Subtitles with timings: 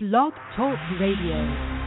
[0.00, 1.77] Blog Talk Radio.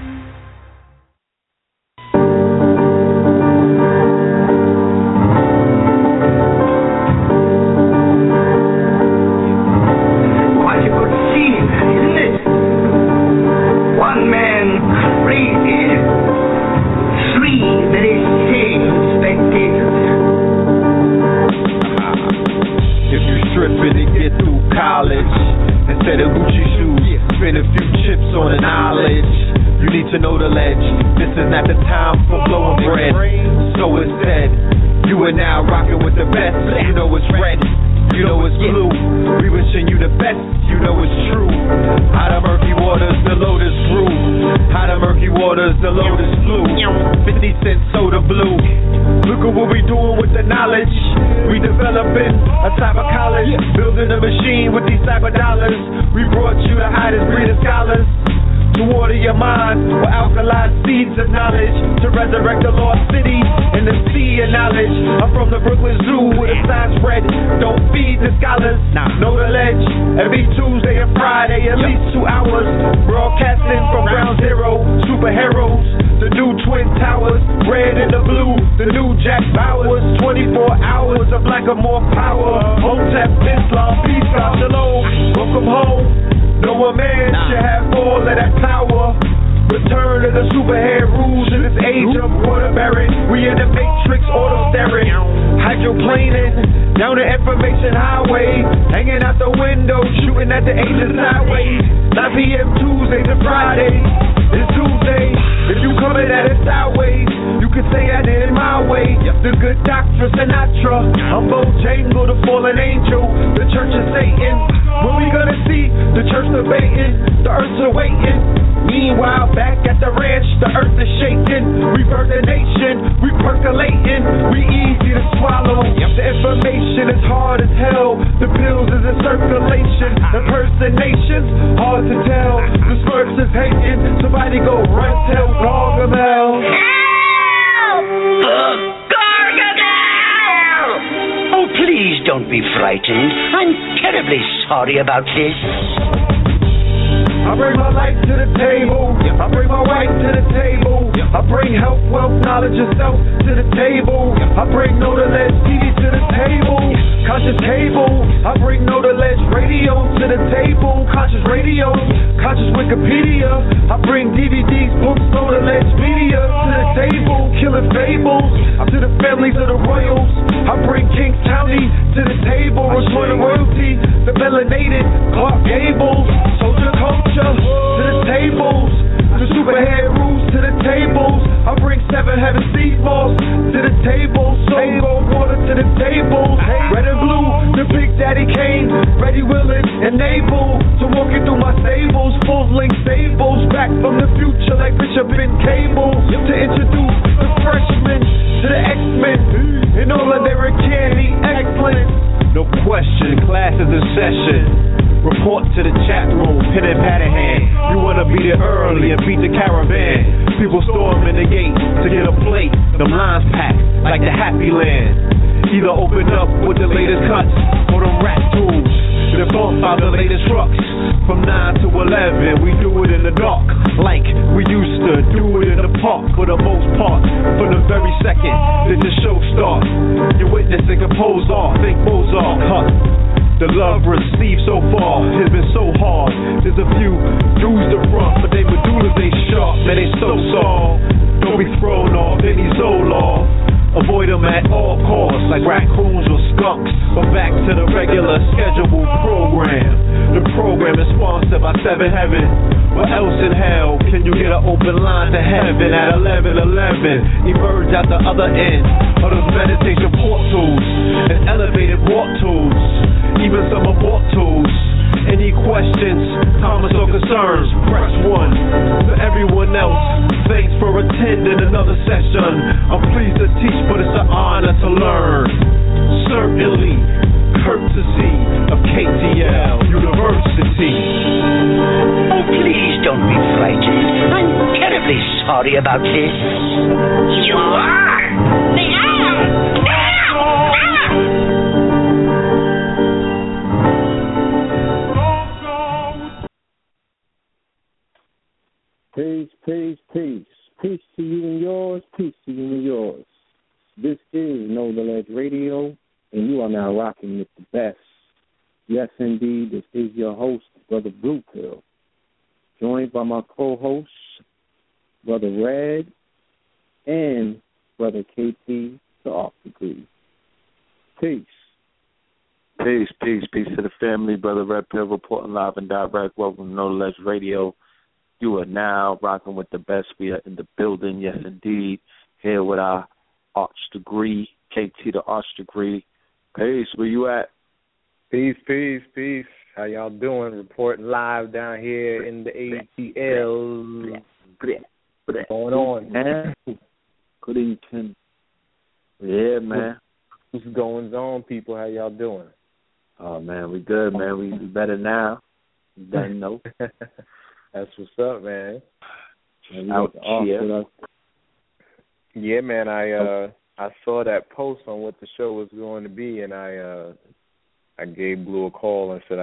[145.12, 145.71] About this.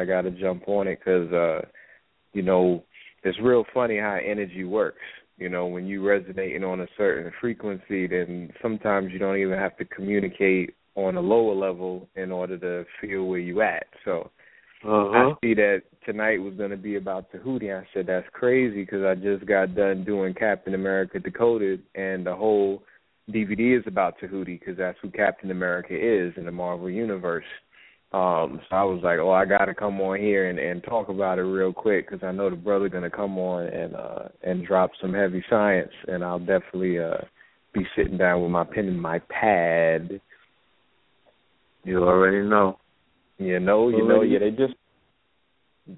[0.09, 1.61] Got to jump on it because uh
[2.33, 2.83] you know
[3.23, 4.99] it's real funny how energy works.
[5.37, 9.77] You know, when you resonating on a certain frequency, then sometimes you don't even have
[9.77, 13.87] to communicate on a lower level in order to feel where you at.
[14.05, 14.31] So
[14.85, 15.17] uh-huh.
[15.17, 17.73] I see that tonight was going to be about Tahuti.
[17.73, 22.35] I said that's crazy because I just got done doing Captain America Decoded, and the
[22.35, 22.83] whole
[23.31, 27.45] DVD is about Tahuti because that's who Captain America is in the Marvel universe.
[28.11, 31.11] Um, so I was like, oh, I got to come on here and, and talk
[31.11, 34.29] about it real quick because I know the brother going to come on and uh,
[34.43, 37.19] and drop some heavy science, and I'll definitely uh,
[37.75, 40.21] be sitting down with my pen and my pad
[41.89, 42.79] you already know.
[43.39, 44.41] You know, you know, yeah.
[44.41, 44.75] They just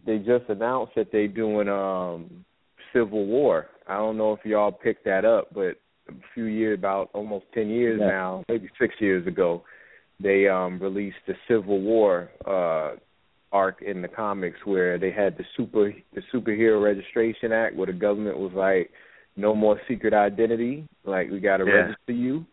[0.07, 2.45] they just announced that they're doing um
[2.93, 3.67] Civil War.
[3.89, 5.77] I don't know if y'all picked that up, but
[6.09, 8.09] a few years, about almost ten years yeah.
[8.09, 9.65] now, maybe six years ago,
[10.23, 12.97] they um released the Civil War uh
[13.53, 17.93] arc in the comics where they had the super the superhero registration act where the
[17.93, 18.91] government was like
[19.37, 20.87] no more secret identity.
[21.05, 21.73] Like we got to Yeah.
[21.73, 22.47] register you.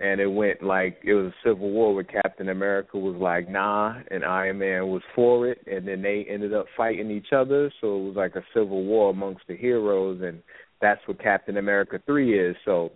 [0.00, 4.00] And it went like it was a civil war where Captain America was like nah
[4.10, 5.58] and Iron Man was for it.
[5.68, 7.72] And then they ended up fighting each other.
[7.80, 10.20] So it was like a civil war amongst the heroes.
[10.20, 10.42] And
[10.80, 12.56] that's what Captain America 3 is.
[12.64, 12.90] So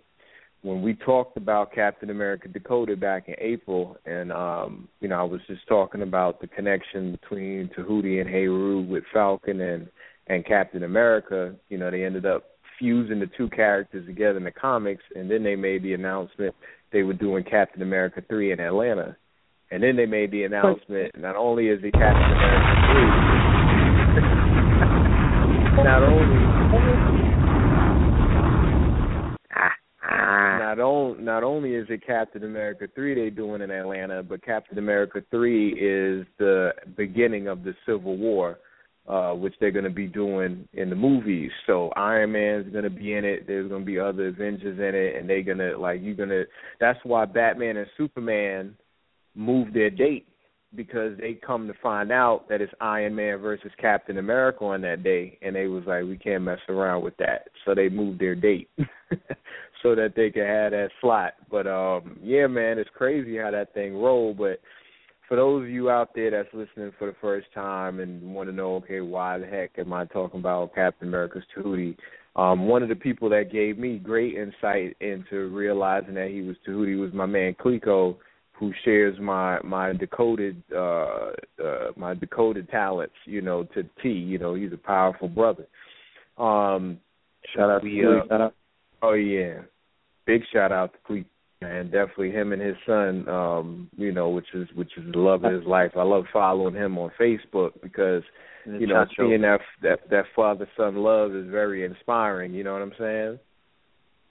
[0.61, 5.23] when we talked about Captain America Decoded back in April and um you know I
[5.23, 9.87] was just talking about the connection between Tahuti and Heru with Falcon and
[10.27, 12.43] and Captain America you know they ended up
[12.77, 16.55] fusing the two characters together in the comics and then they made the announcement
[16.91, 19.15] they were doing Captain America three in Atlanta,
[19.71, 21.17] and then they made the announcement.
[21.17, 23.09] Not only is it Captain America three,
[25.85, 26.58] not only
[30.75, 34.77] not on, not only is it Captain America three they doing in Atlanta, but Captain
[34.77, 38.59] America three is the beginning of the Civil War.
[39.07, 41.49] Uh, which they're going to be doing in the movies.
[41.65, 43.47] So Iron Man's going to be in it.
[43.47, 46.29] There's going to be other Avengers in it, and they're going to like you're going
[46.29, 46.43] to.
[46.79, 48.75] That's why Batman and Superman
[49.33, 50.27] moved their date
[50.75, 55.03] because they come to find out that it's Iron Man versus Captain America on that
[55.03, 57.47] day, and they was like, we can't mess around with that.
[57.65, 58.69] So they moved their date
[59.81, 61.33] so that they could have that slot.
[61.49, 64.59] But um, yeah, man, it's crazy how that thing rolled, but
[65.27, 68.55] for those of you out there that's listening for the first time and want to
[68.55, 71.95] know, okay, why the heck am I talking about Captain America's Tahuti?
[72.35, 76.55] Um, one of the people that gave me great insight into realizing that he was
[76.65, 78.15] Tahuti was my man Clico,
[78.59, 81.31] who shares my my decoded uh,
[81.63, 84.09] uh, my decoded talents, you know, to T.
[84.09, 85.65] You know, he's a powerful brother.
[86.37, 86.99] Um,
[87.55, 88.21] Shout out to we, you.
[88.29, 88.49] uh.
[89.01, 89.61] Oh yeah,
[90.25, 91.25] big shout out to Cleet
[91.61, 93.27] and definitely him and his son.
[93.29, 95.91] Um, you know, which is which is the love of his life.
[95.95, 98.23] I love following him on Facebook because
[98.65, 102.53] you know seeing that that that father son love is very inspiring.
[102.53, 103.39] You know what I'm saying?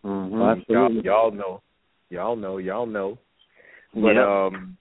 [0.04, 0.64] Mhm.
[0.68, 1.62] Y'all, y'all know,
[2.11, 3.18] y'all know, y'all know.
[3.95, 4.26] But Yep.
[4.26, 4.76] um,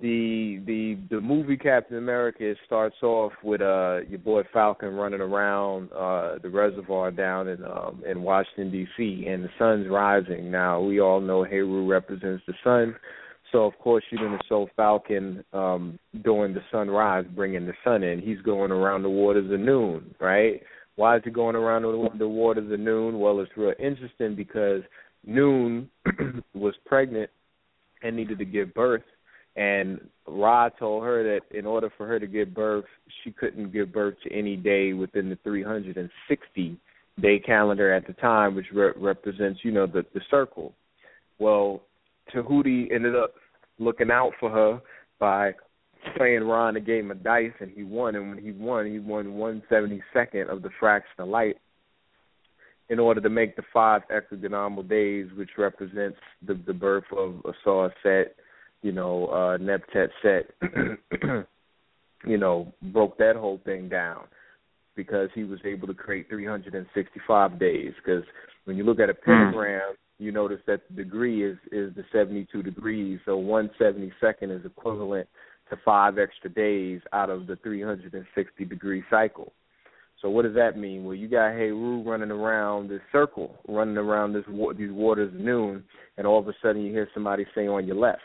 [0.00, 5.20] the the the movie Captain America it starts off with uh your boy Falcon running
[5.20, 9.26] around uh the reservoir down in um in Washington D.C.
[9.26, 10.50] and the sun's rising.
[10.50, 12.94] Now we all know Heru represents the sun,
[13.50, 18.04] so of course you're going to show Falcon um during the sunrise, bringing the sun
[18.04, 18.20] in.
[18.20, 20.62] He's going around the waters of noon, right?
[20.94, 23.18] Why is he going around the, the waters of noon?
[23.18, 24.82] Well, it's real interesting because
[25.24, 25.88] Noon
[26.54, 27.30] was pregnant
[28.02, 29.02] and needed to give birth
[29.56, 32.84] and Ra told her that in order for her to give birth,
[33.22, 36.76] she couldn't give birth to any day within the 360
[37.20, 40.72] day calendar at the time, which re- represents you know the the circle.
[41.38, 41.82] Well,
[42.32, 43.34] Tahuti ended up
[43.78, 44.80] looking out for her
[45.18, 45.52] by
[46.16, 48.14] playing Ron a game of dice, and he won.
[48.14, 51.56] And when he won, he won one seventy second of the fraction of light
[52.90, 57.92] in order to make the five exogonal days, which represents the the birth of Asar
[58.02, 58.34] Set,
[58.82, 60.50] you know, uh Neptet Set,
[62.26, 64.24] you know, broke that whole thing down
[64.96, 67.92] because he was able to create 365 days.
[68.04, 68.24] Because
[68.64, 72.62] when you look at a pentagram, you notice that the degree is is the 72
[72.62, 75.28] degrees, so 172nd is equivalent
[75.70, 79.52] to five extra days out of the 360 degree cycle.
[80.20, 81.04] So what does that mean?
[81.04, 84.44] Well, you got Heru running around this circle, running around this
[84.76, 85.82] these waters of noon,
[86.18, 88.20] and all of a sudden you hear somebody say on your left.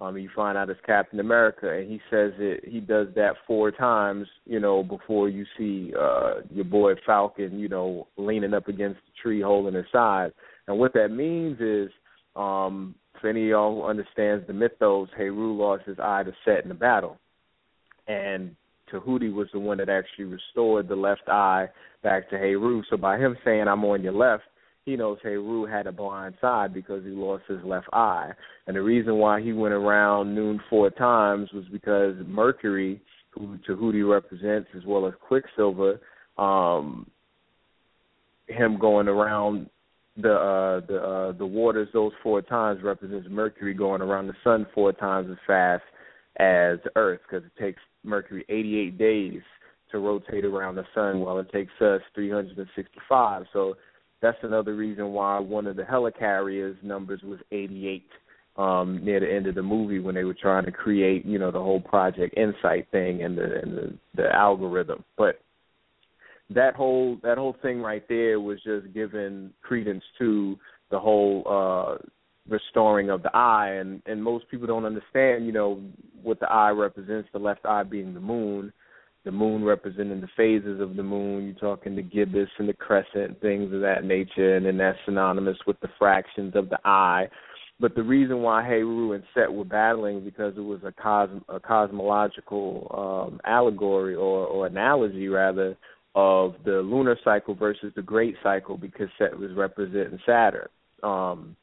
[0.00, 2.64] Um, you find out it's Captain America, and he says it.
[2.66, 7.68] He does that four times, you know, before you see uh, your boy Falcon, you
[7.68, 10.32] know, leaning up against the tree, holding his side.
[10.68, 11.90] And what that means is,
[12.36, 16.68] um, for any of y'all understands the mythos, Heru lost his eye to Set in
[16.68, 17.18] the battle,
[18.06, 18.54] and
[18.90, 21.68] Tahuti was the one that actually restored the left eye
[22.02, 22.82] back to Heru.
[22.90, 24.44] So by him saying I'm on your left,
[24.84, 28.30] he knows Heru had a blind side because he lost his left eye.
[28.66, 34.02] And the reason why he went around noon four times was because Mercury, who Tahuti
[34.02, 36.00] represents, as well as Quicksilver,
[36.38, 37.10] um,
[38.46, 39.68] him going around
[40.16, 44.66] the uh the uh the waters those four times represents Mercury going around the sun
[44.74, 45.84] four times as fast
[46.38, 49.40] as Earth because it takes Mercury 88 days
[49.92, 53.44] to rotate around the sun, while it takes us 365.
[53.52, 53.74] So
[54.20, 58.04] that's another reason why one of the helicarriers numbers was 88
[58.56, 61.50] um, near the end of the movie when they were trying to create, you know,
[61.50, 65.04] the whole Project Insight thing and the and the, the algorithm.
[65.16, 65.40] But
[66.50, 70.58] that whole that whole thing right there was just giving credence to
[70.90, 72.02] the whole uh
[72.48, 73.70] restoring of the eye.
[73.72, 75.80] And and most people don't understand you know
[76.22, 78.72] what the eye represents the left eye being the moon
[79.24, 81.44] the moon representing the phases of the moon.
[81.44, 85.58] You're talking the gibbous and the crescent things of that nature and then that's synonymous
[85.66, 87.28] with the fractions of the eye.
[87.80, 91.60] But the reason why Heru and Set were battling because it was a, cosm- a
[91.60, 95.76] cosmological um, allegory or, or analogy rather
[96.14, 100.68] of the lunar cycle versus the great cycle because Set was representing Saturn.
[101.02, 101.54] Um,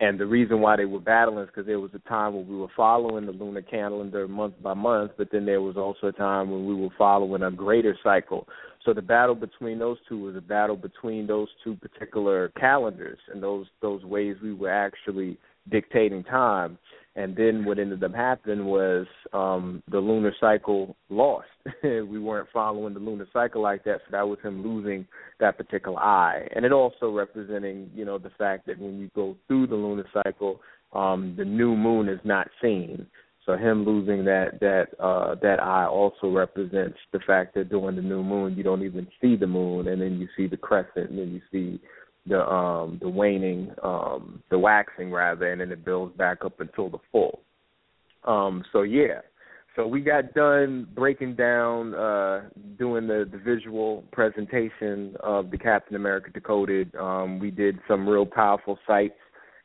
[0.00, 2.56] and the reason why they were battling is because there was a time when we
[2.56, 6.50] were following the lunar calendar month by month, but then there was also a time
[6.50, 8.46] when we were following a greater cycle.
[8.84, 13.42] So the battle between those two was a battle between those two particular calendars and
[13.42, 15.36] those those ways we were actually
[15.68, 16.78] dictating time
[17.18, 21.48] and then what ended up happening was um the lunar cycle lost.
[21.82, 25.04] we weren't following the lunar cycle like that, so that was him losing
[25.40, 26.46] that particular eye.
[26.54, 30.06] And it also representing, you know, the fact that when you go through the lunar
[30.22, 30.60] cycle,
[30.92, 33.04] um the new moon is not seen.
[33.44, 38.02] So him losing that that uh that eye also represents the fact that during the
[38.02, 41.18] new moon you don't even see the moon and then you see the crescent and
[41.18, 41.80] then you see
[42.26, 46.88] the um the waning um the waxing rather and then it builds back up until
[46.88, 47.40] the full
[48.24, 49.20] um so yeah.
[49.76, 52.48] So we got done breaking down uh
[52.78, 56.94] doing the the visual presentation of the captain america decoded.
[56.96, 59.14] Um we did some real powerful sites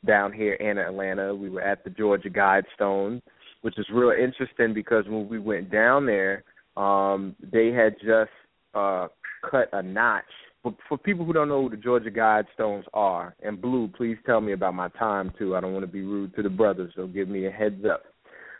[0.06, 1.34] down here in atlanta.
[1.34, 3.22] We were at the georgia guidestone
[3.62, 6.44] which is real interesting because when we went down there
[6.78, 8.32] um they had just
[8.74, 9.08] uh
[9.50, 10.24] cut a notch
[10.64, 14.40] for, for people who don't know who the Georgia Guidestones are, and Blue, please tell
[14.42, 15.56] me about my time too.
[15.56, 18.04] I don't want to be rude to the brothers, so give me a heads up.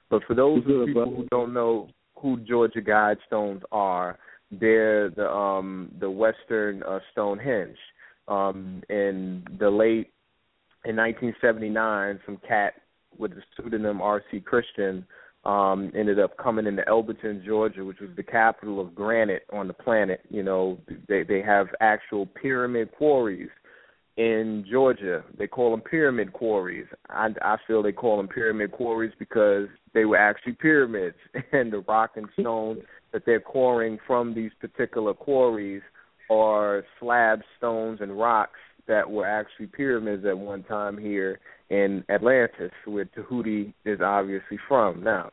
[0.10, 1.16] But for those Good, people brother.
[1.16, 4.20] who don't know who Georgia Guidestones are,
[4.52, 7.78] they're the um the Western uh, Stonehenge.
[8.28, 10.12] Um in the late
[10.86, 12.74] in 1979, some cat
[13.18, 14.42] with the pseudonym R.C.
[14.42, 15.06] Christian
[15.46, 19.74] um ended up coming into Elberton, Georgia, which was the capital of granite on the
[19.74, 20.22] planet.
[20.30, 23.50] You know, they they have actual pyramid quarries
[24.18, 25.24] in Georgia.
[25.38, 26.88] They call them pyramid quarries.
[27.10, 31.18] I I feel they call them pyramid quarries because they were actually pyramids
[31.52, 32.82] and the rock and stone
[33.12, 35.82] that they're quarrying from these particular quarries
[36.30, 42.72] are slab stones and rocks that were actually pyramids at one time here in Atlantis,
[42.86, 45.04] where Tahuti is obviously from.
[45.04, 45.32] Now,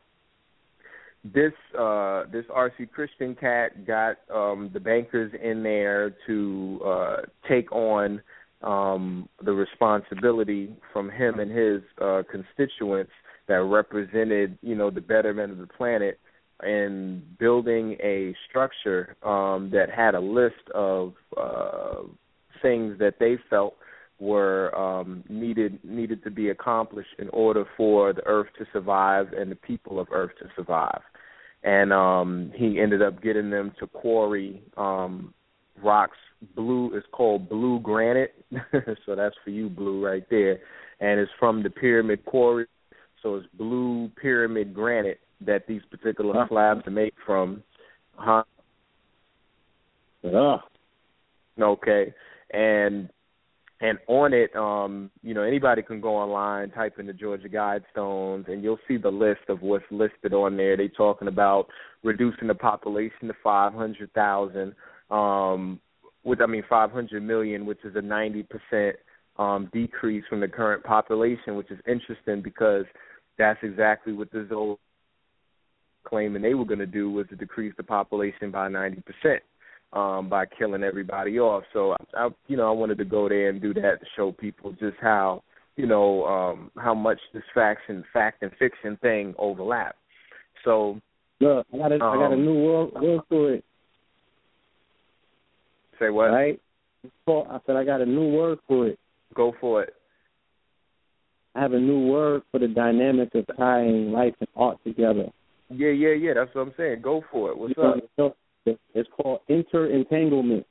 [1.23, 7.17] this uh this RC Christian cat got um the bankers in there to uh
[7.47, 8.21] take on
[8.63, 13.11] um the responsibility from him and his uh constituents
[13.47, 16.19] that represented, you know, the betterment of the planet
[16.63, 22.01] in building a structure um that had a list of uh
[22.61, 23.75] things that they felt
[24.19, 29.51] were um, needed needed to be accomplished in order for the Earth to survive and
[29.51, 31.01] the people of Earth to survive.
[31.63, 35.33] And um, he ended up getting them to quarry um,
[35.81, 36.17] rocks.
[36.55, 38.33] Blue is called blue granite,
[39.05, 40.59] so that's for you, blue, right there.
[40.99, 42.65] And it's from the pyramid quarry,
[43.21, 47.63] so it's blue pyramid granite that these particular slabs are made from.
[48.15, 48.43] Huh?
[50.23, 50.57] Yeah.
[51.59, 52.13] Okay.
[52.53, 53.09] And
[53.81, 58.47] and on it, um, you know, anybody can go online, type in the Georgia Guidestones,
[58.47, 60.77] and you'll see the list of what's listed on there.
[60.77, 61.67] They're talking about
[62.03, 64.75] reducing the population to five hundred thousand,
[65.09, 65.79] um,
[66.23, 68.97] with I mean five hundred million, which is a ninety percent
[69.37, 72.85] um decrease from the current population, which is interesting because
[73.39, 74.75] that's exactly what the Zola
[76.03, 79.41] claiming they were going to do was to decrease the population by ninety percent
[79.93, 81.63] um, by killing everybody off.
[81.73, 84.31] So I, I, you know, I wanted to go there and do that to show
[84.31, 85.43] people just how,
[85.75, 89.95] you know, um, how much this fact and fact and fiction thing overlap.
[90.63, 90.99] So,
[91.39, 93.65] look, I got a, um, I got a um, new word, word for it.
[95.99, 96.31] Say what?
[96.31, 96.59] Right.
[97.27, 98.99] I said I got a new word for it.
[99.33, 99.93] Go for it.
[101.55, 105.25] I have a new word for the dynamic of tying life and art together.
[105.69, 106.33] Yeah, yeah, yeah.
[106.35, 107.01] That's what I'm saying.
[107.01, 107.57] Go for it.
[107.57, 107.83] What's you
[108.25, 108.37] up?
[108.65, 110.65] It's called interentanglement.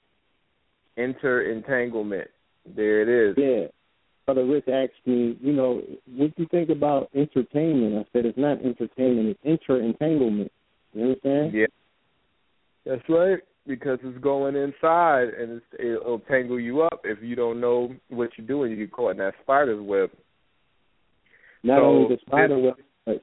[0.98, 2.26] Interentanglement.
[2.76, 3.36] There it is.
[3.38, 3.66] Yeah.
[4.26, 5.82] Brother Rick asked me, you know,
[6.16, 7.96] what do you think about entertainment?
[7.96, 10.50] I said it's not entertainment, it's interentanglement.
[10.92, 11.52] You understand?
[11.54, 11.66] Yeah.
[12.86, 13.38] That's right.
[13.66, 18.30] Because it's going inside and it's, it'll tangle you up if you don't know what
[18.36, 18.70] you're doing.
[18.70, 20.10] You get caught in that spider's web.
[21.62, 23.22] Not so only the spider web, but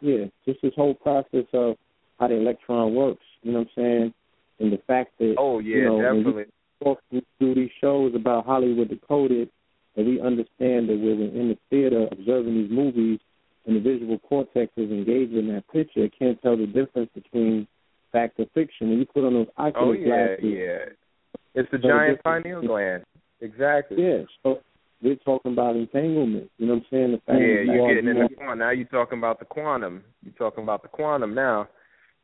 [0.00, 1.76] yeah, just this whole process of
[2.18, 3.24] how the electron works.
[3.44, 4.14] You know what I'm saying?
[4.58, 6.44] And the fact that oh yeah, you know, definitely.
[6.80, 9.48] When we through these shows about Hollywood Decoded,
[9.96, 13.20] and we understand that we're in the theater observing these movies,
[13.66, 16.04] and the visual cortex is engaged in that picture.
[16.04, 17.66] It can't tell the difference between
[18.12, 18.90] fact or fiction.
[18.90, 20.84] When you put on those Oculus oh yeah, glasses, yeah,
[21.54, 23.04] it's the giant pineal gland.
[23.40, 24.02] Exactly.
[24.02, 24.22] Yeah.
[24.42, 24.60] So
[25.02, 26.50] we're talking about entanglement.
[26.58, 27.12] You know what I'm saying?
[27.12, 28.58] The fact yeah, you you're getting in the quantum.
[28.58, 30.02] Now you're talking about the quantum.
[30.22, 31.68] You're talking about the quantum now.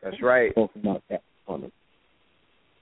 [0.02, 0.54] That's right.
[0.54, 1.72] Talking about that quantum.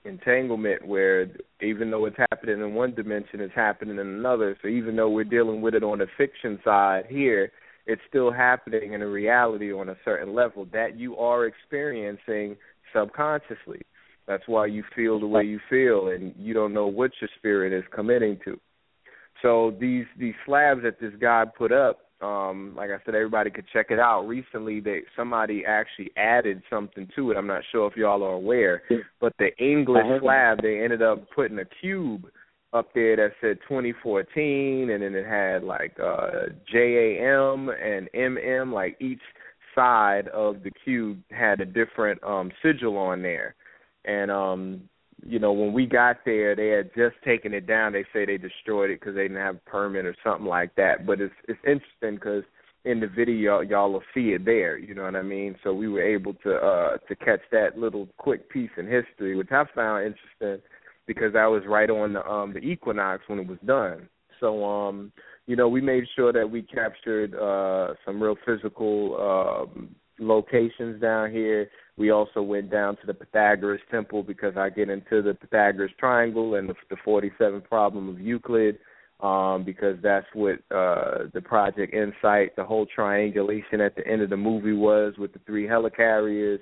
[0.05, 1.27] Entanglement, where
[1.61, 4.57] even though it's happening in one dimension, it's happening in another.
[4.61, 7.51] So even though we're dealing with it on the fiction side here,
[7.85, 12.55] it's still happening in a reality on a certain level that you are experiencing
[12.93, 13.81] subconsciously.
[14.27, 17.73] That's why you feel the way you feel, and you don't know what your spirit
[17.73, 18.59] is committing to.
[19.41, 23.65] So these these slabs that this guy put up, um, like I said, everybody could
[23.71, 24.23] check it out.
[24.23, 27.37] Recently, they somebody actually added something to it.
[27.37, 28.83] I'm not sure if y'all are aware,
[29.21, 32.25] but the English slab they ended up putting a cube
[32.73, 38.97] up there that said 2014, and then it had like uh, JAM and MM, like
[38.99, 39.21] each
[39.73, 43.55] side of the cube had a different um sigil on there.
[44.05, 44.89] And um
[45.25, 47.93] you know, when we got there, they had just taken it down.
[47.93, 51.05] They say they destroyed it because they didn't have a permit or something like that.
[51.05, 52.43] But it's it's interesting because
[52.85, 54.77] in the video y'all will see it there.
[54.77, 55.55] You know what I mean?
[55.63, 59.51] So we were able to uh to catch that little quick piece in history, which
[59.51, 60.65] I found interesting
[61.05, 64.07] because I was right on the um the equinox when it was done.
[64.39, 65.11] So um
[65.47, 71.31] you know we made sure that we captured uh some real physical um locations down
[71.31, 75.91] here we also went down to the Pythagoras temple because I get into the Pythagoras
[75.99, 78.79] triangle and the, the 47 problem of Euclid
[79.19, 84.29] um, because that's what uh, the Project Insight, the whole triangulation at the end of
[84.29, 86.59] the movie was with the three helicarriers.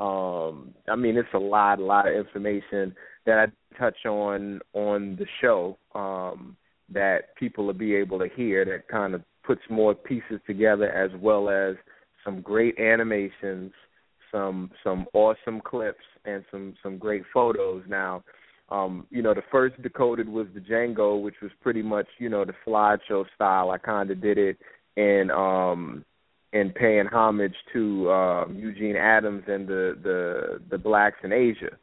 [0.00, 2.92] Um, I mean, it's a lot, a lot of information
[3.26, 6.56] that I touch on on the show um,
[6.92, 11.12] that people will be able to hear that kind of puts more pieces together as
[11.20, 11.76] well as
[12.24, 13.70] some great animations–
[14.30, 17.82] some some awesome clips and some some great photos.
[17.88, 18.22] Now,
[18.68, 22.44] um, you know, the first decoded was the Django, which was pretty much you know
[22.44, 23.70] the slideshow style.
[23.70, 24.58] I kind of did it
[24.96, 26.04] in um
[26.52, 31.76] in paying homage to um, Eugene Adams and the the the blacks in Asia,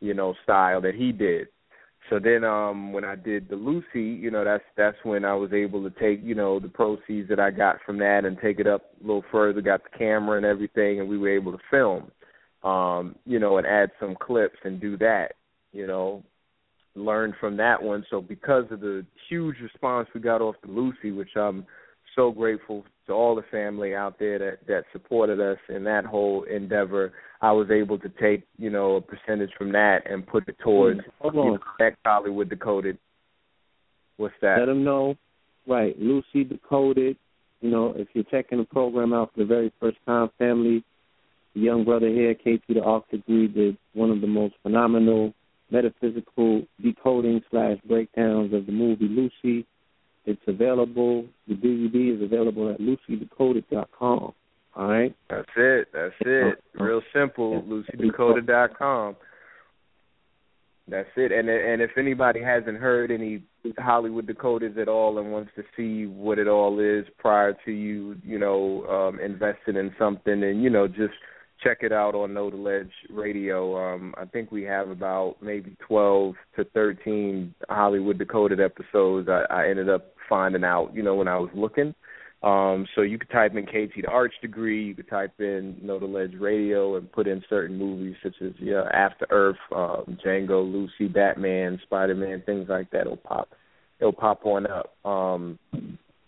[0.00, 1.48] you know, style that he did.
[2.10, 5.52] So then um when I did the Lucy, you know, that's that's when I was
[5.52, 8.66] able to take, you know, the proceeds that I got from that and take it
[8.66, 12.10] up a little further, got the camera and everything and we were able to film.
[12.64, 15.34] Um, you know, and add some clips and do that,
[15.72, 16.24] you know,
[16.96, 18.04] learn from that one.
[18.10, 21.64] So because of the huge response we got off the Lucy, which I'm
[22.18, 26.42] so grateful to all the family out there that that supported us in that whole
[26.42, 27.12] endeavor.
[27.40, 31.00] I was able to take you know a percentage from that and put it towards
[31.00, 31.46] mm, Hold on.
[31.46, 32.98] you know, Hollywood Decoded.
[34.16, 34.56] What's that?
[34.58, 35.14] Let them know.
[35.66, 37.16] Right, Lucy Decoded.
[37.60, 40.84] You know, if you're checking the program out for the very first time, family,
[41.54, 45.34] the young brother here, KT the Arc Degree, did one of the most phenomenal
[45.70, 49.66] metaphysical decoding slash breakdowns of the movie Lucy.
[50.28, 51.24] It's available.
[51.48, 54.34] The DVD is available at lucydecoded.com.
[54.76, 55.16] All right.
[55.30, 55.88] That's it.
[55.94, 56.62] That's it.
[56.74, 57.62] Real simple.
[57.62, 59.16] LucyDecoded.com.
[60.86, 61.32] That's it.
[61.32, 63.42] And and if anybody hasn't heard any
[63.78, 68.16] Hollywood Decoded at all and wants to see what it all is prior to you,
[68.22, 71.14] you know, um, investing in something, and you know, just
[71.62, 73.76] check it out on the Ledge Radio.
[73.76, 79.28] Um, I think we have about maybe twelve to thirteen Hollywood Decoded episodes.
[79.28, 81.94] I, I ended up finding out, you know, when I was looking.
[82.42, 85.98] Um, so you could type in KT the Arch Degree, you could type in Know
[85.98, 90.62] the Ledge Radio and put in certain movies such as yeah, After Earth, um, Django,
[90.62, 93.02] Lucy, Batman, Spider Man, things like that.
[93.02, 93.48] It'll pop
[93.98, 94.94] it'll pop on up.
[95.04, 95.58] Um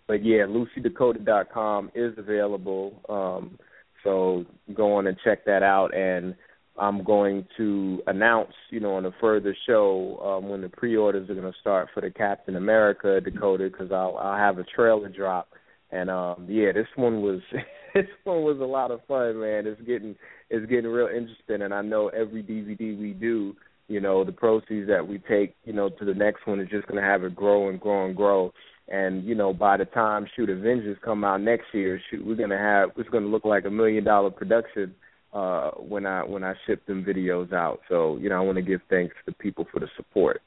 [0.09, 3.01] but yeah, lucydecoded.com is available.
[3.09, 3.57] Um
[4.03, 6.35] so go on and check that out and
[6.81, 11.35] I'm going to announce, you know, on a further show um, when the pre-orders are
[11.35, 15.49] going to start for the Captain America Decoded because I'll I'll have a trailer drop
[15.93, 17.41] and um yeah, this one was
[17.95, 19.67] this one was a lot of fun, man.
[19.67, 20.17] It's getting
[20.49, 23.57] it's getting real interesting and I know every DVD we do,
[23.89, 26.87] you know, the proceeds that we take, you know, to the next one is just
[26.87, 28.53] gonna have it grow and grow and grow.
[28.89, 32.59] And, you know, by the time shoot Avengers come out next year, shoot we're gonna
[32.59, 34.95] have it's gonna look like a million dollar production
[35.33, 37.81] uh when I when I ship them videos out.
[37.89, 40.43] So, you know, I wanna give thanks to people for the support.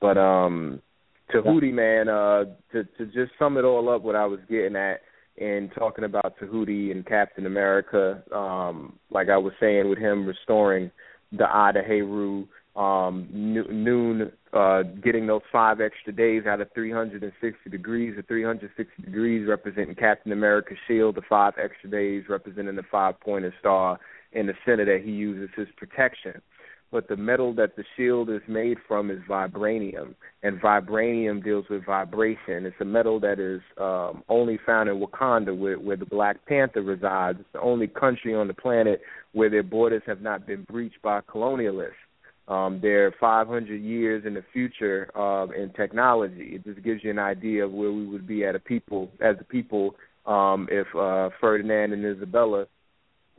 [0.00, 0.80] But um
[1.32, 5.00] Tahuti, man, uh, to to just sum it all up, what I was getting at
[5.36, 10.90] in talking about Tahuti and Captain America, um, like I was saying with him restoring
[11.32, 18.14] the to Heru, um, noon, uh, getting those five extra days out of 360 degrees.
[18.16, 23.52] The 360 degrees representing Captain America's shield, the five extra days representing the five pointed
[23.58, 23.98] star
[24.32, 26.40] in the center that he uses his protection
[26.92, 31.86] but the metal that the shield is made from is vibranium, and vibranium deals with
[31.86, 32.66] vibration.
[32.66, 36.82] It's a metal that is um, only found in Wakanda, where, where the Black Panther
[36.82, 37.40] resides.
[37.40, 39.00] It's the only country on the planet
[39.32, 41.92] where their borders have not been breached by colonialists.
[42.48, 46.52] Um, they're 500 years in the future uh, in technology.
[46.54, 49.36] It just gives you an idea of where we would be at a people as
[49.40, 49.94] a people
[50.26, 52.66] um, if uh, Ferdinand and Isabella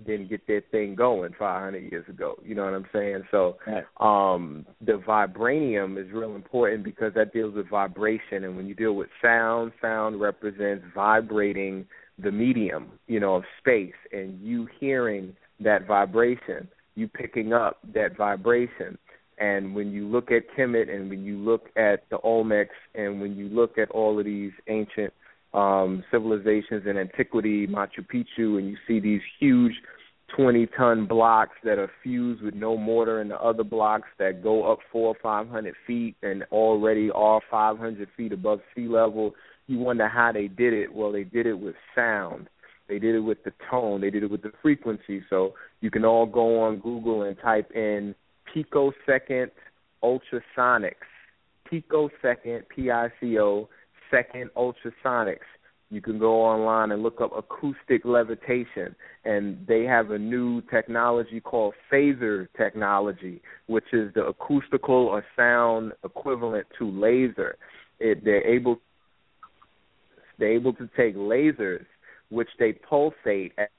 [0.05, 2.35] didn't get that thing going 500 years ago.
[2.43, 3.23] You know what I'm saying?
[3.31, 3.57] So
[4.03, 8.93] um the vibranium is real important because that deals with vibration and when you deal
[8.93, 11.85] with sound, sound represents vibrating
[12.21, 18.17] the medium, you know, of space and you hearing that vibration, you picking up that
[18.17, 18.97] vibration.
[19.39, 23.35] And when you look at Kemet and when you look at the Olmecs and when
[23.35, 25.13] you look at all of these ancient
[25.53, 29.73] um, civilizations in antiquity, Machu Picchu, and you see these huge
[30.35, 34.71] 20 ton blocks that are fused with no mortar and the other blocks that go
[34.71, 39.33] up four or 500 feet and already are 500 feet above sea level.
[39.67, 40.93] You wonder how they did it.
[40.93, 42.49] Well, they did it with sound.
[42.93, 44.01] They did it with the tone.
[44.01, 45.23] They did it with the frequency.
[45.27, 48.13] So you can all go on Google and type in
[48.53, 49.49] picosecond
[50.03, 51.09] ultrasonics.
[51.67, 53.67] Picosecond, P I C O
[54.11, 55.49] second ultrasonics.
[55.89, 61.39] You can go online and look up acoustic levitation, and they have a new technology
[61.39, 67.55] called phaser technology, which is the acoustical or sound equivalent to laser.
[67.99, 68.81] It, they're able
[70.37, 71.85] they're able to take lasers,
[72.33, 73.69] which they pulsate at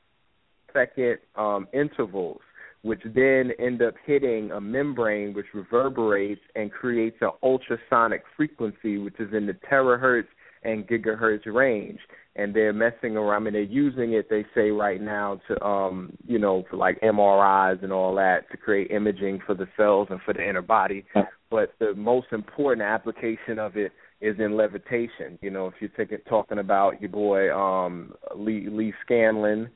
[0.73, 2.41] second um, intervals,
[2.83, 9.19] which then end up hitting a membrane which reverberates and creates an ultrasonic frequency, which
[9.19, 10.27] is in the terahertz
[10.63, 11.99] and gigahertz range.
[12.37, 13.43] And they're messing around.
[13.43, 14.29] I mean, they're using it.
[14.29, 18.57] They say right now to, um, you know, for like MRIs and all that to
[18.57, 21.05] create imaging for the cells and for the inner body.
[21.51, 23.93] But the most important application of it
[24.25, 25.39] is in levitation.
[25.43, 29.69] You know, if you're taking, talking about your boy um, Lee, Lee Scanlon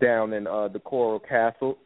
[0.00, 1.76] down in uh, the Coral Castle,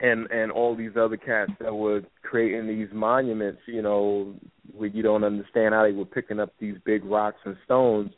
[0.00, 4.34] and and all these other cats that were creating these monuments, you know,
[4.74, 8.10] where you don't understand how they were picking up these big rocks and stones.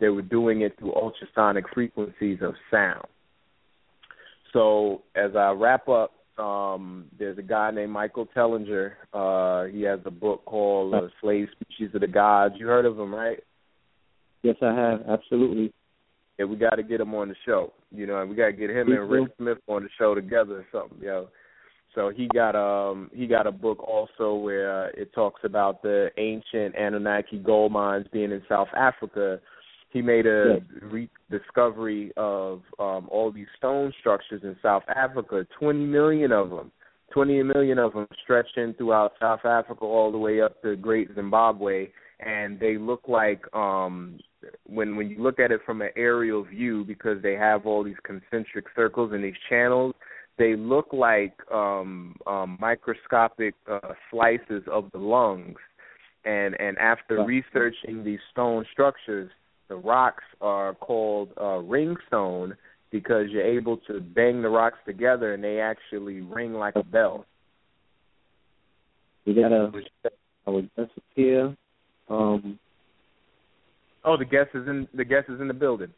[0.00, 3.06] They were doing it through ultrasonic frequencies of sound.
[4.52, 8.92] So as I wrap up, um, there's a guy named Michael Tellinger.
[9.12, 12.54] Uh, he has a book called uh, Slave Species of the Gods.
[12.58, 13.38] You heard of him, right?
[14.42, 15.00] Yes, I have.
[15.08, 15.72] Absolutely.
[16.38, 17.72] Yeah, we got to get him on the show.
[17.90, 20.58] You know, and we got to get him and Rick Smith on the show together
[20.60, 21.28] or something, yo.
[21.94, 26.10] So he got um he got a book also where uh, it talks about the
[26.18, 29.40] ancient Anunnaki gold mines being in South Africa.
[29.94, 35.78] He made a re- discovery of um all these stone structures in South Africa, 20
[35.86, 36.70] million of them.
[37.12, 41.88] 20 million of them stretching throughout South Africa all the way up to Great Zimbabwe
[42.20, 44.18] and they look like um
[44.66, 48.02] when when you look at it from an aerial view because they have all these
[48.04, 49.94] concentric circles and these channels
[50.38, 55.58] they look like um, um, microscopic uh, slices of the lungs.
[56.24, 59.30] And and after researching these stone structures,
[59.68, 62.56] the rocks are called uh, ringstone
[62.90, 67.26] because you're able to bang the rocks together and they actually ring like a bell.
[69.26, 69.72] We got a
[70.46, 71.56] our guest here.
[72.10, 72.58] Um,
[74.04, 75.92] oh, the guest is in the guest is in the building.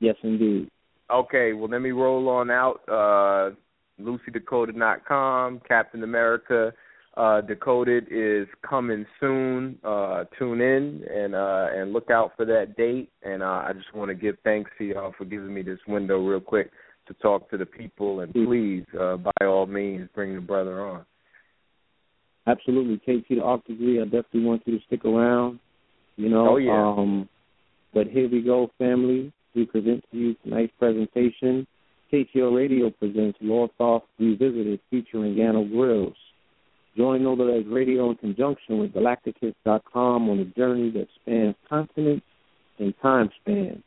[0.00, 0.70] Yes, indeed.
[1.10, 2.80] Okay, well let me roll on out.
[2.88, 3.54] Uh
[4.00, 6.72] LucyDecoded.com, Captain America
[7.16, 9.78] uh Decoded is coming soon.
[9.84, 13.10] Uh tune in and uh and look out for that date.
[13.22, 16.18] And uh I just want to give thanks to y'all for giving me this window
[16.24, 16.70] real quick
[17.08, 21.04] to talk to the people and please uh by all means bring the brother on.
[22.46, 22.98] Absolutely.
[22.98, 25.58] KT the Arc Degree, I definitely want you to stick around.
[26.16, 26.50] You know.
[26.50, 26.94] Oh yeah.
[26.98, 27.28] Um
[27.94, 31.66] but here we go, family we present to you tonight's presentation.
[32.12, 36.14] KTL Radio presents Lord Thoth Revisited featuring Gano Grills.
[36.96, 42.24] Join Nova Radio in conjunction with Galacticus.com on a journey that spans continents
[42.78, 43.82] and time spans.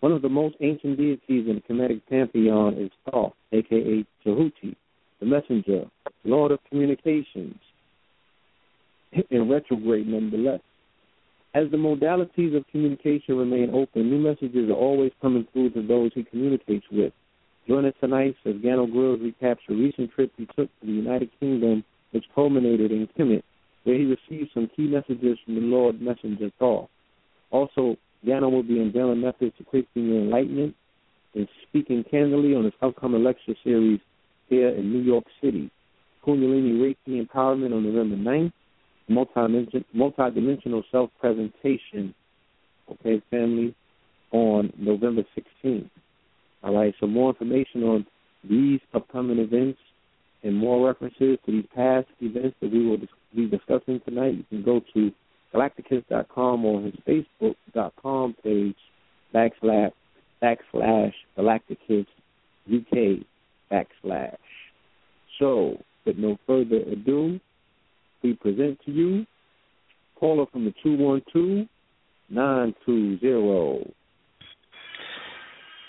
[0.00, 4.74] One of the most ancient deities in the Kemetic pantheon is Thoth, aka Tahuti,
[5.20, 5.84] the messenger,
[6.24, 7.54] Lord of communications,
[9.30, 10.60] in retrograde nonetheless.
[11.54, 16.10] As the modalities of communication remain open, new messages are always coming through to those
[16.14, 17.12] he communicates with.
[17.68, 21.30] Join us tonight as Gano Grills recaps a recent trip he took to the United
[21.38, 23.42] Kingdom, which culminated in Kemet,
[23.84, 26.88] where he received some key messages from the Lord Messenger Thoth.
[27.50, 30.74] Also, Gano will be unveiling methods equipping your enlightenment
[31.34, 34.00] and speaking candidly on his upcoming lecture series
[34.48, 35.70] here in New York City.
[36.24, 38.52] Kundalini Reiki Empowerment on November 9th
[39.08, 42.14] multi-dimensional self-presentation,
[42.90, 43.74] okay, family,
[44.30, 45.90] on November 16th.
[46.62, 48.06] All right, so more information on
[48.48, 49.78] these upcoming events
[50.42, 52.98] and more references to these past events that we will
[53.34, 55.12] be discussing tonight, you can go to
[55.54, 58.76] galacticus.com or his facebook.com page
[59.34, 59.92] backslash
[60.42, 62.06] backslash galacticus
[62.72, 63.24] UK
[63.70, 64.36] backslash.
[65.38, 67.38] So, with no further ado,
[68.22, 69.26] we present to you
[70.18, 71.66] caller from the 212
[72.30, 73.94] 920.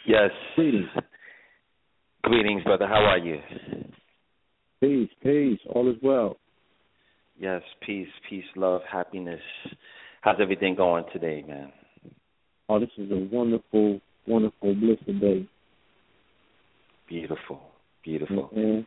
[0.05, 0.31] Yes.
[0.55, 0.89] Greetings.
[2.23, 2.87] Greetings, brother.
[2.87, 3.39] How are you?
[4.83, 5.59] Peace, peace.
[5.69, 6.35] All is well.
[7.39, 9.39] Yes, peace, peace, love, happiness.
[10.19, 11.71] How's everything going today, man?
[12.67, 15.47] Oh, this is a wonderful, wonderful, blissful day.
[17.07, 17.61] Beautiful,
[18.03, 18.49] beautiful.
[18.53, 18.81] Mm-hmm.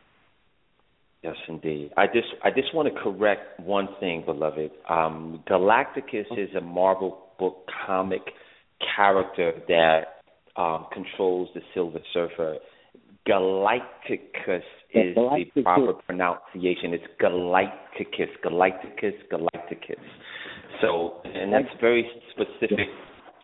[1.23, 1.89] Yes, indeed.
[1.97, 4.69] I just I just want to correct one thing, beloved.
[4.87, 8.21] Um, Galacticus is a Marvel book comic
[8.95, 12.57] character that um, controls the Silver Surfer.
[13.27, 14.61] Galacticus
[14.93, 15.53] is Galighticus.
[15.55, 16.93] the proper pronunciation.
[16.93, 20.03] It's Galighticus, Galighticus, Galighticus.
[20.81, 22.87] So, and that's very specific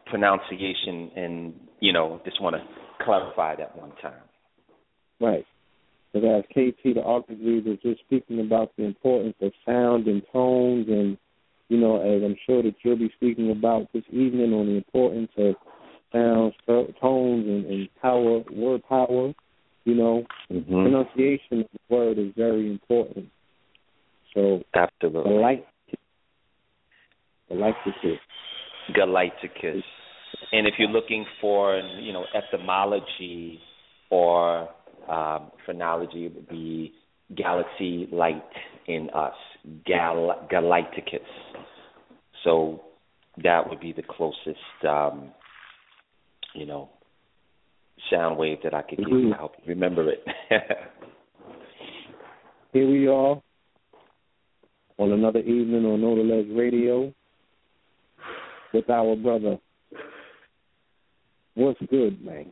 [0.05, 2.61] pronunciation, and you know, just want to
[3.03, 4.21] clarify that one time.
[5.19, 5.45] Right.
[6.13, 10.87] But as KT, the Degree, was just speaking about the importance of sound and tones,
[10.87, 11.17] and
[11.69, 15.31] you know, as I'm sure that you'll be speaking about this evening on the importance
[15.37, 15.55] of
[16.11, 19.33] sounds, tones, and, and power, word power.
[19.85, 20.71] You know, mm-hmm.
[20.71, 23.27] pronunciation of the word is very important.
[24.33, 25.99] So, absolutely, Galighticus.
[27.51, 28.19] Galighticus.
[28.97, 29.83] Galighticus.
[30.51, 33.59] And if you're looking for, you know, etymology
[34.09, 34.69] or
[35.09, 36.93] um, phrenology would be
[37.35, 38.43] galaxy light
[38.87, 39.33] in us,
[39.85, 41.19] Gal- Galighticus.
[42.43, 42.81] So
[43.43, 45.31] that would be the closest, um,
[46.53, 46.89] you know,
[48.11, 50.23] sound wave that I could give you to help you remember it.
[52.73, 53.41] Here we are
[54.97, 57.13] on another evening on No Less Radio
[58.73, 59.57] with our brother.
[61.55, 62.51] What's good, man?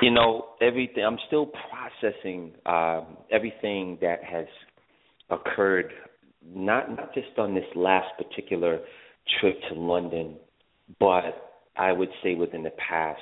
[0.00, 4.46] you know everything i'm still processing um everything that has
[5.30, 5.92] occurred
[6.54, 8.80] not not just on this last particular
[9.40, 10.36] trip to london
[10.98, 13.20] but i would say within the past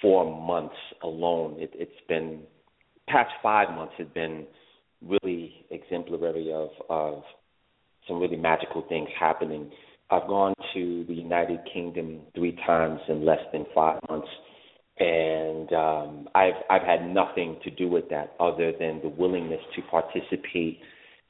[0.00, 2.40] four months alone it it's been
[3.08, 4.46] past five months have been
[5.02, 7.22] really exemplary of of
[8.08, 9.70] some really magical things happening.
[10.10, 14.28] I've gone to the United Kingdom three times in less than five months,
[14.98, 19.82] and um, I've I've had nothing to do with that other than the willingness to
[19.82, 20.78] participate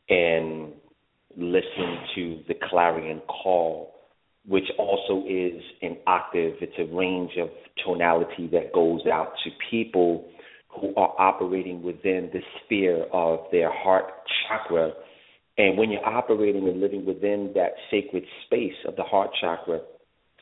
[0.09, 0.72] and
[1.37, 3.94] listen to the clarion call,
[4.49, 6.55] which also is an octave.
[6.61, 7.49] It's a range of
[7.85, 10.29] tonality that goes out to people
[10.69, 14.05] who are operating within the sphere of their heart
[14.47, 14.93] chakra.
[15.59, 19.81] And when you're operating and living within that sacred space of the heart chakra,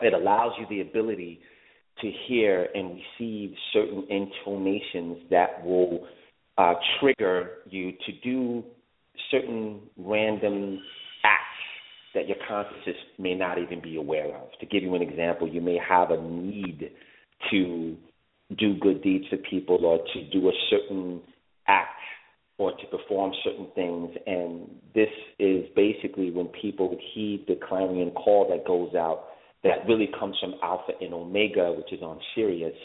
[0.01, 1.41] it allows you the ability
[2.01, 6.07] to hear and receive certain intonations that will
[6.59, 8.65] uh, trigger you to do
[9.31, 10.81] certain random
[12.15, 14.49] that your consciousness may not even be aware of.
[14.61, 16.91] To give you an example, you may have a need
[17.51, 17.97] to
[18.57, 21.21] do good deeds for people or to do a certain
[21.67, 22.01] act
[22.59, 24.11] or to perform certain things.
[24.27, 29.25] And this is basically when people heed the clarion call that goes out
[29.65, 32.77] that really comes from Alpha and Omega, which is on Sirius.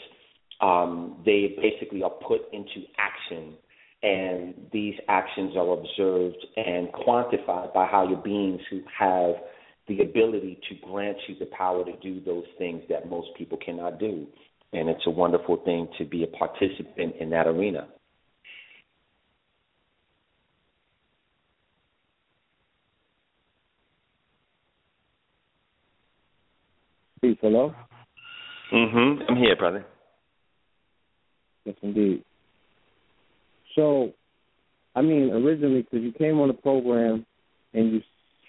[0.60, 3.54] Um, they basically are put into action,
[4.02, 9.34] and these actions are observed and quantified by higher beings who have
[9.88, 13.98] the ability to grant you the power to do those things that most people cannot
[13.98, 14.26] do
[14.72, 17.88] and it's a wonderful thing to be a participant in that arena.
[27.20, 27.74] Peace, hello?
[28.72, 29.22] Mm-hmm.
[29.28, 29.84] I'm here, brother.
[31.64, 32.24] Yes, indeed.
[33.74, 34.12] So,
[34.94, 37.24] I mean, originally, because you came on the program
[37.72, 38.00] and you,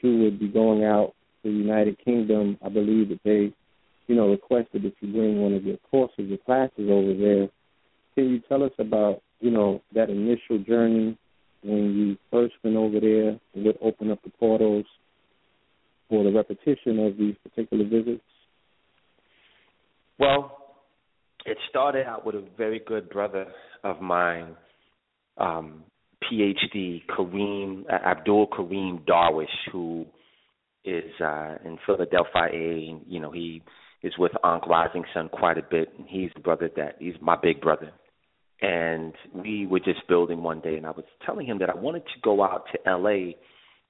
[0.01, 3.53] you would be going out to the United Kingdom, I believe that they
[4.11, 7.47] you know, requested that you bring one of your courses, your classes over there.
[8.13, 11.17] Can you tell us about, you know, that initial journey
[11.63, 14.85] when you first went over there and would open up the portals
[16.09, 18.21] for the repetition of these particular visits?
[20.19, 20.57] Well,
[21.45, 23.45] it started out with a very good brother
[23.85, 24.57] of mine,
[25.37, 25.83] um,
[26.23, 30.05] PhD Kareem uh, Abdul Kareem Darwish, who
[30.83, 32.49] is uh, in Philadelphia.
[32.51, 33.61] And, you know, he
[34.03, 35.89] is with Ankh Rising Sun quite a bit.
[35.97, 37.91] And he's the brother that he's my big brother.
[38.61, 42.03] And we were just building one day, and I was telling him that I wanted
[42.05, 43.35] to go out to L.A.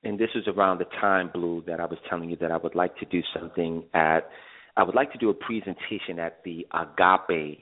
[0.04, 2.74] And this was around the time, Blue, that I was telling you that I would
[2.74, 4.30] like to do something at.
[4.78, 7.60] I would like to do a presentation at the Agape,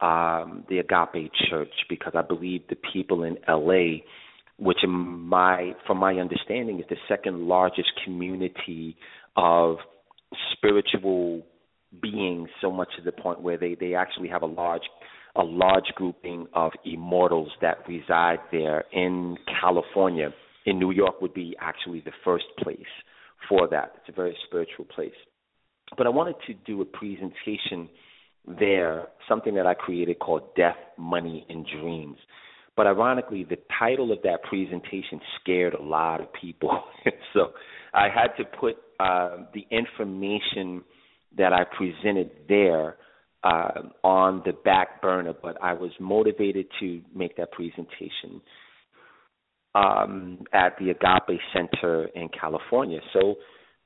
[0.00, 4.04] um, the Agape Church, because I believe the people in L.A.,
[4.58, 8.96] which in my, from my understanding, is the second largest community
[9.36, 9.76] of
[10.52, 11.42] spiritual
[12.02, 14.82] beings so much to the point where they they actually have a large
[15.36, 20.30] a large grouping of immortals that reside there in California.
[20.64, 22.80] In New York would be actually the first place
[23.48, 23.92] for that.
[23.96, 25.14] It's a very spiritual place.
[25.96, 27.88] But I wanted to do a presentation
[28.46, 32.16] there, something that I created called Death, Money, and Dreams.
[32.76, 36.84] But ironically, the title of that presentation scared a lot of people.
[37.32, 37.52] so
[37.94, 40.82] I had to put uh, the information
[41.36, 42.96] that I presented there
[43.42, 48.40] uh, on the back burner, but I was motivated to make that presentation
[49.74, 53.00] um, at the Agape Center in California.
[53.12, 53.36] So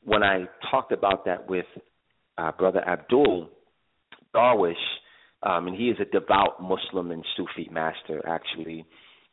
[0.04, 1.66] when I talked about that with
[2.38, 3.50] uh, Brother Abdul
[4.34, 4.74] Darwish,
[5.42, 8.84] um, and he is a devout Muslim and Sufi master, actually,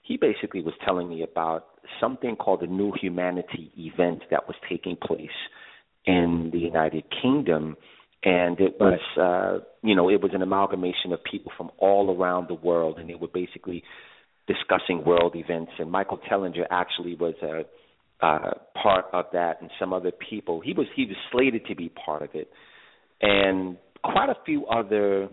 [0.07, 1.65] he basically was telling me about
[1.99, 5.29] something called the New Humanity event that was taking place
[6.05, 7.75] in the United Kingdom.
[8.23, 12.47] And it was uh you know it was an amalgamation of people from all around
[12.47, 13.83] the world and they were basically
[14.47, 15.73] discussing world events.
[15.77, 17.65] And Michael Tellinger actually was a
[18.25, 20.61] uh part of that and some other people.
[20.61, 22.49] He was he was slated to be part of it.
[23.21, 25.29] And quite a few other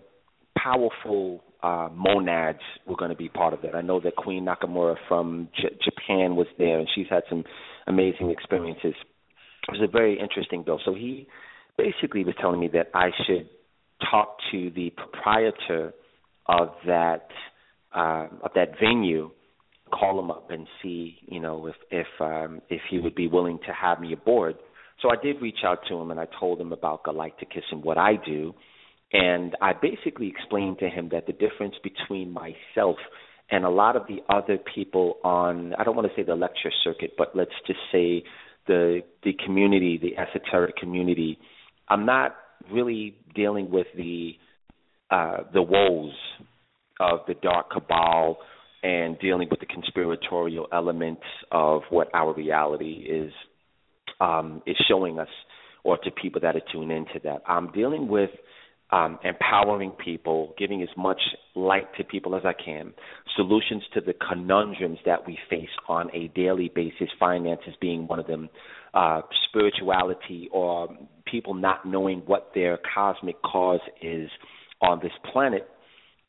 [0.57, 4.97] powerful uh monads were going to be part of it i know that queen nakamura
[5.09, 7.45] from J- japan was there and she's had some
[7.87, 8.95] amazing experiences.
[9.69, 11.27] It was a very interesting bill so he
[11.77, 13.49] basically was telling me that I should
[14.11, 15.93] talk to the proprietor
[16.47, 17.29] of that
[17.95, 19.31] uh, of that venue,
[19.93, 23.59] call him up and see, you know, if if um, if he would be willing
[23.67, 24.57] to have me aboard.
[25.05, 27.99] So I did reach out to him and I told him about Galighticus and what
[27.99, 28.55] I do,
[29.13, 32.97] and I basically explained to him that the difference between myself
[33.51, 36.73] and a lot of the other people on I don't want to say the lecture
[36.83, 38.25] circuit, but let's just say
[38.67, 41.39] the the community, the esoteric community
[41.87, 42.35] I'm not
[42.73, 44.33] really dealing with the
[45.11, 46.15] uh, the woes
[46.99, 48.39] of the dark cabal
[48.83, 53.31] and dealing with the conspiratorial elements of what our reality is
[54.25, 55.29] um, is showing us,
[55.83, 57.43] or to people that are tuned into that.
[57.47, 58.31] I'm dealing with
[58.91, 61.21] um, empowering people, giving as much
[61.55, 62.95] light to people as I can,
[63.37, 68.27] solutions to the conundrums that we face on a daily basis, finances being one of
[68.27, 68.49] them,
[68.95, 70.89] uh, spirituality, or
[71.31, 74.31] people not knowing what their cosmic cause is
[74.81, 75.69] on this planet,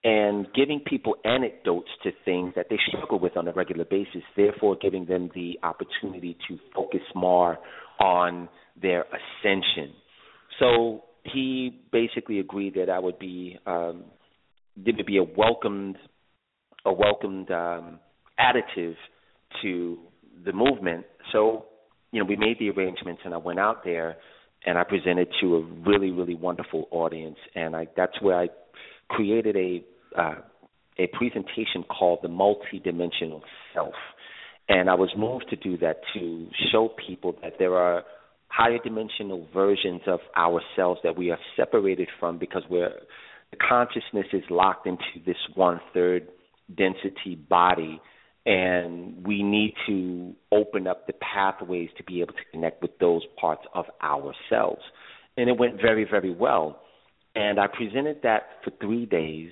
[0.05, 4.77] and giving people anecdotes to things that they struggle with on a regular basis, therefore
[4.79, 7.57] giving them the opportunity to focus more
[7.99, 8.47] on
[8.79, 9.95] their ascension.
[10.59, 14.03] So he basically agreed that I would be um,
[14.77, 15.97] there would be a welcomed
[16.85, 17.99] a welcomed um,
[18.39, 18.93] additive
[19.63, 19.97] to
[20.45, 21.05] the movement.
[21.31, 21.65] So
[22.11, 24.17] you know we made the arrangements, and I went out there
[24.67, 28.49] and I presented to a really really wonderful audience, and I that's where I
[29.09, 29.83] created a
[30.17, 30.35] uh,
[30.97, 33.41] a presentation called the multidimensional
[33.73, 33.93] self.
[34.67, 38.03] And I was moved to do that to show people that there are
[38.47, 42.91] higher dimensional versions of ourselves that we are separated from because we're
[43.51, 46.27] the consciousness is locked into this one third
[46.75, 48.01] density body
[48.45, 53.21] and we need to open up the pathways to be able to connect with those
[53.39, 54.81] parts of ourselves
[55.37, 56.81] and it went very very well
[57.35, 59.51] and i presented that for three days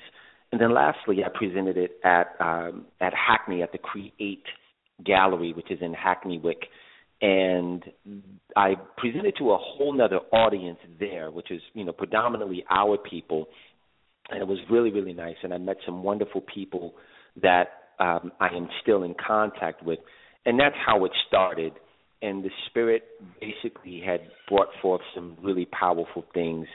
[0.54, 4.46] and then lastly i presented it at um, at hackney at the create
[5.04, 6.60] gallery which is in hackney wick
[7.24, 7.84] and
[8.58, 13.48] I presented to a whole nother audience there, which is you know predominantly our people,
[14.30, 15.38] and it was really really nice.
[15.42, 16.94] And I met some wonderful people
[17.42, 20.00] that um, I am still in contact with,
[20.46, 21.72] and that's how it started.
[22.22, 23.04] And the spirit
[23.40, 26.68] basically had brought forth some really powerful things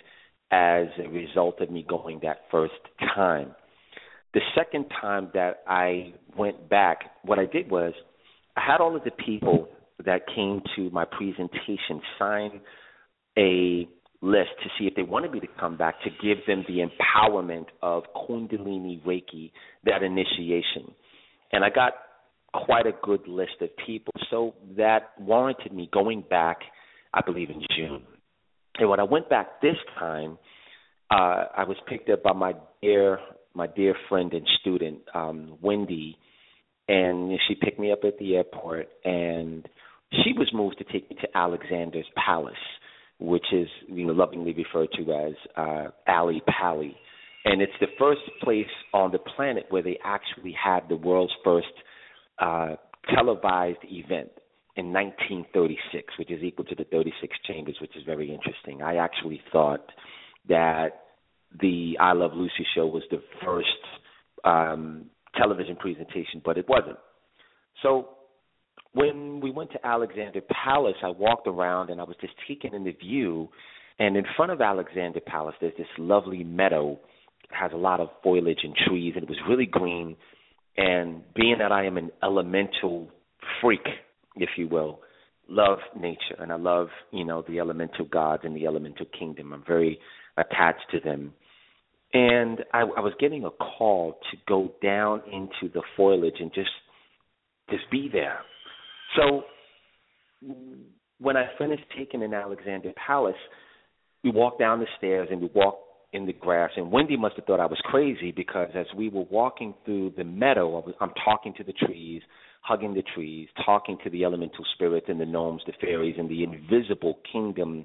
[0.51, 2.75] as a result of me going that first
[3.15, 3.55] time.
[4.35, 7.95] The second time that I went back, what I did was
[8.57, 9.69] I had all of the people
[10.05, 12.61] that came to my presentation sign
[13.39, 13.89] a
[14.21, 17.67] list to see if they wanted me to come back to give them the empowerment
[17.83, 19.53] of Kundalini Reiki,
[19.85, 20.93] that initiation.
[21.53, 21.93] And I got
[22.53, 24.13] quite a good list of people.
[24.31, 26.59] So that warranted me going back,
[27.15, 28.03] I believe, in June.
[28.79, 30.39] And when I went back this time,
[31.11, 33.19] uh, I was picked up by my dear,
[33.55, 36.17] my dear friend and student, um, Wendy,
[36.89, 39.69] and she picked me up at the airport and
[40.25, 42.55] she was moved to take me to Alexander's Palace,
[43.19, 46.97] which is you know lovingly referred to as uh, Ali Pali,
[47.45, 51.67] and it's the first place on the planet where they actually had the world's first
[52.39, 52.77] uh,
[53.15, 54.31] televised event
[54.77, 58.81] in 1936, which is equal to the 36 chambers, which is very interesting.
[58.81, 59.85] I actually thought
[60.49, 61.08] that
[61.61, 63.69] the I Love Lucy show was the first
[64.45, 66.99] um, television presentation, but it wasn't.
[67.83, 68.11] So
[68.93, 72.85] when we went to Alexander Palace, I walked around and I was just taking in
[72.85, 73.49] the view.
[73.99, 76.99] And in front of Alexander Palace, there's this lovely meadow.
[77.45, 80.17] It has a lot of foliage and trees, and it was really green.
[80.77, 83.09] And being that I am an elemental
[83.61, 83.87] freak,
[84.37, 85.01] if you will,
[85.49, 89.53] love nature and I love, you know, the elemental gods and the elemental kingdom.
[89.53, 89.99] I'm very
[90.41, 91.33] attached to them.
[92.15, 96.71] And I, I was getting a call to go down into the foliage and just
[97.71, 98.41] just be there
[99.17, 99.45] so
[101.19, 103.35] when I finished taking in Alexander Palace,
[104.23, 105.83] we walked down the stairs and we walked
[106.13, 106.71] in the grass.
[106.77, 110.25] And Wendy must have thought I was crazy because as we were walking through the
[110.25, 112.23] meadow, I'm talking to the trees,
[112.63, 116.45] hugging the trees, talking to the elemental spirits and the gnomes, the fairies, and the
[116.45, 117.85] invisible kingdom.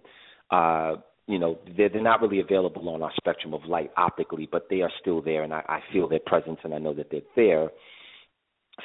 [0.52, 0.96] Uh,
[1.28, 4.82] you know, they're, they're not really available on our spectrum of light optically, but they
[4.82, 7.70] are still there, and I, I feel their presence and I know that they're there.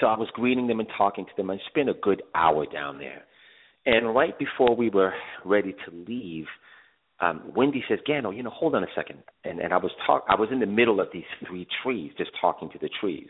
[0.01, 1.51] So I was greeting them and talking to them.
[1.51, 3.25] I spent a good hour down there.
[3.87, 5.15] And right before we were
[5.45, 6.45] ready to leave,
[7.21, 9.23] um, Wendy says, Gano, you know, hold on a second.
[9.45, 12.31] And, and I was talk I was in the middle of these three trees, just
[12.41, 13.29] talking to the trees.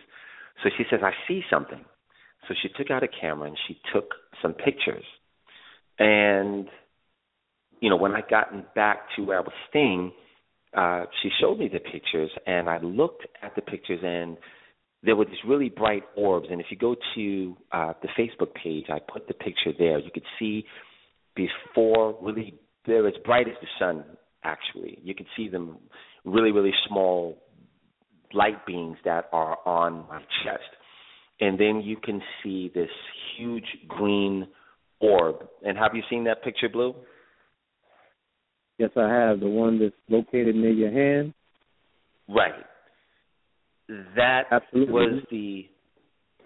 [0.62, 1.84] So she says, I see something.
[2.48, 4.10] So she took out a camera and she took
[4.42, 5.04] some pictures.
[5.98, 6.68] And,
[7.80, 10.12] you know, when I gotten back to where I was staying,
[10.76, 14.36] uh, she showed me the pictures and I looked at the pictures and
[15.02, 18.86] there were these really bright orbs, and if you go to uh, the Facebook page,
[18.88, 19.98] I put the picture there.
[19.98, 20.64] You could see
[21.36, 22.54] these four really
[22.86, 24.04] they're as bright as the sun.
[24.42, 25.78] Actually, you could see them
[26.24, 27.38] really really small
[28.32, 30.68] light beams that are on my chest,
[31.40, 32.90] and then you can see this
[33.36, 34.48] huge green
[35.00, 35.46] orb.
[35.64, 36.94] And have you seen that picture, Blue?
[38.78, 39.40] Yes, I have.
[39.40, 41.34] The one that's located near your hand.
[42.28, 42.54] Right
[43.88, 44.92] that Absolutely.
[44.92, 45.66] was the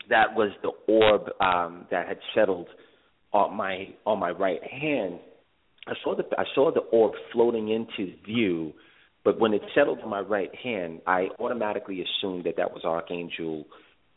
[0.09, 2.69] that was the orb um, that had settled
[3.33, 5.19] on my on my right hand.
[5.87, 8.73] I saw the I saw the orb floating into view,
[9.25, 13.65] but when it settled on my right hand, I automatically assumed that that was Archangel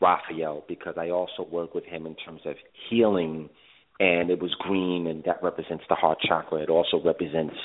[0.00, 2.54] Raphael because I also work with him in terms of
[2.88, 3.48] healing
[3.98, 6.58] and it was green and that represents the heart chakra.
[6.58, 7.56] It also represents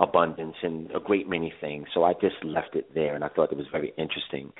[0.00, 1.86] abundance and a great many things.
[1.94, 4.52] So I just left it there and I thought it was very interesting.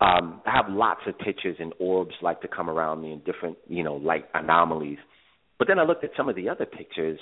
[0.00, 3.56] Um, I have lots of pictures and orbs like to come around me in different,
[3.66, 4.98] you know, light anomalies.
[5.58, 7.18] But then I looked at some of the other pictures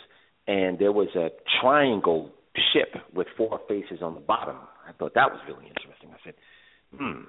[0.49, 1.29] and there was a
[1.61, 2.33] triangle
[2.73, 4.57] ship with four faces on the bottom.
[4.89, 6.11] I thought that was really interesting.
[6.11, 6.35] I said,
[6.97, 7.23] hmm.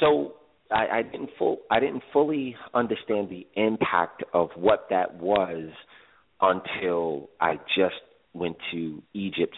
[0.00, 0.34] So
[0.70, 5.70] I, I didn't full I didn't fully understand the impact of what that was
[6.40, 7.94] until I just
[8.34, 9.56] went to Egypt.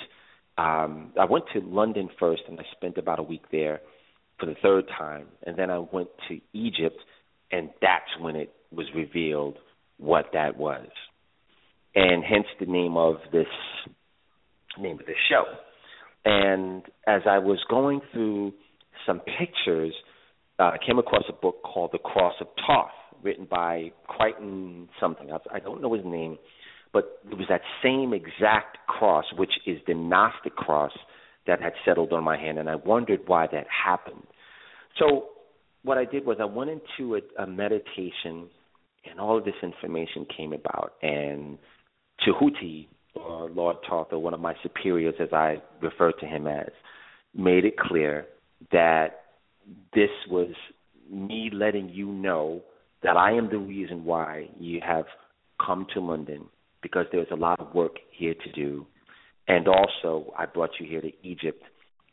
[0.59, 3.81] Um, I went to London first, and I spent about a week there
[4.39, 6.99] for the third time, and then I went to Egypt,
[7.51, 9.59] and that's when it was revealed
[9.99, 10.89] what that was,
[11.95, 13.47] and hence the name of this
[14.79, 15.45] name of the show.
[16.27, 18.53] And as I was going through
[19.07, 19.95] some pictures
[20.59, 22.91] uh, I came across a book called The Cross of Thoth,
[23.23, 25.31] written by Crichton something.
[25.31, 26.39] I, I don't know his name,
[26.97, 30.93] but it was that same exact cross, which is the Gnostic cross,
[31.47, 34.23] that had settled on my hand, and I wondered why that happened.
[34.99, 35.27] So
[35.83, 38.49] what I did was I went into a, a meditation,
[39.05, 40.95] and all of this information came about.
[41.03, 41.59] And
[42.27, 46.71] Tehuti, or Lord Thoth, one of my superiors, as I refer to him as,
[47.35, 48.25] made it clear
[48.73, 49.25] that
[49.95, 50.49] this was
[51.11, 52.63] me letting you know
[53.03, 55.05] that I am the reason why you have
[55.61, 56.47] come to London
[56.83, 58.87] because there's a lot of work here to do.
[59.49, 61.63] And also, I brought you here to Egypt,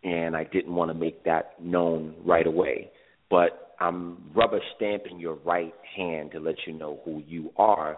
[0.04, 2.92] and I didn't want to make that known right away.
[3.30, 7.98] But I'm rubber stamping your right hand to let you know who you are.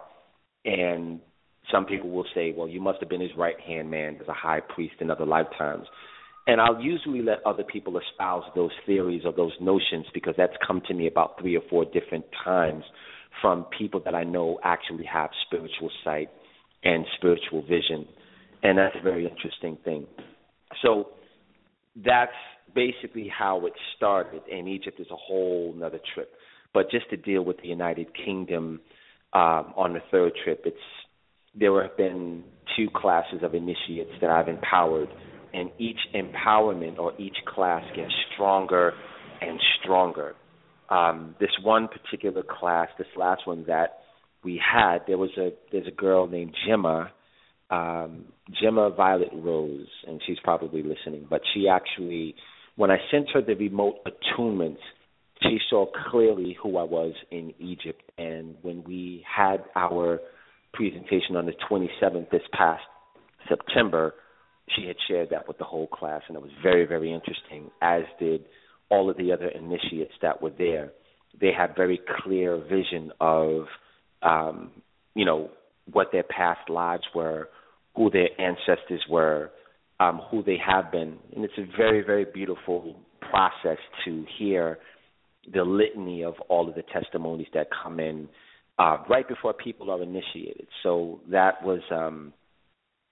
[0.64, 1.20] And
[1.70, 4.32] some people will say, well, you must have been his right hand man as a
[4.32, 5.86] high priest in other lifetimes.
[6.46, 10.80] And I'll usually let other people espouse those theories or those notions because that's come
[10.86, 12.84] to me about three or four different times
[13.42, 16.30] from people that I know actually have spiritual sight
[16.86, 18.06] and spiritual vision.
[18.62, 20.06] And that's a very interesting thing.
[20.82, 21.08] So
[22.04, 22.30] that's
[22.74, 24.42] basically how it started.
[24.50, 26.32] And Egypt is a whole another trip.
[26.72, 28.80] But just to deal with the United Kingdom
[29.32, 30.76] um, on the third trip, it's
[31.58, 32.44] there have been
[32.76, 35.08] two classes of initiates that I've empowered
[35.54, 38.92] and each empowerment or each class gets stronger
[39.40, 40.34] and stronger.
[40.90, 44.00] Um, this one particular class, this last one that
[44.46, 47.10] we had, there was a there's a girl named Gemma,
[47.68, 48.26] um,
[48.62, 51.26] Gemma Violet Rose, and she's probably listening.
[51.28, 52.36] But she actually,
[52.76, 54.78] when I sent her the remote attunement,
[55.42, 58.02] she saw clearly who I was in Egypt.
[58.16, 60.20] And when we had our
[60.72, 62.84] presentation on the 27th this past
[63.48, 64.14] September,
[64.76, 68.02] she had shared that with the whole class, and it was very, very interesting, as
[68.20, 68.44] did
[68.90, 70.92] all of the other initiates that were there.
[71.40, 73.66] They had very clear vision of,
[74.22, 74.70] um,
[75.14, 75.50] you know,
[75.92, 77.48] what their past lives were,
[77.94, 79.50] who their ancestors were,
[80.00, 84.78] um, who they have been, and it's a very, very beautiful process to hear
[85.52, 88.28] the litany of all of the testimonies that come in
[88.78, 90.66] uh, right before people are initiated.
[90.82, 92.32] So that was um,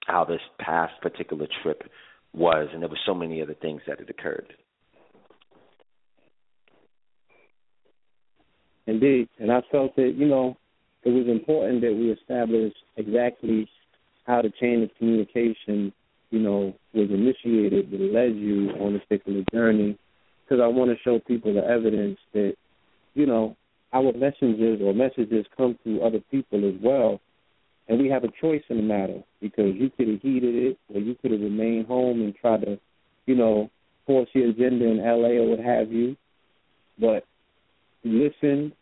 [0.07, 1.83] how this past particular trip
[2.35, 4.53] was, and there were so many other things that had occurred.
[8.87, 10.59] Indeed, and I felt that you know
[11.05, 13.69] it was important that we establish exactly
[14.27, 15.93] how the chain of communication,
[16.31, 19.99] you know, was initiated that led you on this particular journey,
[20.45, 22.55] because I want to show people the evidence that,
[23.15, 23.57] you know,
[23.93, 27.21] our messengers or messages come through other people as well,
[27.89, 31.01] and we have a choice in the matter because you could have heeded it or
[31.01, 32.79] you could have remained home and tried to,
[33.27, 33.71] you know,
[34.07, 36.17] force your agenda in LA or what have you.
[36.99, 37.25] But
[38.03, 38.73] you listened,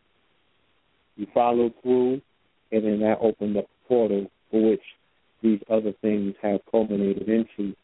[1.16, 2.20] you followed through,
[2.70, 4.82] and then that opened up a portal for which
[5.42, 7.74] these other things have culminated into.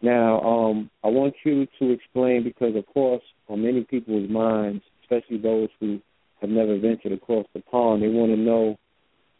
[0.00, 5.38] Now, um, I want you to explain because, of course, on many people's minds, especially
[5.38, 6.00] those who
[6.40, 8.76] have never ventured across the pond, they want to know,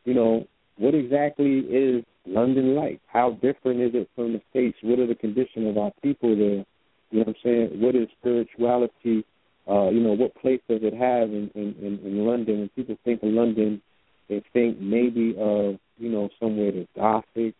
[0.04, 3.00] you know, what exactly is London like?
[3.06, 4.78] How different is it from the States?
[4.82, 6.64] What are the conditions of our people there?
[7.10, 7.80] You know what I'm saying?
[7.80, 9.24] What is spirituality?
[9.68, 12.58] Uh, you know, what place does it have in, in, in, in London?
[12.60, 13.80] When people think of London,
[14.28, 17.54] they think maybe of, you know, somewhere that's Gothic.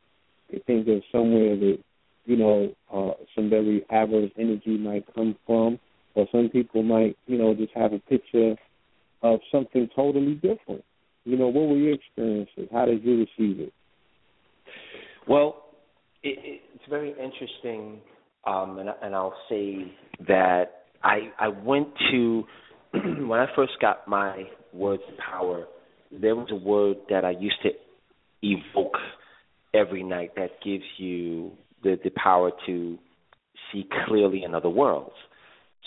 [0.50, 1.78] They think of somewhere that,
[2.24, 5.78] you know, uh, some very average energy might come from.
[6.14, 8.56] Or some people might, you know, just have a picture
[9.22, 10.84] of something totally different.
[11.24, 12.68] You know, what were your experiences?
[12.72, 13.72] How did you receive it?
[15.28, 15.64] Well,
[16.22, 18.00] it, it's very interesting,
[18.44, 19.92] um, and, and I'll say
[20.26, 22.44] that I I went to
[22.92, 25.66] when I first got my words power.
[26.10, 27.70] There was a word that I used to
[28.42, 28.96] evoke
[29.74, 32.98] every night that gives you the the power to
[33.72, 35.14] see clearly in other worlds.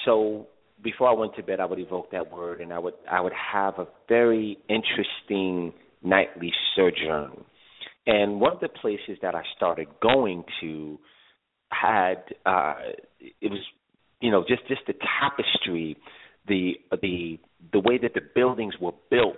[0.05, 0.47] So
[0.83, 3.33] before I went to bed, I would evoke that word, and I would I would
[3.33, 7.43] have a very interesting nightly sojourn.
[8.07, 10.99] And one of the places that I started going to
[11.69, 12.75] had uh,
[13.19, 13.61] it was
[14.21, 15.97] you know just just the tapestry,
[16.47, 17.39] the the
[17.71, 19.37] the way that the buildings were built.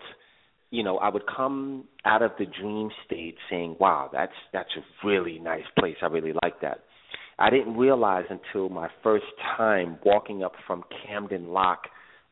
[0.69, 5.07] You know, I would come out of the dream state saying, "Wow, that's that's a
[5.07, 5.95] really nice place.
[6.01, 6.79] I really like that."
[7.39, 9.25] I didn't realize until my first
[9.55, 11.83] time walking up from Camden Lock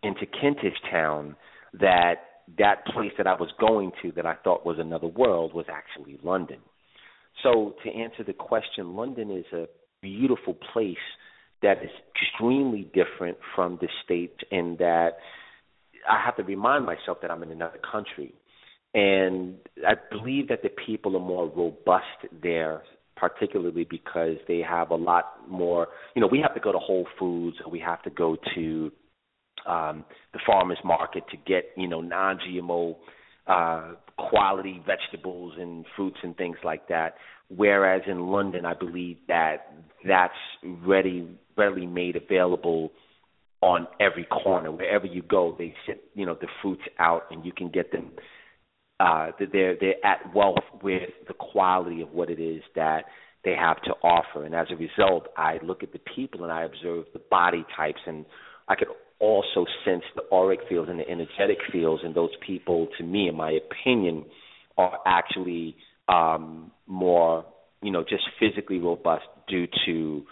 [0.01, 1.35] into Kentish Town
[1.79, 2.15] that
[2.57, 6.19] that place that I was going to that I thought was another world was actually
[6.23, 6.59] London.
[7.43, 9.65] So to answer the question, London is a
[10.01, 10.97] beautiful place
[11.65, 15.17] that is extremely different from the states in that
[16.09, 18.33] I have to remind myself that I'm in another country.
[18.93, 19.55] And
[19.85, 22.83] I believe that the people are more robust there
[23.15, 25.87] particularly because they have a lot more.
[26.15, 28.91] You know, we have to go to Whole Foods, or we have to go to
[29.65, 32.95] um, the farmers market to get you know non-GMO
[33.47, 37.15] uh, quality vegetables and fruits and things like that.
[37.49, 39.73] Whereas in London, I believe that
[40.07, 42.91] that's ready, readily made available
[43.61, 44.71] on every corner.
[44.71, 48.11] Wherever you go, they sit you know the fruits out, and you can get them
[48.99, 53.05] uh, they're they're at wealth with the quality of what it is that
[53.43, 54.45] they have to offer.
[54.45, 57.99] And as a result, I look at the people and I observe the body types,
[58.07, 58.25] and
[58.67, 58.87] I could
[59.19, 63.35] also sense the auric fields and the energetic fields, and those people, to me, in
[63.35, 64.25] my opinion,
[64.77, 65.75] are actually
[66.07, 67.45] um, more,
[67.81, 70.23] you know, just physically robust due to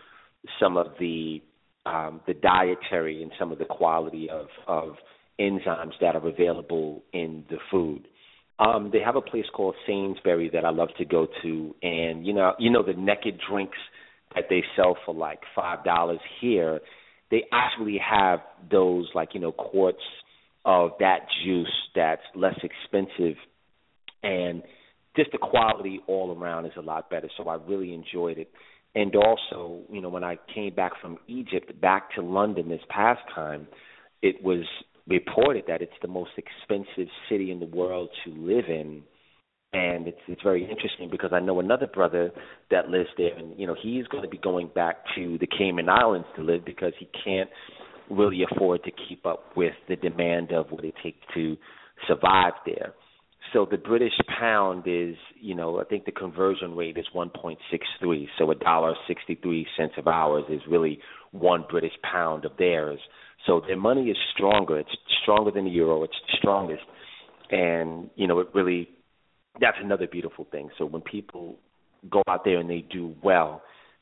[0.60, 1.41] some of the
[1.86, 4.96] um, the dietary and some of the quality of of
[5.39, 8.08] enzymes that are available in the food.
[8.60, 12.34] Um, they have a place called Sainsbury that I love to go to, and you
[12.34, 13.78] know, you know the naked drinks
[14.36, 16.80] that they sell for like five dollars here.
[17.32, 18.39] They actually have
[18.70, 20.04] those like you know quarts
[20.66, 23.38] of that juice that's less expensive,
[24.22, 24.64] and
[25.16, 27.30] just the quality all around is a lot better.
[27.38, 28.52] So I really enjoyed it.
[28.96, 33.22] And also, you know, when I came back from Egypt back to London this past
[33.34, 33.68] time,
[34.22, 34.66] it was
[35.08, 39.04] reported that it's the most expensive city in the world to live in
[39.74, 42.32] and it's it's very interesting because I know another brother
[42.70, 45.89] that lives there, and you know he's going to be going back to the Cayman
[45.89, 47.50] Islands to live because he can't
[48.10, 51.58] really afford to keep up with the demand of what it takes to
[52.08, 52.94] survive there.
[53.54, 58.28] So the British pound is, you know, I think the conversion rate is 1.63.
[58.39, 60.99] So a dollar 63 cents of ours is really
[61.32, 62.99] one British pound of theirs.
[63.45, 64.80] So their money is stronger.
[64.80, 64.89] It's
[65.22, 66.04] stronger than the euro.
[66.04, 66.84] It's the strongest,
[67.51, 68.88] and you know it really.
[69.60, 70.70] That's another beautiful thing.
[70.78, 71.58] So when people
[72.10, 73.62] go out there and they do well,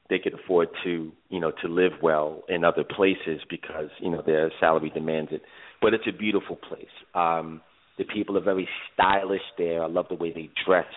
[0.10, 4.22] they can afford to you know to live well in other places because you know
[4.24, 5.41] their salary demands it.
[5.82, 6.86] But it's a beautiful place.
[7.16, 7.62] Um,
[8.02, 9.84] the people are very stylish there.
[9.84, 10.91] I love the way they dress.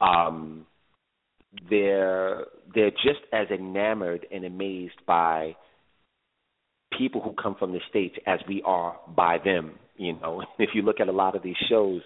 [0.00, 0.64] Um,
[1.68, 5.54] they're they're just as enamored and amazed by
[6.96, 9.72] people who come from the states as we are by them.
[9.96, 12.00] You know, if you look at a lot of these shows,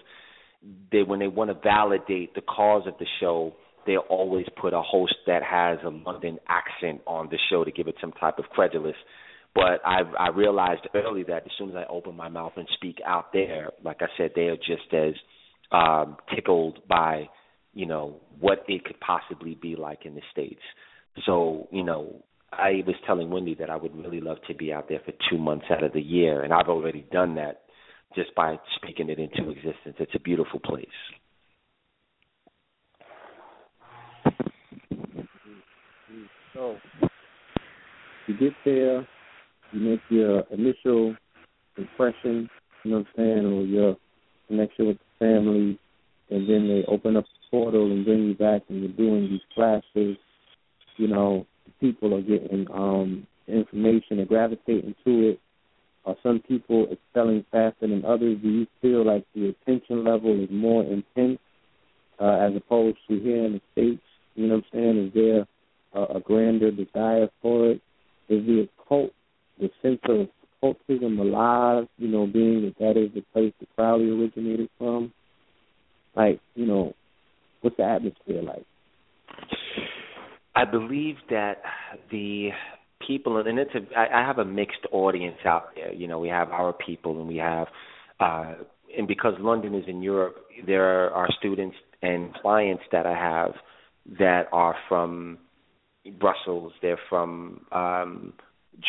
[0.91, 3.53] they when they want to validate the cause of the show,
[3.85, 7.87] they always put a host that has a London accent on the show to give
[7.87, 8.97] it some type of credulous.
[9.57, 12.99] But I I realized early that as soon as I open my mouth and speak
[13.03, 15.13] out there, like I said, they are just as
[15.71, 17.27] um, tickled by
[17.73, 20.61] you know what it could possibly be like in the states.
[21.25, 24.89] So you know I was telling Wendy that I would really love to be out
[24.89, 27.61] there for two months out of the year, and I've already done that
[28.15, 29.95] just by speaking it into existence.
[29.99, 30.85] It's a beautiful place.
[36.53, 36.75] So
[38.27, 39.07] you get there,
[39.71, 41.15] you make your initial
[41.77, 42.49] impression,
[42.83, 43.97] you know what I'm saying, or your
[44.47, 45.79] connection with the family,
[46.29, 49.41] and then they open up the portal and bring you back, and you're doing these
[49.53, 50.17] classes,
[50.97, 51.45] you know,
[51.79, 55.39] people are getting um, information and gravitating to it?
[56.05, 58.37] Are some people excelling faster than others?
[58.41, 61.39] Do you feel like the attention level is more intense
[62.19, 64.01] uh, as opposed to here in the States?
[64.35, 65.07] You know what I'm saying?
[65.07, 65.47] Is there
[65.93, 67.81] a, a grander desire for it?
[68.29, 69.11] Is the occult,
[69.59, 70.27] the sense of
[70.63, 75.13] cultism alive, you know, being that that is the place that Crowley originated from?
[76.15, 76.93] Like, you know,
[77.61, 78.65] what's the atmosphere like?
[80.55, 81.61] I believe that
[82.09, 82.49] the
[83.05, 83.99] people, and it's a.
[83.99, 85.93] I have a mixed audience out there.
[85.93, 87.67] You know, we have our people, and we have,
[88.19, 88.55] uh,
[88.97, 93.51] and because London is in Europe, there are students and clients that I have
[94.17, 95.37] that are from
[96.19, 96.73] Brussels.
[96.81, 98.33] They're from um,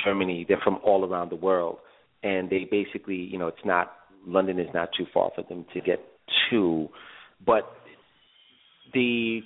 [0.05, 1.79] Germany, they're from all around the world,
[2.23, 3.93] and they basically, you know, it's not
[4.27, 6.01] London is not too far for them to get
[6.51, 6.89] to,
[7.45, 7.73] but
[8.93, 9.41] the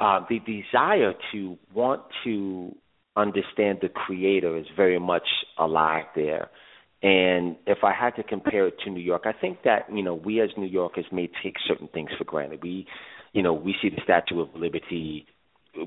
[0.00, 2.74] uh, the desire to want to
[3.16, 5.26] understand the creator is very much
[5.58, 6.48] alive there.
[7.02, 10.14] And if I had to compare it to New York, I think that you know
[10.14, 12.62] we as New Yorkers may take certain things for granted.
[12.62, 12.86] We,
[13.32, 15.26] you know, we see the Statue of Liberty.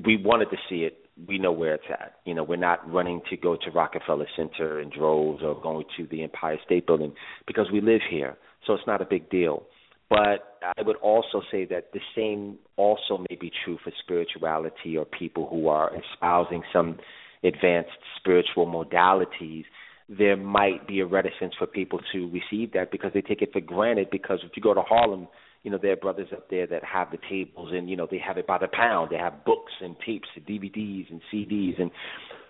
[0.06, 0.98] We wanted to see it.
[1.28, 2.16] We know where it's at.
[2.26, 6.08] You know, we're not running to go to Rockefeller Center in droves or going to
[6.08, 7.14] the Empire State Building
[7.46, 8.36] because we live here,
[8.66, 9.64] so it's not a big deal.
[10.10, 15.06] But I would also say that the same also may be true for spirituality or
[15.06, 17.00] people who are espousing some
[17.44, 19.64] advanced spiritual modalities.
[20.10, 23.62] There might be a reticence for people to receive that because they take it for
[23.62, 24.10] granted.
[24.12, 25.28] Because if you go to Harlem,
[25.64, 28.20] you know there are brothers up there that have the tables and you know they
[28.20, 29.10] have it by the pound.
[29.12, 31.92] They have books and tapes and DVDs and CDs and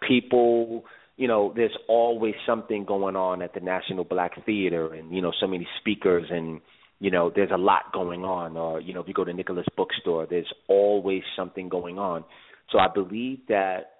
[0.08, 0.84] people
[1.16, 5.32] you know, there's always something going on at the National Black Theater and, you know,
[5.40, 6.60] so many speakers and
[7.00, 9.66] you know there's a lot going on or you know if you go to Nicholas
[9.76, 12.24] bookstore there's always something going on
[12.72, 13.96] so i believe that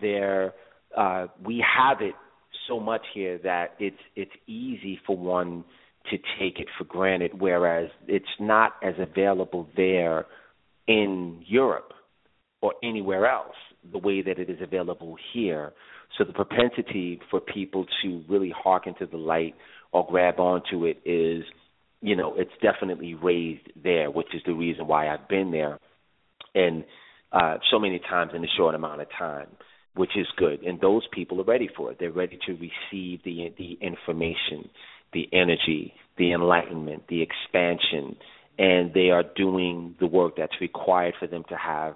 [0.00, 0.54] there
[0.96, 2.14] uh we have it
[2.68, 5.64] so much here that it's it's easy for one
[6.10, 10.26] to take it for granted whereas it's not as available there
[10.86, 11.92] in Europe
[12.62, 13.56] or anywhere else
[13.92, 15.72] the way that it is available here
[16.16, 19.54] so the propensity for people to really hearken to the light
[19.92, 21.44] or grab onto it is
[22.00, 25.78] you know, it's definitely raised there, which is the reason why I've been there
[26.54, 26.84] and
[27.32, 29.48] uh so many times in a short amount of time,
[29.94, 30.62] which is good.
[30.62, 31.98] And those people are ready for it.
[31.98, 34.68] They're ready to receive the the information,
[35.16, 38.16] the energy, the enlightenment, the expansion,
[38.58, 41.94] and they are doing the work that's required for them to have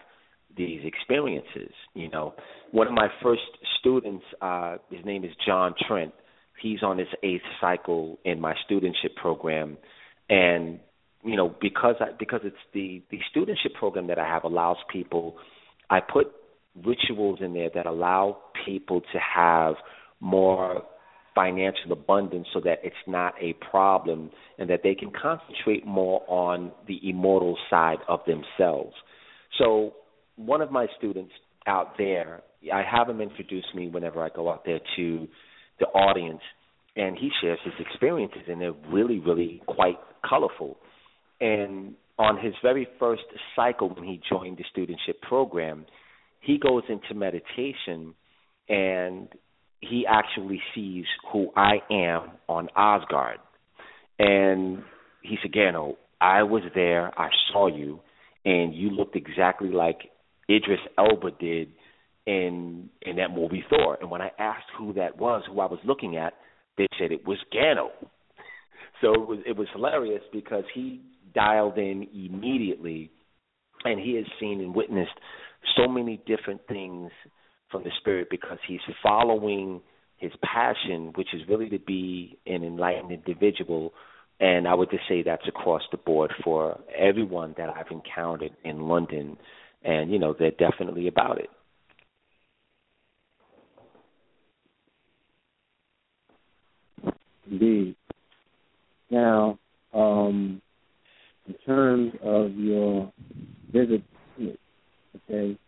[0.56, 1.72] these experiences.
[1.94, 2.34] You know,
[2.70, 3.42] one of my first
[3.78, 6.12] students, uh, his name is John Trent
[6.60, 9.76] he's on his eighth cycle in my studentship program,
[10.28, 10.78] and
[11.24, 15.36] you know because I because it's the the studentship program that I have allows people.
[15.88, 16.28] I put
[16.76, 19.74] rituals in there that allow people to have
[20.20, 20.82] more
[21.34, 26.72] financial abundance so that it's not a problem and that they can concentrate more on
[26.86, 28.94] the immortal side of themselves.
[29.58, 29.94] So
[30.36, 31.32] one of my students
[31.66, 35.28] out there, I have him introduce me whenever I go out there to
[35.78, 36.40] the audience,
[36.96, 40.76] and he shares his experiences, and they're really, really quite colorful.
[41.40, 43.22] And on his very first
[43.56, 45.86] cycle, when he joined the studentship program,
[46.40, 48.14] he goes into meditation,
[48.68, 49.28] and
[49.80, 53.38] he actually sees who I am on Asgard.
[54.18, 54.82] And
[55.22, 58.00] he said, Gano, I was there, I saw you,
[58.44, 60.10] and you looked exactly like
[60.50, 61.68] Idris Elba did
[62.26, 63.96] in in that movie Thor.
[64.00, 66.34] And when I asked who that was, who I was looking at,
[66.76, 67.90] they said it was Gano.
[69.00, 71.00] So it was it was hilarious because he
[71.34, 73.10] dialed in immediately,
[73.84, 75.18] and he has seen and witnessed
[75.76, 77.10] so many different things
[77.70, 79.80] from the spirit because he's following
[80.18, 83.92] his passion, which is really to be an enlightened individual.
[84.38, 88.82] And I would just say that's across the board for everyone that I've encountered in
[88.82, 89.36] London.
[89.82, 91.50] And, you know, they're definitely about it.
[97.50, 97.96] Indeed.
[99.10, 99.58] Now,
[99.92, 100.62] um,
[101.48, 103.12] in terms of your
[103.72, 104.02] visit,
[104.38, 105.58] okay,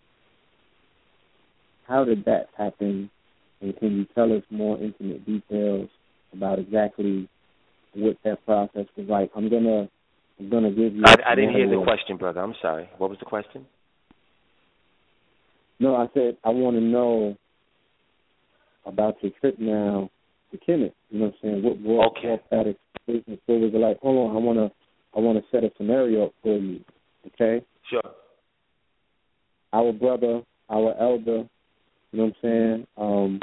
[1.92, 3.10] how did that happen?
[3.60, 5.88] And can you tell us more intimate details
[6.32, 7.28] about exactly
[7.94, 9.30] what that process was like?
[9.36, 9.88] I'm gonna,
[10.40, 11.02] I'm gonna give you.
[11.04, 12.40] I, I didn't hear the question, brother.
[12.40, 12.88] I'm sorry.
[12.96, 13.66] What was the question?
[15.78, 17.36] No, I said I want to know
[18.86, 20.10] about your trip now
[20.50, 20.92] to Kemet.
[21.10, 21.62] You know what I'm saying?
[21.62, 22.42] What what, okay.
[22.50, 23.98] that experience what was it like?
[24.00, 24.70] Hold on, I wanna
[25.14, 26.80] I wanna set a scenario up for you.
[27.26, 27.64] Okay?
[27.90, 28.02] Sure.
[29.72, 31.44] Our brother, our elder,
[32.12, 33.40] you know what I'm saying, um,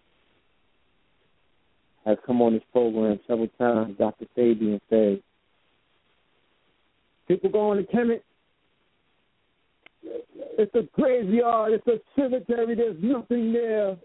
[2.06, 4.26] has come on this program several times, Dr.
[4.36, 5.22] Fabian said,
[7.28, 8.22] People go going to Kemet,
[10.58, 13.96] it's a graveyard, it's a cemetery, there's nothing there.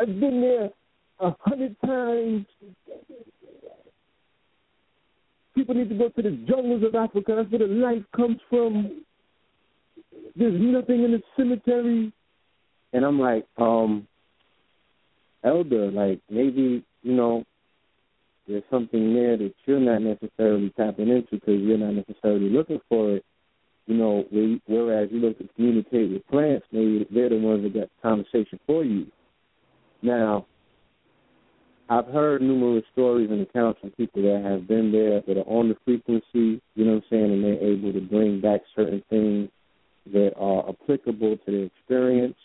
[0.00, 0.70] I've been there
[1.20, 2.46] a hundred times.
[5.54, 7.34] People need to go to the jungles of Africa.
[7.36, 9.02] That's where the life comes from.
[10.36, 12.12] There's nothing in the cemetery.
[12.92, 14.06] And I'm like, um,
[15.44, 17.44] elder, like maybe you know,
[18.46, 23.16] there's something there that you're not necessarily tapping into because you're not necessarily looking for
[23.16, 23.24] it.
[23.86, 24.24] You know,
[24.66, 28.60] whereas you look to communicate with plants, maybe they're the ones that got the conversation
[28.66, 29.06] for you.
[30.02, 30.44] Now,
[31.88, 35.70] I've heard numerous stories and accounts from people that have been there that are on
[35.70, 39.48] the frequency, you know what I'm saying, and they're able to bring back certain things
[40.12, 42.36] that are applicable to their experience.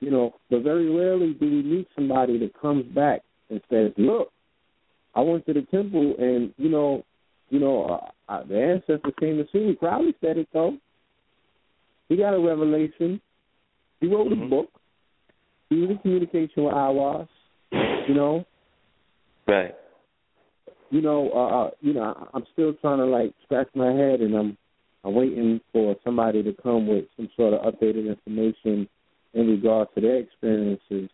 [0.00, 4.30] You know, but very rarely do we meet somebody that comes back and says, "Look,
[5.14, 7.04] I went to the temple, and you know,
[7.48, 9.72] you know, uh, uh, the ancestor came to see me.
[9.74, 10.76] Probably said it though.
[12.08, 13.20] He got a revelation.
[14.00, 14.42] He wrote mm-hmm.
[14.42, 14.68] a book.
[15.70, 17.28] He was in communication with Aiwass.
[17.72, 18.44] You know,
[19.46, 19.74] Right.
[20.90, 24.34] You know, uh, uh, you know, I'm still trying to like scratch my head, and
[24.34, 24.56] I'm
[25.04, 28.88] I'm waiting for somebody to come with some sort of updated information
[29.36, 31.10] in regard to their experiences.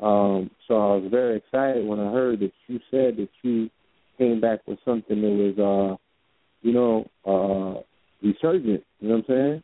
[0.00, 3.68] Um, so I was very excited when I heard that you said that you
[4.16, 5.96] came back with something that was, uh,
[6.62, 7.82] you know, uh,
[8.26, 8.82] resurgent.
[9.00, 9.62] You know what I'm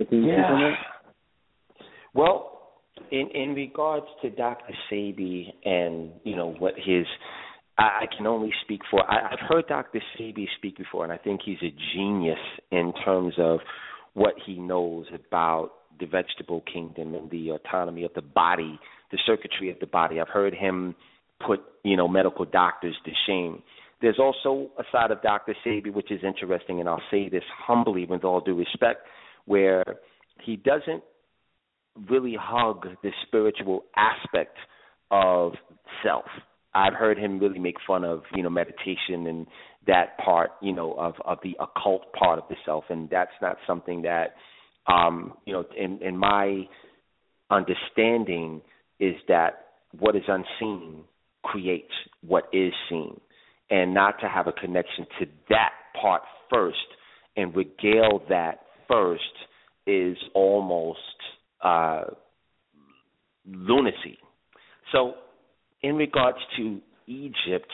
[0.00, 0.10] saying?
[0.10, 0.74] yeah.
[2.12, 2.54] Well,
[3.10, 4.74] in in regards to Dr.
[4.90, 7.06] Sebi and you know what his
[7.78, 10.00] I, I can only speak for I, I've heard Dr.
[10.18, 12.38] Sebi speak before and I think he's a genius
[12.70, 13.60] in terms of
[14.14, 18.78] what he knows about the vegetable kingdom and the autonomy of the body,
[19.10, 20.20] the circuitry of the body.
[20.20, 20.94] I've heard him
[21.46, 23.62] put, you know, medical doctors to shame.
[24.00, 25.54] There's also a side of Dr.
[25.64, 29.06] Sebi which is interesting and I'll say this humbly with all due respect,
[29.46, 29.84] where
[30.44, 31.02] he doesn't
[32.10, 34.56] really hug the spiritual aspect
[35.10, 35.52] of
[36.02, 36.24] self.
[36.74, 39.46] I've heard him really make fun of, you know, meditation and
[39.86, 43.56] that part, you know, of of the occult part of the self, and that's not
[43.66, 44.34] something that,
[44.86, 46.68] um, you know, in in my
[47.50, 48.60] understanding
[49.00, 49.66] is that
[49.98, 51.04] what is unseen
[51.42, 51.92] creates
[52.26, 53.20] what is seen,
[53.70, 55.70] and not to have a connection to that
[56.00, 56.78] part first
[57.36, 59.22] and regale that first
[59.86, 60.98] is almost
[61.62, 62.04] uh,
[63.46, 64.18] lunacy.
[64.92, 65.14] So,
[65.82, 67.70] in regards to Egypt,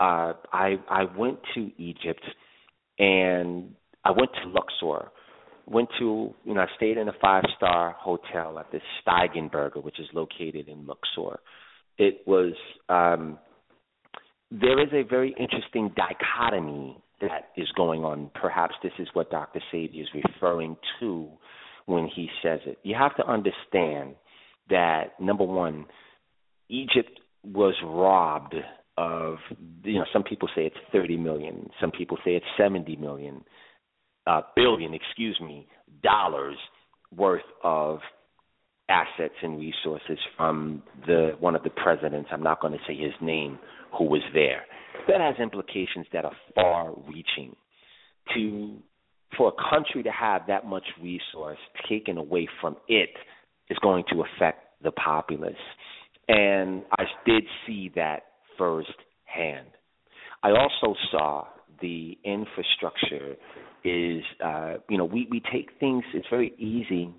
[0.00, 2.22] uh, I I went to Egypt
[2.98, 5.10] and I went to Luxor.
[5.66, 9.98] Went to you know I stayed in a five star hotel at the Steigenberger, which
[9.98, 11.40] is located in Luxor.
[11.98, 12.52] It was
[12.88, 13.38] um,
[14.50, 18.30] there is a very interesting dichotomy that is going on.
[18.34, 19.60] Perhaps this is what Dr.
[19.72, 21.28] Sebi is referring to
[21.86, 22.78] when he says it.
[22.82, 24.14] You have to understand
[24.68, 25.86] that number one,
[26.68, 28.54] Egypt was robbed
[28.98, 29.36] of
[29.84, 33.44] you know some people say it's 30 million, some people say it's 70 million
[34.26, 35.66] uh, billion, excuse me,
[36.02, 36.56] dollars
[37.16, 38.00] worth of
[38.88, 42.28] assets and resources from the one of the presidents.
[42.32, 43.58] I'm not going to say his name,
[43.98, 44.64] who was there.
[45.08, 47.54] That has implications that are far-reaching.
[48.34, 48.76] To
[49.36, 51.58] for a country to have that much resource
[51.88, 53.10] taken away from it
[53.68, 55.54] is going to affect the populace.
[56.28, 58.22] And I did see that
[58.58, 59.68] firsthand.
[60.42, 61.46] I also saw
[61.80, 63.36] the infrastructure
[63.86, 67.10] is, uh, you know, we, we take things, it's very easy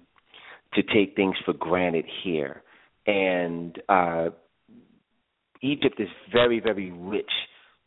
[0.74, 2.64] to take things for granted here.
[3.06, 4.30] And uh,
[5.62, 7.32] Egypt is very, very rich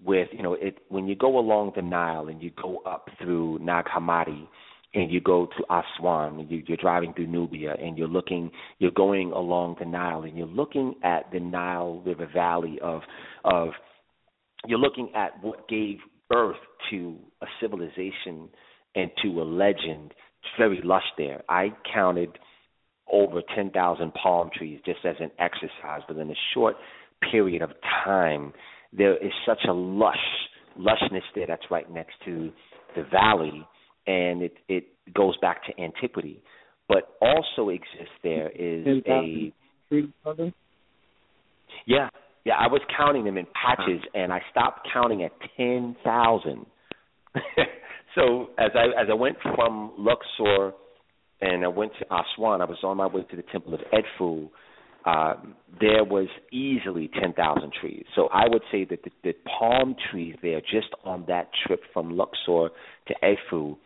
[0.04, 3.58] with you know it when you go along the Nile and you go up through
[3.60, 4.46] Nag Hammadi
[4.94, 8.90] and you go to Aswan and you, you're driving through Nubia and you're looking you're
[8.92, 13.02] going along the Nile and you're looking at the Nile River Valley of
[13.44, 13.70] of
[14.66, 16.56] you're looking at what gave birth
[16.90, 18.48] to a civilization
[18.94, 20.12] and to a legend.
[20.42, 21.42] It's very lush there.
[21.48, 22.38] I counted
[23.12, 26.76] over 10,000 palm trees just as an exercise but in a short
[27.28, 27.70] period of
[28.04, 28.52] time
[28.92, 30.16] there is such a lush
[30.78, 32.50] lushness there that's right next to
[32.96, 33.66] the valley,
[34.06, 34.84] and it it
[35.14, 36.42] goes back to antiquity.
[36.88, 39.52] But also exists there is a
[41.86, 42.08] yeah
[42.44, 46.66] yeah I was counting them in patches, and I stopped counting at ten thousand.
[48.14, 50.72] so as I as I went from Luxor
[51.40, 54.50] and I went to Aswan, I was on my way to the temple of Edfu
[55.04, 55.34] uh,
[55.80, 58.04] there was easily 10,000 trees.
[58.14, 62.16] So I would say that the, the palm trees there, just on that trip from
[62.16, 62.68] Luxor
[63.08, 63.76] to Edfu,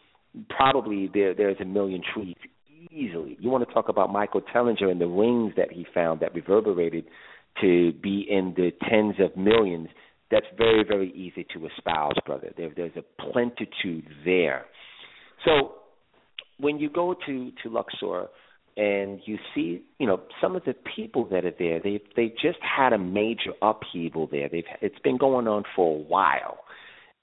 [0.51, 2.35] probably there there's a million trees
[2.91, 3.37] easily.
[3.39, 7.05] You want to talk about Michael Tellinger and the rings that he found that reverberated
[7.61, 9.89] to be in the tens of millions.
[10.31, 12.53] That's very very easy to espouse, brother.
[12.57, 14.67] There, there's a plentitude there.
[15.45, 15.77] So
[16.59, 18.29] when you go to to Luxor,
[18.77, 21.81] and you see, you know, some of the people that are there.
[21.81, 24.49] They they just had a major upheaval there.
[24.49, 26.59] They've it's been going on for a while,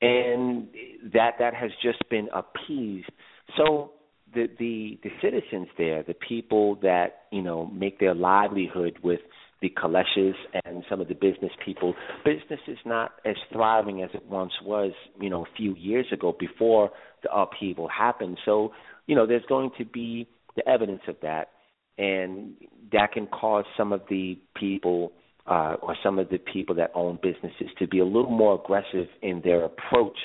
[0.02, 0.68] and
[1.14, 3.10] that that has just been appeased.
[3.58, 3.92] So
[4.34, 9.20] the the the citizens there, the people that you know make their livelihood with
[9.62, 10.34] the Kaleshes
[10.66, 11.94] and some of the business people,
[12.26, 16.36] business is not as thriving as it once was, you know, a few years ago
[16.38, 16.92] before
[17.24, 18.38] the upheaval happened.
[18.44, 18.72] So,
[19.06, 21.50] you know, there's going to be the evidence of that,
[21.98, 22.54] and
[22.92, 25.14] that can cause some of the people
[25.48, 29.08] uh, or some of the people that own businesses to be a little more aggressive
[29.22, 30.18] in their approach,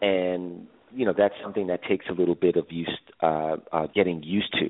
[0.00, 4.22] and you know that's something that takes a little bit of use uh, uh, getting
[4.22, 4.68] used to.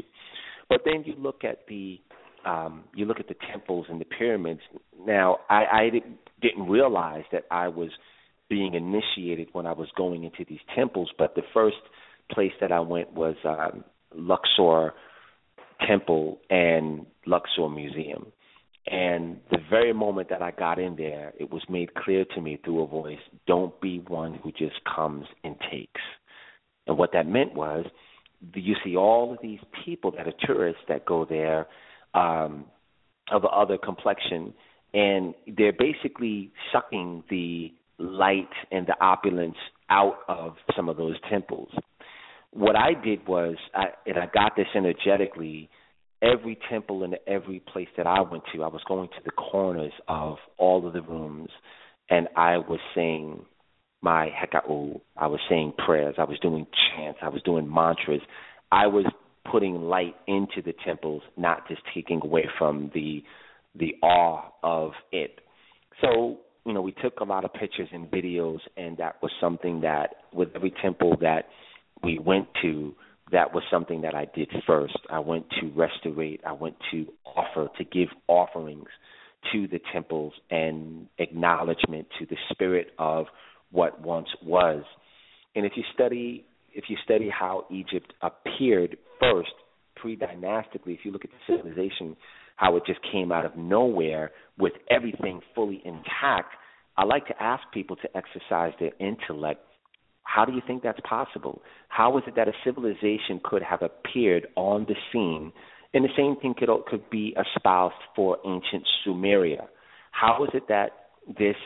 [0.68, 2.00] But then you look at the
[2.47, 4.61] um, you look at the temples and the pyramids.
[5.05, 5.90] Now, I, I
[6.40, 7.90] didn't realize that I was
[8.49, 11.76] being initiated when I was going into these temples, but the first
[12.30, 13.84] place that I went was um,
[14.14, 14.94] Luxor
[15.86, 18.32] Temple and Luxor Museum.
[18.86, 22.61] And the very moment that I got in there, it was made clear to me
[22.64, 23.18] through a voice
[23.49, 26.01] don't be one who just comes and takes.
[26.86, 27.86] And what that meant was
[28.55, 31.66] you see all of these people that are tourists that go there
[32.14, 32.66] um,
[33.30, 34.54] of other complexion,
[34.94, 39.57] and they're basically sucking the light and the opulence
[39.90, 41.68] out of some of those temples.
[42.50, 45.68] What I did was, I, and I got this energetically.
[46.22, 49.92] Every temple and every place that I went to, I was going to the corners
[50.09, 51.50] of all of the rooms,
[52.09, 53.44] and I was saying
[54.00, 55.00] my hekau.
[55.16, 56.14] I was saying prayers.
[56.16, 57.18] I was doing chants.
[57.22, 58.22] I was doing mantras.
[58.72, 59.04] I was
[59.51, 63.22] putting light into the temples, not just taking away from the
[63.78, 65.40] the awe of it.
[66.01, 69.82] So, you know, we took a lot of pictures and videos and that was something
[69.82, 71.49] that with every temple that
[72.03, 72.94] we went to,
[73.32, 74.99] that was something that I did first.
[75.11, 78.88] I went to restaurate, I went to offer, to give offerings
[79.53, 83.26] to the temples and acknowledgement to the spirit of
[83.70, 84.84] what once was.
[85.55, 89.53] And if you study if you study how Egypt appeared first,
[89.97, 92.17] pre-dynastically, if you look at the civilization,
[92.57, 96.55] how it just came out of nowhere with everything fully intact,
[96.97, 99.61] I like to ask people to exercise their intellect.
[100.23, 101.62] How do you think that's possible?
[101.89, 105.53] How is it that a civilization could have appeared on the scene?
[105.95, 109.67] And the same thing could could be espoused for ancient Sumeria.
[110.11, 110.91] How is it that
[111.39, 111.57] this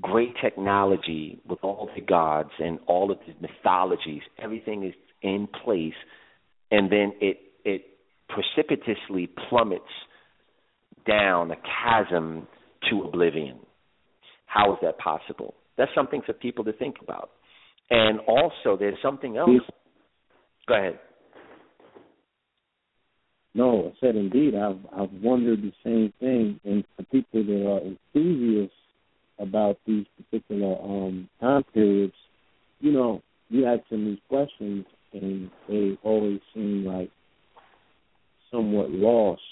[0.00, 5.94] great technology with all the gods and all of the mythologies, everything is in place,
[6.70, 7.82] and then it it
[8.28, 9.84] precipitously plummets
[11.06, 12.46] down a chasm
[12.90, 13.58] to oblivion.
[14.46, 15.54] How is that possible?
[15.76, 17.30] That's something for people to think about.
[17.90, 19.50] And also, there's something else.
[20.66, 20.98] Go ahead.
[23.54, 24.54] No, I said indeed.
[24.54, 28.74] I've I've wondered the same thing, and for people that are enthusiasts
[29.38, 32.14] about these particular um, time periods,
[32.80, 37.10] you know, you ask them these questions and they always seem like
[38.50, 39.42] somewhat lost.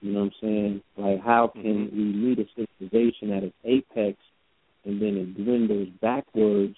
[0.00, 0.82] You know what I'm saying?
[0.96, 1.96] Like, how can mm-hmm.
[1.96, 4.18] we meet a civilization at its apex
[4.84, 6.76] and then it dwindles backwards?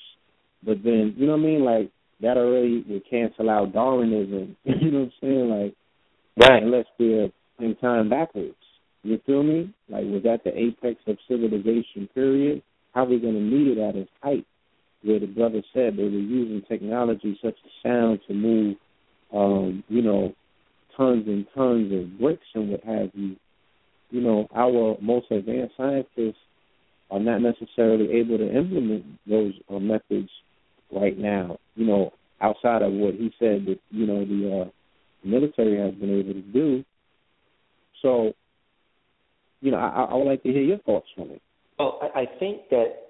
[0.65, 1.65] But then, you know what I mean?
[1.65, 4.57] Like, that already would cancel out Darwinism.
[4.65, 5.49] you know what I'm saying?
[5.51, 6.63] Like, right.
[6.63, 7.31] unless we're
[7.61, 8.55] in time backwards.
[9.03, 9.73] You feel me?
[9.89, 12.63] Like, was that the apex of civilization, period?
[12.95, 14.47] How are we going to meet it at its height?
[15.03, 18.77] Where the brother said they were using technology such as sound to move,
[19.33, 20.35] um, you know,
[20.97, 23.37] tons and tons of bricks and what have you.
[24.11, 26.41] You know, our most advanced scientists
[27.11, 30.31] are not necessarily able to implement those uh, methods
[30.91, 31.59] right now.
[31.77, 34.71] You know, outside of what he said that you know the uh,
[35.25, 36.85] military has been able to do.
[38.03, 38.33] So
[39.61, 41.43] you know, I, I would like to hear your thoughts on it.
[41.79, 43.09] Well, I, I think that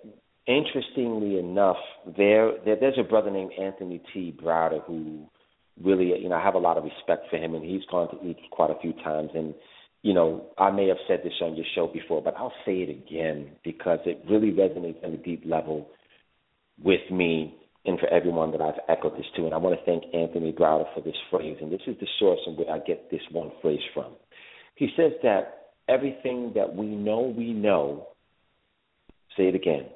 [0.49, 1.77] interestingly enough,
[2.17, 4.35] there, there there's a brother named Anthony T.
[4.43, 5.29] Browder who
[5.83, 8.17] really, you know, I have a lot of respect for him, and he's gone to
[8.25, 9.31] Egypt quite a few times.
[9.35, 9.55] And
[10.03, 12.89] you know, I may have said this on your show before, but I'll say it
[12.89, 15.89] again because it really resonates on a deep level
[16.83, 19.45] with me and for everyone that I've echoed this to.
[19.45, 21.57] And I want to thank Anthony Browder for this phrase.
[21.61, 24.13] And this is the source in where I get this one phrase from.
[24.77, 28.09] He says that everything that we know we know,
[29.37, 29.87] say it again,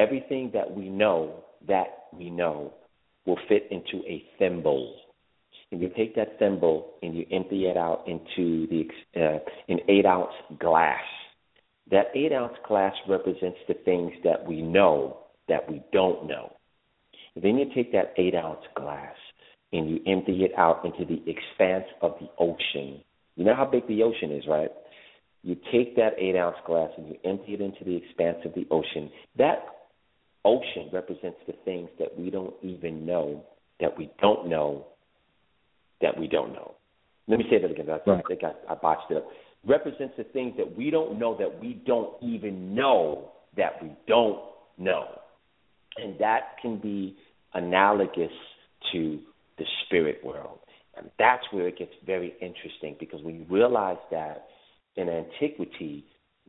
[0.00, 2.72] everything that we know that we know
[3.26, 4.96] will fit into a thimble.
[5.70, 9.38] And you take that thimble and you empty it out into the uh,
[9.68, 11.04] an eight ounce glass.
[11.90, 16.52] That eight ounce glass represents the things that we know that we don't know.
[17.34, 19.14] And then you take that eight ounce glass
[19.72, 23.02] and you empty it out into the expanse of the ocean.
[23.36, 24.70] You know how big the ocean is, right?
[25.42, 28.66] You take that eight ounce glass and you empty it into the expanse of the
[28.70, 29.10] ocean.
[29.38, 29.64] That
[30.44, 33.44] ocean represents the things that we don't even know,
[33.80, 34.86] that we don't know,
[36.00, 36.74] that we don't know.
[37.28, 37.86] Let me say that again.
[37.88, 38.22] I, right.
[38.24, 39.28] I think I, I botched it up.
[39.66, 44.40] Represents the things that we don't know that we don't even know that we don't
[44.78, 45.06] know.
[45.96, 47.16] And that can be
[47.54, 48.32] analogous
[48.92, 49.20] to
[49.58, 50.58] the spirit world.
[50.96, 54.46] And that's where it gets very interesting because we realize that
[54.96, 56.04] in antiquity,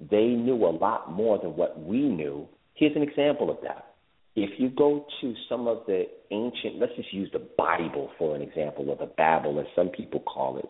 [0.10, 2.48] they knew a lot more than what we knew.
[2.74, 3.88] Here's an example of that.
[4.36, 8.42] If you go to some of the ancient, let's just use the Bible for an
[8.42, 10.70] example, or the Bible, as some people call it,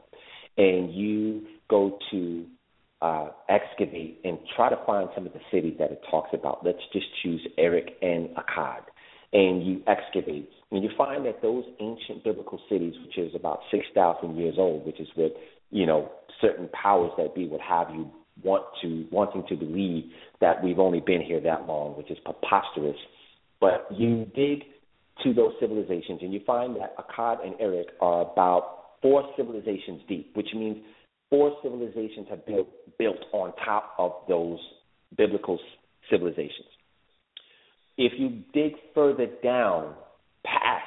[0.58, 2.46] and you go to
[3.02, 6.66] uh, excavate and try to find some of the cities that it talks about.
[6.66, 8.82] Let's just choose Erech and Akkad.
[9.34, 14.36] And you excavate, and you find that those ancient biblical cities, which is about 6,000
[14.36, 15.32] years old, which is what,
[15.70, 18.12] you know, certain powers that be would have you
[18.44, 20.06] want to, wanting to believe
[20.40, 22.98] that we've only been here that long, which is preposterous.
[23.60, 24.64] But you dig
[25.24, 30.32] to those civilizations and you find that Akkad and Eric are about four civilizations deep,
[30.36, 30.78] which means
[31.30, 32.68] four civilizations have built
[32.98, 34.60] built on top of those
[35.18, 35.60] biblical
[36.10, 36.68] civilizations.
[37.98, 39.94] If you dig further down
[40.44, 40.86] past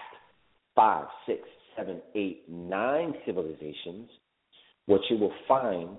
[0.74, 1.40] five, six,
[1.76, 4.10] seven, eight, nine civilizations,
[4.86, 5.96] what you will find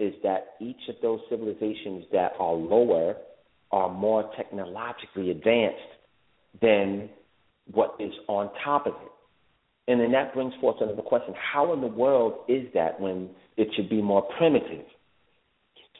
[0.00, 3.16] is that each of those civilizations that are lower
[3.70, 5.78] are more technologically advanced
[6.60, 7.08] than
[7.72, 9.12] what is on top of it.
[9.90, 13.68] And then that brings forth another question how in the world is that when it
[13.76, 14.86] should be more primitive?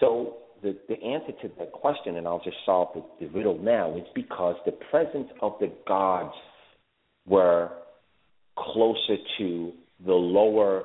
[0.01, 3.97] So, the, the answer to that question, and I'll just solve the, the riddle now,
[3.97, 6.35] is because the presence of the gods
[7.27, 7.71] were
[8.59, 9.73] closer to
[10.05, 10.85] the lower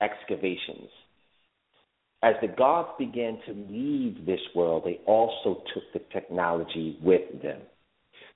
[0.00, 0.88] excavations.
[2.22, 7.60] As the gods began to leave this world, they also took the technology with them.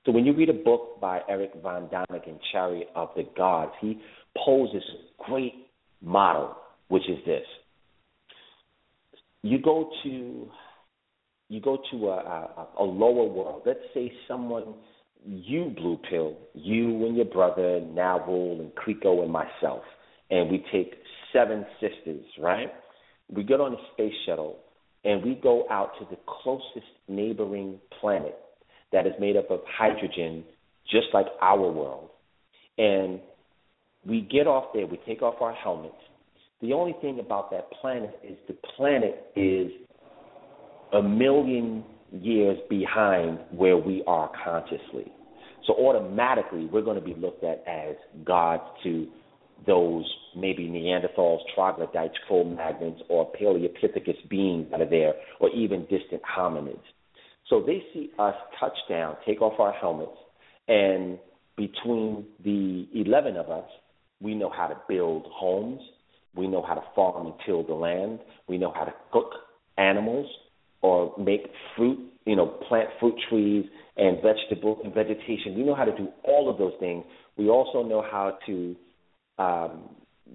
[0.04, 4.00] So when you read a book by Erich von Däniken, Chariot of the Gods, he
[4.44, 5.66] poses a great
[6.02, 6.56] model,
[6.88, 7.44] which is this.
[9.42, 10.48] You go to
[11.48, 13.62] you go to a, a, a lower world.
[13.66, 14.74] Let's say someone
[15.24, 19.82] you blue pill, you and your brother, Navul and Clico and myself,
[20.30, 20.94] and we take
[21.32, 22.72] seven sisters, right?
[23.34, 24.58] We get on a space shuttle
[25.04, 28.36] and we go out to the closest neighboring planet
[28.92, 30.44] that is made up of hydrogen,
[30.90, 32.10] just like our world.
[32.76, 33.20] And
[34.04, 35.94] we get off there, we take off our helmets.
[36.60, 39.70] The only thing about that planet is the planet is
[40.92, 45.12] a million years behind where we are consciously.
[45.66, 49.06] So automatically, we're going to be looked at as gods to
[49.66, 50.04] those
[50.36, 56.78] maybe Neanderthals, troglodytes, Cro-Magnons, or Paleolithicus beings that are there, or even distant hominids.
[57.48, 60.16] So they see us touch down, take off our helmets,
[60.68, 61.18] and
[61.56, 63.68] between the 11 of us,
[64.20, 65.80] we know how to build homes,
[66.34, 69.32] we know how to farm and till the land, we know how to cook
[69.76, 70.26] animals
[70.82, 71.42] or make
[71.76, 73.66] fruit, you know, plant fruit trees
[73.96, 75.54] and vegetable and vegetation.
[75.56, 77.04] We know how to do all of those things.
[77.36, 78.76] We also know how to
[79.40, 79.88] um,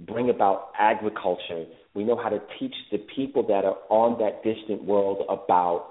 [0.08, 1.66] bring about agriculture.
[1.94, 5.88] We know how to teach the people that are on that distant world about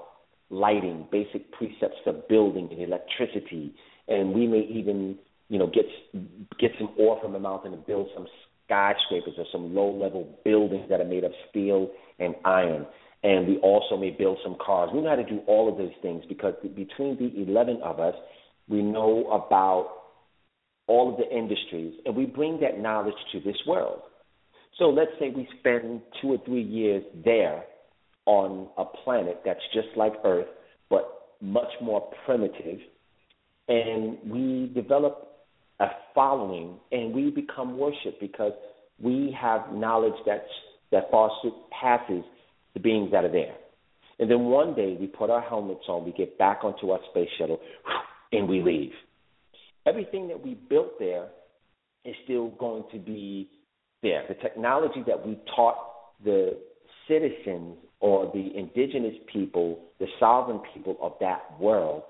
[0.51, 3.75] lighting, basic precepts of building and electricity,
[4.09, 5.17] and we may even,
[5.49, 5.87] you know, get
[6.59, 8.27] get some ore from the mountain and build some
[8.67, 12.87] skyscrapers or some low level buildings that are made of steel and iron.
[13.23, 14.91] And we also may build some cars.
[14.93, 18.15] We know how to do all of those things because between the 11 of us,
[18.69, 20.04] we know about
[20.87, 24.01] all of the industries, and we bring that knowledge to this world.
[24.79, 27.65] So let's say we spend two or three years there
[28.27, 30.49] on a planet that's just like Earth,
[30.91, 32.81] but much more primitive.
[33.69, 35.29] And we develop
[35.81, 38.53] a following and we become worship because
[39.01, 40.43] we have knowledge that's,
[40.93, 42.25] that far surpasses
[42.75, 43.55] the beings that are there.
[44.19, 47.29] And then one day we put our helmets on, we get back onto our space
[47.39, 47.61] shuttle,
[48.33, 48.93] and we leave.
[49.87, 51.29] Everything that we built there
[52.05, 53.49] is still going to be
[54.03, 54.25] there.
[54.29, 55.77] The technology that we taught
[56.25, 56.57] the
[57.09, 62.03] citizens or the indigenous people, the sovereign people of that world,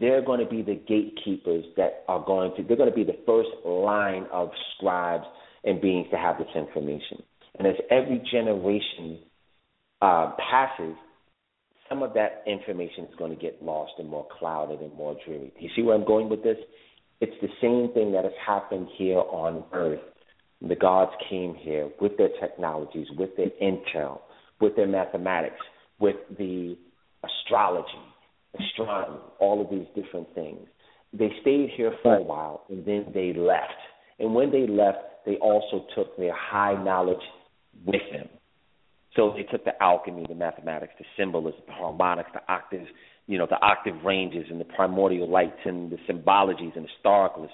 [0.00, 3.18] they're going to be the gatekeepers that are going to, they're going to be the
[3.26, 5.24] first line of scribes
[5.64, 7.22] and beings to have this information.
[7.58, 9.18] And as every generation
[10.00, 10.94] uh, passes,
[11.88, 15.52] some of that information is going to get lost and more clouded and more dreary.
[15.58, 16.56] You see where I'm going with this?
[17.22, 20.00] It's the same thing that has happened here on Earth.
[20.60, 24.22] The gods came here with their technologies, with their intel,
[24.60, 25.54] with their mathematics,
[26.00, 26.76] with the
[27.22, 27.86] astrology,
[28.58, 30.66] astronomy, all of these different things.
[31.12, 33.70] They stayed here for a while and then they left.
[34.18, 37.22] And when they left, they also took their high knowledge
[37.86, 38.28] with them.
[39.14, 42.88] So they took the alchemy, the mathematics, the symbolism, the harmonics, the octaves,
[43.26, 47.48] you know, the octave ranges and the primordial lights and the symbologies and the staricals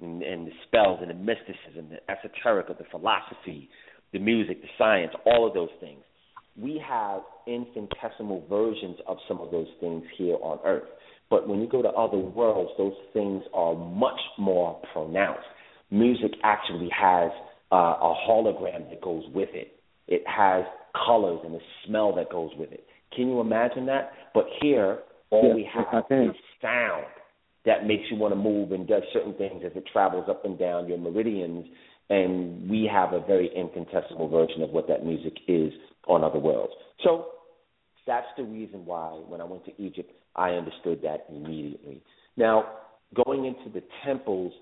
[0.00, 3.68] and, and the spells and the mysticism, the esoteric the philosophy,
[4.12, 6.02] the music, the science, all of those things.
[6.56, 10.88] We have infinitesimal versions of some of those things here on Earth.
[11.30, 15.46] But when you go to other worlds, those things are much more pronounced.
[15.90, 17.30] Music actually has
[17.72, 19.72] uh, a hologram that goes with it.
[20.06, 20.64] It has
[21.06, 22.86] colors and a smell that goes with it.
[23.14, 24.12] Can you imagine that?
[24.32, 25.00] But here,
[25.30, 27.06] all Yeah, we have is sound
[27.64, 30.58] that makes you want to move and does certain things as it travels up and
[30.58, 31.66] down your meridians.
[32.10, 35.72] And we have a very incontestable version of what that music is
[36.06, 36.72] on other worlds.
[37.02, 37.26] So
[38.06, 42.02] that's the reason why when I went to Egypt, I understood that immediately.
[42.36, 42.66] Now,
[43.24, 44.52] going into the temples,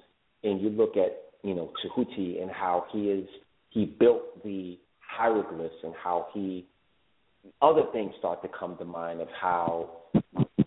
[0.45, 3.27] and you look at you know Tehuti and how he is
[3.71, 6.67] he built the hieroglyphs and how he
[7.61, 9.91] other things start to come to mind of how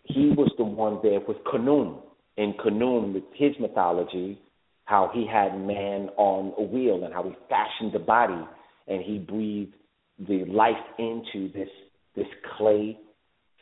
[0.04, 2.02] he was the one there with Khnum.
[2.38, 4.40] In Khnum, with his mythology,
[4.86, 8.46] how he had man on a wheel and how he fashioned the body
[8.88, 9.74] and he breathed
[10.20, 11.70] the life into this
[12.16, 12.28] this
[12.58, 12.98] clay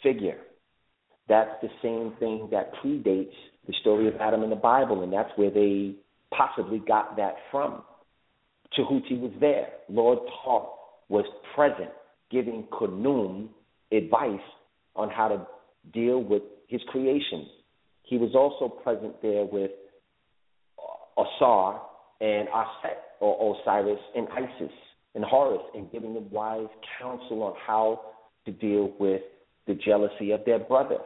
[0.03, 0.37] figure.
[1.27, 3.33] That's the same thing that predates
[3.65, 5.95] the story of Adam in the Bible, and that's where they
[6.35, 7.81] possibly got that from.
[8.77, 9.69] Tehuti was there.
[9.89, 10.69] Lord Thoth
[11.09, 11.25] was
[11.55, 11.89] present,
[12.33, 13.47] giving Khnum
[13.91, 14.47] advice
[14.95, 15.47] on how to
[15.93, 17.47] deal with his creation.
[18.01, 19.71] He was also present there with
[21.17, 21.79] Osar
[22.19, 24.73] and Aset, or Osiris and Isis
[25.15, 26.67] and Horus, and giving them wise
[26.99, 28.01] counsel on how
[28.45, 29.21] to deal with
[29.67, 30.97] the jealousy of their brother,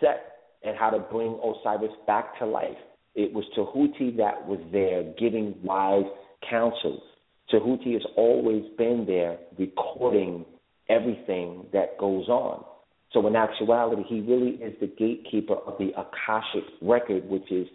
[0.00, 0.32] Set,
[0.64, 2.78] and how to bring Osiris back to life.
[3.14, 6.04] It was Tehuti that was there giving wise
[6.48, 7.02] counsel.
[7.52, 10.44] Tehuti has always been there recording
[10.88, 12.64] everything that goes on.
[13.12, 17.66] So in actuality, he really is the gatekeeper of the Akashic record, which is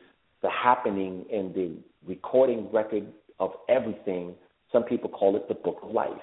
[0.41, 3.07] the happening and the recording record
[3.39, 4.35] of everything.
[4.71, 6.21] Some people call it the book of life.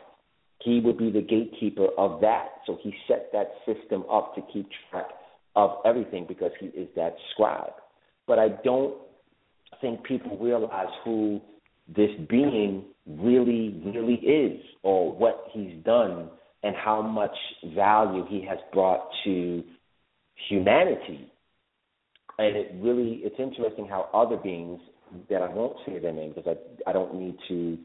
[0.62, 2.48] He would be the gatekeeper of that.
[2.66, 5.08] So he set that system up to keep track
[5.56, 7.72] of everything because he is that scribe.
[8.26, 8.94] But I don't
[9.80, 11.40] think people realize who
[11.88, 16.28] this being really, really is or what he's done
[16.62, 17.36] and how much
[17.74, 19.62] value he has brought to
[20.48, 21.30] humanity.
[22.38, 24.80] And it really, it's interesting how other beings
[25.30, 26.56] that I won't say their name because
[26.86, 27.78] I, I don't need to,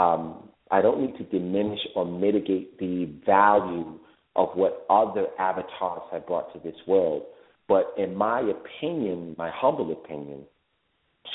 [0.00, 3.98] um, I don't need to diminish or mitigate the value
[4.36, 7.24] of what other avatars have brought to this world.
[7.66, 10.44] But in my opinion, my humble opinion,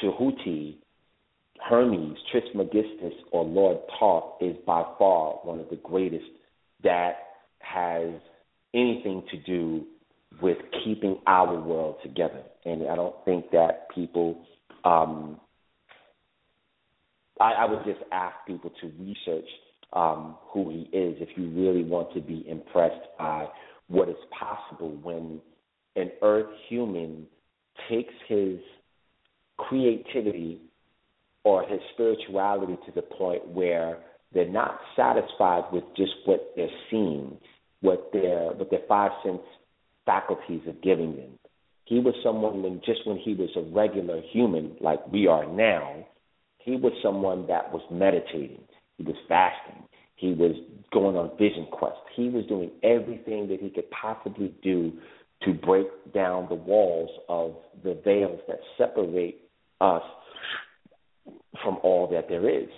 [0.01, 0.77] Tehuti,
[1.69, 6.25] Hermes, Trismegistus, or Lord Thoth is by far one of the greatest
[6.83, 7.13] that
[7.59, 8.09] has
[8.73, 9.85] anything to do
[10.41, 12.43] with keeping our world together.
[12.65, 14.43] And I don't think that people,
[14.83, 15.39] um,
[17.39, 19.47] I, I would just ask people to research
[19.93, 23.47] um, who he is if you really want to be impressed by
[23.87, 25.39] what is possible when
[25.95, 27.27] an earth human
[27.89, 28.59] takes his
[29.57, 30.59] creativity
[31.43, 33.97] or his spirituality to the point where
[34.33, 37.37] they're not satisfied with just what they're seeing,
[37.81, 39.41] what their what their five sense
[40.05, 41.39] faculties are giving them.
[41.85, 46.05] He was someone when just when he was a regular human like we are now,
[46.59, 48.63] he was someone that was meditating.
[48.97, 49.83] He was fasting.
[50.15, 50.55] He was
[50.93, 51.97] going on vision quest.
[52.15, 54.93] He was doing everything that he could possibly do
[55.41, 59.41] to break down the walls of the veils that separate
[59.81, 60.03] us
[61.61, 62.69] from all that there is.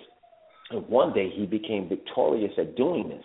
[0.70, 3.24] And one day he became victorious at doing this.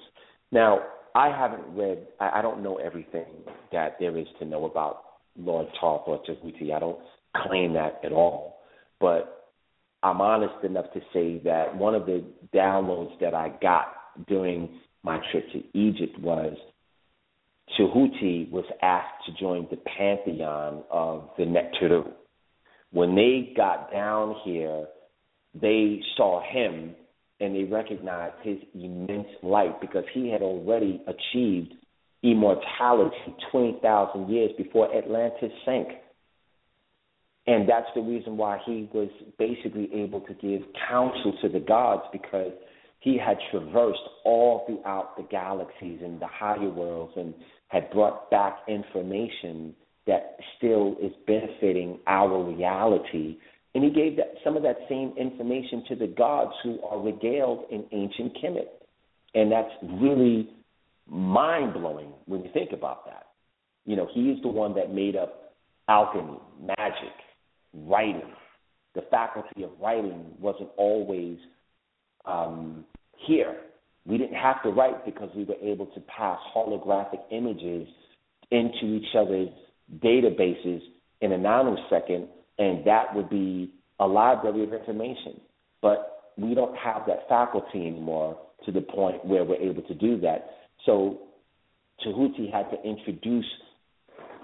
[0.51, 0.79] Now,
[1.15, 3.25] I haven't read, I, I don't know everything
[3.71, 5.03] that there is to know about
[5.37, 6.73] Lord Thoth or Tehuti.
[6.73, 6.99] I don't
[7.47, 8.59] claim that at all.
[8.99, 9.49] But
[10.03, 12.23] I'm honest enough to say that one of the
[12.53, 13.93] downloads that I got
[14.27, 16.55] during my trip to Egypt was
[17.79, 22.11] Tehuti was asked to join the pantheon of the Neteru.
[22.91, 24.85] When they got down here,
[25.59, 26.95] they saw him
[27.39, 31.73] and they recognized his immense light because he had already achieved
[32.23, 35.87] immortality 20,000 years before Atlantis sank.
[37.47, 39.09] And that's the reason why he was
[39.39, 42.51] basically able to give counsel to the gods because
[42.99, 47.33] he had traversed all throughout the galaxies and the higher worlds and
[47.69, 49.73] had brought back information
[50.05, 53.37] that still is benefiting our reality.
[53.73, 57.65] And he gave that, some of that same information to the gods who are regaled
[57.71, 58.67] in ancient Kemet.
[59.33, 60.49] And that's really
[61.07, 63.27] mind blowing when you think about that.
[63.85, 65.53] You know, he is the one that made up
[65.87, 67.13] alchemy, magic,
[67.73, 68.31] writing.
[68.93, 71.37] The faculty of writing wasn't always
[72.25, 72.83] um,
[73.25, 73.55] here.
[74.05, 77.87] We didn't have to write because we were able to pass holographic images
[78.49, 79.49] into each other's
[80.03, 80.81] databases
[81.21, 85.39] in a nanosecond, and that would be a library of information.
[85.81, 90.19] But we don't have that faculty anymore to the point where we're able to do
[90.21, 90.49] that.
[90.85, 91.19] So
[92.05, 93.45] Tehuti had to introduce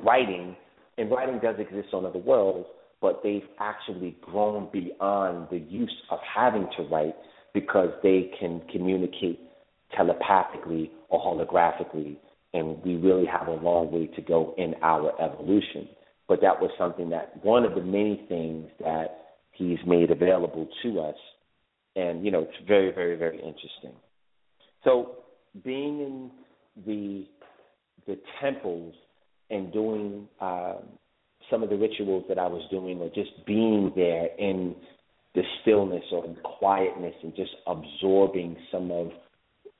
[0.03, 0.55] writing,
[0.97, 2.67] and writing does exist on other worlds,
[3.01, 7.15] but they've actually grown beyond the use of having to write
[7.53, 9.39] because they can communicate
[9.95, 12.17] telepathically or holographically,
[12.53, 15.87] and we really have a long way to go in our evolution.
[16.27, 20.99] But that was something that one of the many things that he's made available to
[20.99, 21.15] us,
[21.95, 23.93] and you know, it's very, very, very interesting.
[24.83, 25.17] So,
[25.63, 26.31] being in
[26.85, 27.25] the
[28.05, 28.93] the temples
[29.49, 30.75] and doing uh,
[31.49, 34.75] some of the rituals that I was doing, or just being there in
[35.33, 39.11] the stillness or the quietness, and just absorbing some of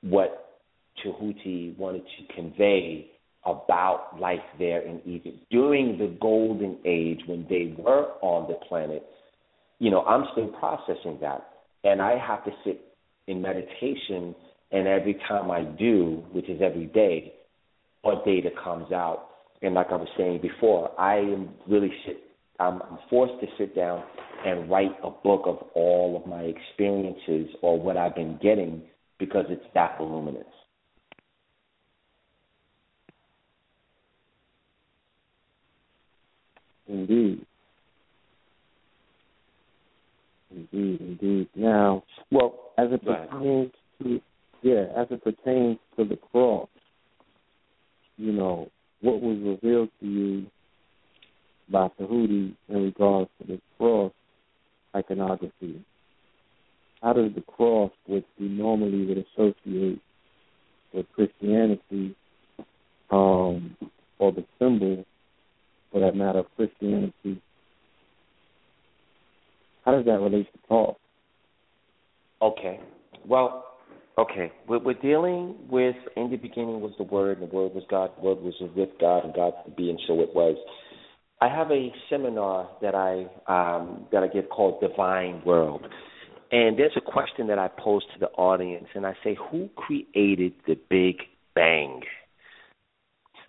[0.02, 0.60] what
[1.04, 3.10] Tehuti wanted to convey
[3.48, 9.04] about life there in Egypt during the golden age when they were on the planet.
[9.78, 11.48] You know, I'm still processing that,
[11.84, 12.80] and I have to sit
[13.26, 14.34] in meditation.
[14.70, 17.32] And every time I do, which is every day,
[18.02, 19.28] what data comes out.
[19.62, 22.18] And like I was saying before, I am really sit.
[22.60, 24.02] I'm, I'm forced to sit down
[24.44, 28.82] and write a book of all of my experiences or what I've been getting
[29.18, 30.44] because it's that voluminous.
[36.88, 37.44] Indeed.
[40.50, 41.48] Indeed, indeed.
[41.54, 44.20] Now, well, as it pertains to
[44.62, 46.68] yeah, as it pertains to the cross,
[48.16, 48.68] you know,
[49.02, 50.46] what was revealed to you
[51.70, 54.12] by Tehuti in regards to the cross
[54.96, 55.84] iconography?
[57.02, 60.00] How does the cross, which we normally would associate
[60.92, 62.16] with Christianity,
[63.10, 63.76] um,
[64.18, 65.04] or the symbol,
[65.92, 67.40] for that matter, of Christianity,
[69.84, 70.98] how does that relate to Paul?
[72.42, 72.80] Okay.
[73.26, 73.64] Well,
[74.18, 77.84] Okay, we're, we're dealing with in the beginning was the Word, and the Word was
[77.88, 80.56] God, the Word was with God, and God be, and so it was.
[81.40, 85.86] I have a seminar that I um, that I give called Divine World,
[86.50, 90.54] and there's a question that I pose to the audience, and I say, who created
[90.66, 91.18] the Big
[91.54, 92.00] Bang?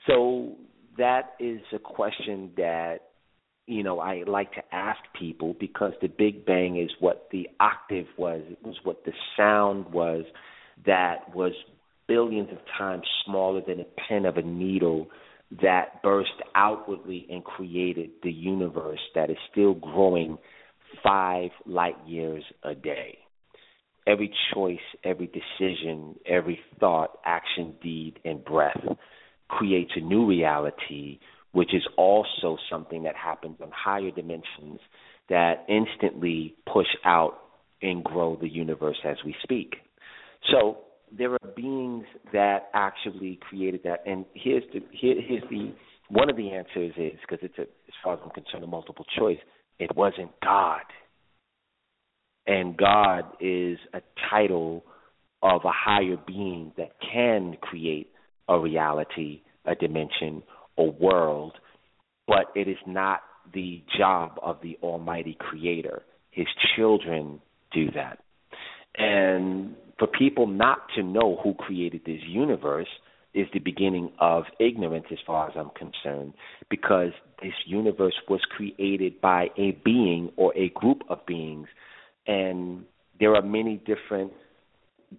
[0.06, 0.56] So
[1.00, 2.98] that is a question that
[3.66, 8.08] you know I like to ask people because the Big Bang is what the octave
[8.18, 10.26] was, it was what the sound was
[10.86, 11.54] that was
[12.08, 15.08] billions of times smaller than a pin of a needle
[15.62, 20.38] that burst outwardly and created the universe that is still growing
[21.04, 23.18] five light years a day.
[24.08, 28.82] Every choice, every decision, every thought, action, deed, and breath
[29.50, 31.20] creates a new reality,
[31.52, 34.80] which is also something that happens on higher dimensions
[35.30, 37.40] that instantly push out
[37.82, 39.76] and grow the universe as we speak.
[40.52, 40.80] So
[41.16, 45.74] there are beings that actually created that, and here's the here, here's the
[46.10, 49.06] one of the answers is because it's a, as far as I'm concerned a multiple
[49.18, 49.38] choice.
[49.80, 50.82] It wasn't God,
[52.46, 54.84] and God is a title
[55.42, 58.12] of a higher being that can create
[58.50, 60.44] a reality, a dimension,
[60.78, 61.54] a world,
[62.28, 63.22] but it is not
[63.54, 66.02] the job of the Almighty Creator.
[66.32, 67.40] His children
[67.72, 68.20] do that.
[68.98, 72.88] And for people not to know who created this universe
[73.34, 76.34] is the beginning of ignorance as far as I'm concerned
[76.70, 77.12] because
[77.42, 81.68] this universe was created by a being or a group of beings
[82.26, 82.86] and
[83.20, 84.32] there are many different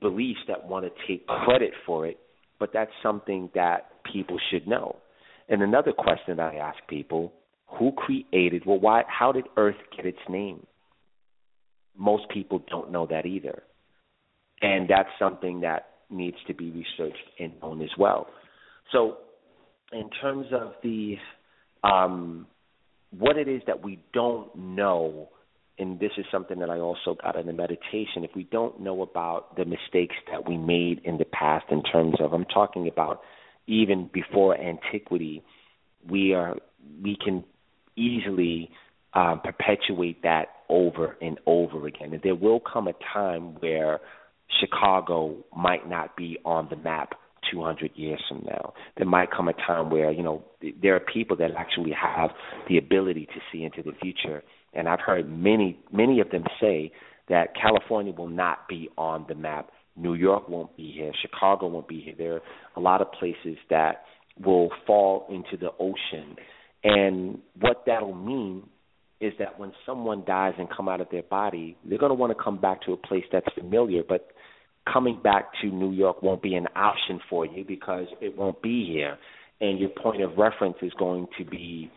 [0.01, 2.19] beliefs that want to take credit for it
[2.61, 4.97] but that's something that people should know.
[5.49, 7.33] And another question I ask people
[7.67, 10.65] who created well why how did earth get its name?
[11.97, 13.63] Most people don't know that either.
[14.63, 18.27] And that's something that needs to be researched and known as well.
[18.93, 19.19] So,
[19.93, 21.17] in terms of the
[21.83, 22.47] um,
[23.17, 25.31] what it is that we don't know,
[25.81, 29.03] and this is something that I also got in the meditation, if we don't know
[29.03, 33.23] about the mistakes that we made in the past in terms of I'm talking about
[33.67, 35.43] even before antiquity,
[36.09, 36.57] we are
[37.03, 37.45] we can
[37.97, 38.71] easily
[39.15, 42.13] um, perpetuate that over and over again.
[42.13, 44.01] And there will come a time where
[44.61, 47.15] Chicago might not be on the map
[47.51, 48.75] 200 years from now.
[48.97, 50.45] There might come a time where, you know,
[50.83, 52.31] there are people that actually have
[52.69, 54.43] the ability to see into the future.
[54.73, 56.93] And I've heard many, many of them say
[57.29, 59.71] that California will not be on the map.
[59.97, 61.13] New York won't be here.
[61.21, 62.15] Chicago won't be here.
[62.17, 62.43] There are
[62.77, 64.05] a lot of places that
[64.43, 66.37] will fall into the ocean.
[66.83, 68.65] And what that'll mean
[69.21, 72.37] is that when someone dies and come out of their body, they're going to want
[72.37, 74.29] to come back to a place that's familiar, but
[74.91, 78.87] coming back to New York won't be an option for you because it won't be
[78.87, 79.19] here,
[79.61, 81.91] and your point of reference is going to be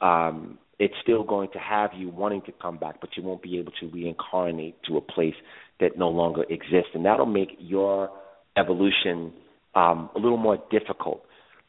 [0.00, 3.58] um, it's still going to have you wanting to come back, but you won't be
[3.58, 5.34] able to reincarnate to a place
[5.78, 8.10] that no longer exists, and that'll make your
[8.56, 9.32] evolution
[9.74, 11.22] um, a little more difficult.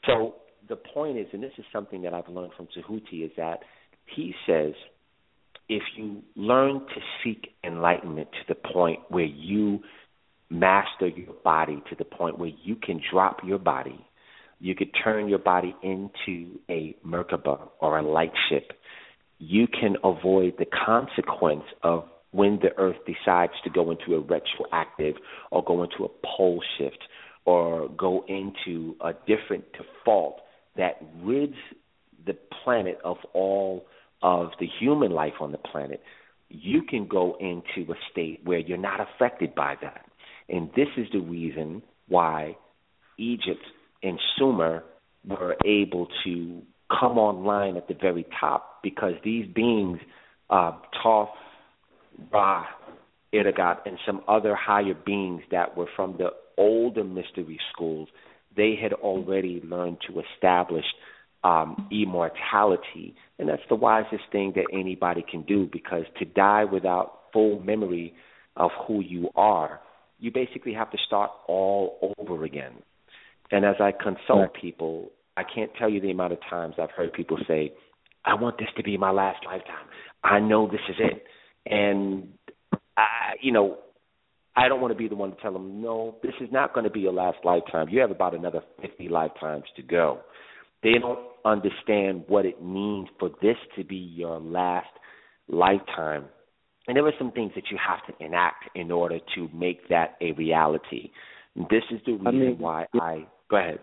[0.05, 0.35] So
[0.69, 3.59] the point is, and this is something that I've learned from Tehuti, is that
[4.15, 4.73] he says
[5.67, 9.79] if you learn to seek enlightenment to the point where you
[10.49, 14.05] master your body to the point where you can drop your body,
[14.59, 18.73] you could turn your body into a Merkaba or a light ship.
[19.43, 25.15] You can avoid the consequence of when the earth decides to go into a retroactive
[25.49, 26.99] or go into a pole shift
[27.45, 30.41] or go into a different default
[30.77, 31.55] that rids
[32.23, 33.88] the planet of all
[34.22, 36.03] of the human life on the planet,
[36.49, 40.05] you can go into a state where you're not affected by that.
[40.49, 42.57] And this is the reason why
[43.18, 43.63] Egypt
[44.03, 44.84] and Sumer
[45.26, 46.61] were able to
[46.99, 49.99] come online at the very top because these beings,
[50.49, 50.72] uh,
[51.03, 51.30] Thoth,
[52.31, 52.65] Ra,
[53.34, 58.09] and some other higher beings that were from the older mystery schools,
[58.55, 60.85] they had already learned to establish
[61.43, 63.15] um, immortality.
[63.39, 68.13] And that's the wisest thing that anybody can do because to die without full memory
[68.57, 69.80] of who you are,
[70.19, 72.73] you basically have to start all over again.
[73.49, 74.53] And as I consult right.
[74.53, 75.11] people,
[75.41, 77.73] I can't tell you the amount of times I've heard people say,
[78.23, 79.88] I want this to be my last lifetime.
[80.23, 81.23] I know this is it.
[81.65, 82.30] And
[82.97, 83.77] I, you know,
[84.55, 86.84] I don't want to be the one to tell them, no, this is not going
[86.84, 87.89] to be your last lifetime.
[87.89, 90.19] You have about another 50 lifetimes to go.
[90.84, 94.89] They don't understand what it means for this to be your last
[95.47, 96.26] lifetime.
[96.88, 100.18] And there are some things that you have to enact in order to make that
[100.22, 101.11] a reality.
[101.55, 103.80] This is the reason I mean, why I go ahead.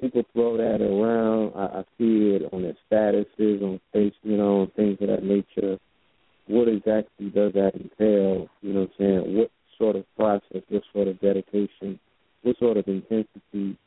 [0.00, 1.52] People throw that around.
[1.54, 5.78] I, I see it on their statuses, on Facebook, you know, things of that nature.
[6.46, 8.48] What exactly does that entail?
[8.62, 9.36] You know what I'm saying?
[9.36, 12.00] What sort of process, what sort of dedication,
[12.42, 13.78] what sort of intensity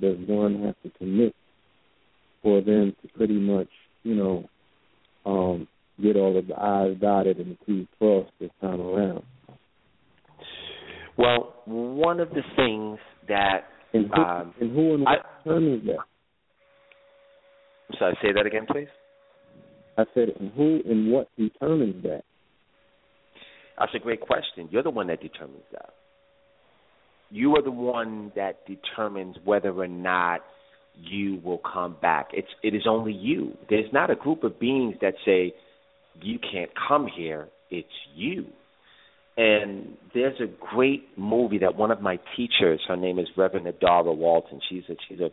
[0.00, 1.34] does one have to commit
[2.42, 3.68] for them to pretty much,
[4.02, 4.48] you know,
[5.26, 5.68] um,
[6.02, 9.22] get all of the I's dotted and the T's crossed this time around?
[11.16, 15.86] Well, one of the things that and who um, and, who and what I, determines
[15.86, 15.98] that?
[17.98, 18.88] sorry, say that again, please.
[19.96, 22.22] I said, and who and what determines that?
[23.78, 24.68] That's a great question.
[24.70, 25.90] You're the one that determines that
[27.30, 30.40] you are the one that determines whether or not
[30.96, 32.28] you will come back.
[32.32, 33.56] It's it is only you.
[33.68, 35.54] There's not a group of beings that say
[36.20, 37.48] you can't come here.
[37.70, 38.46] It's you.
[39.38, 44.14] And there's a great movie that one of my teachers, her name is Reverend Adara
[44.14, 44.60] Walton.
[44.68, 45.30] She's a she's a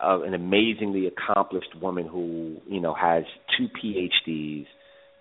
[0.00, 3.24] uh, an amazingly accomplished woman who you know has
[3.58, 4.66] two PhDs.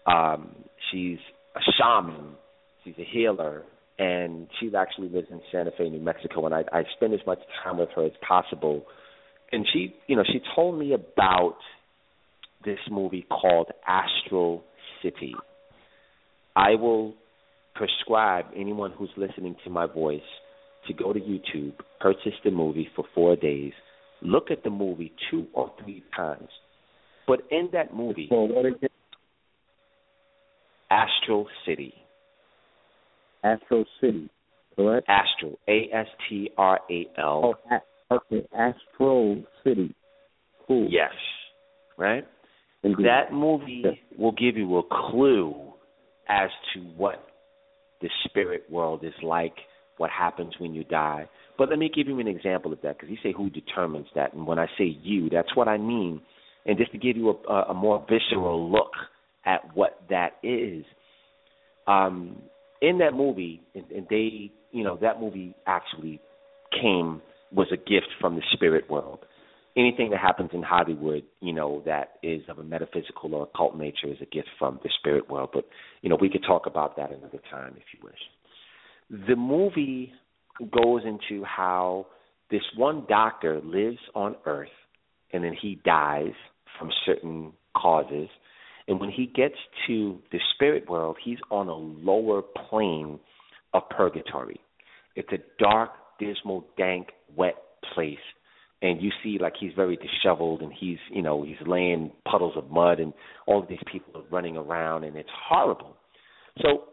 [0.06, 0.56] Um,
[0.92, 1.18] she's
[1.56, 2.36] a shaman.
[2.84, 3.64] She's a healer
[4.00, 7.40] and she actually lives in Santa Fe, New Mexico, and I, I spend as much
[7.64, 8.84] time with her as possible.
[9.52, 11.58] And she, you know, she told me about
[12.64, 14.64] this movie called Astral
[15.02, 15.34] City.
[16.56, 17.16] I will
[17.78, 20.22] prescribe anyone who's listening to my voice
[20.88, 23.74] to go to YouTube, purchase the movie for four days,
[24.22, 26.49] look at the movie two or three times.
[27.28, 28.30] But in that movie,
[30.90, 31.94] Astral City
[33.44, 34.30] Astral City,
[34.76, 35.08] correct?
[35.10, 37.56] Astral, A S T R A L.
[37.72, 39.94] Oh, okay, Astro City.
[40.68, 40.88] Cool.
[40.90, 41.12] Yes,
[41.98, 42.26] right.
[42.84, 43.06] Indeed.
[43.06, 43.94] That movie yes.
[44.18, 45.56] will give you a clue
[46.30, 47.27] as to what
[48.02, 49.56] the spirit world is like,
[49.98, 51.28] what happens when you die.
[51.57, 54.34] But let me give you an example of that, because you say who determines that,
[54.34, 56.22] and when I say you, that's what I mean
[56.68, 58.91] And just to give you a, a more visceral look
[59.45, 60.84] at what that is,
[61.88, 62.41] um,
[62.82, 66.19] in that movie, and, and they, you know, that movie actually
[66.80, 67.22] came
[67.53, 69.19] was a gift from the spirit world.
[69.78, 74.08] Anything that happens in Hollywood, you know, that is of a metaphysical or occult nature
[74.08, 75.49] is a gift from the spirit world.
[75.54, 75.66] But,
[76.02, 79.28] you know, we could talk about that another time if you wish.
[79.28, 80.14] The movie
[80.60, 82.08] goes into how
[82.49, 84.70] this one doctor lives on Earth
[85.32, 86.34] and then he dies
[86.80, 88.30] from certain causes.
[88.88, 89.56] And when he gets
[89.88, 93.20] to the spirit world, he's on a lower plane
[93.74, 94.60] of purgatory.
[95.16, 97.56] It's a dark, dismal, dank, wet
[97.94, 98.18] place.
[98.82, 102.70] And you see like he's very disheveled and he's you know, he's laying puddles of
[102.70, 103.14] mud and
[103.48, 105.95] all of these people are running around and it's horrible.
[106.62, 106.86] So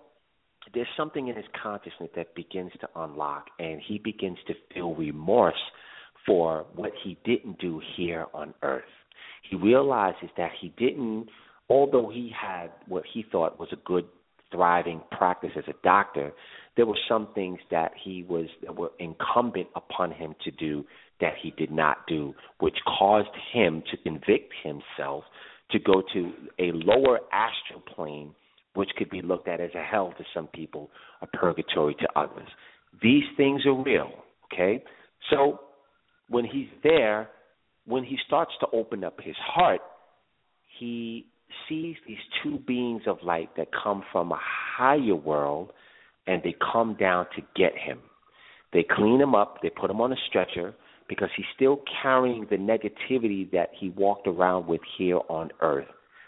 [0.73, 5.55] there's something in his consciousness that begins to unlock and he begins to feel remorse
[6.27, 8.83] for what he didn't do here on earth.
[9.51, 11.29] He realizes that he didn't
[11.69, 14.05] although he had what he thought was a good
[14.51, 16.33] thriving practice as a doctor,
[16.77, 20.85] there were some things that he was that were incumbent upon him to do
[21.25, 25.25] that he did not do, which caused him to convict himself
[25.71, 28.35] to go to a lower astral plane,
[28.75, 30.91] which could be looked at as a hell to some people,
[31.23, 32.47] a purgatory to others.
[33.03, 34.11] These things are real,
[34.53, 34.85] okay?
[35.31, 35.61] So
[36.29, 37.31] when he's there,
[37.87, 39.81] when he starts to open up his heart,
[40.79, 41.25] he
[41.67, 44.39] sees these two beings of light that come from a
[44.77, 45.73] higher world
[46.27, 48.01] and they come down to get him.
[48.75, 50.75] They clean him up, they put him on a stretcher
[51.09, 55.87] because he's still carrying the negativity that he walked around with here on earth.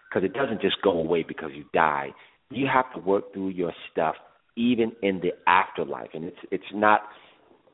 [0.08, 2.10] Because it doesn't just go away because you die.
[2.50, 4.14] You have to work through your stuff
[4.56, 6.10] even in the afterlife.
[6.14, 7.02] And it's it's not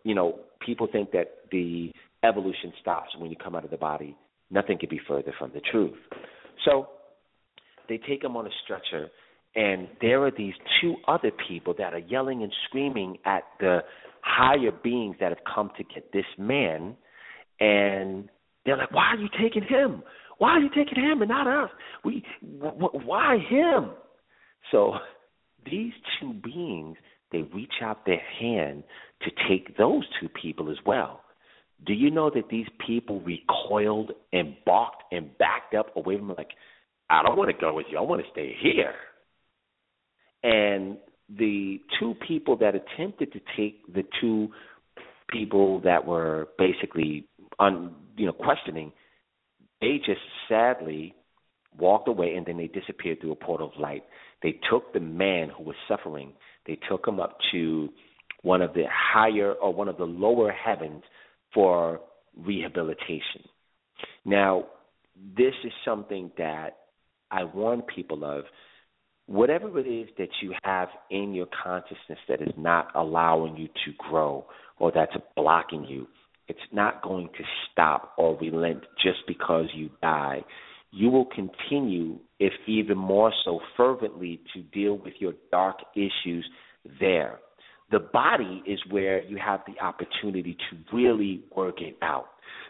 [0.04, 1.90] you know, people think that the
[2.24, 4.16] evolution stops when you come out of the body.
[4.50, 5.96] Nothing could be further from the truth.
[6.64, 6.88] So
[7.88, 9.08] they take him on a stretcher,
[9.54, 13.80] and there are these two other people that are yelling and screaming at the
[14.22, 16.96] higher beings that have come to get this man,
[17.60, 18.28] and
[18.64, 20.02] they're like, "Why are you taking him?
[20.38, 21.70] Why are you taking him and not us?
[22.04, 23.90] We, wh- why him?"
[24.70, 24.94] So
[25.64, 26.96] these two beings
[27.32, 28.84] they reach out their hand
[29.22, 31.22] to take those two people as well.
[31.84, 36.50] Do you know that these people recoiled and balked and backed up away from like,
[37.10, 37.98] I don't want to go with you.
[37.98, 38.94] I want to stay here.
[40.44, 44.48] And the two people that attempted to take the two
[45.30, 47.26] people that were basically
[47.58, 48.92] un, you know questioning,
[49.80, 51.14] they just sadly
[51.78, 54.04] walked away and then they disappeared through a portal of light.
[54.42, 56.32] They took the man who was suffering.
[56.66, 57.88] They took him up to
[58.42, 61.02] one of the higher or one of the lower heavens
[61.54, 62.00] for
[62.36, 63.42] rehabilitation.
[64.24, 64.66] Now,
[65.36, 66.78] this is something that
[67.30, 68.44] I warn people of
[69.26, 73.92] whatever it is that you have in your consciousness that is not allowing you to
[73.98, 74.44] grow
[74.78, 76.06] or that's blocking you,
[76.48, 80.42] it's not going to stop or relent just because you die.
[80.90, 86.46] You will continue, if even more so fervently, to deal with your dark issues
[87.00, 87.38] there.
[87.90, 92.26] The body is where you have the opportunity to really work it out.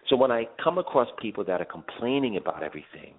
[0.09, 3.15] So when I come across people that are complaining about everything,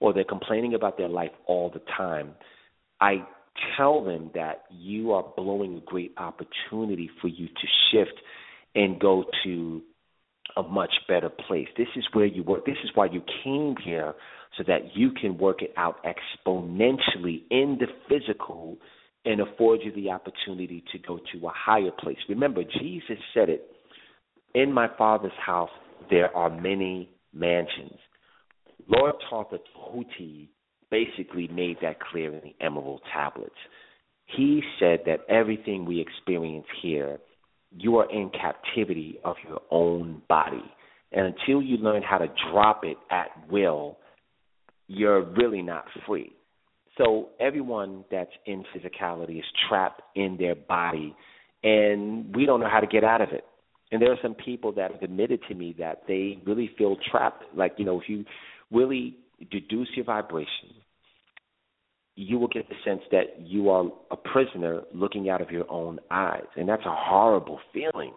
[0.00, 2.34] or they're complaining about their life all the time,
[3.04, 3.22] I
[3.76, 8.18] tell them that you are blowing a great opportunity for you to shift
[8.74, 9.82] and go to
[10.56, 11.68] a much better place.
[11.76, 12.64] This is where you work.
[12.64, 14.14] This is why you came here
[14.56, 18.78] so that you can work it out exponentially in the physical
[19.26, 22.16] and afford you the opportunity to go to a higher place.
[22.26, 23.66] Remember, Jesus said it
[24.54, 25.70] In my Father's house,
[26.08, 27.98] there are many mansions.
[28.88, 30.48] Lord Tartha Tehuti
[30.94, 33.50] basically made that clear in the Emerald Tablets.
[34.26, 37.18] He said that everything we experience here,
[37.76, 40.62] you are in captivity of your own body.
[41.10, 43.98] And until you learn how to drop it at will,
[44.86, 46.32] you're really not free.
[46.96, 51.14] So everyone that's in physicality is trapped in their body,
[51.64, 53.44] and we don't know how to get out of it.
[53.90, 57.42] And there are some people that have admitted to me that they really feel trapped.
[57.56, 58.24] Like, you know, if you
[58.70, 59.16] really
[59.50, 60.70] deduce your vibration,
[62.16, 65.98] you will get the sense that you are a prisoner looking out of your own
[66.10, 66.44] eyes.
[66.56, 68.12] And that's a horrible feeling.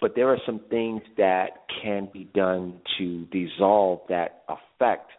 [0.00, 5.10] But there are some things that can be done to dissolve that effect.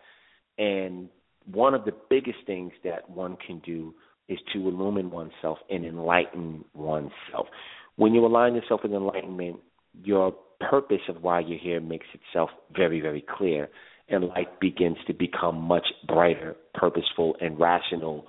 [0.57, 1.09] And
[1.51, 3.93] one of the biggest things that one can do
[4.27, 7.47] is to illumine oneself and enlighten oneself.
[7.95, 9.57] When you align yourself with enlightenment,
[10.03, 13.69] your purpose of why you're here makes itself very, very clear.
[14.11, 18.25] And life begins to become much brighter, purposeful, and rational.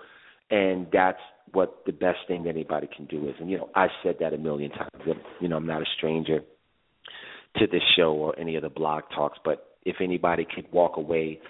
[0.51, 1.19] And that's
[1.53, 3.35] what the best thing anybody can do is.
[3.41, 4.91] And you know, I've said that a million times.
[5.41, 6.41] You know, I'm not a stranger
[7.57, 11.41] to this show or any of the blog talks, but if anybody could walk away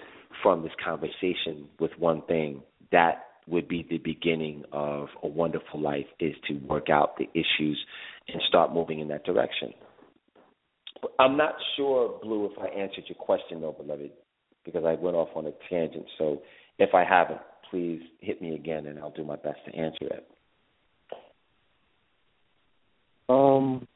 [0.41, 2.61] from this conversation with one thing,
[2.91, 7.85] that would be the beginning of a wonderful life is to work out the issues
[8.27, 9.73] and start moving in that direction.
[11.19, 14.11] I'm not sure, Blue, if I answered your question though, beloved,
[14.65, 16.05] because I went off on a tangent.
[16.17, 16.41] So
[16.79, 20.27] if I haven't, please hit me again and I'll do my best to answer it.
[23.29, 23.87] Um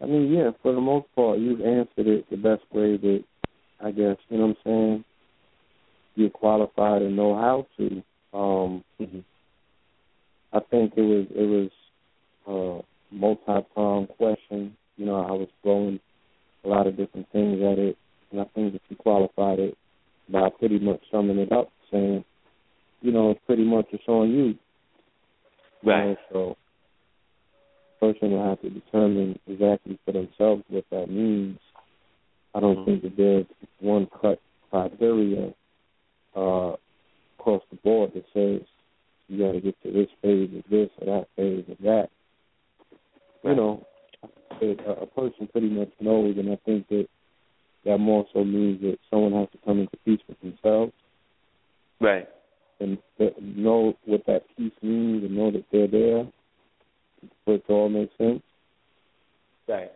[0.00, 3.24] I mean, yeah, for the most part, you've answered it the best way that
[3.80, 5.04] I guess, you know what I'm saying,
[6.14, 8.02] you're qualified and know how to.
[8.36, 9.20] Um mm-hmm.
[10.52, 11.70] I think it was it
[12.46, 12.82] was
[13.12, 14.76] a multi pronged question.
[14.96, 16.00] You know, I was throwing
[16.66, 17.96] a lot of different things at it
[18.30, 19.76] and I think that you qualified it
[20.28, 22.24] by pretty much summing it up saying,
[23.00, 24.54] you know, it's pretty much it's on you.
[25.84, 26.08] Right.
[26.08, 26.56] Know, so
[28.00, 31.58] person will have to determine exactly for themselves what that means.
[32.54, 32.90] I don't mm-hmm.
[32.90, 33.46] think that there's
[33.80, 34.40] one cut
[34.70, 35.52] criteria
[36.34, 36.72] uh,
[37.38, 38.66] across the board that says
[39.28, 42.08] you got to get to this phase of this or that phase of that.
[43.44, 43.50] Right.
[43.50, 43.86] You know,
[44.62, 47.06] a, a person pretty much knows, and I think that
[47.84, 50.92] that more so means that someone has to come into peace with themselves.
[52.00, 52.28] Right.
[52.80, 56.26] And that, know what that peace means and know that they're there
[57.44, 58.42] for it to all make sense.
[59.68, 59.92] Right.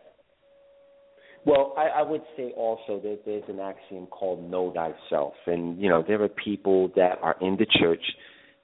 [1.44, 5.34] Well, I, I would say also that there's an axiom called know thyself.
[5.46, 8.02] And, you know, there are people that are in the church,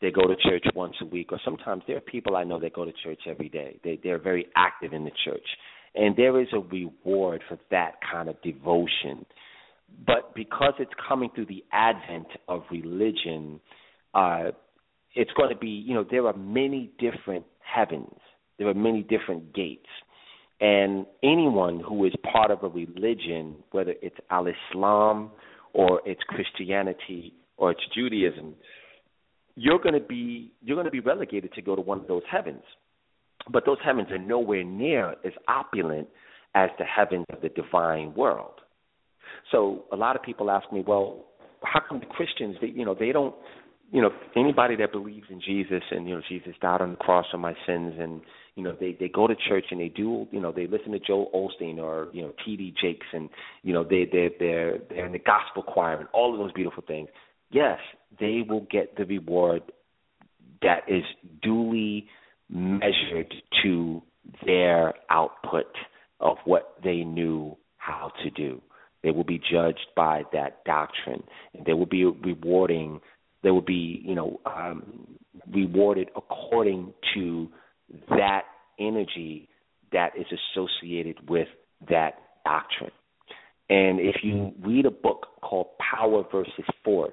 [0.00, 2.74] they go to church once a week, or sometimes there are people I know that
[2.74, 3.80] go to church every day.
[3.82, 5.46] They, they're very active in the church.
[5.96, 9.24] And there is a reward for that kind of devotion.
[10.06, 13.60] But because it's coming through the advent of religion,
[14.14, 14.50] uh,
[15.14, 18.14] it's going to be, you know, there are many different heavens,
[18.58, 19.88] there are many different gates.
[20.60, 25.30] And anyone who is part of a religion, whether it's Al Islam
[25.72, 28.54] or it's Christianity or it's Judaism,
[29.54, 32.22] you're going to be you're going to be relegated to go to one of those
[32.30, 32.62] heavens.
[33.50, 36.08] But those heavens are nowhere near as opulent
[36.54, 38.60] as the heavens of the divine world.
[39.52, 41.26] So a lot of people ask me, well,
[41.62, 43.34] how come the Christians they you know they don't
[43.90, 47.26] you know anybody that believes in Jesus and you know Jesus died on the cross
[47.30, 48.20] for my sins and
[48.54, 50.98] you know they they go to church and they do you know they listen to
[50.98, 52.74] Joel Osteen or you know T.D.
[52.80, 53.28] Jakes and
[53.62, 56.84] you know they they they're they're in the gospel choir and all of those beautiful
[56.86, 57.08] things.
[57.50, 57.78] Yes,
[58.18, 59.62] they will get the reward
[60.62, 61.04] that is
[61.42, 62.06] duly
[62.48, 63.32] measured
[63.62, 64.02] to
[64.44, 65.72] their output
[66.20, 68.60] of what they knew how to do.
[69.02, 71.22] They will be judged by that doctrine,
[71.54, 73.00] and they will be rewarding.
[73.42, 75.06] They will be, you know, um,
[75.52, 77.48] rewarded according to
[78.08, 78.42] that
[78.80, 79.48] energy
[79.92, 81.48] that is associated with
[81.88, 82.90] that doctrine.
[83.68, 87.12] And if you read a book called Power versus Force,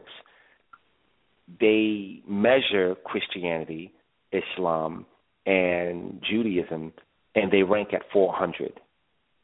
[1.59, 3.93] they measure Christianity,
[4.31, 5.05] Islam,
[5.45, 6.93] and Judaism,
[7.35, 8.79] and they rank at 400.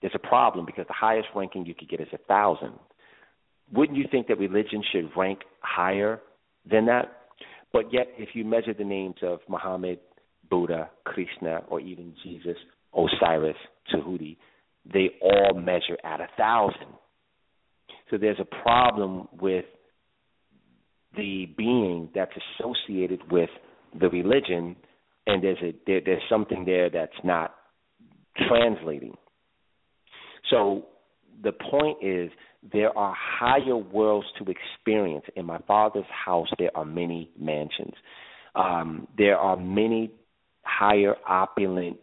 [0.01, 2.73] There's a problem because the highest ranking you could get is a thousand.
[3.73, 6.21] Wouldn't you think that religion should rank higher
[6.69, 7.17] than that?
[7.71, 9.99] But yet, if you measure the names of Muhammad,
[10.49, 12.57] Buddha, Krishna, or even Jesus,
[12.93, 13.57] Osiris,
[13.93, 14.37] Tehuti,
[14.91, 16.93] they all measure at a thousand.
[18.09, 19.65] So there's a problem with
[21.15, 23.49] the being that's associated with
[23.99, 24.75] the religion,
[25.29, 27.55] and there's a there, there's something there that's not
[28.47, 29.15] translating.
[30.49, 30.85] So
[31.43, 32.31] the point is
[32.73, 35.25] there are higher worlds to experience.
[35.35, 37.93] In my father's house, there are many mansions.
[38.55, 40.11] Um, there are many
[40.63, 41.97] higher opulent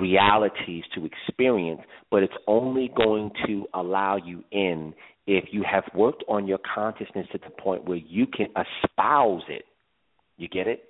[0.00, 1.80] realities to experience,
[2.10, 4.94] but it's only going to allow you in
[5.26, 9.64] if you have worked on your consciousness to the point where you can espouse it.
[10.36, 10.85] You get it?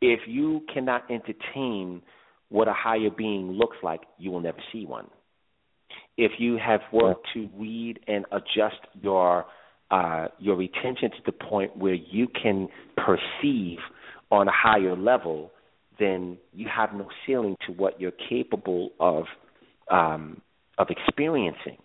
[0.00, 2.02] If you cannot entertain
[2.48, 5.06] what a higher being looks like, you will never see one.
[6.16, 9.46] If you have worked to read and adjust your
[9.90, 13.78] uh, your retention to the point where you can perceive
[14.30, 15.50] on a higher level,
[15.98, 19.24] then you have no ceiling to what you're capable of
[19.90, 20.40] um,
[20.78, 21.76] of experiencing.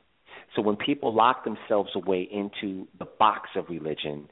[0.56, 4.30] So when people lock themselves away into the box of religion,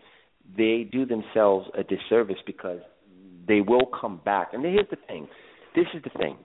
[0.57, 2.80] they do themselves a disservice because
[3.47, 4.49] they will come back.
[4.53, 5.27] And here's the thing.
[5.75, 6.37] This is the thing.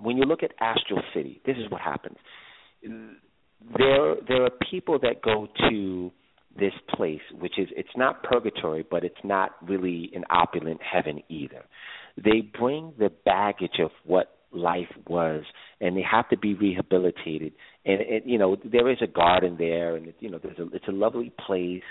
[0.00, 2.16] When you look at Astral City, this is what happens.
[2.82, 6.10] there there are people that go to
[6.58, 11.64] this place, which is it's not purgatory, but it's not really an opulent heaven either.
[12.16, 15.42] They bring the baggage of what life was,
[15.80, 17.52] and they have to be rehabilitated.
[17.84, 20.88] And it, you know, there is a garden there, and you know, there's a it's
[20.88, 21.82] a lovely place,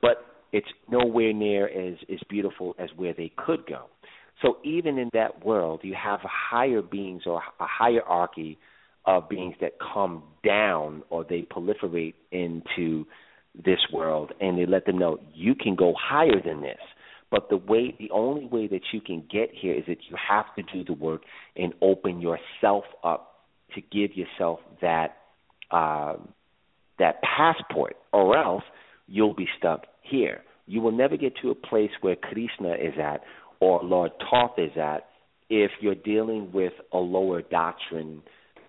[0.00, 3.86] but it's nowhere near as as beautiful as where they could go.
[4.40, 8.58] So even in that world, you have higher beings or a hierarchy
[9.04, 13.06] of beings that come down or they proliferate into
[13.54, 16.80] this world and they let them know you can go higher than this.
[17.30, 20.54] But the way the only way that you can get here is that you have
[20.56, 21.22] to do the work
[21.56, 25.16] and open yourself up to give yourself that
[25.70, 26.16] uh,
[26.98, 28.62] that passport, or else
[29.08, 30.42] you'll be stuck here.
[30.66, 33.22] You will never get to a place where Krishna is at
[33.60, 35.08] or Lord Thoth is at
[35.48, 38.22] if you're dealing with a lower doctrine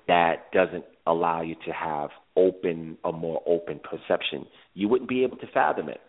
[0.08, 4.46] that doesn't allow you to have open a more open perception.
[4.74, 6.02] You wouldn't be able to fathom it.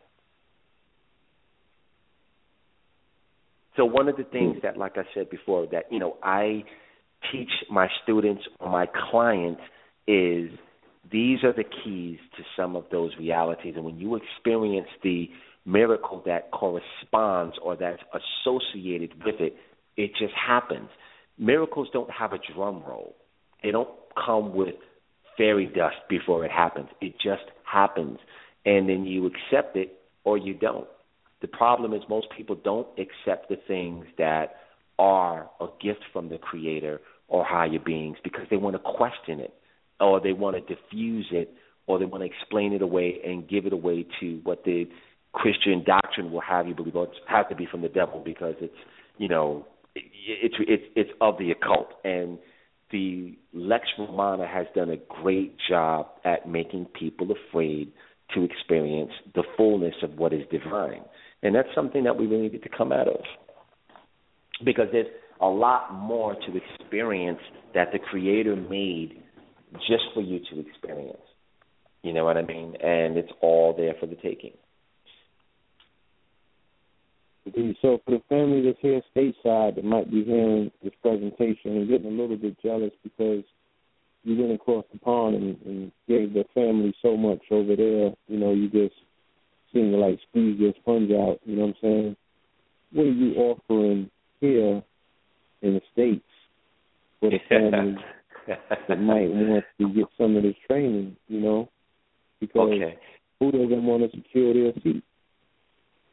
[3.76, 6.64] So one of the things that like I said before that you know I
[7.32, 9.62] teach my students or my clients
[10.06, 10.50] is
[11.10, 15.28] these are the keys to some of those realities and when you experience the
[15.66, 19.56] miracle that corresponds or that's associated with it
[19.96, 20.88] it just happens
[21.38, 23.14] miracles don't have a drum roll
[23.62, 23.88] they don't
[24.24, 24.74] come with
[25.36, 26.88] fairy dust before it happens.
[27.00, 28.18] It just happens.
[28.64, 30.86] And then you accept it or you don't.
[31.40, 34.56] The problem is most people don't accept the things that
[34.98, 39.52] are a gift from the creator or higher beings because they want to question it
[40.10, 41.52] or they want to diffuse it
[41.86, 44.86] or they want to explain it away and give it away to what the
[45.32, 46.94] Christian doctrine will have you believe.
[46.94, 48.74] It has to be from the devil because it's
[49.18, 52.38] you know it's it's it's of the occult and
[52.90, 57.92] the Lex Romana has done a great job at making people afraid
[58.34, 61.02] to experience the fullness of what is divine.
[61.42, 63.20] And that's something that we really need to come out of.
[64.64, 65.08] Because there's
[65.40, 67.40] a lot more to experience
[67.74, 69.23] that the Creator made
[69.86, 71.18] just for you to experience.
[72.02, 72.76] You know what I mean?
[72.82, 74.52] And it's all there for the taking.
[77.82, 82.06] So for the family that's here stateside that might be hearing this presentation and getting
[82.06, 83.44] a little bit jealous because
[84.22, 88.38] you went across the pond and, and gave the family so much over there, you
[88.38, 88.94] know, you just
[89.72, 92.16] seem to like squeeze your sponge out, you know what I'm saying?
[92.92, 94.10] What are you offering
[94.40, 94.82] here
[95.60, 96.24] in the States
[97.20, 97.96] for the family
[98.88, 101.68] that might want to get some of this training, you know?
[102.40, 102.98] Because okay.
[103.40, 105.02] who doesn't want to secure their seat?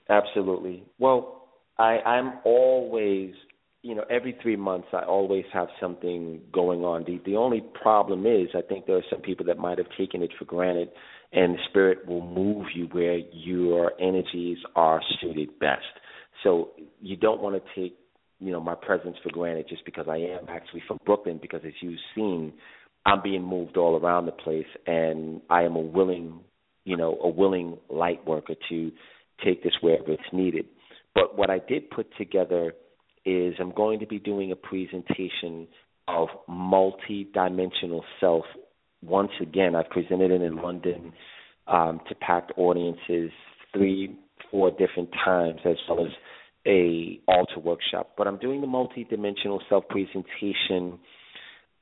[0.10, 0.84] Absolutely.
[0.99, 1.48] Well,
[1.78, 3.34] I, I'm always,
[3.82, 7.03] you know, every three months I always have something going on.
[7.06, 10.22] The the only problem is I think there are some people that might have taken
[10.22, 10.90] it for granted,
[11.32, 15.82] and the spirit will move you where your energies are suited best.
[16.44, 16.72] So
[17.02, 17.98] you don't want to take,
[18.41, 21.39] you know, my presence for granted just because I am actually from Brooklyn.
[21.41, 22.53] Because as you've seen,
[23.05, 26.39] I'm being moved all around the place, and I am a willing,
[26.84, 28.91] you know, a willing light worker to
[29.45, 30.65] take this wherever it's needed.
[31.13, 32.73] But what I did put together
[33.26, 35.68] is I'm going to be doing a presentation
[36.07, 38.45] of multi-dimensional self.
[39.03, 41.13] Once again, I've presented it in London
[41.68, 43.31] um, to packed audiences
[43.73, 44.18] three,
[44.49, 46.11] four different times, as well as
[46.67, 48.13] a altar workshop.
[48.17, 50.99] But I'm doing the multi-dimensional self presentation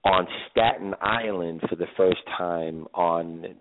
[0.06, 3.56] on Staten Island for the first time on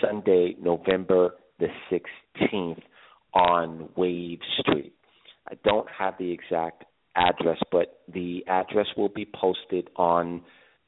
[0.00, 2.80] Sunday, November the 16th
[3.34, 4.92] on Wave Street.
[5.48, 6.84] I don't have the exact
[7.14, 10.42] address, but the address will be posted on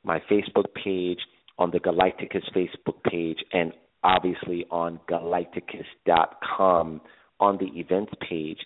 [0.04, 1.18] my Facebook page,
[1.58, 7.00] on the Galighticus Facebook page, and obviously on galighticus.com
[7.40, 8.58] on the events page.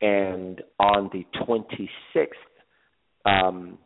[0.00, 2.28] And on the 26th,
[3.24, 3.78] um,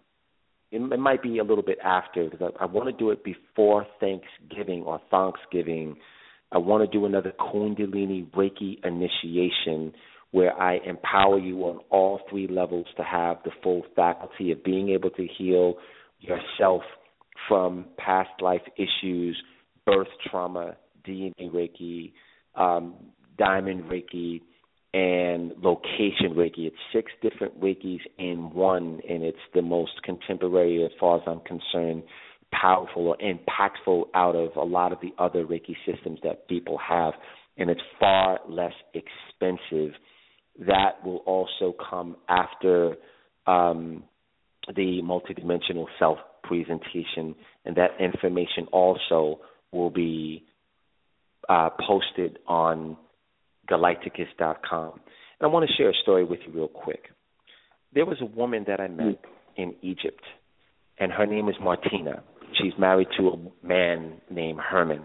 [0.71, 3.25] it, it might be a little bit after because I, I want to do it
[3.25, 5.97] before Thanksgiving or Thanksgiving.
[6.53, 9.93] I want to do another Kundalini Reiki initiation
[10.33, 14.91] where I empower you on all three levels to have the full faculty of being
[14.91, 15.75] able to heal
[16.21, 16.83] yourself
[17.49, 19.41] from past life issues,
[19.87, 20.77] birth trauma,
[21.07, 22.13] DNA Reiki,
[22.55, 22.95] um,
[23.39, 24.41] Diamond Reiki,
[24.93, 26.67] and Location Reiki.
[26.67, 31.41] It's six different Reikis in one, and it's the most contemporary, as far as I'm
[31.41, 32.03] concerned,
[32.53, 37.15] powerful or impactful out of a lot of the other Reiki systems that people have,
[37.57, 39.93] and it's far less expensive.
[40.67, 42.97] That will also come after
[43.47, 44.03] um,
[44.67, 49.41] the multidimensional self presentation, and that information also
[49.71, 50.45] will be
[51.49, 52.97] uh, posted on
[53.71, 54.93] Galighticus.com.
[54.93, 55.01] And
[55.43, 57.05] I want to share a story with you real quick.
[57.95, 59.21] There was a woman that I met
[59.57, 60.23] in Egypt,
[60.99, 62.23] and her name is Martina.
[62.61, 65.03] She's married to a man named Herman.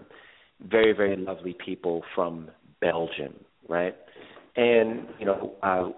[0.60, 3.34] Very, very lovely people from Belgium,
[3.68, 3.94] right?
[4.56, 5.90] And you know, uh,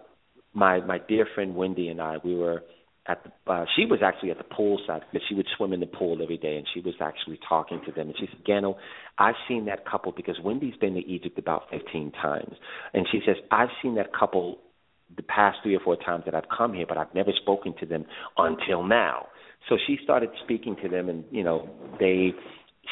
[0.54, 2.62] my my dear friend Wendy and I, we were
[3.08, 5.80] at the uh, she was actually at the pool side because she would swim in
[5.80, 8.08] the pool every day and she was actually talking to them.
[8.08, 8.76] And she said Gano
[9.18, 12.54] I've seen that couple because Wendy's been to Egypt about 15 times.
[12.92, 14.58] And she says I've seen that couple
[15.16, 17.86] the past three or four times that I've come here but I've never spoken to
[17.86, 18.04] them
[18.36, 19.26] until now.
[19.68, 21.68] So she started speaking to them and you know
[21.98, 22.32] they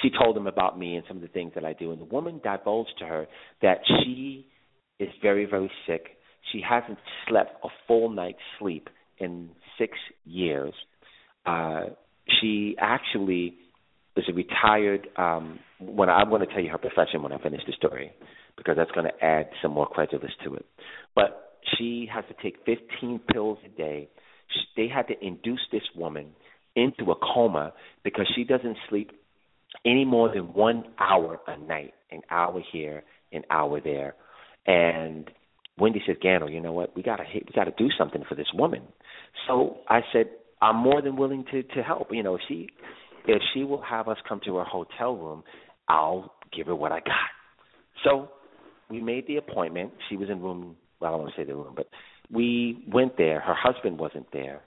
[0.03, 1.93] she told them about me and some of the things that I do.
[1.93, 3.27] And the woman divulged to her
[3.61, 4.47] that she
[4.99, 6.17] is very very sick.
[6.53, 6.99] She hasn't
[7.29, 8.89] slept a full night's sleep
[9.19, 10.73] in six years.
[11.45, 11.87] Uh,
[12.41, 13.55] she actually
[14.17, 15.09] is a retired.
[15.17, 18.13] Um, when I'm going to tell you her profession when I finish the story,
[18.57, 20.67] because that's going to add some more credulous to it.
[21.15, 24.09] But she has to take 15 pills a day.
[24.53, 26.29] She, they had to induce this woman
[26.75, 27.73] into a coma
[28.05, 29.13] because she doesn't sleep
[29.85, 34.15] any more than one hour a night, an hour here, an hour there,
[34.67, 35.31] and
[35.79, 36.97] Wendy said, Gano, you know what?
[36.97, 38.83] We gotta we gotta do something for this woman.
[39.47, 40.27] So I said,
[40.63, 42.09] I'm more than willing to to help.
[42.11, 42.69] You know, if she
[43.27, 45.43] if she will have us come to her hotel room,
[45.89, 47.31] I'll give her what I got.
[48.05, 48.31] So
[48.91, 49.93] we made the appointment.
[50.09, 50.77] She was in room.
[51.01, 51.89] Well, I don't want to say the room, but
[52.31, 53.41] we went there.
[53.41, 54.63] Her husband wasn't there,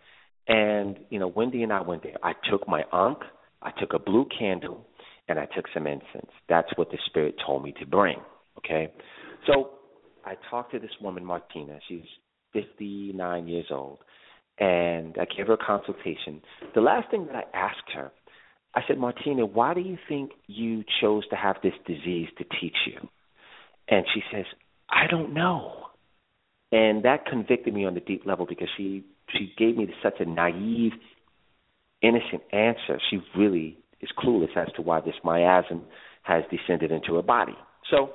[0.48, 2.18] and you know, Wendy and I went there.
[2.24, 3.24] I took my ankh,
[3.62, 4.86] I took a blue candle,
[5.28, 6.32] and I took some incense.
[6.48, 8.18] That's what the spirit told me to bring.
[8.58, 8.92] Okay,
[9.48, 9.72] so
[10.26, 11.80] I talked to this woman, Martina.
[11.88, 12.04] She's
[12.54, 14.00] 59 years old,
[14.60, 16.42] and I gave her a consultation.
[16.76, 18.12] The last thing that I asked her,
[18.76, 22.76] I said, Martina, why do you think you chose to have this disease to teach
[22.86, 23.08] you?
[23.88, 24.46] And she says,
[24.90, 25.86] I don't know.
[26.72, 29.04] And that convicted me on the deep level because she
[29.38, 30.92] she gave me such a naive,
[32.02, 33.00] innocent answer.
[33.10, 35.82] She really is clueless as to why this miasm
[36.24, 37.56] has descended into her body.
[37.90, 38.12] So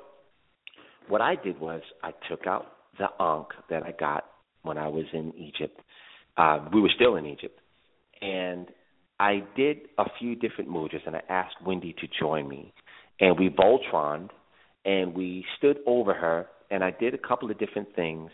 [1.08, 2.66] what I did was I took out
[2.98, 4.24] the ankh that I got
[4.62, 5.78] when I was in Egypt.
[6.36, 7.58] Uh, we were still in Egypt,
[8.20, 8.66] and
[9.20, 12.72] I did a few different mudras, and I asked Wendy to join me,
[13.20, 14.30] and we Voltroned,
[14.84, 18.30] and we stood over her, and I did a couple of different things,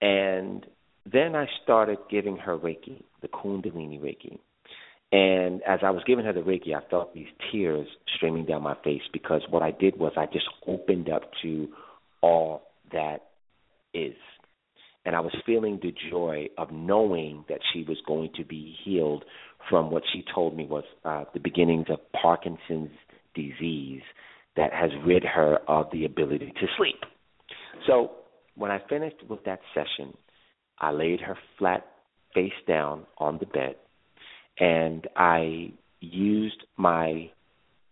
[0.00, 0.64] and
[1.10, 4.38] then I started giving her Reiki, the Kundalini Reiki.
[5.12, 8.74] And as I was giving her the Reiki, I felt these tears streaming down my
[8.82, 11.68] face because what I did was I just opened up to
[12.20, 13.18] all that
[13.92, 14.16] is.
[15.04, 19.24] And I was feeling the joy of knowing that she was going to be healed
[19.68, 22.90] from what she told me was uh, the beginnings of Parkinson's
[23.34, 24.02] disease
[24.56, 27.00] that has rid her of the ability to sleep.
[27.86, 28.12] So
[28.54, 30.14] when I finished with that session,
[30.78, 31.84] I laid her flat
[32.34, 33.76] face down on the bed
[34.58, 37.30] and I used my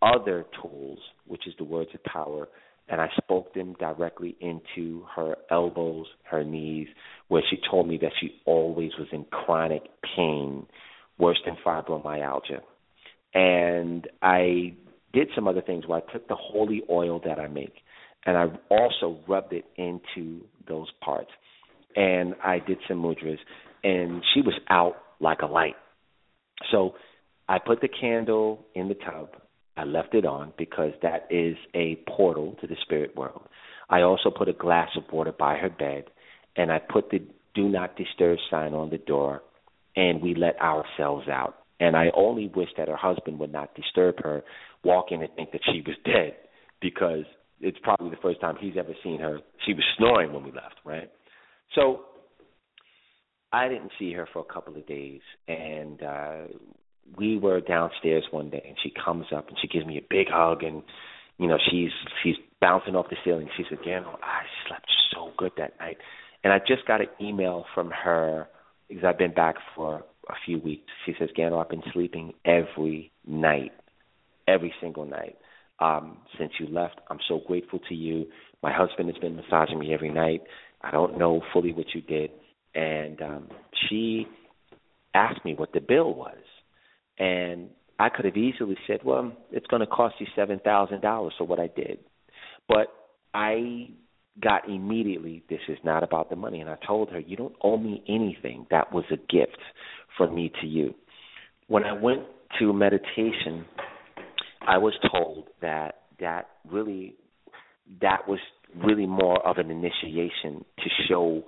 [0.01, 2.49] other tools, which is the words of power,
[2.89, 6.89] and I spoke them directly into her elbows, her knees,
[7.29, 9.83] where she told me that she always was in chronic
[10.17, 10.67] pain,
[11.19, 12.61] worse than fibromyalgia.
[13.35, 14.75] And I
[15.13, 17.75] did some other things where I took the holy oil that I make
[18.25, 21.31] and I also rubbed it into those parts.
[21.97, 23.39] And I did some mudras,
[23.85, 25.75] and she was out like a light.
[26.71, 26.95] So
[27.49, 29.31] I put the candle in the tub
[29.77, 33.43] I left it on because that is a portal to the spirit world.
[33.89, 36.05] I also put a glass of water by her bed,
[36.57, 37.21] and I put the
[37.55, 39.43] do not disturb sign on the door,
[39.97, 41.57] and we let ourselves out.
[41.81, 44.43] And I only wish that her husband would not disturb her,
[44.85, 46.35] walk in and think that she was dead,
[46.81, 47.25] because
[47.61, 49.41] it's probably the first time he's ever seen her.
[49.67, 51.11] She was snoring when we left, right?
[51.75, 52.05] So
[53.53, 56.43] I didn't see her for a couple of days, and uh,
[57.17, 60.29] we were downstairs one day and she comes up and she gives me a big
[60.31, 60.83] hug and
[61.39, 61.91] you know she's
[62.23, 63.49] she's bouncing off the ceiling.
[63.57, 65.99] She said Gano I slept so good that night.
[66.45, 68.49] And I just got an email from her
[68.89, 70.91] because I've been back for a few weeks.
[71.07, 73.73] She says Gano I've been sleeping every night
[74.49, 75.37] every single night
[75.81, 77.01] um since you left.
[77.11, 78.27] I'm so grateful to you.
[78.63, 80.43] My husband has been massaging me every night.
[80.81, 82.31] I don't know fully what you did.
[82.75, 83.49] And um
[83.89, 84.27] she
[85.15, 86.37] asked me what the bill was
[87.23, 87.69] and
[88.01, 91.69] I could have easily said, well, it's going to cost you $7,000 for what I
[91.69, 92.01] did.
[92.69, 92.89] But
[93.33, 93.91] I
[94.43, 96.61] got immediately, this is not about the money.
[96.61, 98.67] And I told her, you don't owe me anything.
[98.73, 99.59] That was a gift
[100.19, 100.95] from me to you.
[101.69, 102.23] When I went
[102.59, 103.67] to meditation,
[104.67, 107.15] I was told that that really
[108.01, 108.41] that was
[108.85, 111.45] really more of an initiation to show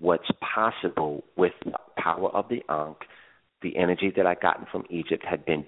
[0.00, 2.98] what's possible with the power of the Ankh.
[3.64, 5.64] The energy that I gotten from Egypt had been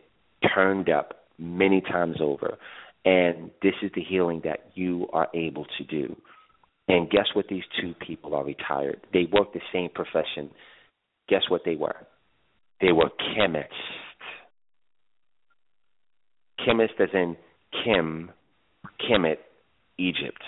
[0.55, 2.59] turned up many times over.
[3.07, 6.15] And this is the healing that you are able to do.
[6.89, 7.47] And guess what?
[7.49, 9.01] These two people are retired.
[9.13, 10.51] They work the same profession.
[11.29, 11.97] Guess what they were?
[12.81, 13.73] They were chemists.
[16.65, 17.37] Chemist as in
[17.83, 18.31] Kim,
[19.01, 19.39] Kemet,
[19.99, 20.43] Egypt.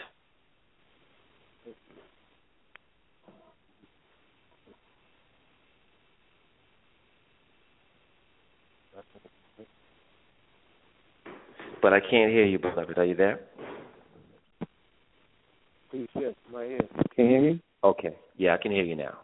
[11.81, 12.99] But I can't hear you, beloved.
[12.99, 13.41] Are you there?
[15.91, 16.81] Please, yes, my ear.
[17.15, 17.63] Can you hear me?
[17.83, 18.17] Okay.
[18.37, 19.19] Yeah, I can hear you now.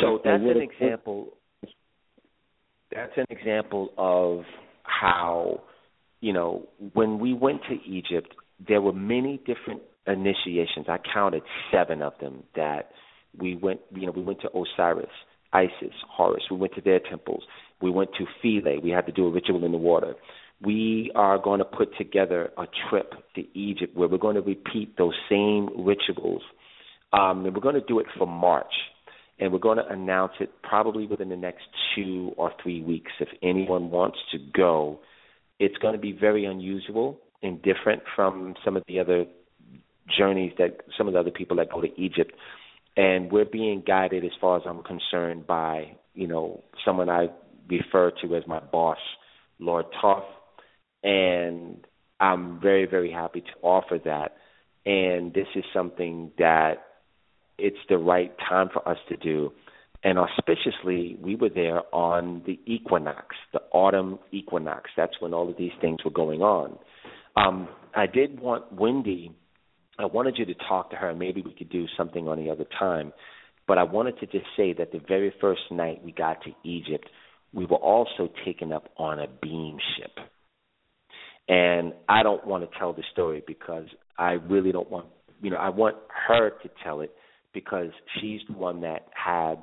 [0.00, 1.28] So that's an example.
[2.94, 4.44] That's an example of
[4.84, 5.60] how,
[6.20, 8.34] you know, when we went to Egypt,
[8.66, 10.86] there were many different initiations.
[10.88, 11.42] I counted
[11.72, 12.90] seven of them that
[13.38, 13.80] we went.
[13.94, 15.06] You know, we went to Osiris,
[15.52, 16.42] Isis, Horus.
[16.50, 17.42] We went to their temples.
[17.82, 18.78] We went to Philae.
[18.82, 20.14] We had to do a ritual in the water.
[20.64, 24.96] We are going to put together a trip to Egypt where we're going to repeat
[24.96, 26.42] those same rituals.
[27.12, 28.72] Um, and we're going to do it for March.
[29.38, 31.64] And we're going to announce it probably within the next
[31.96, 33.10] two or three weeks.
[33.18, 35.00] If anyone wants to go,
[35.58, 39.24] it's going to be very unusual and different from some of the other
[40.16, 42.32] journeys that some of the other people that go to Egypt.
[42.96, 47.28] And we're being guided, as far as I'm concerned, by you know someone I
[47.78, 48.98] refer to as my boss,
[49.58, 50.24] Lord Thoth,
[51.02, 51.84] and
[52.20, 54.36] I'm very very happy to offer that.
[54.84, 56.74] And this is something that
[57.58, 59.52] it's the right time for us to do.
[60.04, 64.90] And auspiciously, we were there on the equinox, the autumn equinox.
[64.96, 66.76] That's when all of these things were going on.
[67.36, 69.32] Um, I did want Wendy.
[69.98, 71.14] I wanted you to talk to her.
[71.14, 73.12] Maybe we could do something on the other time.
[73.68, 77.08] But I wanted to just say that the very first night we got to Egypt,
[77.54, 80.12] we were also taken up on a beam ship.
[81.48, 83.86] And I don't want to tell the story because
[84.18, 85.06] I really don't want,
[85.40, 85.96] you know, I want
[86.28, 87.12] her to tell it
[87.52, 89.56] because she's the one that had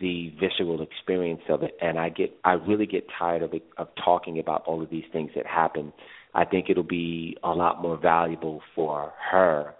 [0.00, 3.88] the visceral experience of it and I get I really get tired of it of
[4.04, 5.92] talking about all of these things that happen.
[6.34, 9.74] I think it'll be a lot more valuable for her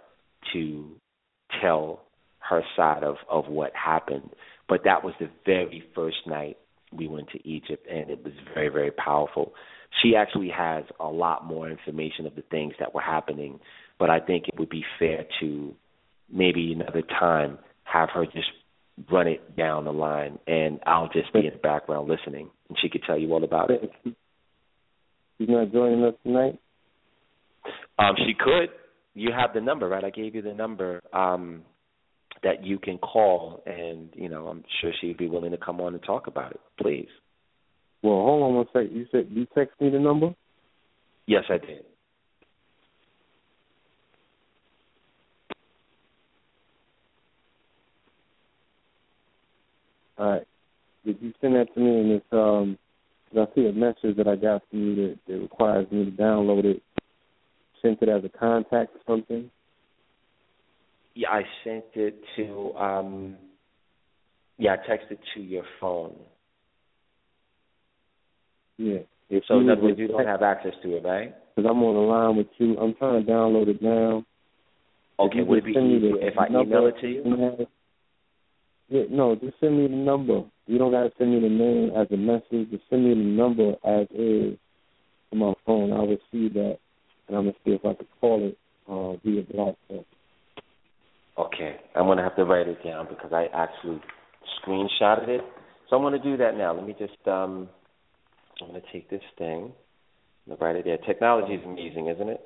[0.53, 0.91] to
[1.61, 2.01] tell
[2.39, 4.29] her side of of what happened.
[4.67, 6.57] But that was the very first night
[6.91, 9.53] we went to Egypt and it was very very powerful.
[10.01, 13.59] She actually has a lot more information of the things that were happening,
[13.97, 15.73] but I think it would be fair to
[16.31, 18.49] maybe another time have her just
[19.11, 22.89] run it down the line and I'll just be in the background listening and she
[22.89, 23.91] could tell you all about it.
[24.03, 26.59] She's not joining us tonight?
[27.97, 28.69] Um she could.
[29.15, 30.03] You have the number, right?
[30.03, 31.63] I gave you the number um
[32.43, 35.93] that you can call and, you know, I'm sure she'd be willing to come on
[35.93, 36.61] and talk about it.
[36.81, 37.09] Please.
[38.01, 38.95] Well, hold on one second.
[38.95, 40.33] You said you text me the number?
[41.25, 41.83] Yes, I did.
[50.17, 50.47] All right.
[51.05, 51.99] Did you send that to me?
[51.99, 52.77] And it's um,
[53.37, 56.65] I see a message that I got from you that, that requires me to download
[56.65, 56.81] it.
[57.81, 59.49] Sent it as a contact or something.
[61.19, 63.35] Yeah, I sent it to um.
[64.57, 66.15] Yeah, I texted to your phone.
[68.77, 68.99] Yeah.
[69.29, 71.35] If So in you other words, you don't have access to it, right?
[71.53, 72.77] Because I'm on the line with you.
[72.77, 74.23] I'm trying to download it now.
[75.19, 77.67] Okay, would it be send easier if I email it to you?
[78.87, 80.43] Yeah, no, just send me the number.
[80.67, 82.71] You don't got to send me the name as a message.
[82.71, 84.57] Just send me the number as is
[85.31, 85.91] to my phone.
[85.91, 86.77] I'll receive that,
[87.27, 90.05] and I'm gonna see if I can call it uh, via blog talk.
[91.39, 94.01] Okay, I'm gonna have to write it down because I actually
[94.59, 95.41] screenshotted it.
[95.89, 96.73] So I'm gonna do that now.
[96.73, 97.69] Let me just um,
[98.61, 99.71] I'm gonna take this thing,
[100.47, 100.97] I'm gonna write it there.
[100.97, 102.41] Technology is amazing, isn't it?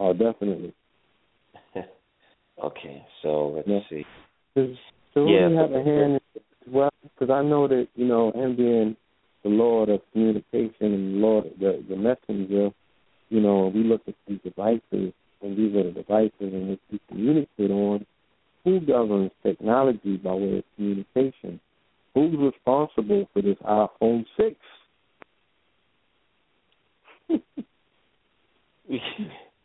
[0.00, 0.74] Oh, definitely.
[2.64, 3.80] okay, so let's Yeah.
[3.88, 4.06] see.
[4.56, 4.76] Does
[5.14, 6.90] Yeah, have a hand as well?
[7.02, 8.96] Because I know that you know him being
[9.44, 12.72] the Lord of communication and Lord the the messenger.
[13.30, 15.12] You know, we look at these devices,
[15.44, 18.06] and these are the devices in which we communicate on.
[18.64, 21.60] Who governs technology by way of communication?
[22.14, 24.56] Who's responsible for this iPhone six?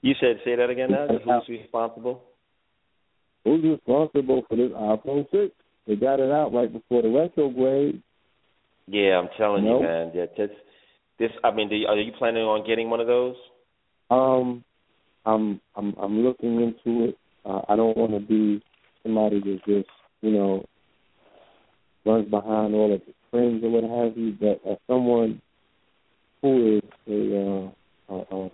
[0.01, 1.07] you said say that again now.
[1.07, 2.23] Who's responsible?
[3.45, 5.53] Who's responsible for this iPhone six?
[5.87, 8.03] They got it out right before the retrograde.
[8.87, 9.77] Yeah, I'm telling No.
[9.77, 10.11] you, man.
[10.15, 10.51] That, that's
[11.19, 13.35] This, I mean, do you, are you planning on getting one of those?
[14.09, 14.63] Um,
[15.25, 17.17] I'm I'm I'm looking into it.
[17.45, 18.61] Uh, I don't want to be
[19.03, 19.89] somebody that just
[20.21, 20.65] you know
[22.05, 24.35] runs behind all of the trends or what have you.
[24.39, 25.41] But as someone
[26.41, 27.37] who is a,
[28.11, 28.49] uh, a, a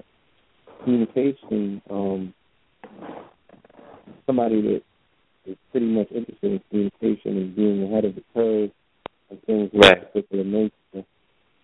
[0.83, 2.33] communication um,
[4.25, 4.81] somebody that
[5.45, 8.71] is pretty much interested in communication and being ahead of the curve
[9.29, 10.01] and things of Right.
[10.01, 11.05] that particular nature.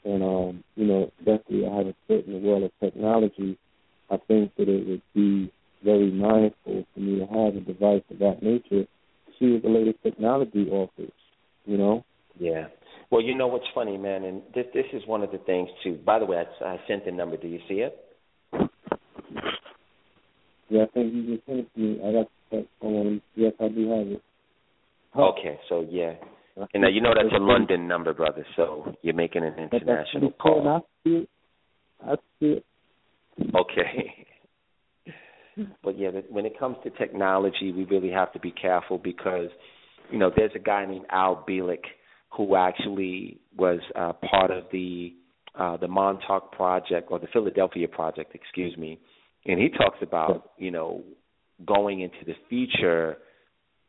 [0.03, 3.57] And um, you know, definitely I have a foot in the world of technology.
[4.11, 5.51] I think that it would be
[5.83, 9.69] very mindful for me to have a device of that nature to see what the
[9.69, 11.11] latest technology offers.
[11.65, 12.03] You know?
[12.37, 12.67] Yeah.
[13.09, 15.99] Well, you know what's funny, man, and this this is one of the things too.
[16.05, 17.35] By the way, I, I sent the number.
[17.35, 17.97] Do you see it?
[20.69, 21.99] Yeah, I think you just sent it to me.
[22.05, 22.65] I got the.
[22.81, 23.21] Hold.
[23.35, 24.21] Yes, I do have it.
[25.13, 26.13] Okay, so yeah,
[26.73, 28.45] and now you know that's a London number, brother.
[28.55, 30.67] So you're making an international pretty cool, and call.
[30.69, 31.29] I see it.
[32.01, 32.65] I see it.
[33.55, 34.25] Okay.
[35.83, 39.49] but yeah, when it comes to technology, we really have to be careful because,
[40.11, 41.83] you know, there's a guy named Al Bielek
[42.35, 45.13] who actually was uh, part of the
[45.59, 48.99] uh, the Montauk Project or the Philadelphia Project, excuse me,
[49.45, 51.03] and he talks about you know
[51.65, 53.17] going into the future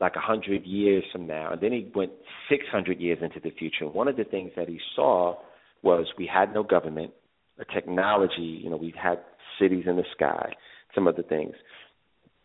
[0.00, 2.10] like a hundred years from now, and then he went
[2.48, 3.88] six hundred years into the future.
[3.88, 5.36] One of the things that he saw
[5.82, 7.12] was we had no government,
[7.58, 9.18] a technology, you know, we had
[9.58, 10.52] cities in the sky,
[10.94, 11.54] some other things.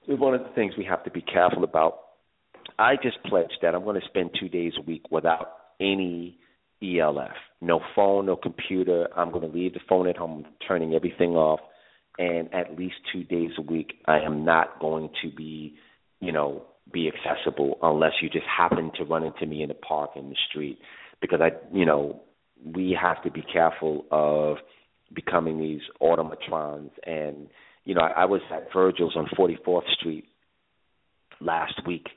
[0.08, 2.00] One of the things we have to be careful about.
[2.80, 6.38] I just pledged that I'm going to spend two days a week without any
[6.82, 7.32] ELF,
[7.62, 9.08] no phone, no computer.
[9.16, 11.60] I'm going to leave the phone at home, turning everything off,
[12.18, 15.76] and at least two days a week, I am not going to be,
[16.20, 20.12] you know, be accessible unless you just happen to run into me in the park
[20.16, 20.80] in the street,
[21.20, 22.22] because I, you know,
[22.64, 24.58] we have to be careful of
[25.14, 26.92] becoming these automatrons.
[27.06, 27.48] And
[27.86, 30.26] you know, I, I was at Virgil's on 44th Street
[31.40, 32.08] last week.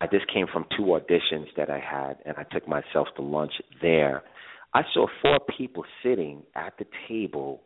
[0.00, 3.52] I just came from two auditions that I had, and I took myself to lunch
[3.80, 4.22] there.
[4.74, 7.62] I saw four people sitting at the table.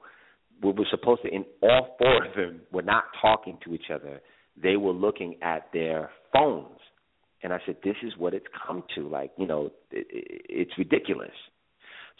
[0.63, 4.21] We were supposed to, and all four of them were not talking to each other.
[4.61, 6.79] They were looking at their phones,
[7.43, 9.09] and I said, "This is what it's come to.
[9.09, 11.31] Like, you know, it, it, it's ridiculous."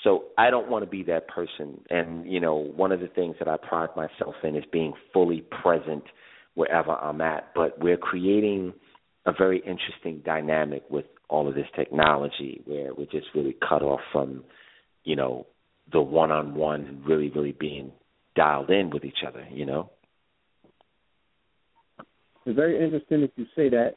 [0.05, 1.81] So I don't want to be that person.
[1.91, 5.45] And you know, one of the things that I pride myself in is being fully
[5.63, 6.05] present
[6.55, 7.53] wherever I'm at.
[7.55, 8.75] But we're creating
[9.27, 14.01] a very interesting dynamic with all of this technology where we're just really cut off
[14.13, 14.45] from,
[15.05, 15.47] you know,
[15.93, 17.93] the one on one really, really being
[18.35, 19.91] dialed in with each other, you know?
[22.47, 23.95] It's very interesting that you say that.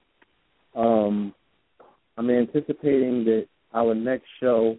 [0.76, 1.34] Um,
[2.18, 4.76] I'm anticipating that our next show,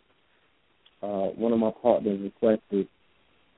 [1.03, 2.89] uh, one of my partners requested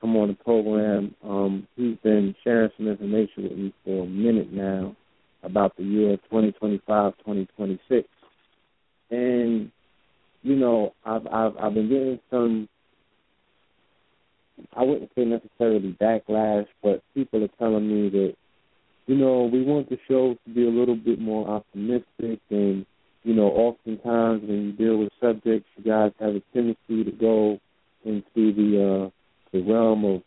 [0.01, 1.15] come on the program.
[1.23, 4.95] Um, he's been sharing some information with me for a minute now
[5.43, 8.07] about the year 2025, 2026,
[9.11, 9.71] and
[10.41, 12.69] you know, I've I've I've been getting some.
[14.75, 18.35] I wouldn't say necessarily backlash, but people are telling me that
[19.07, 22.85] you know, we want the show to be a little bit more optimistic and,
[23.25, 27.59] you know, oftentimes when you deal with subjects you guys have a tendency to go
[28.05, 29.09] into the uh
[29.51, 30.21] the realm of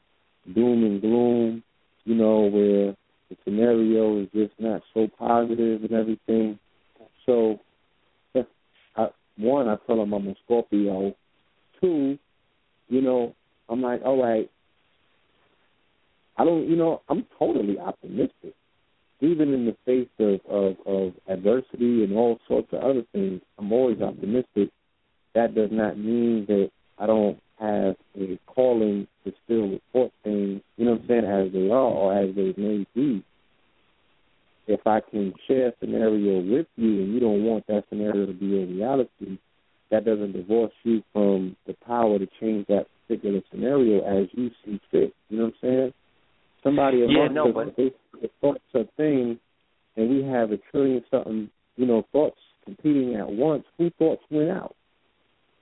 [0.53, 1.63] doom and gloom,
[2.05, 2.97] you know, where
[3.31, 6.59] the scenario is just not so positive and everything.
[7.25, 7.61] So
[8.97, 11.15] I, one, I tell them I'm a Scorpio.
[11.81, 12.19] Two,
[12.89, 13.35] you know,
[13.69, 14.51] I'm like, all right,
[16.37, 18.55] I don't, you know, I'm totally optimistic
[19.21, 23.73] even in the face of, of, of adversity and all sorts of other things, I'm
[23.73, 24.71] always optimistic.
[25.35, 30.85] That does not mean that I don't have a calling to still report things, you
[30.85, 33.25] know what I'm saying, as they are or as they may be.
[34.67, 38.33] If I can share a scenario with you and you don't want that scenario to
[38.33, 39.39] be a reality,
[39.91, 44.81] that doesn't divorce you from the power to change that particular scenario as you see
[44.91, 45.15] fit.
[45.31, 45.93] You know what I'm saying?
[46.63, 49.39] Somebody Yeah, amongst no, us, but- thoughts a thing,
[49.97, 53.65] and we have a trillion something, you know, thoughts competing at once.
[53.79, 54.75] Who thoughts win out?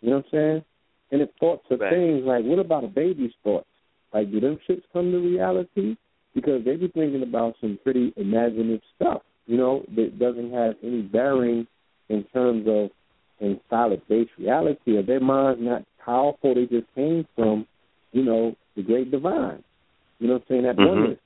[0.01, 0.65] You know what I'm saying?
[1.13, 1.93] And if thoughts are Right.
[1.93, 3.69] things like, what about a baby's thoughts?
[4.13, 5.97] Like, do them shits come to reality?
[6.35, 11.03] Because they be thinking about some pretty imaginative stuff, you know, that doesn't have any
[11.03, 11.67] bearing
[12.09, 12.91] in terms of
[13.41, 14.97] in solid base reality.
[14.97, 16.55] Or their minds not powerful.
[16.55, 17.67] They just came from,
[18.13, 19.63] you know, the great divine.
[20.19, 20.63] You know what I'm saying?
[20.63, 20.89] That Mhm.
[20.89, 21.19] oneness.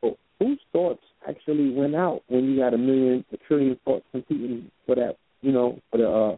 [0.00, 4.70] So whose thoughts actually went out when you got a million, a trillion thoughts competing
[4.86, 6.36] for that, you know, for the uh,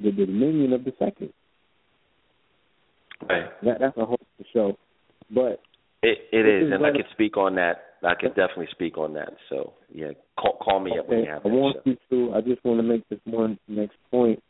[0.00, 1.32] the, the dominion of the second?
[3.28, 3.48] Right.
[3.62, 4.18] That that's a whole
[4.52, 4.76] show.
[5.30, 5.60] But
[6.02, 7.82] it it is, is and I could speak on that.
[8.02, 9.32] I could definitely speak on that.
[9.48, 11.90] So yeah, call call me up when you have I want show.
[11.90, 12.34] you to.
[12.34, 14.42] I just want to make this one next point.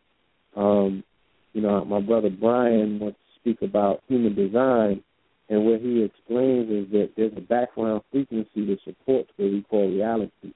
[0.57, 1.05] Um,
[1.53, 5.03] you know, my brother Brian wants to speak about human design,
[5.49, 9.89] and what he explains is that there's a background frequency that supports what we call
[9.89, 10.53] reality.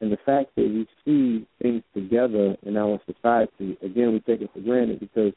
[0.00, 4.50] And the fact that we see things together in our society, again, we take it
[4.54, 5.32] for granted because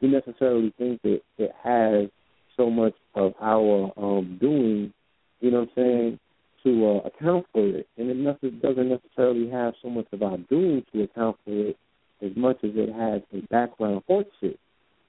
[0.00, 2.08] we necessarily think that it has
[2.56, 4.92] so much of our um, doing,
[5.40, 6.20] you know what I'm saying,
[6.64, 7.88] to uh, account for it.
[7.98, 11.76] And it doesn't necessarily have so much of our doing to account for it
[12.22, 14.58] as much as it has a background it.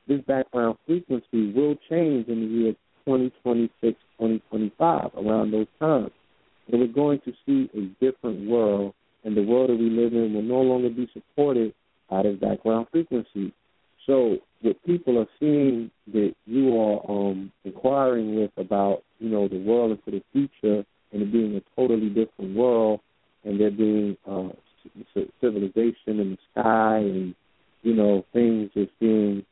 [0.07, 2.73] This background frequency will change in the year
[3.07, 3.71] 2026,
[4.19, 6.11] 2025, around those times.
[6.67, 8.93] And we're going to see a different world,
[9.23, 11.73] and the world that we live in will no longer be supported
[12.09, 13.53] by this background frequency.
[14.05, 19.59] So, what people are seeing that you are um, inquiring with about, you know, the
[19.59, 22.99] world into the future and it being a totally different world,
[23.45, 24.49] and there being uh,
[25.39, 27.33] civilization in the sky, and
[27.83, 29.45] you know, things just being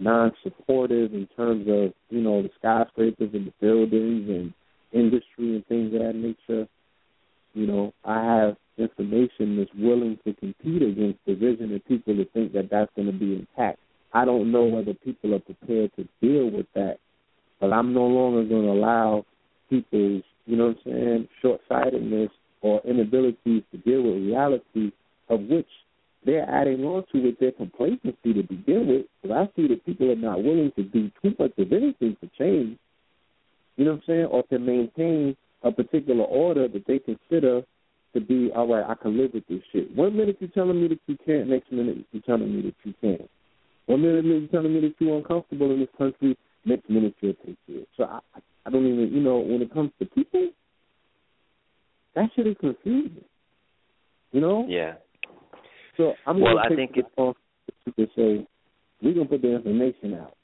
[0.00, 4.52] non-supportive in terms of, you know, the skyscrapers and the buildings and
[4.92, 6.66] industry and things of that nature.
[7.54, 12.32] You know, I have information that's willing to compete against the vision of people that
[12.32, 13.78] think that that's going to be intact.
[14.12, 16.98] I don't know whether people are prepared to deal with that,
[17.60, 19.24] but I'm no longer going to allow
[19.68, 22.30] people's, you know what I'm saying, short-sightedness
[22.62, 24.92] or inability to deal with reality
[25.28, 25.68] of which
[26.24, 29.06] they're adding on to with their complacency to begin with.
[29.22, 32.30] But I see that people are not willing to do too much of anything to
[32.38, 32.78] change,
[33.76, 37.62] you know what I'm saying, or to maintain a particular order that they consider
[38.12, 39.94] to be, all right, I can live with this shit.
[39.94, 42.94] One minute you're telling me that you can't, next minute you're telling me that you
[43.00, 43.28] can.
[43.86, 47.56] One minute you're telling me that you're uncomfortable in this country, next minute you'll take
[47.68, 47.88] it.
[47.96, 48.20] So I,
[48.66, 50.48] I don't even, you know, when it comes to people,
[52.14, 53.24] that shit is confusing.
[54.32, 54.66] You know?
[54.68, 54.94] Yeah.
[56.00, 58.46] So I'm Well, I think take it to say
[59.02, 60.34] we're going to put the information out.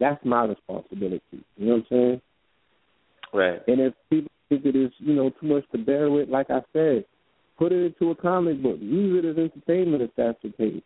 [0.00, 1.20] That's my responsibility.
[1.58, 2.20] You know what I'm saying?
[3.34, 3.60] Right.
[3.66, 6.60] And if people think it is, you know, too much to bear with, like I
[6.72, 7.04] said,
[7.58, 8.78] put it into a comic book.
[8.80, 10.82] Use it as entertainment if that's the case.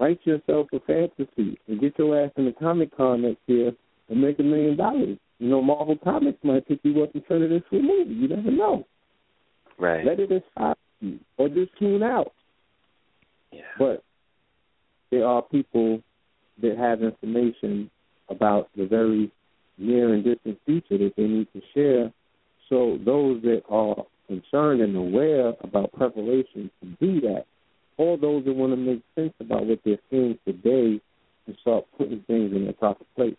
[0.00, 3.70] Write yourself a fantasy and get your ass in the Comic Con next year
[4.08, 5.16] and make a million dollars.
[5.38, 8.14] You know, Marvel Comics might pick you up and turn it into a movie.
[8.14, 8.84] You never know.
[9.78, 10.04] Right.
[10.04, 10.74] Let it inspire
[11.36, 12.32] or just tune out.
[13.50, 13.60] Yeah.
[13.78, 14.02] But
[15.10, 16.02] there are people
[16.62, 17.90] that have information
[18.28, 19.30] about the very
[19.78, 22.12] near and distant future that they need to share.
[22.68, 23.96] So those that are
[24.26, 27.44] concerned and aware about preparation to do that,
[27.98, 31.00] or those that want to make sense about what they're seeing today
[31.46, 33.36] and start putting things in their proper place.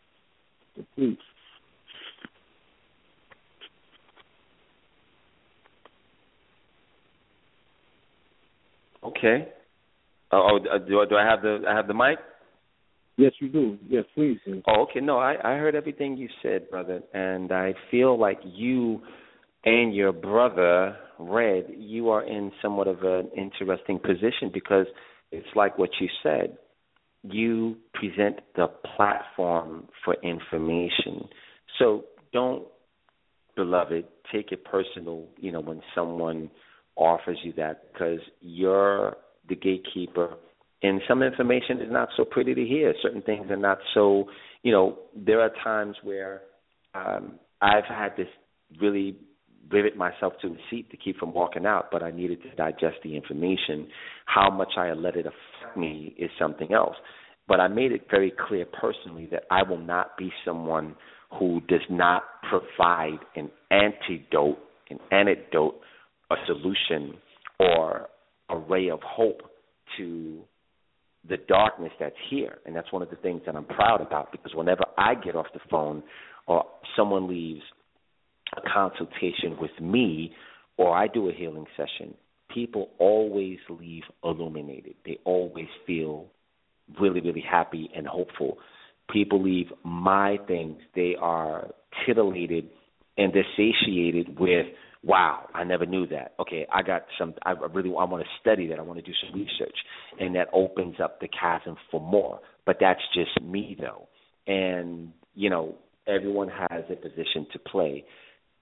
[0.75, 1.17] So please.
[9.05, 9.47] Okay.
[10.31, 12.19] Oh, oh, uh, do I- do I have the I have the mic?
[13.17, 13.77] Yes, you do.
[13.87, 14.39] Yes, please.
[14.67, 14.99] Oh, okay.
[14.99, 19.01] No, I I heard everything you said, brother, and I feel like you
[19.65, 24.87] and your brother Red, you are in somewhat of an interesting position because
[25.31, 26.57] it's like what you said.
[27.23, 31.27] You present the platform for information.
[31.79, 32.67] So don't,
[33.55, 36.49] beloved, take it personal, you know, when someone
[36.95, 39.15] offers you that because you're
[39.49, 40.37] the gatekeeper
[40.83, 42.93] and some information is not so pretty to hear.
[43.01, 44.25] Certain things are not so,
[44.63, 46.41] you know, there are times where
[46.93, 48.25] um, I've had to
[48.81, 49.15] really
[49.71, 52.97] rivet myself to the seat to keep from walking out, but I needed to digest
[53.01, 53.87] the information.
[54.25, 56.95] How much I let it affect me is something else.
[57.47, 60.95] But I made it very clear personally that I will not be someone
[61.39, 64.59] who does not provide an antidote,
[64.89, 65.75] an antidote,
[66.31, 67.15] a solution,
[67.59, 68.09] or
[68.49, 69.41] a ray of hope
[69.97, 70.41] to
[71.27, 72.57] the darkness that's here.
[72.65, 75.47] And that's one of the things that I'm proud about because whenever I get off
[75.53, 76.03] the phone
[76.47, 76.65] or
[76.97, 77.61] someone leaves
[78.55, 80.33] a consultation with me
[80.77, 82.13] or I do a healing session,
[82.53, 84.95] people always leave illuminated.
[85.05, 86.27] They always feel
[86.99, 88.57] really, really happy and hopeful.
[89.11, 91.69] People leave my things, they are
[92.05, 92.69] titillated
[93.17, 94.65] and they're satiated with
[95.03, 96.33] wow, I never knew that.
[96.39, 97.33] Okay, I got some.
[97.45, 98.79] I really I want to study that.
[98.79, 99.77] I want to do some research,
[100.19, 102.39] and that opens up the chasm for more.
[102.65, 104.07] But that's just me though,
[104.47, 105.75] and you know
[106.07, 108.05] everyone has a position to play,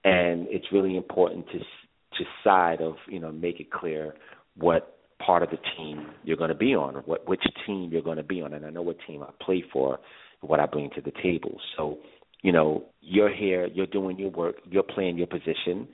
[0.04, 4.14] and it's really important to to side of you know make it clear
[4.56, 8.02] what part of the team you're going to be on, or what which team you're
[8.02, 8.52] going to be on.
[8.54, 9.98] And I know what team I play for,
[10.40, 11.58] what I bring to the table.
[11.76, 11.98] So
[12.42, 15.86] You know, you're here, you're doing your work, you're playing your position,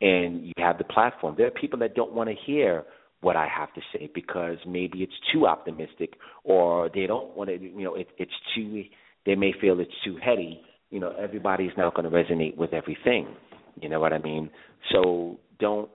[0.00, 1.34] and you have the platform.
[1.36, 2.84] There are people that don't want to hear
[3.20, 6.14] what I have to say because maybe it's too optimistic
[6.44, 8.84] or they don't want to, you know, it, it's too,
[9.24, 10.60] they may feel it's too heady.
[10.90, 13.34] You know, everybody's not going to resonate with everything.
[13.80, 14.50] You know what I mean?
[14.92, 15.88] So don't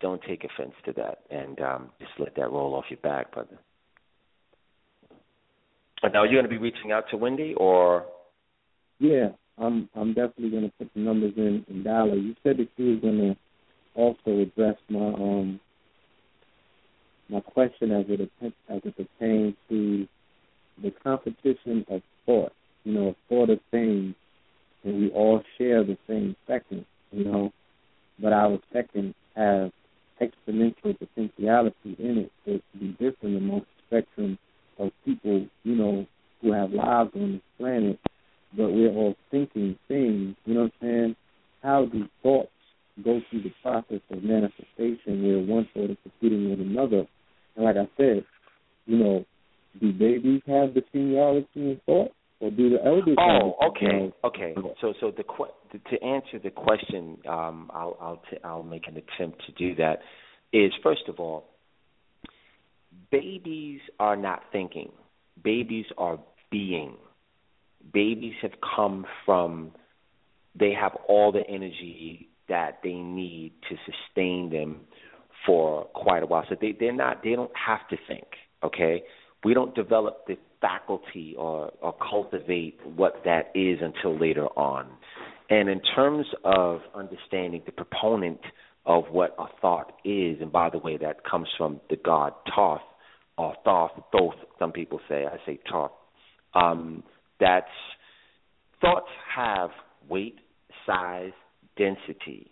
[0.00, 3.58] don't take offense to that and um, just let that roll off your back, brother.
[6.02, 8.04] Now, are you going to be reaching out to Wendy or?
[8.98, 9.28] Yeah,
[9.58, 9.88] I'm.
[9.94, 12.14] I'm definitely going to put the numbers in dollar.
[12.14, 13.36] You said that you were going to
[13.96, 15.60] also address my um
[17.28, 20.06] my question as it as it pertains to
[20.82, 22.52] the competition of thought.
[22.84, 24.14] You know, thought of things,
[24.84, 26.84] and we all share the same second.
[27.10, 27.52] You know,
[28.20, 29.72] but our second have
[30.20, 34.38] exponential potentiality in it for it to be different amongst the spectrum
[34.78, 36.06] of people, you know,
[36.40, 37.98] who have lives on this planet,
[38.56, 41.16] but we're all thinking things, you know what I'm saying?
[41.62, 42.50] How do thoughts
[43.02, 47.06] go through the process of manifestation where one thought is competing with another?
[47.56, 48.24] And like I said,
[48.86, 49.24] you know,
[49.80, 52.12] do babies have the seniority in thought?
[52.38, 53.16] Or do the elders?
[53.18, 54.54] Oh, okay, okay.
[54.82, 55.24] So, so the
[55.88, 60.00] to answer the question, um, I'll I'll t- I'll make an attempt to do that.
[60.52, 61.44] Is first of all,
[63.10, 64.90] babies are not thinking.
[65.42, 66.18] Babies are
[66.50, 66.96] being.
[67.90, 69.72] Babies have come from.
[70.58, 74.80] They have all the energy that they need to sustain them
[75.44, 76.44] for quite a while.
[76.48, 77.22] So they they're not.
[77.22, 78.26] They don't have to think.
[78.62, 79.02] Okay,
[79.44, 84.88] we don't develop the faculty or or cultivate what that is until later on.
[85.48, 88.40] And in terms of understanding the proponent
[88.84, 92.80] of what a thought is, and by the way, that comes from the god Thoth,
[93.38, 95.92] or Thoth, Thoth, some people say, I say Thoth.
[96.54, 97.02] Um,
[97.38, 97.66] that's
[98.80, 99.70] thoughts have
[100.08, 100.38] weight,
[100.86, 101.32] size,
[101.76, 102.50] density,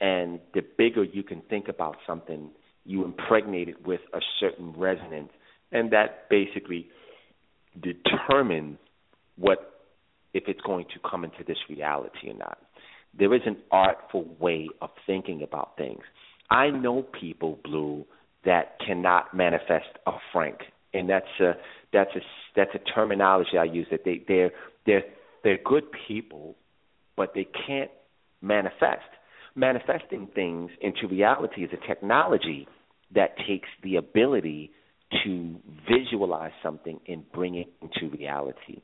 [0.00, 2.50] and the bigger you can think about something,
[2.84, 5.30] you impregnate it with a certain resonance,
[5.72, 6.88] and that basically
[7.80, 8.78] determines
[9.36, 9.70] what
[10.32, 12.58] if it's going to come into this reality or not.
[13.18, 16.02] There is an artful way of thinking about things.
[16.50, 18.04] I know people, Blue,
[18.44, 20.58] that cannot manifest a franc,
[20.94, 21.52] and that's a
[21.92, 22.20] that's a
[22.56, 23.86] that's a terminology I use.
[23.90, 24.50] That they they're
[24.86, 25.04] they're
[25.42, 26.54] they're good people,
[27.16, 27.90] but they can't
[28.42, 29.02] manifest.
[29.54, 32.68] Manifesting things into reality is a technology
[33.14, 34.70] that takes the ability
[35.24, 35.56] to
[35.88, 38.80] visualize something and bring it into reality.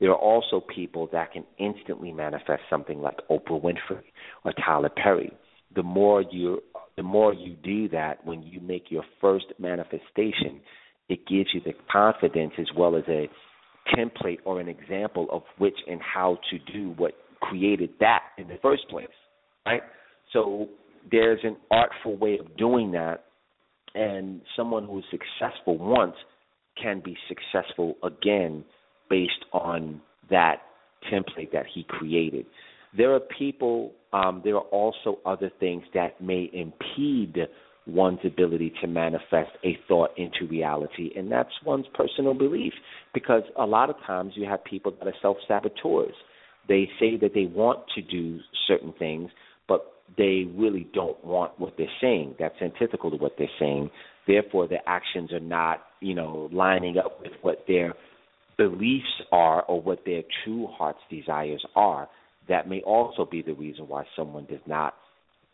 [0.00, 4.02] There are also people that can instantly manifest something like Oprah Winfrey
[4.44, 5.32] or Tyler Perry.
[5.74, 6.60] The more you
[6.96, 10.60] the more you do that when you make your first manifestation,
[11.08, 13.28] it gives you the confidence as well as a
[13.96, 18.58] template or an example of which and how to do what created that in the
[18.62, 19.06] first place.
[19.66, 19.82] Right?
[20.32, 20.68] So
[21.10, 23.24] there's an artful way of doing that
[23.94, 26.16] and someone who is successful once
[26.80, 28.64] can be successful again
[29.08, 30.00] based on
[30.30, 30.62] that
[31.12, 32.46] template that he created.
[32.96, 37.36] There are people, um, there are also other things that may impede
[37.86, 42.72] one's ability to manifest a thought into reality, and that's one's personal belief.
[43.12, 46.14] Because a lot of times you have people that are self saboteurs.
[46.68, 49.30] They say that they want to do certain things,
[49.68, 52.36] but they really don't want what they're saying.
[52.38, 53.90] That's antithetical to what they're saying.
[54.26, 57.94] Therefore, their actions are not, you know, lining up with what their
[58.56, 62.08] beliefs are or what their true heart's desires are.
[62.48, 64.94] That may also be the reason why someone does not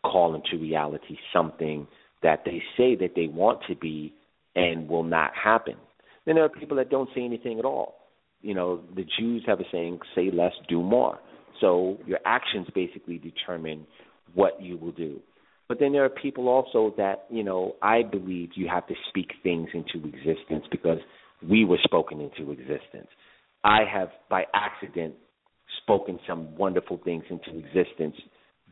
[0.03, 1.87] call into reality something
[2.23, 4.13] that they say that they want to be
[4.55, 5.75] and will not happen.
[6.25, 7.95] Then there are people that don't say anything at all.
[8.41, 11.19] You know, the Jews have a saying, say less, do more.
[11.59, 13.85] So your actions basically determine
[14.33, 15.19] what you will do.
[15.67, 19.31] But then there are people also that, you know, I believe you have to speak
[19.43, 20.97] things into existence because
[21.47, 23.07] we were spoken into existence.
[23.63, 25.15] I have, by accident,
[25.81, 28.15] spoken some wonderful things into existence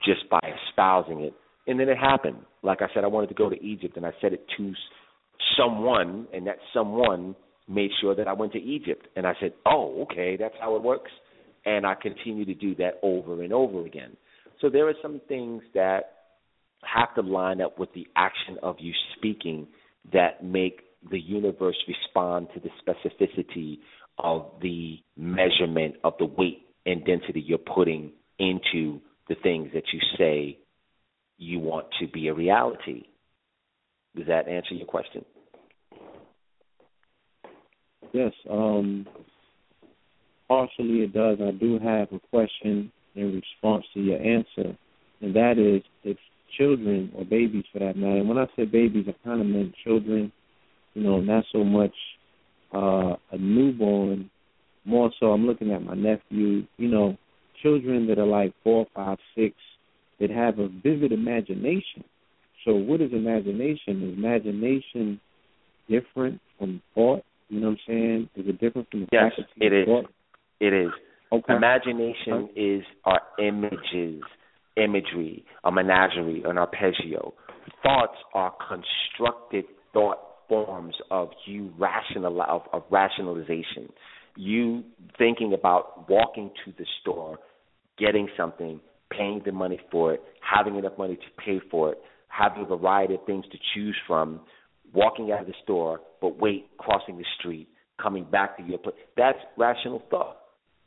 [0.04, 1.34] just by espousing it.
[1.68, 2.38] And then it happened.
[2.64, 4.74] Like I said, I wanted to go to Egypt, and I said it to
[5.58, 7.36] someone, and that someone
[7.70, 9.08] made sure that I went to Egypt.
[9.16, 11.12] And I said, oh, okay, that's how it works.
[11.66, 14.18] And I continue to do that over and over again.
[14.60, 16.16] So there are some things that
[16.84, 19.68] have to line up with the action of you speaking
[20.12, 20.82] that make
[21.12, 23.80] the universe respond to the specificity
[24.18, 30.00] of the measurement of the weight and density you're putting into the things that you
[30.18, 30.58] say
[31.38, 33.04] you want to be a reality.
[34.16, 35.24] Does that answer your question?
[38.14, 38.32] Yes.
[38.50, 39.06] Um,
[40.48, 41.38] partially it does.
[41.42, 44.76] I do have a question in response to your answer,
[45.22, 46.18] and that is if
[46.58, 48.18] children or babies for that matter.
[48.18, 50.32] And when I say babies, I kind of meant children.
[50.96, 51.94] You know, not so much
[52.74, 54.30] uh, a newborn.
[54.86, 56.66] More so, I'm looking at my nephew.
[56.78, 57.18] You know,
[57.62, 59.56] children that are like four, five, six,
[60.20, 62.04] that have a vivid imagination.
[62.66, 64.10] So, what is imagination?
[64.10, 65.20] Is imagination
[65.88, 67.24] different from thought?
[67.50, 68.30] You know what I'm saying?
[68.36, 69.86] Is it different from the yes, faculty it of is.
[69.86, 70.14] thought?
[70.60, 70.92] It is.
[71.32, 71.54] Okay.
[71.56, 74.22] Imagination is our images,
[74.76, 77.34] imagery, a menagerie, an arpeggio.
[77.84, 83.90] Thoughts are constructed thought forms of you rational of, of rationalization.
[84.36, 84.84] You
[85.18, 87.40] thinking about walking to the store,
[87.98, 88.80] getting something,
[89.12, 91.98] paying the money for it, having enough money to pay for it,
[92.28, 94.42] having a variety of things to choose from,
[94.94, 97.68] walking out of the store, but wait, crossing the street,
[98.02, 98.96] coming back to your place.
[99.18, 100.38] That's rational thought.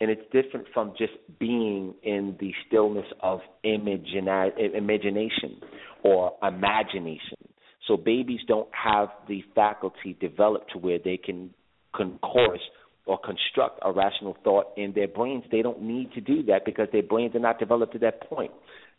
[0.01, 5.61] And it's different from just being in the stillness of imagina- imagination
[6.03, 7.39] or imagination.
[7.87, 11.51] So babies don't have the faculty developed to where they can
[11.95, 12.61] concourse
[13.07, 15.45] or construct a rational thought in their brains.
[15.51, 18.53] They don't need to do that because their brains are not developed to that point.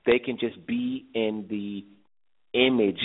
[0.05, 1.85] They can just be in the
[2.57, 2.99] image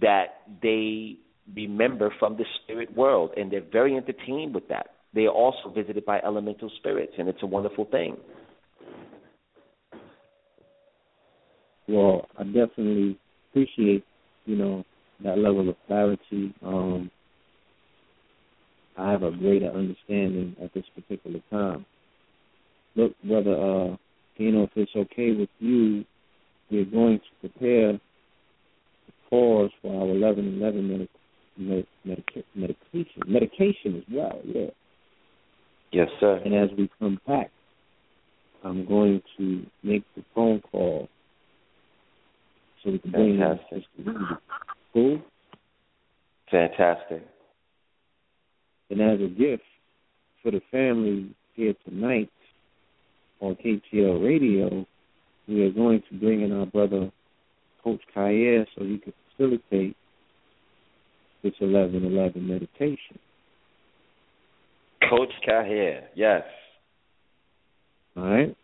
[0.00, 1.16] that they
[1.54, 4.88] remember from the spirit world, and they're very entertained with that.
[5.14, 8.16] They are also visited by elemental spirits, and it's a wonderful thing.
[11.86, 13.18] Well, I definitely
[13.50, 14.04] appreciate,
[14.46, 14.84] you know,
[15.22, 16.54] that level of clarity.
[16.64, 17.10] Um,
[18.96, 21.84] I have a greater understanding at this particular time.
[22.96, 23.96] Look, brother, uh,
[24.36, 26.04] you know, if it's okay with you,
[26.70, 28.00] we're going to prepare
[29.34, 31.10] pause for our 11 11 minute
[31.56, 34.70] med- medica- medication, medication as well, yeah.
[35.90, 36.40] Yes, sir.
[36.44, 37.50] And as we come back,
[38.64, 41.08] I'm going to make the phone call
[42.82, 43.84] so we can bring in Fantastic.
[44.04, 44.24] Wendy.
[44.92, 45.22] Cool?
[46.50, 47.22] Fantastic.
[48.90, 49.62] And as a gift
[50.42, 52.30] for the family here tonight
[53.40, 54.86] on KTL Radio,
[55.48, 57.10] we are going to bring in our brother
[57.82, 59.96] Coach Kayer so he can facilitate
[61.42, 63.18] this 11-11 meditation.
[65.08, 66.42] Coach Kaher, yes.
[68.16, 68.56] All right?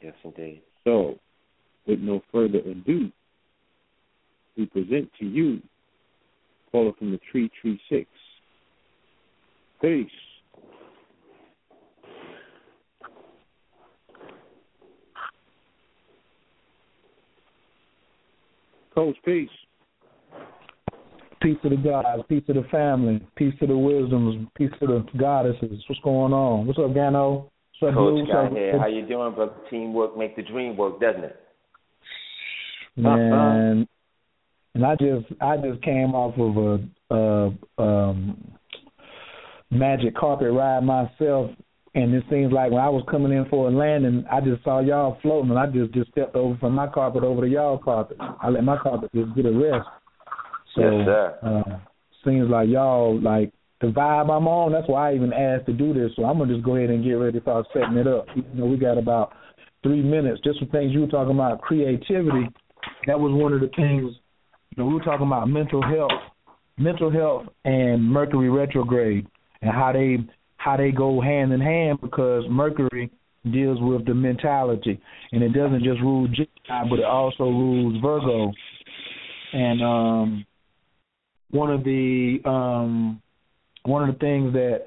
[0.00, 0.62] Yes, indeed.
[0.84, 1.16] So,
[1.86, 3.10] with no further ado,
[4.56, 5.60] we present to you
[6.70, 8.06] caller from the Tree Tree Six.
[9.80, 10.06] Peace.
[19.00, 19.48] Coach, peace.
[21.40, 25.06] Peace to the gods, peace to the family, peace to the wisdoms, peace to the
[25.18, 25.82] goddesses.
[25.88, 26.66] What's going on?
[26.66, 27.50] What's up, Gano?
[27.78, 28.52] What's up, Coach What's up?
[28.52, 29.54] Kaher, how you doing, brother?
[29.70, 31.40] Teamwork make the dream work, doesn't it?
[32.96, 33.88] Man,
[34.74, 38.52] and I just I just came off of a, a um,
[39.70, 41.52] magic carpet ride myself,
[41.94, 44.80] and it seems like when I was coming in for a landing, I just saw
[44.80, 48.16] y'all floating, and I just just stepped over from my carpet over to y'all carpet.
[48.20, 49.88] I let my carpet just get a rest.
[50.76, 51.38] So, Yes, sir.
[51.42, 51.78] Uh,
[52.24, 54.72] seems like y'all like the vibe I'm on.
[54.72, 56.12] That's why I even asked to do this.
[56.14, 58.26] So I'm gonna just go ahead and get ready to start setting it up.
[58.36, 59.32] You know, we got about
[59.82, 60.40] three minutes.
[60.44, 62.48] Just some things you were talking about creativity.
[63.06, 64.14] That was one of the things.
[64.70, 66.12] You know, we were talking about mental health,
[66.78, 69.26] mental health, and Mercury retrograde,
[69.62, 70.18] and how they
[70.60, 73.10] how they go hand in hand because Mercury
[73.50, 75.00] deals with the mentality,
[75.32, 78.52] and it doesn't just rule Gemini, but it also rules Virgo.
[79.54, 80.46] And um,
[81.50, 83.22] one of the um,
[83.84, 84.80] one of the things that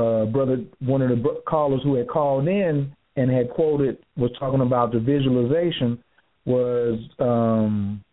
[0.00, 4.60] uh, brother, one of the callers who had called in and had quoted was talking
[4.60, 6.02] about the visualization
[6.46, 8.04] was um,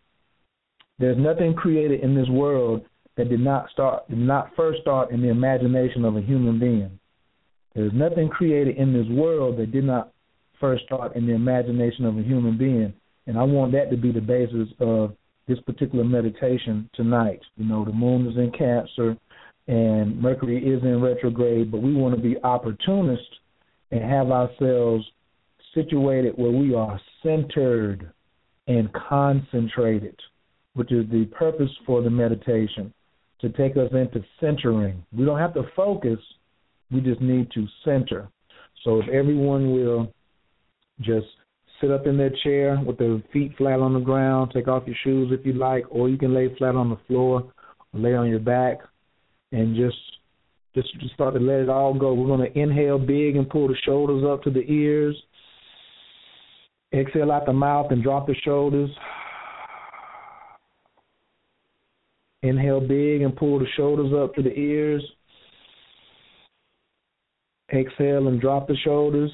[0.98, 2.82] there's nothing created in this world
[3.16, 6.98] that did not start did not first start in the imagination of a human being.
[7.74, 10.12] There's nothing created in this world that did not
[10.60, 12.92] first start in the imagination of a human being.
[13.26, 15.14] And I want that to be the basis of
[15.46, 17.40] this particular meditation tonight.
[17.56, 19.16] You know, the moon is in Cancer
[19.68, 23.24] and Mercury is in retrograde, but we want to be opportunists
[23.90, 25.04] and have ourselves
[25.74, 28.10] situated where we are centered
[28.66, 30.16] and concentrated,
[30.74, 32.92] which is the purpose for the meditation,
[33.40, 35.04] to take us into centering.
[35.16, 36.18] We don't have to focus,
[36.90, 38.28] we just need to center.
[38.84, 40.12] So if everyone will
[41.00, 41.26] just
[41.80, 44.96] sit up in their chair with their feet flat on the ground, take off your
[45.02, 47.52] shoes if you like, or you can lay flat on the floor
[47.92, 48.78] or lay on your back
[49.52, 49.96] and just
[50.72, 52.14] Just, just start to let it all go.
[52.14, 55.16] We're going to inhale big and pull the shoulders up to the ears.
[56.92, 58.90] Exhale out the mouth and drop the shoulders.
[62.42, 65.04] Inhale big and pull the shoulders up to the ears.
[67.72, 69.30] Exhale and drop the shoulders.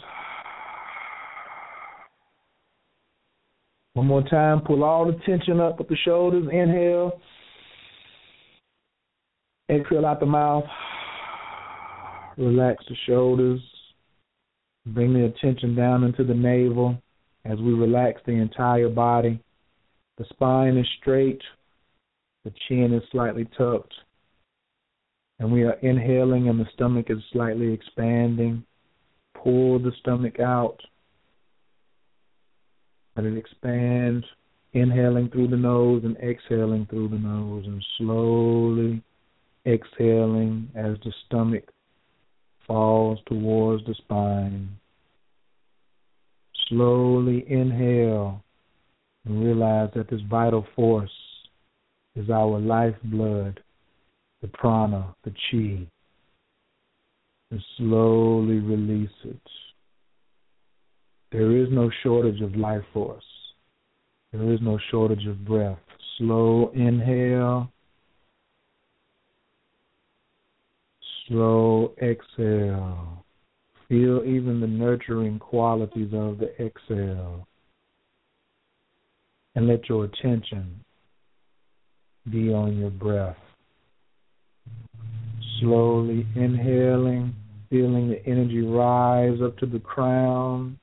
[3.94, 6.46] One more time, pull all the tension up with the shoulders.
[6.52, 7.20] Inhale.
[9.70, 10.64] Exhale out the mouth.
[12.36, 13.60] Relax the shoulders.
[14.86, 17.00] Bring the attention down into the navel
[17.44, 19.40] as we relax the entire body.
[20.18, 21.40] The spine is straight,
[22.47, 23.93] the chin is slightly tucked,
[25.40, 28.64] and we are inhaling, and the stomach is slightly expanding.
[29.43, 30.77] Pull the stomach out.
[33.16, 34.24] Let it expand,
[34.74, 39.02] inhaling through the nose and exhaling through the nose, and slowly
[39.66, 41.64] exhaling as the stomach
[42.64, 44.68] falls towards the spine.
[46.68, 48.44] Slowly inhale
[49.24, 51.10] and realize that this vital force
[52.16, 53.60] is our lifeblood,
[54.40, 55.86] the prana, the chi.
[57.51, 59.40] And slowly release it.
[61.30, 63.22] There is no shortage of life force.
[64.32, 65.78] There is no shortage of breath.
[66.18, 67.70] Slow inhale.
[71.28, 73.24] Slow exhale.
[73.88, 77.47] Feel even the nurturing qualities of the exhale.
[79.55, 80.84] And let your attention
[82.30, 83.36] be on your breath.
[85.60, 87.34] Slowly inhaling,
[87.70, 90.78] feeling the energy rise up to the crown.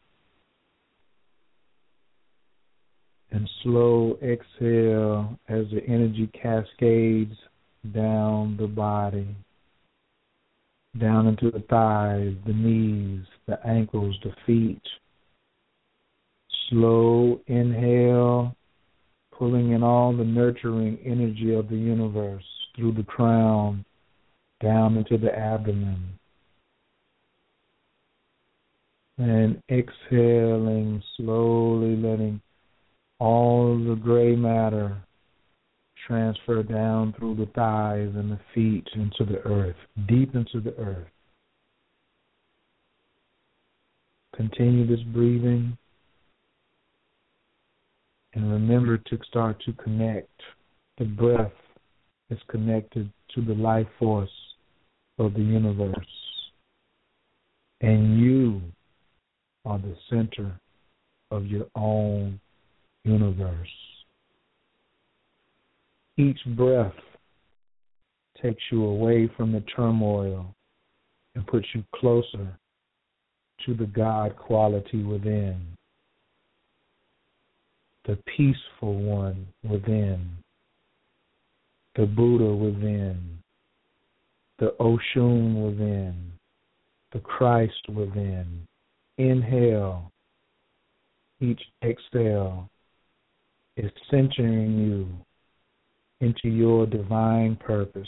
[3.32, 7.36] And slow exhale as the energy cascades
[7.94, 9.36] down the body
[11.00, 14.82] down into the thighs, the knees, the ankles, the feet.
[16.70, 18.56] Slow inhale,
[19.48, 22.44] in all the nurturing energy of the universe
[22.76, 23.84] through the crown,
[24.62, 26.02] down into the abdomen.
[29.18, 32.42] And exhaling, slowly letting
[33.20, 34.98] all the gray matter
[36.08, 39.76] transfer down through the thighs and the feet into the earth,
[40.08, 41.08] deep into the earth.
[44.36, 45.78] Continue this breathing
[48.34, 50.30] and remember to start to connect.
[50.98, 51.52] The breath
[52.30, 54.30] is connected to the life force
[55.20, 55.96] of the universe.
[57.82, 58.62] And you
[59.66, 60.60] are the center
[61.32, 62.40] of your own
[63.04, 63.68] universe.
[66.18, 66.94] Each breath
[68.42, 70.54] takes you away from the turmoil
[71.36, 72.60] and puts you closer
[73.66, 75.62] to the God quality within,
[78.06, 80.30] the peaceful one within,
[81.96, 83.40] the Buddha within,
[84.60, 86.32] the Oshun within,
[87.14, 88.68] the Christ within.
[89.18, 90.12] Inhale,
[91.40, 92.70] each exhale
[93.78, 95.08] is centering you
[96.20, 98.08] into your divine purpose.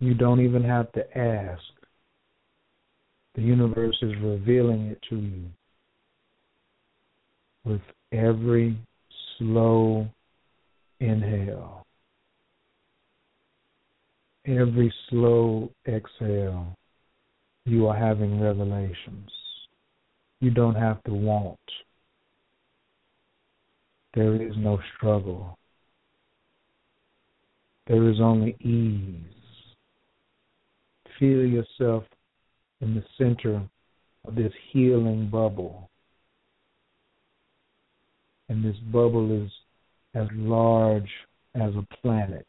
[0.00, 1.62] You don't even have to ask.
[3.36, 5.44] The universe is revealing it to you
[7.64, 7.80] with
[8.12, 8.78] every
[9.38, 10.06] slow
[11.00, 11.86] inhale,
[14.46, 16.76] every slow exhale.
[17.66, 19.30] You are having revelations.
[20.40, 21.58] You don't have to want
[24.14, 25.58] there is no struggle.
[27.86, 29.24] There is only ease.
[31.18, 32.04] Feel yourself
[32.80, 33.62] in the center
[34.26, 35.89] of this healing bubble.
[38.50, 39.50] And this bubble is
[40.14, 41.08] as large
[41.54, 42.46] as a planet.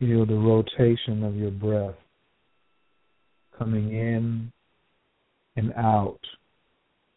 [0.00, 1.94] Feel the rotation of your breath
[3.56, 4.50] coming in
[5.54, 6.18] and out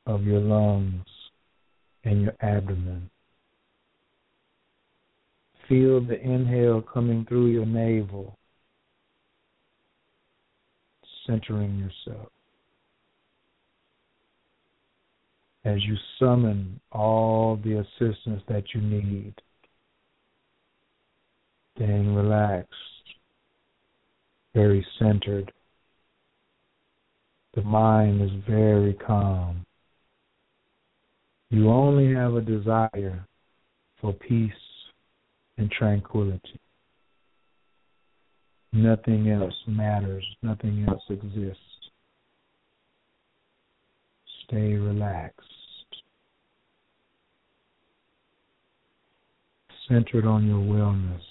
[0.05, 1.07] of your lungs
[2.03, 3.09] and your abdomen.
[5.67, 8.37] Feel the inhale coming through your navel,
[11.25, 12.29] centering yourself.
[15.67, 19.33] As you summon all the assistance that you need,
[21.75, 22.71] staying relaxed,
[24.55, 25.51] very centered.
[27.53, 29.65] The mind is very calm.
[31.49, 33.27] You only have a desire
[33.99, 34.53] for peace
[35.57, 36.61] and tranquility.
[38.71, 40.25] Nothing else matters.
[40.41, 41.59] Nothing else exists.
[44.45, 45.56] Stay relaxed.
[49.87, 51.21] Centered on your wellness,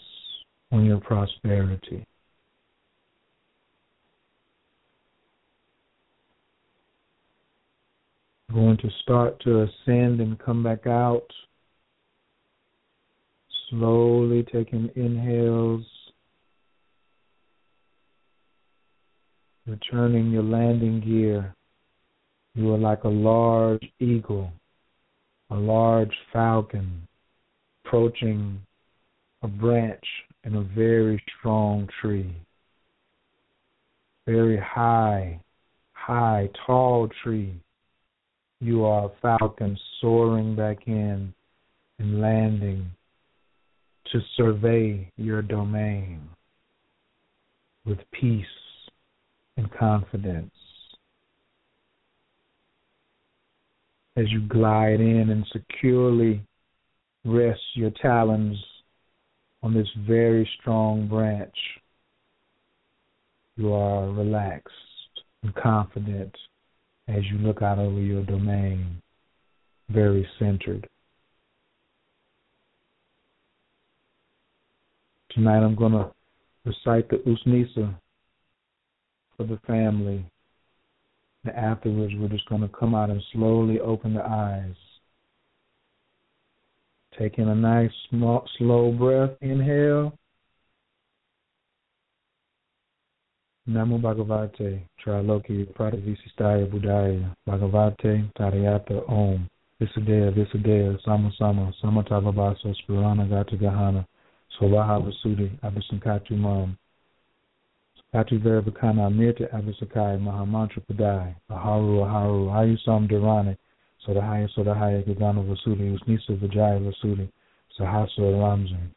[0.72, 2.06] on your prosperity.
[8.52, 11.26] Going to start to ascend and come back out.
[13.68, 15.84] Slowly taking inhales
[19.66, 21.54] returning your landing gear,
[22.54, 24.50] you are like a large eagle,
[25.50, 27.06] a large falcon
[27.86, 28.60] approaching
[29.42, 30.04] a branch
[30.44, 32.34] in a very strong tree.
[34.26, 35.40] Very high,
[35.92, 37.54] high, tall tree.
[38.60, 41.32] You are a falcon soaring back in
[41.98, 42.86] and landing
[44.12, 46.20] to survey your domain
[47.84, 48.44] with peace
[49.56, 50.50] and confidence.
[54.16, 56.42] As you glide in and securely
[57.26, 58.56] rest your talons
[59.62, 61.56] on this very strong branch,
[63.56, 64.72] you are relaxed
[65.42, 66.34] and confident
[67.08, 69.02] as you look out over your domain,
[69.88, 70.88] very centered.
[75.30, 76.10] Tonight I'm going to
[76.64, 77.94] recite the Usnisa
[79.36, 80.24] for the family.
[81.44, 84.74] And afterwards, we're just going to come out and slowly open the eyes.
[87.18, 89.30] Taking a nice, small, slow breath.
[89.40, 90.12] Inhale.
[93.68, 99.48] Namo Bhagavate, Triloki, Pradavisistaya Buddhaya, Bhagavate, Tariyata Om,
[99.80, 104.06] Visudaya, Visudaya, Sama Sama, Samatavabasa, Spirana Gata Gahana,
[104.56, 106.76] Swaha Vasudi, Abhisankatu Mam,
[108.14, 113.56] Atu Verabakana Amita Abisakai Mahamantra Padai, Aharu Aharu, Hayusam Dharani,
[114.06, 117.28] Sodahaya Sodahaya Gagana Usnisa Vijaya Vasudi,
[117.76, 118.90] Sahasa Ramzan,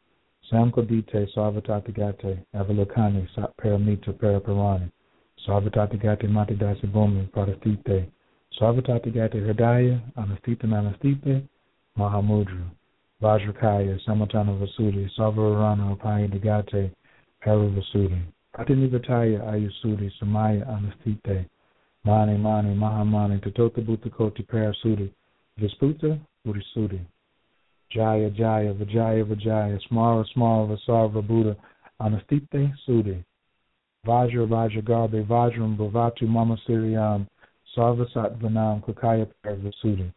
[0.50, 3.26] Samkodite Sarvatatigate, Avalokani,
[3.60, 4.88] Paramita Paraparani,
[5.44, 8.06] Sarvatatigate Matidasi Bhumi, Pradastite,
[8.60, 11.42] Sarvatatigate Hridaya, Anastita Nanastite,
[11.98, 12.70] Mahamudra,
[13.20, 16.92] Vajrakaya, Samatana Vasudi, Sarvarana Upaya Digate,
[17.44, 18.22] Paravasudi,
[18.54, 21.46] Pratinivataya Ayusudi, Samaya Anastite,
[22.04, 25.10] Mani Mani Mahamani, Tatota Bhutakoti Parasudi,
[25.60, 26.98] Visputa Buddhisudi,
[27.90, 31.54] Jaya Jaya Vijaya Vijaya, Smara Smara Vasarva Buddha,
[32.00, 33.22] Anastite Sudi,
[34.06, 37.26] Vajra Vajra Garbe Vajram Bhavatu Mama Siriyam,
[37.76, 40.10] Sarvasat Vanam Kukaya Paravasudi,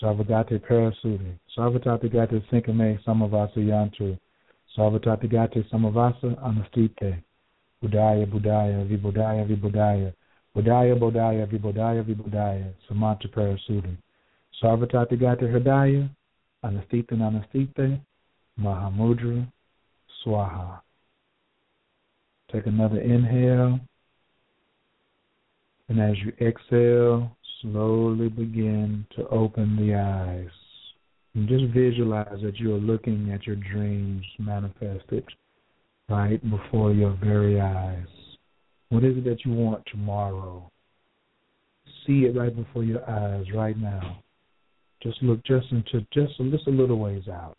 [0.00, 4.16] Sarvagate Parasudi, Sarvatati Gate Sinkame Samavasa Yantu,
[4.78, 7.20] Sarvatati Gate Samavasa Anastite,
[7.82, 10.12] Budaya, Budaya, Vibudaya, Vibudaya,
[10.56, 13.96] Budaya, Bodhaya, Vibudaya, Vibudaya, Samanta Parasudi,
[14.62, 16.08] Sarvatati Gata Hridaya,
[16.64, 18.00] Anastita Anastite,
[18.60, 19.46] Mahamudra,
[20.24, 20.80] Swaha.
[22.52, 23.80] Take another inhale,
[25.88, 30.50] and as you exhale, slowly begin to open the eyes.
[31.34, 35.24] And just visualize that you are looking at your dreams manifested
[36.08, 38.06] right before your very eyes.
[38.94, 40.70] What is it that you want tomorrow?
[42.06, 44.22] See it right before your eyes right now.
[45.02, 47.58] Just look just into just a, just a little ways out.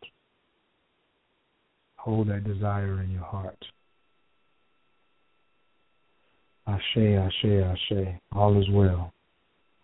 [1.97, 3.57] Hold that desire in your heart.
[6.67, 8.15] Ashe, ashe, ashe.
[8.31, 9.11] All is well.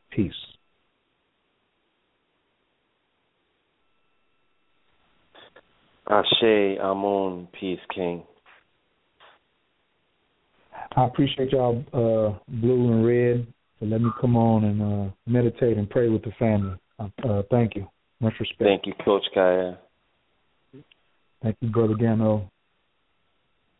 [0.09, 0.31] Peace.
[6.09, 8.23] Ashe, Amun, peace, King.
[10.95, 13.47] I appreciate y'all, uh, blue and red,
[13.79, 16.75] for letting me come on and uh, meditate and pray with the family.
[16.99, 17.87] Uh, uh, thank you.
[18.19, 18.61] Much respect.
[18.61, 19.79] Thank you, Coach Kaya.
[21.41, 22.51] Thank you, Brother Gano.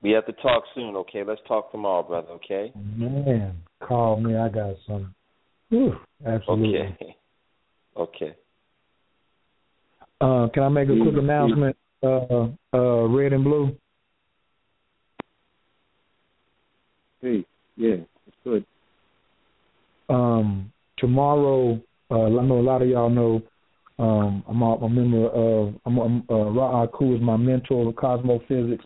[0.02, 1.24] We have to talk soon, okay?
[1.24, 2.72] Let's talk tomorrow, brother, okay?
[2.76, 3.58] Man,
[3.88, 4.36] call me.
[4.36, 5.14] I got some.
[5.70, 6.80] Whew, absolutely.
[6.80, 7.16] Okay.
[7.98, 8.34] Okay.
[10.22, 13.76] Uh, can I make a quick announcement, uh, uh, red and blue?
[17.22, 17.46] Hey,
[17.78, 18.66] yeah, it's good.
[20.10, 23.42] Um, tomorrow, uh, I know a lot of y'all know.
[24.00, 25.76] Um, I'm a, a member of.
[25.86, 28.84] I'm, I'm uh, Ra'ak, who is my mentor of cosmophysics.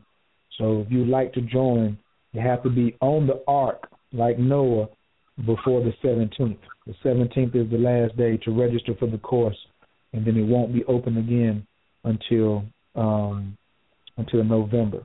[0.59, 1.97] So if you'd like to join,
[2.31, 4.87] you have to be on the ark like Noah
[5.45, 6.57] before the 17th.
[6.87, 9.57] The 17th is the last day to register for the course,
[10.13, 11.65] and then it won't be open again
[12.03, 12.63] until
[12.95, 13.57] um,
[14.17, 15.03] until November.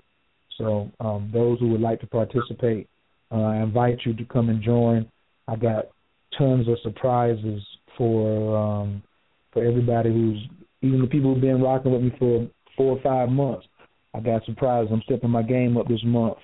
[0.57, 2.89] So um, those who would like to participate,
[3.33, 5.11] uh, I invite you to come and join.
[5.49, 5.87] I got
[6.39, 7.63] tons of surprises
[7.97, 9.03] for um,
[9.53, 10.39] for everybody who's
[10.83, 13.67] even the people who've been rocking with me for four or five months.
[14.15, 14.91] I got surprises.
[14.93, 16.39] I'm stepping my game up this month.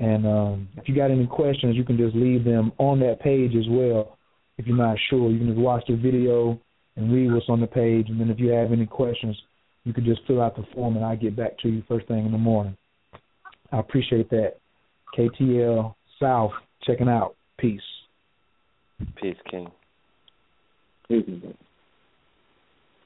[0.00, 3.54] And um, if you got any questions, you can just leave them on that page
[3.56, 4.16] as well.
[4.56, 6.60] If you're not sure, you can just watch the video
[6.96, 8.08] and read what's on the page.
[8.08, 9.36] And then if you have any questions,
[9.84, 12.26] you can just fill out the form and I'll get back to you first thing
[12.26, 12.76] in the morning.
[13.72, 14.54] I appreciate that.
[15.16, 16.52] KTL South
[16.84, 17.34] checking out.
[17.58, 17.80] Peace.
[19.20, 19.68] Peace, King.
[21.08, 21.24] Peace.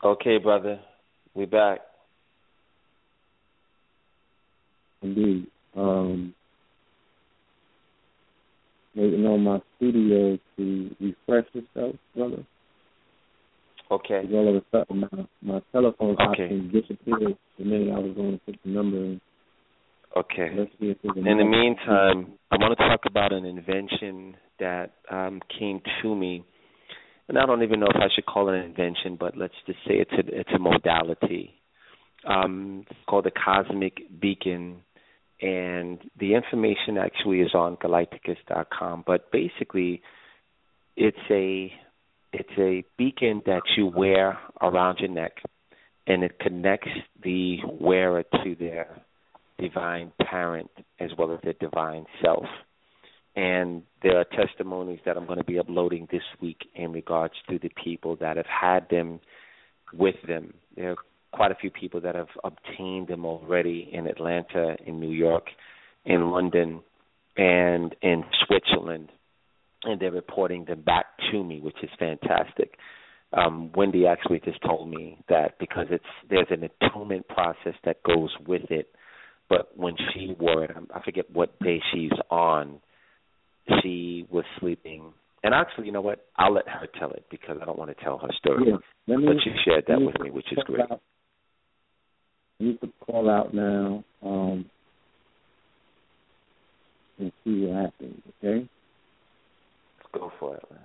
[0.04, 0.80] Okay, brother.
[1.34, 1.80] We back.
[5.02, 5.46] Indeed.
[5.76, 6.34] Um,
[8.94, 12.44] waiting on my studio to refresh itself, brother.
[13.90, 14.22] Okay.
[14.32, 16.44] All of a sudden, my, my telephone Okay.
[16.44, 19.20] option disappeared the minute I was going to put the number in.
[20.16, 20.50] Okay.
[20.56, 24.92] Let's see if there's In the meantime, I want to talk about an invention that
[25.10, 26.44] um, came to me,
[27.28, 29.78] and I don't even know if I should call it an invention, but let's just
[29.86, 31.54] say it's a it's a modality.
[32.26, 34.82] Um, it's called the cosmic beacon,
[35.42, 39.02] and the information actually is on galighticus.com.
[39.06, 40.02] But basically,
[40.96, 41.72] it's a
[42.32, 45.32] it's a beacon that you wear around your neck,
[46.06, 46.88] and it connects
[47.22, 49.02] the wearer to their
[49.58, 52.46] divine parent as well as their divine self.
[53.34, 57.58] And there are testimonies that I'm going to be uploading this week in regards to
[57.58, 59.20] the people that have had them
[59.92, 60.54] with them.
[60.76, 60.96] There are
[61.33, 65.44] quite a few people that have obtained them already in Atlanta, in New York,
[66.05, 66.81] in London,
[67.36, 69.11] and in Switzerland.
[69.85, 72.75] And they're reporting them back to me, which is fantastic.
[73.33, 78.31] Um, Wendy actually just told me that because it's there's an attunement process that goes
[78.47, 78.94] with it
[79.52, 82.81] but when she wore it, I forget what day she's on,
[83.83, 85.12] she was sleeping.
[85.44, 86.25] And actually, you know what?
[86.39, 88.65] I'll let her tell it because I don't want to tell her story.
[88.69, 88.77] Yeah.
[89.07, 90.91] Let me, But she shared that with me, which is great.
[90.91, 91.02] Out.
[92.62, 94.65] Need to call out now um,
[97.18, 98.68] and see what happens, okay?
[99.99, 100.81] Let's go for it, man.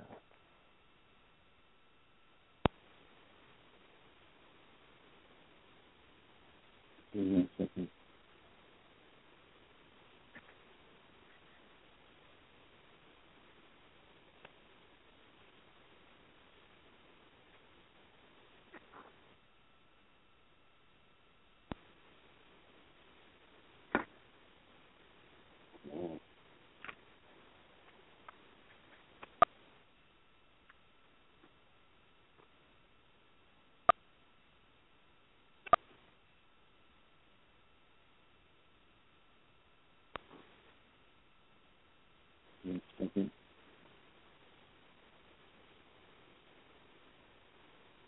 [7.14, 7.88] Give me one second.
[42.64, 43.32] One second.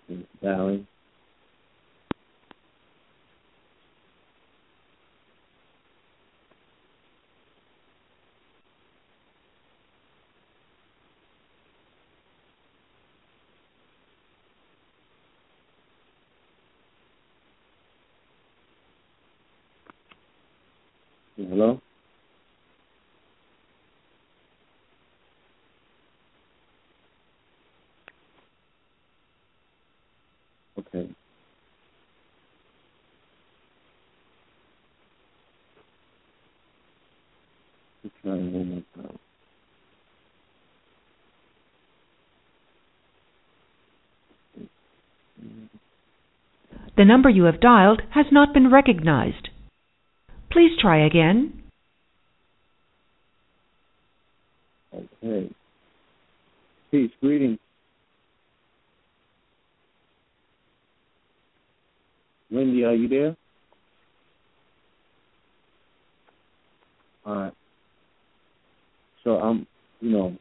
[0.10, 0.86] It's Hello?
[30.80, 31.10] Okay.
[38.04, 39.16] Let's try move myself.
[46.96, 49.50] The number you have dialed has not been recognized.
[50.52, 51.64] Please try again.
[54.94, 55.50] Okay.
[56.92, 57.60] Peace, greetings.
[62.52, 63.36] Wendy, are you there?
[67.26, 67.54] All right.
[69.24, 69.68] So I'm,
[70.02, 70.36] you know,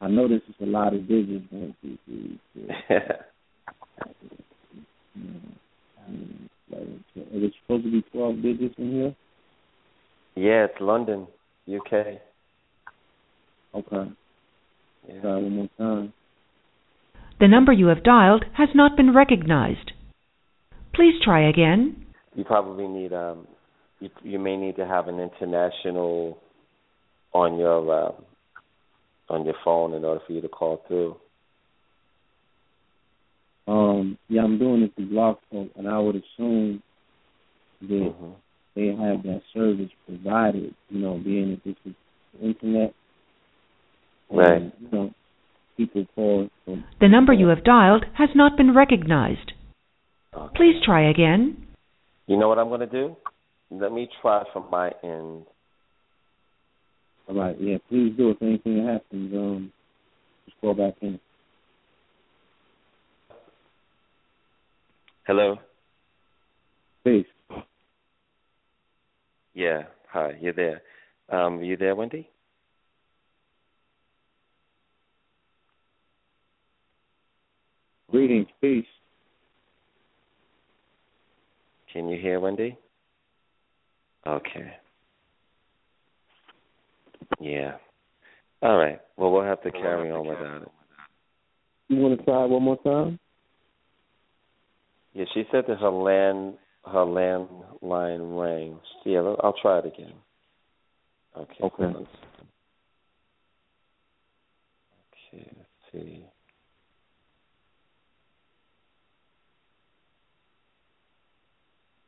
[0.00, 1.44] I know this is a lot of digits.
[1.52, 1.74] Is
[7.42, 9.14] it supposed to be 12 digits in here?
[10.36, 11.26] yeah, it's London,
[11.72, 11.92] UK.
[13.74, 14.10] Okay.
[15.08, 15.20] Yeah.
[15.20, 16.12] Try one more time.
[17.40, 19.92] The number you have dialed has not been recognized.
[20.94, 22.04] Please try again.
[22.34, 23.46] You probably need um
[23.98, 26.38] you you may need to have an international
[27.32, 28.14] on your um
[29.30, 31.16] on your phone in order for you to call through.
[33.66, 36.82] Um, yeah, I'm doing it through Blog Talk, and I would assume
[37.82, 38.32] that hmm
[38.76, 41.94] they have that service provided, you know, being that this is
[42.40, 42.94] internet.
[44.30, 44.62] And, Right.
[44.80, 45.14] You know,
[45.86, 49.52] people call from The number you have dialed has not been recognized.
[50.34, 50.52] Okay.
[50.56, 51.66] Please try again.
[52.26, 53.16] You know what I'm going to do?
[53.70, 55.46] Let me try from my end.
[57.28, 58.30] All right, yeah, please do.
[58.30, 59.72] If anything happens, um,
[60.44, 61.18] just call back in.
[65.26, 65.56] Hello?
[67.04, 67.26] Please.
[69.54, 69.82] Yeah.
[70.12, 70.82] Hi, you're there.
[71.28, 72.28] Um, you there, Wendy?
[78.10, 78.84] Greetings, peace.
[81.92, 82.76] Can you hear Wendy?
[84.26, 84.72] Okay.
[87.40, 87.76] Yeah.
[88.62, 89.00] All right.
[89.16, 90.68] Well, we'll have to carry on without it.
[91.88, 93.18] You want to try one more time?
[95.14, 96.54] Yeah, she said that her land
[96.86, 98.80] her landline rang.
[99.04, 100.14] Yeah, I'll- try it again.
[101.36, 101.54] Okay.
[101.62, 101.82] Okay.
[101.82, 102.48] hold on a second.
[105.32, 105.50] Okay.
[105.56, 106.24] Let's see.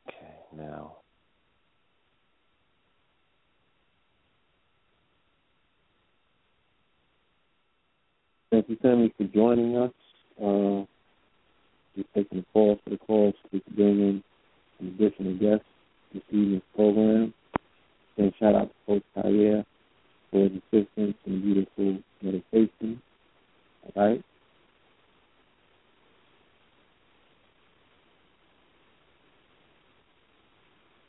[0.07, 0.42] Okay.
[0.57, 0.97] Now.
[8.51, 9.91] Thank you, family, for joining us.
[10.39, 10.85] Uh,
[11.95, 14.23] we're taking the call for the call so we bring in
[14.77, 15.65] some additional guests
[16.13, 17.33] this evening's program.
[18.17, 19.65] And shout out to Coach Tyre
[20.31, 23.01] for his assistance and beautiful meditation.
[23.95, 24.23] All right.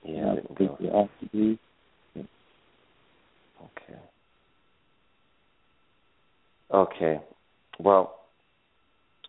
[0.05, 0.21] Yeah.
[0.21, 0.77] I Now, didn't take go.
[0.81, 1.59] you off the brief.
[3.65, 3.99] Okay.
[6.73, 7.21] Okay.
[7.79, 8.15] Well,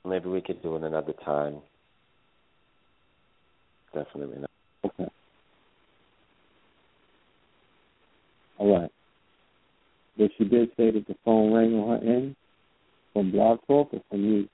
[0.03, 1.57] maybe we could do it another time.
[3.93, 4.49] Definitely not.
[4.85, 5.09] Okay.
[8.57, 8.91] All right.
[10.17, 12.35] But she did say that the phone rang on her end
[13.13, 14.49] from Blog Talk or from you.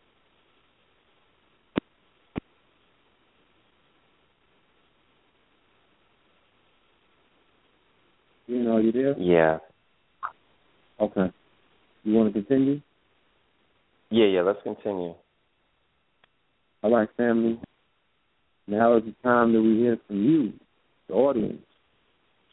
[8.72, 9.18] Know, you there?
[9.20, 9.58] Yeah.
[11.02, 11.30] Okay.
[12.06, 12.80] You want to continue?
[14.10, 15.14] Yeah, yeah, let's continue.
[16.82, 17.60] All right, family.
[18.68, 20.54] Now is the time that we hear from you,
[21.10, 21.66] the audience.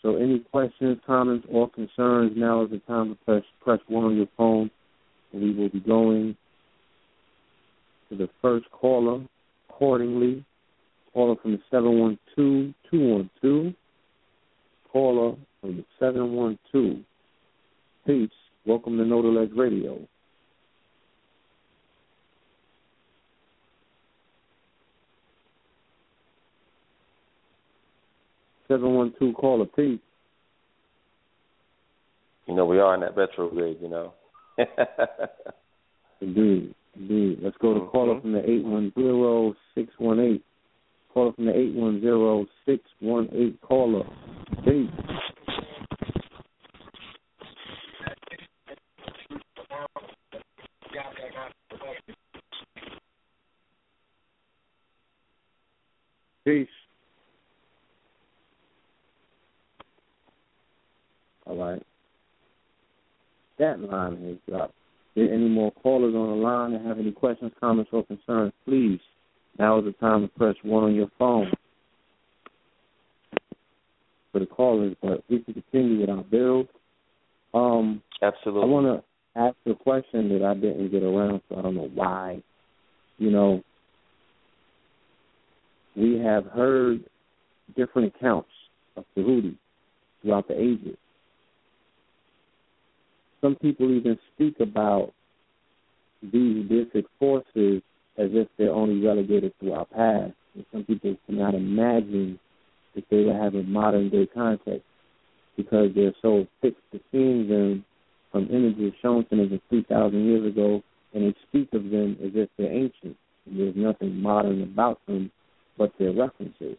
[0.03, 4.17] So any questions, comments, or concerns, now is the time to press press one on
[4.17, 4.71] your phone,
[5.33, 6.37] and we will be going
[8.11, 9.25] to the first caller
[9.69, 10.45] accordingly.
[11.15, 13.73] Caller from the seven one two two one two.
[14.93, 17.03] Caller from the seven one two.
[18.07, 18.31] Peace.
[18.67, 19.99] Welcome to the Radio.
[28.69, 29.99] Seven one two caller, peace.
[32.47, 34.13] You know, we are in that retrograde, you know.
[36.21, 37.39] Indeed, indeed.
[37.43, 37.91] Let's go to Mhm.
[37.91, 40.43] caller from the eight one zero six one eight.
[41.15, 43.61] Caller from the eight one zero six one eight.
[43.61, 44.05] Caller,
[44.65, 44.91] peace.
[56.49, 56.67] Peace.
[61.45, 61.83] All right.
[63.59, 64.73] That line has dropped.
[65.15, 68.99] There any more callers on the line that have any questions, comments, or concerns, please.
[69.59, 71.53] Now is the time to press one on your phone
[74.33, 76.69] for the callers, but we can continue with our build.
[77.53, 78.63] Um, Absolutely.
[78.63, 81.59] I want to ask a question that I didn't get around to.
[81.59, 82.43] I don't know why.
[83.19, 83.63] You know,
[85.99, 87.05] we have heard
[87.77, 88.49] different accounts
[88.97, 89.57] of Tehuti
[90.23, 90.97] throughout the ages.
[93.41, 95.13] Some people even speak about
[96.23, 97.83] these basic forces
[98.17, 100.35] as if they're only relegated to our past.
[100.55, 102.39] And some people cannot imagine
[102.95, 104.85] that they would have a modern day context
[105.57, 107.85] because they're so fixed to seeing them
[108.33, 110.83] from images shown to them 3,000 years ago,
[111.15, 113.17] and they speak of them as if they're ancient.
[113.47, 115.31] And there's nothing modern about them
[115.79, 116.77] but their references.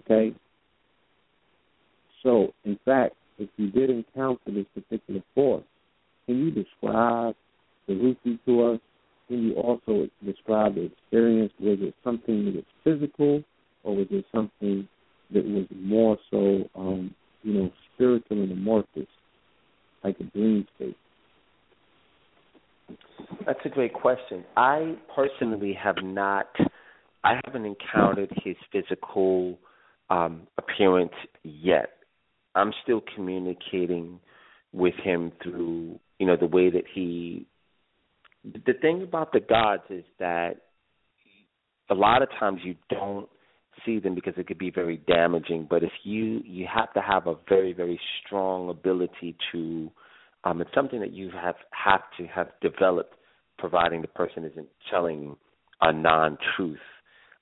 [0.00, 0.34] Okay?
[2.22, 5.64] So, in fact, if you did encounter this particular force,
[6.26, 7.34] can you describe
[7.86, 8.80] the Rufi to us?
[9.28, 11.52] Can you also describe the experience?
[11.60, 13.42] Was it something that was physical,
[13.84, 14.88] or was it something
[15.32, 19.06] that was more so, um, you know, spiritual and amorphous,
[20.02, 20.96] like a dream state?
[23.46, 24.44] That's a great question.
[24.56, 26.46] I personally have not,
[27.24, 29.58] I haven't encountered his physical
[30.10, 31.90] um, appearance yet.
[32.54, 34.20] I'm still communicating
[34.72, 37.46] with him through, you know, the way that he.
[38.44, 40.56] The thing about the gods is that
[41.90, 43.28] a lot of times you don't
[43.84, 45.66] see them because it could be very damaging.
[45.68, 49.90] But if you you have to have a very very strong ability to,
[50.44, 53.14] um, it's something that you have have to have developed,
[53.58, 55.36] providing the person isn't telling
[55.80, 56.78] a non-truth.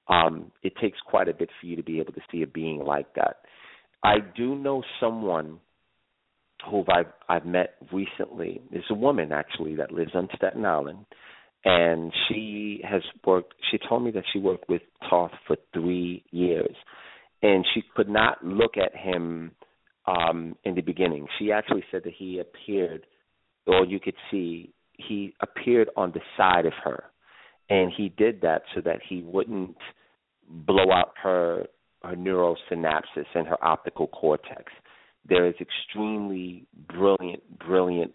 [0.08, 2.78] Um, it takes quite a bit for you to be able to see a being
[2.84, 3.38] like that.
[4.04, 5.58] I do know someone
[6.70, 8.62] who I've I've met recently.
[8.70, 11.06] There's a woman actually that lives on Staten Island,
[11.64, 13.54] and she has worked.
[13.70, 16.74] She told me that she worked with Thoth for three years,
[17.42, 19.52] and she could not look at him
[20.06, 21.26] um, in the beginning.
[21.38, 23.06] She actually said that he appeared,
[23.66, 27.04] or you could see he appeared on the side of her,
[27.68, 29.76] and he did that so that he wouldn't
[30.48, 31.66] blow out her
[32.02, 34.72] her neurosynapses and her optical cortex.
[35.28, 38.12] There is extremely brilliant, brilliant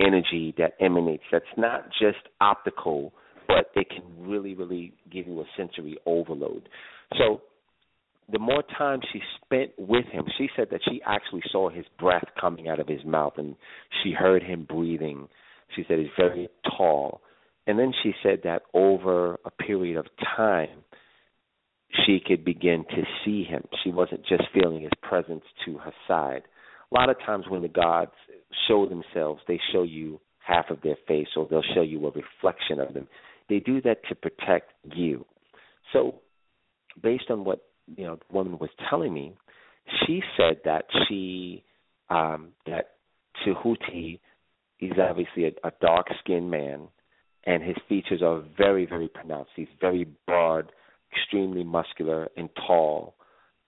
[0.00, 3.12] energy that emanates that's not just optical,
[3.46, 6.68] but it can really, really give you a sensory overload.
[7.18, 7.42] So
[8.30, 12.24] the more time she spent with him, she said that she actually saw his breath
[12.40, 13.56] coming out of his mouth and
[14.02, 15.28] she heard him breathing.
[15.74, 17.20] She said he's very tall.
[17.68, 20.06] And then she said that over a period of
[20.36, 20.84] time,
[22.06, 23.62] she could begin to see him.
[23.84, 26.42] She wasn't just feeling his presence to her side.
[26.90, 28.12] A lot of times when the gods
[28.66, 32.80] show themselves, they show you half of their face or they'll show you a reflection
[32.80, 33.06] of them.
[33.50, 35.26] They do that to protect you.
[35.92, 36.20] So
[37.02, 37.66] based on what
[37.96, 39.34] you know the woman was telling me,
[40.06, 41.64] she said that she
[42.08, 42.92] um that
[43.46, 44.20] Tehuti
[44.80, 46.88] is obviously a, a dark skinned man
[47.44, 49.50] and his features are very, very pronounced.
[49.56, 50.72] He's very broad
[51.12, 53.14] extremely muscular and tall,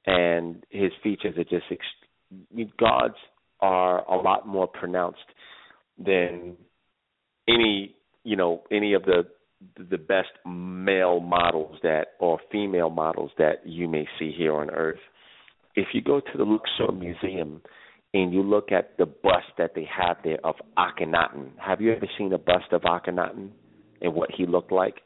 [0.07, 3.15] and his features are just ex- gods
[3.61, 5.19] are a lot more pronounced
[5.99, 6.57] than
[7.49, 9.25] any you know any of the
[9.91, 15.01] the best male models that or female models that you may see here on earth.
[15.77, 17.63] If you go to the Luxor Museum
[18.13, 22.07] and you look at the bust that they have there of Akhenaten, have you ever
[22.19, 23.51] seen a bust of Akhenaten
[24.03, 24.97] and what he looked like?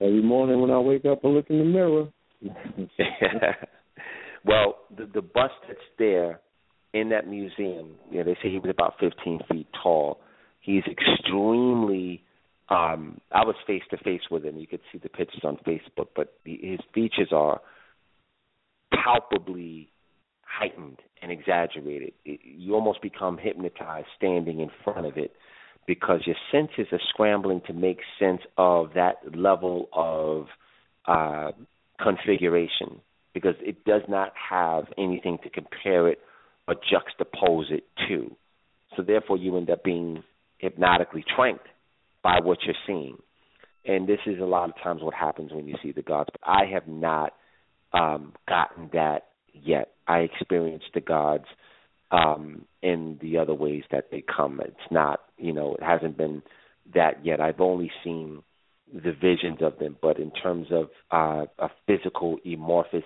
[0.00, 2.08] Every morning when I wake up, I look in the mirror.
[4.44, 6.40] well, the the bust that's there
[6.94, 10.20] in that museum, you know, they say he was about 15 feet tall.
[10.60, 12.22] He's extremely.
[12.70, 14.56] Um, I was face to face with him.
[14.56, 17.60] You could see the pictures on Facebook, but the, his features are
[18.92, 19.90] palpably
[20.50, 22.12] heightened and exaggerated.
[22.24, 25.32] It, you almost become hypnotized standing in front of it
[25.86, 30.46] because your senses are scrambling to make sense of that level of
[31.06, 31.52] uh,
[32.02, 33.00] configuration
[33.34, 36.18] because it does not have anything to compare it
[36.68, 38.30] or juxtapose it to.
[38.96, 40.22] So therefore, you end up being
[40.58, 41.66] hypnotically tranked
[42.22, 43.16] by what you're seeing.
[43.84, 46.28] And this is a lot of times what happens when you see the gods.
[46.32, 47.32] But I have not
[47.92, 49.92] um, gotten that yet.
[50.06, 51.44] I experienced the gods
[52.10, 54.60] um, in the other ways that they come.
[54.64, 56.42] It's not, you know, it hasn't been
[56.94, 57.40] that yet.
[57.40, 58.42] I've only seen
[58.92, 63.04] the visions of them, but in terms of uh, a physical, amorphous,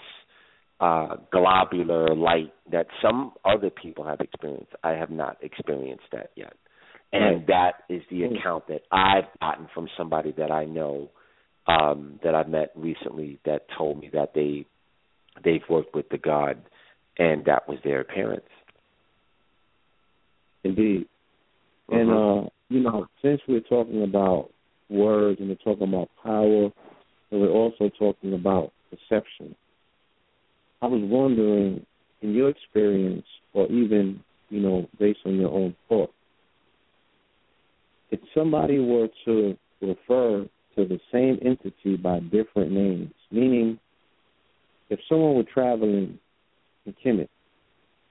[0.81, 6.55] uh, globular light that some other people have experienced, I have not experienced that yet.
[7.13, 11.11] And that is the account that I've gotten from somebody that I know
[11.69, 14.67] um, that I've met recently that told me that they
[15.43, 16.63] they've worked with the God
[17.19, 18.43] and that was their appearance.
[20.63, 21.07] Indeed.
[21.89, 21.99] Uh-huh.
[21.99, 24.51] And uh, you know, since we're talking about
[24.89, 26.71] words and we're talking about power,
[27.31, 29.55] and we're also talking about perception.
[30.83, 31.85] I was wondering,
[32.23, 36.13] in your experience, or even you know, based on your own thought,
[38.11, 40.47] if somebody were to refer
[40.77, 43.79] to the same entity by different names, meaning
[44.91, 46.19] if someone were traveling
[46.87, 47.29] in Kemet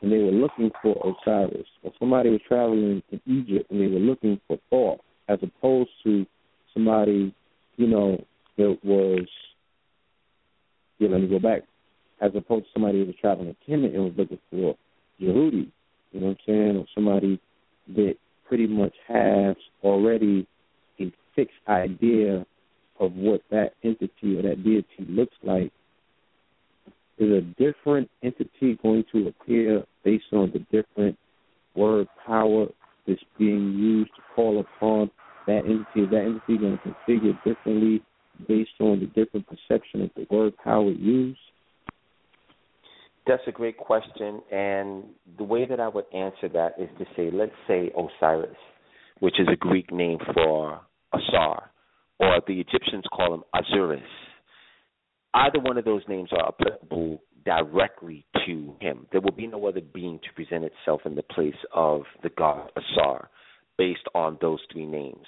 [0.01, 3.99] and they were looking for Osiris, or somebody was traveling in Egypt and they were
[3.99, 6.25] looking for Thoth, as opposed to
[6.73, 7.33] somebody,
[7.77, 8.23] you know,
[8.57, 9.25] that was,
[10.99, 11.63] yeah, let me go back,
[12.21, 14.75] as opposed to somebody who was traveling in Kemet and was looking for
[15.21, 15.71] Jehuti,
[16.11, 17.39] you know what I'm saying, or somebody
[17.95, 18.15] that
[18.47, 20.47] pretty much has already
[20.99, 22.45] a fixed idea
[22.99, 25.71] of what that entity or that deity looks like
[27.17, 31.17] is a different entity going to appear based on the different
[31.75, 32.67] word power
[33.07, 35.11] that's being used to call upon
[35.47, 36.01] that entity?
[36.01, 38.01] Is that entity going to configure differently
[38.47, 41.39] based on the different perception of the word power used?
[43.25, 45.03] That's a great question, and
[45.37, 48.57] the way that I would answer that is to say, let's say Osiris,
[49.19, 50.81] which is a Greek name for
[51.13, 51.71] Asar,
[52.19, 54.01] or the Egyptians call him Osiris
[55.33, 59.07] either one of those names are applicable directly to him.
[59.11, 62.71] There will be no other being to present itself in the place of the god
[62.75, 63.29] Asar
[63.77, 65.25] based on those three names.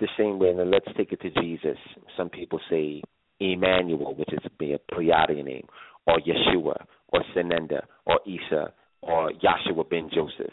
[0.00, 1.78] The same way, and let's take it to Jesus.
[2.16, 3.02] Some people say
[3.40, 5.66] Emmanuel, which is a Pleiadian name,
[6.06, 10.52] or Yeshua, or Sananda, or Isa, or Yahshua ben Joseph.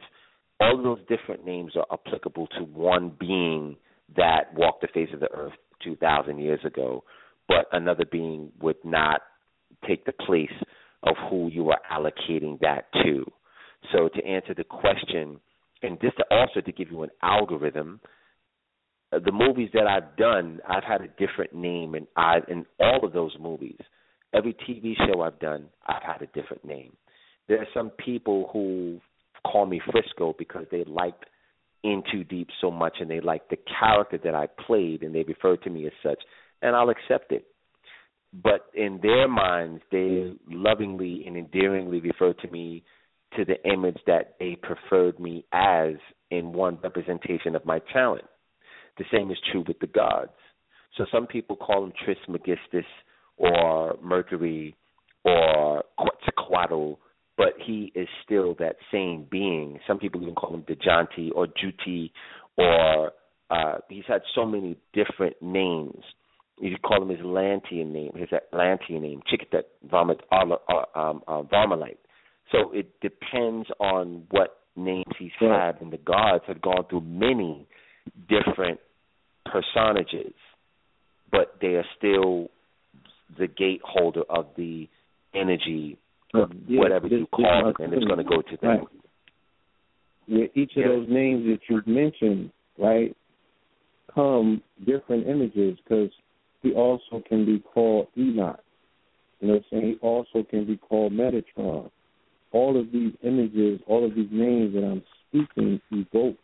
[0.60, 3.78] All of those different names are applicable to one being
[4.16, 7.04] that walked the face of the earth 2,000 years ago
[7.52, 9.22] but another being would not
[9.88, 10.50] take the place
[11.04, 13.26] of who you are allocating that to.
[13.92, 15.40] So to answer the question,
[15.82, 18.00] and just to also to give you an algorithm,
[19.12, 23.12] the movies that I've done, I've had a different name, and I in all of
[23.12, 23.80] those movies,
[24.34, 26.96] every TV show I've done, I've had a different name.
[27.50, 29.02] There are some people who
[29.46, 31.26] call me Frisco because they liked
[31.84, 35.24] In Too Deep so much, and they liked the character that I played, and they
[35.24, 36.20] refer to me as such
[36.62, 37.46] and I'll accept it.
[38.34, 42.84] But in their minds, they lovingly and endearingly refer to me
[43.36, 45.96] to the image that they preferred me as
[46.30, 48.26] in one representation of my talent.
[48.98, 50.32] The same is true with the gods.
[50.98, 52.86] So some people call him Trismegistus
[53.38, 54.76] or Mercury
[55.24, 56.96] or Quetzalcoatl,
[57.38, 59.80] but he is still that same being.
[59.88, 62.12] Some people even call him Dejanti or Juti,
[62.58, 63.12] or
[63.50, 66.04] uh, he's had so many different names
[66.70, 71.98] you call him his Atlantean name, his Atlantean name, Chikatet Vomit uh, um, uh, Varmalite.
[72.52, 77.68] So it depends on what names he's had, and the gods have gone through many
[78.30, 78.80] different
[79.46, 80.34] personages,
[81.32, 82.50] but they are still
[83.40, 84.88] the gate holder of the
[85.34, 85.98] energy,
[86.34, 88.70] yeah, whatever you call it, and it's going to go to them.
[88.70, 88.88] Right.
[90.28, 90.88] With each of yeah.
[90.88, 93.16] those names that you've mentioned, right,
[94.14, 96.10] come different images because
[96.62, 98.60] he also can be called Enoch.
[99.40, 99.84] You know saying?
[99.84, 101.90] He also can be called Metatron.
[102.52, 106.38] All of these images, all of these names that I'm speaking evoke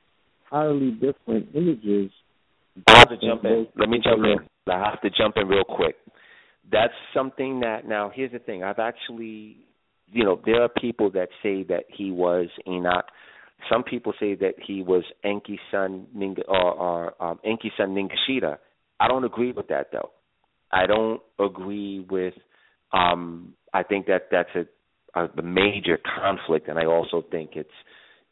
[0.49, 2.11] highly different images.
[2.87, 3.67] I have to jump in.
[3.75, 4.37] Let me jump in.
[4.71, 5.95] I have to jump in real quick.
[6.71, 8.63] That's something that now here's the thing.
[8.63, 9.57] I've actually
[10.11, 13.05] you know, there are people that say that he was Enoch.
[13.69, 18.57] Some people say that he was Enki's son Ninga, or, or um, Enki's son Ningishzida.
[18.99, 20.11] I don't agree with that though.
[20.71, 22.33] I don't agree with.
[22.91, 27.69] Um, I think that that's a, a major conflict, and I also think it's.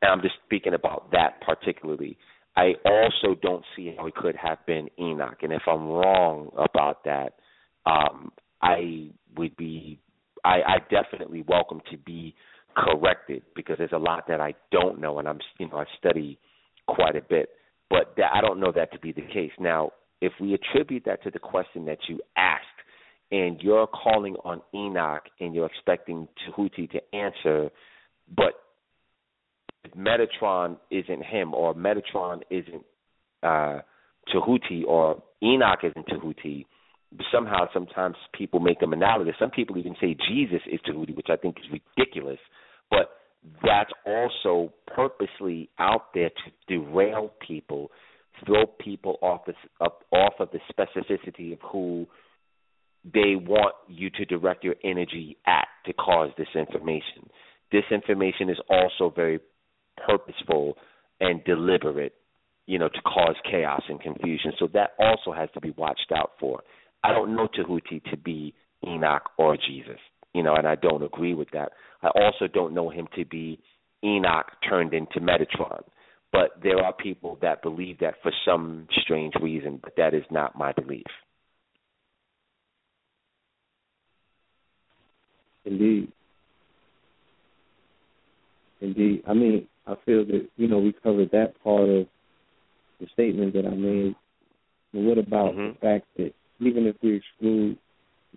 [0.02, 2.18] And I'm just speaking about that particularly.
[2.58, 7.04] I also don't see how it could have been Enoch, and if I'm wrong about
[7.06, 7.36] that,
[7.86, 10.00] um, I would be.
[10.44, 12.36] I, I definitely welcome to be
[12.78, 16.38] corrected because there's a lot that I don't know, and I'm you know I study
[16.88, 17.50] quite a bit,
[17.90, 19.52] but that, I don't know that to be the case.
[19.60, 22.64] Now, if we attribute that to the question that you asked,
[23.32, 27.70] and you're calling on Enoch and you're expecting Tehuti to answer,
[28.36, 28.54] but
[29.98, 32.84] Metatron isn't him, or Metatron isn't
[33.44, 33.80] uh,
[34.34, 36.66] Tehuti, or Enoch isn't Tehuti,
[37.32, 39.36] somehow sometimes people make them analogous.
[39.40, 42.40] Some people even say Jesus is Tehuti, which I think is ridiculous.
[42.90, 43.10] But
[43.64, 47.92] that's also purposely out there to derail people
[48.46, 49.54] throw people off the
[50.12, 52.06] off of the specificity of who
[53.04, 57.30] they want you to direct your energy at to cause this information.
[57.72, 59.40] This information is also very
[60.06, 60.78] purposeful
[61.20, 62.14] and deliberate,
[62.66, 64.54] you know, to cause chaos and confusion.
[64.60, 66.62] So that also has to be watched out for.
[67.04, 68.54] I don't know Tehuti to be
[68.86, 70.00] Enoch or Jesus.
[70.34, 71.72] You know, and I don't agree with that.
[72.02, 73.60] I also don't know him to be
[74.04, 75.84] Enoch turned into Metatron.
[76.36, 80.58] But there are people that believe that for some strange reason, but that is not
[80.58, 81.06] my belief.
[85.64, 86.12] Indeed.
[88.82, 89.24] Indeed.
[89.26, 92.08] I mean, I feel that, you know, we covered that part of
[93.00, 94.16] the statement that I made.
[94.94, 95.70] But what about mm-hmm.
[95.70, 97.78] the fact that even if we exclude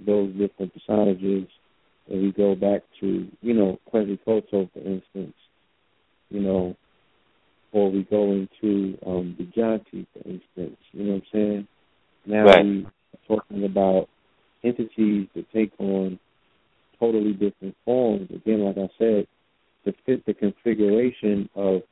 [0.07, 1.49] those different personages
[2.09, 5.35] and we go back to, you know, Quetzalcoatl, for instance,
[6.31, 6.77] you know,
[7.73, 10.79] or we go into um, the Janti, for instance.
[10.93, 11.69] You know what I'm saying?
[12.27, 12.65] Now right.
[12.65, 14.09] we are talking about
[14.65, 16.19] entities that take on
[16.99, 18.29] totally different forms.
[18.31, 19.27] Again, like I said,
[19.85, 21.83] to fit the configuration of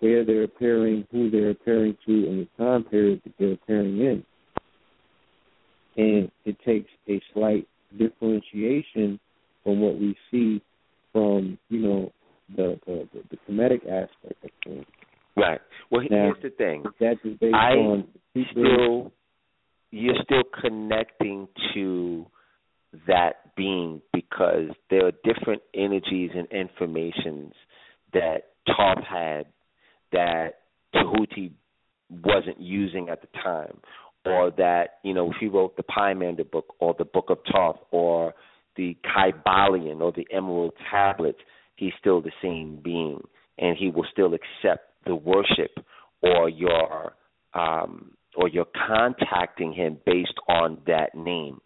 [0.00, 4.24] where they're appearing, who they're appearing to, and the time period that they're appearing in.
[5.96, 7.66] And it takes a slight
[7.98, 9.18] differentiation
[9.64, 10.62] from what we see
[11.12, 12.12] from, you know,
[12.56, 14.86] the the, the, the comedic aspect of things.
[15.38, 15.60] Right.
[15.90, 16.84] Well, now, here's the thing.
[17.00, 18.08] That is based I on
[18.52, 19.12] still
[19.90, 22.26] you're still connecting to
[23.06, 27.52] that being because there are different energies and informations
[28.12, 29.46] that Thoth had
[30.12, 30.60] that
[30.94, 31.52] Tehuti
[32.10, 33.78] wasn't using at the time,
[34.24, 37.78] or that you know if he wrote the Pymander book or the Book of Thoth
[37.90, 38.34] or
[38.76, 41.38] the Kybalion or the Emerald Tablets,
[41.76, 43.20] he's still the same being,
[43.58, 45.78] and he will still accept the worship
[46.22, 47.14] or your
[47.54, 51.60] um, or you're contacting him based on that name.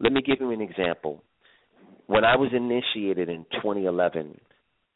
[0.00, 1.22] Let me give you an example.
[2.06, 4.38] When I was initiated in 2011,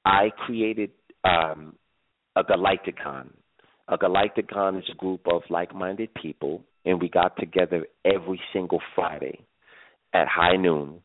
[0.05, 0.91] I created
[1.25, 1.77] um,
[2.37, 3.31] a Galacticon.
[3.89, 9.45] A Galacticon is a group of like-minded people, and we got together every single Friday
[10.15, 11.01] at high noon,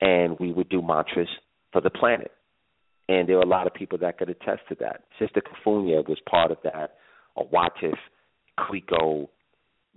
[0.00, 1.28] and we would do mantras
[1.72, 2.32] for the planet.
[3.08, 5.02] And there are a lot of people that could attest to that.
[5.18, 6.96] Sister Kafunya was part of that.
[7.38, 7.96] Awatif,
[8.58, 9.28] Kliko,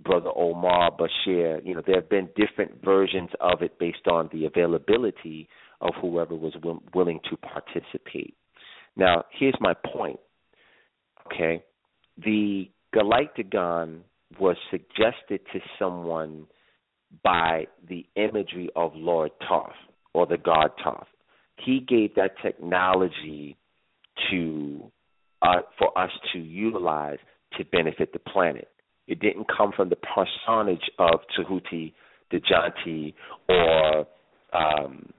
[0.02, 1.64] Brother Omar, Bashir.
[1.64, 5.48] You know, there have been different versions of it based on the availability
[5.80, 6.54] of whoever was
[6.94, 8.34] willing to participate.
[8.96, 10.20] Now, here's my point.
[11.26, 11.62] Okay,
[12.22, 14.00] the Galactagon
[14.38, 16.46] was suggested to someone
[17.22, 19.72] by the imagery of Lord Thoth
[20.14, 21.06] or the god Thoth
[21.56, 23.56] he gave that technology
[24.30, 24.90] to
[25.42, 27.18] uh, for us to utilize
[27.58, 28.68] to benefit the planet.
[29.08, 31.92] It didn't come from the personage of Tehuti
[32.32, 33.14] Dejanti
[33.48, 34.06] or
[34.52, 35.12] um,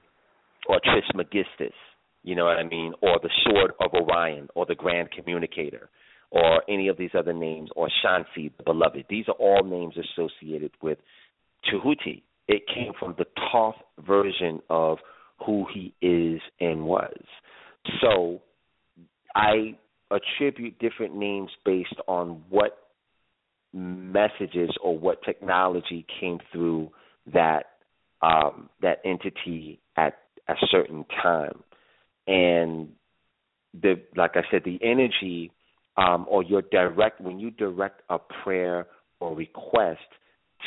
[0.68, 1.74] or Trismegistus,
[2.22, 5.90] you know what I mean, or the Sword of Orion, or the Grand Communicator,
[6.30, 9.04] or any of these other names, or Shansi, the Beloved.
[9.10, 10.98] These are all names associated with
[11.70, 12.22] Tehuti.
[12.48, 14.98] It came from the Thoth version of
[15.44, 17.16] who he is and was.
[18.00, 18.40] So
[19.34, 19.76] I
[20.10, 22.78] attribute different names based on what
[23.72, 26.90] messages or what technology came through
[27.32, 27.64] that
[28.22, 31.62] um, that entity at a certain time,
[32.26, 32.88] and
[33.80, 35.50] the like I said, the energy
[35.96, 38.86] um, or your direct when you direct a prayer
[39.20, 40.00] or request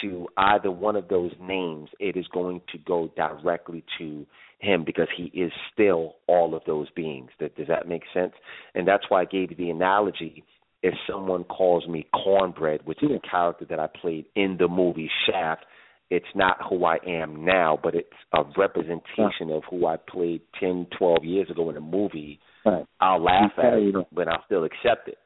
[0.01, 4.25] to either one of those names, it is going to go directly to
[4.59, 7.29] him because he is still all of those beings.
[7.39, 8.33] Does that make sense?
[8.73, 10.43] And that's why I gave you the analogy.
[10.83, 15.09] If someone calls me cornbread, which is a character that I played in the movie
[15.25, 15.65] Shaft,
[16.09, 20.87] it's not who I am now, but it's a representation of who I played 10,
[20.97, 22.39] 12 years ago in a movie.
[22.65, 22.85] Right.
[23.01, 25.17] I'll laugh at it, but I'll still accept it.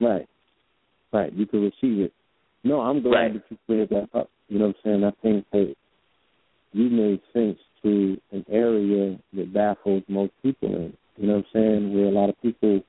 [0.00, 0.26] Right.
[1.12, 1.32] Right.
[1.32, 2.12] You can receive it.
[2.64, 3.32] No, I'm glad right.
[3.34, 4.30] that you cleared that up.
[4.48, 5.04] You know what I'm saying?
[5.04, 5.74] I think that
[6.72, 10.96] you made sense to an area that baffles most people in.
[11.16, 11.94] You know what I'm saying?
[11.94, 12.80] Where a lot of people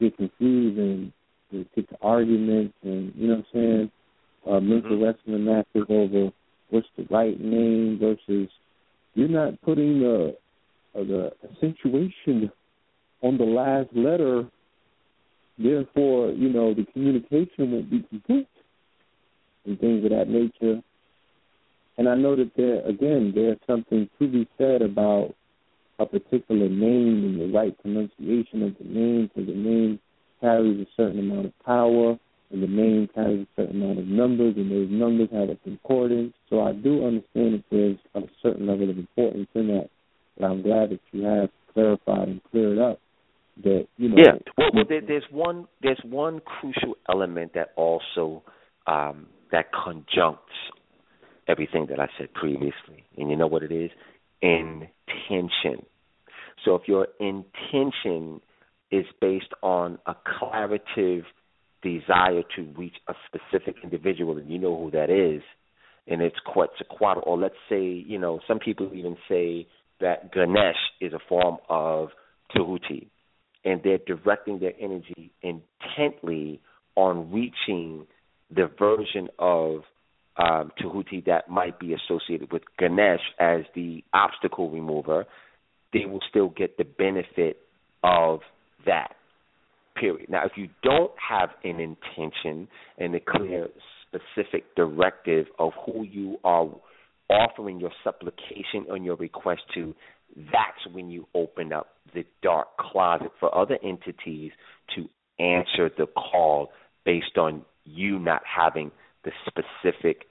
[0.00, 1.12] get confused and
[1.50, 3.90] they get to arguments and you know what I'm saying?
[4.44, 5.04] Uh, mental mm-hmm.
[5.04, 6.32] wrestling matches over
[6.70, 8.48] what's the right name versus
[9.14, 10.36] you're not putting the
[10.94, 12.50] uh, the accentuation
[13.22, 14.48] on the last letter.
[15.58, 18.48] Therefore, you know the communication won't be complete
[19.64, 20.82] and things of that nature.
[21.98, 25.34] And I know that there, again, there's something to be said about
[25.98, 29.98] a particular name and the right pronunciation of the name, because the name
[30.40, 32.18] carries a certain amount of power,
[32.50, 36.34] and the name carries a certain amount of numbers, and those numbers have a concordance.
[36.50, 39.90] So I do understand that there's a certain level of importance in that.
[40.38, 42.98] But I'm glad that you have clarified and cleared up
[43.64, 44.16] that you know.
[44.18, 48.42] Yeah, well, well there, there's one there's one crucial element that also
[48.86, 50.52] um, that conjuncts
[51.48, 53.04] everything that I said previously.
[53.16, 53.90] And you know what it is?
[54.40, 55.84] Intention.
[56.64, 58.40] So if your intention
[58.90, 61.24] is based on a claritative
[61.82, 65.42] desire to reach a specific individual and you know who that is,
[66.06, 69.66] and it's Quetzalcoatl, or let's say, you know, some people even say
[70.00, 72.08] that Ganesh is a form of
[72.54, 73.06] Tehuti,
[73.64, 76.60] and they're directing their energy intently
[76.96, 78.06] on reaching
[78.54, 79.82] the version of
[80.36, 85.26] um, Tehuti that might be associated with Ganesh as the obstacle remover,
[85.92, 87.58] they will still get the benefit
[88.02, 88.40] of
[88.86, 89.14] that.
[89.94, 90.30] Period.
[90.30, 92.66] Now, if you don't have an intention
[92.98, 93.68] and a clear,
[94.12, 96.68] specific directive of who you are
[97.30, 99.94] offering your supplication and your request to,
[100.36, 104.52] that's when you open up the dark closet for other entities
[104.94, 105.08] to
[105.42, 106.70] answer the call
[107.04, 108.90] based on you not having
[109.24, 110.26] the specific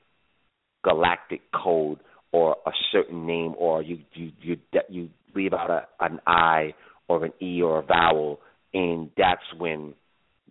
[0.83, 1.99] galactic code
[2.31, 4.57] or a certain name or you you you
[4.89, 6.73] you leave out a, an I
[7.07, 8.39] or an E or a vowel
[8.73, 9.93] and that's when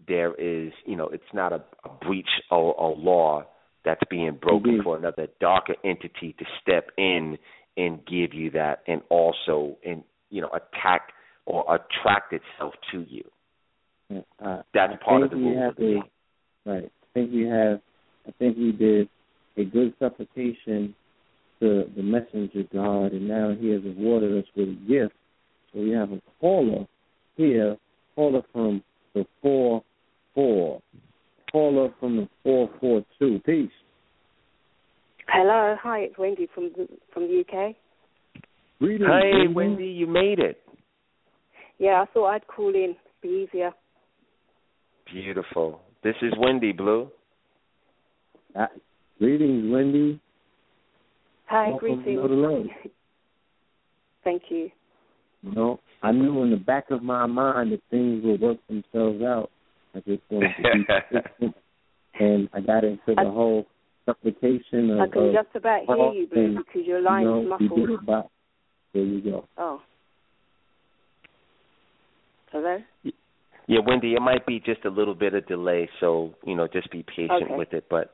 [0.06, 3.44] there is you know it's not a, a breach or a law
[3.84, 4.82] that's being broken mm-hmm.
[4.82, 7.38] for another darker entity to step in
[7.76, 11.12] and give you that and also and you know attack
[11.46, 13.24] or attract itself to you.
[14.44, 16.84] Uh, that's I part of the a, Right.
[16.84, 17.80] I think we have
[18.26, 19.08] I think we did
[19.56, 20.94] a good supplication
[21.60, 25.14] to the messenger God and now he has awarded us with a gift.
[25.72, 26.86] So we have a caller
[27.36, 27.76] here,
[28.14, 28.82] caller from
[29.14, 29.82] the four
[30.34, 30.80] four.
[31.52, 33.40] Caller from the four four two.
[33.44, 33.70] Peace.
[35.28, 37.76] Hello, hi, it's Wendy from the, from the UK.
[38.80, 39.54] Greetings, Hey, Wendy.
[39.54, 40.60] Wendy, you made it.
[41.78, 43.72] Yeah, I thought I'd call in, be easier.
[45.12, 45.80] Beautiful.
[46.02, 47.08] This is Wendy Blue.
[48.58, 48.66] Uh,
[49.18, 50.20] greetings, Wendy.
[51.46, 52.30] Hi, Welcome to greetings.
[52.30, 52.64] Know.
[54.24, 54.70] Thank you.
[55.42, 59.22] You know, I knew in the back of my mind that things would work themselves
[59.22, 59.50] out.
[59.94, 61.54] I just wanted to be persistent,
[62.20, 63.66] and I got into the I- whole
[64.06, 65.00] supplication of.
[65.00, 67.66] I can of just about hear you, Blue, because your line you is know, we
[67.68, 67.88] muffled.
[67.88, 68.30] did about-
[68.92, 69.44] There you go.
[69.56, 69.80] Oh.
[72.52, 72.78] Hello?
[73.66, 76.90] Yeah, Wendy, it might be just a little bit of delay, so you know, just
[76.90, 77.56] be patient Okay.
[77.56, 77.84] with it.
[77.88, 78.10] But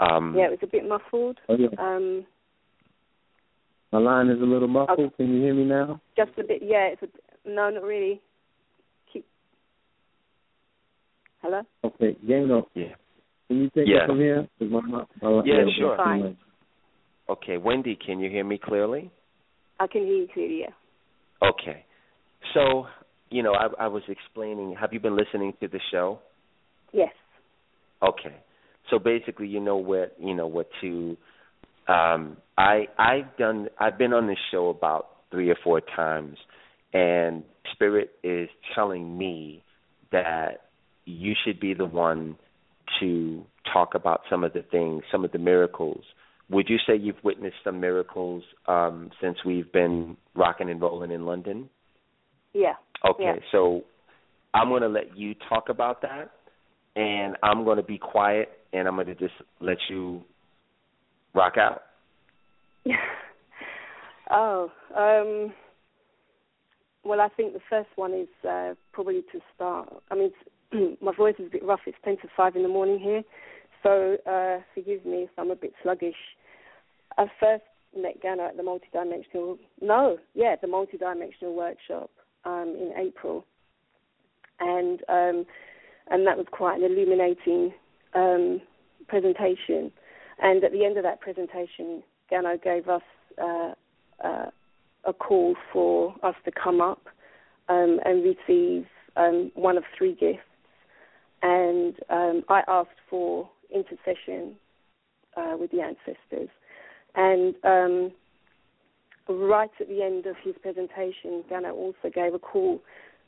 [0.00, 1.38] um Yeah, it was a bit muffled.
[1.48, 2.24] Oh yeah, Um,
[3.92, 4.98] my line is a little muffled.
[5.00, 5.14] Okay.
[5.16, 6.00] Can you hear me now?
[6.16, 6.62] just a bit.
[6.62, 7.48] Yeah, it's a.
[7.48, 8.20] No, not really.
[9.12, 9.24] Keep.
[11.42, 11.62] Hello.
[11.84, 12.94] Okay, Gano, yeah.
[13.46, 14.04] can you take Yeah.
[14.04, 14.46] it from here?
[14.58, 15.96] 'Cause my, my, my, Yeah, my- sure.
[15.96, 16.36] Fine.
[17.30, 19.10] Okay, Wendy, can you hear me clearly?
[19.80, 20.60] I can hear you clearly.
[20.60, 21.48] Yeah.
[21.48, 21.84] Okay.
[22.54, 22.86] So,
[23.30, 24.74] you know, I, I was explaining.
[24.80, 26.18] Have you been listening to the show?
[26.92, 27.12] Yes.
[28.02, 28.34] Okay.
[28.90, 31.16] So basically, you know what you know what to.
[31.86, 33.68] Um, I I've done.
[33.78, 36.38] I've been on this show about three or four times,
[36.92, 39.62] and Spirit is telling me
[40.12, 40.62] that
[41.04, 42.36] you should be the one
[43.00, 46.04] to talk about some of the things, some of the miracles.
[46.50, 51.26] Would you say you've witnessed some miracles um, since we've been rocking and rolling in
[51.26, 51.68] London?
[52.54, 52.74] Yeah.
[53.08, 53.36] Okay, Yeah.
[53.52, 53.82] so
[54.54, 56.30] I'm going to let you talk about that,
[56.98, 60.22] and I'm going to be quiet, and I'm going to just let you
[61.32, 61.82] rock out.
[64.30, 65.54] oh, um,
[67.04, 69.88] well, I think the first one is uh, probably to start.
[70.10, 70.32] I mean,
[71.00, 71.80] my voice is a bit rough.
[71.86, 73.22] It's ten to five in the morning here,
[73.84, 76.16] so uh, forgive me if I'm a bit sluggish.
[77.16, 77.62] I first
[77.96, 79.56] met Gano at the multidimensional.
[79.80, 82.10] No, yeah, the multidimensional workshop
[82.44, 83.44] um, in April,
[84.58, 85.46] and um,
[86.10, 87.72] and that was quite an illuminating
[88.14, 88.60] um,
[89.08, 89.92] presentation.
[90.40, 93.02] And at the end of that presentation, Gano gave us
[93.42, 93.72] uh,
[94.24, 94.46] uh,
[95.04, 97.06] a call for us to come up
[97.68, 100.40] um, and receive um, one of three gifts.
[101.42, 104.56] And um, I asked for intercession
[105.36, 106.48] uh, with the ancestors.
[107.14, 108.12] And um,
[109.28, 112.80] right at the end of his presentation, Gano also gave a call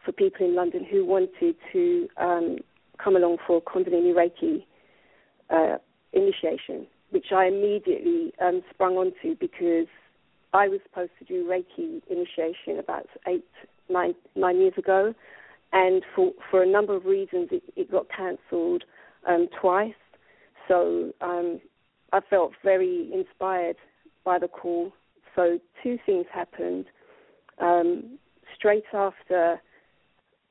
[0.05, 2.59] for people in London who wanted to um,
[3.03, 4.65] come along for Kundalini Reiki
[5.51, 5.79] uh,
[6.13, 9.87] initiation, which I immediately um, sprung onto because
[10.53, 13.45] I was supposed to do Reiki initiation about eight,
[13.89, 15.15] nine, nine years ago,
[15.73, 18.85] and for for a number of reasons, it, it got cancelled
[19.29, 19.95] um, twice.
[20.67, 21.61] So um,
[22.13, 23.77] I felt very inspired
[24.25, 24.93] by the call.
[25.37, 26.87] So two things happened.
[27.59, 28.19] Um,
[28.57, 29.61] straight after,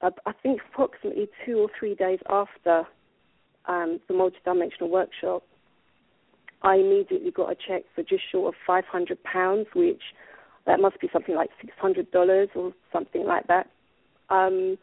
[0.02, 2.84] uh, I think approximately two or three days after
[3.68, 5.44] um, the multidimensional workshop,
[6.62, 10.02] I immediately got a check for just short of five hundred pounds, which
[10.66, 13.68] that must be something like six hundred dollars or something like that.
[14.30, 14.78] Um,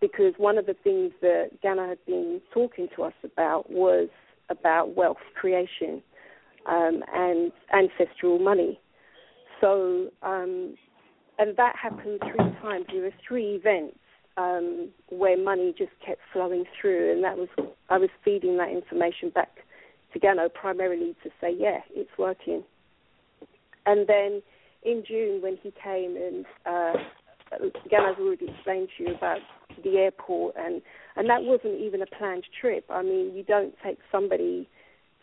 [0.00, 4.08] because one of the things that Gano had been talking to us about was
[4.50, 6.02] about wealth creation
[6.68, 8.78] um, and ancestral money.
[9.60, 10.76] So, um,
[11.38, 12.86] and that happened three times.
[12.92, 13.96] There were three events
[14.36, 17.48] um, where money just kept flowing through, and that was
[17.88, 19.50] I was feeding that information back
[20.12, 22.62] to Gano primarily to say, yeah, it's working.
[23.84, 24.42] And then
[24.82, 26.92] in June when he came and uh,
[27.90, 29.38] Gano's already explained to you about
[29.82, 30.82] the airport and
[31.16, 32.84] and that wasn't even a planned trip.
[32.90, 34.68] I mean, you don't take somebody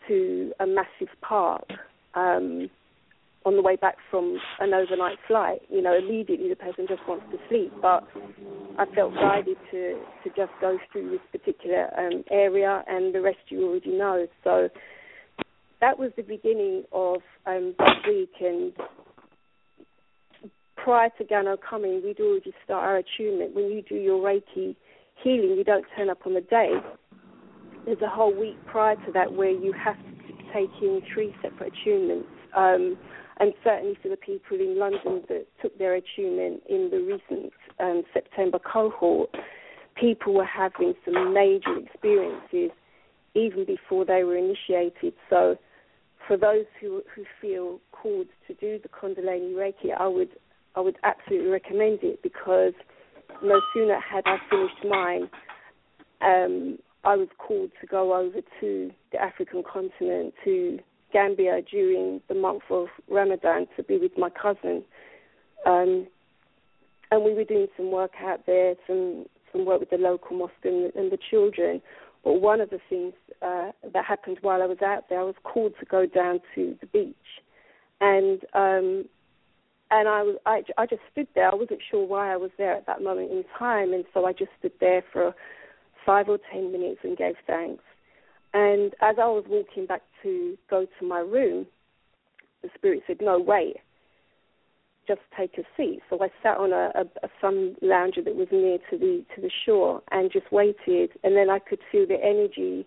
[0.08, 1.64] to a massive park
[2.14, 2.68] um,
[3.44, 5.60] on the way back from an overnight flight.
[5.68, 7.72] You know, immediately the person just wants to sleep.
[7.82, 8.06] But
[8.78, 13.38] I felt guided to to just go through this particular um, area, and the rest
[13.48, 14.26] you already know.
[14.42, 14.68] So
[15.80, 18.72] that was the beginning of um, this week, and
[20.76, 23.54] prior to Gano coming, we'd already start our attunement.
[23.54, 24.76] When you do your Reiki
[25.22, 26.72] healing, you don't turn up on the day.
[27.84, 31.72] There's a whole week prior to that where you have to take in three separate
[31.86, 32.24] attunements.
[32.56, 32.96] Um,
[33.38, 38.02] and certainly for the people in London that took their attunement in the recent um,
[38.12, 39.30] September cohort,
[39.98, 42.70] people were having some major experiences
[43.34, 45.14] even before they were initiated.
[45.28, 45.56] So,
[46.28, 50.30] for those who who feel called to do the Kundalini Reiki, I would
[50.76, 52.72] I would absolutely recommend it because
[53.42, 55.28] no sooner had I finished mine,
[56.20, 60.78] um, I was called to go over to the African continent to
[61.14, 64.82] Gambia during the month of Ramadan to be with my cousin.
[65.64, 66.08] Um,
[67.10, 70.52] and we were doing some work out there, some some work with the local mosque
[70.64, 71.80] and, and the children.
[72.24, 75.36] But one of the things uh, that happened while I was out there, I was
[75.44, 77.14] called to go down to the beach,
[78.00, 79.04] and um,
[79.92, 81.50] and I was I, I just stood there.
[81.50, 84.32] I wasn't sure why I was there at that moment in time, and so I
[84.32, 85.34] just stood there for
[86.04, 87.84] five or ten minutes and gave thanks.
[88.54, 91.66] And as I was walking back to go to my room,
[92.62, 93.76] the spirit said, "No, wait,
[95.08, 98.46] just take a seat." So I sat on a, a, a sun lounger that was
[98.52, 101.10] near to the to the shore and just waited.
[101.24, 102.86] And then I could feel the energy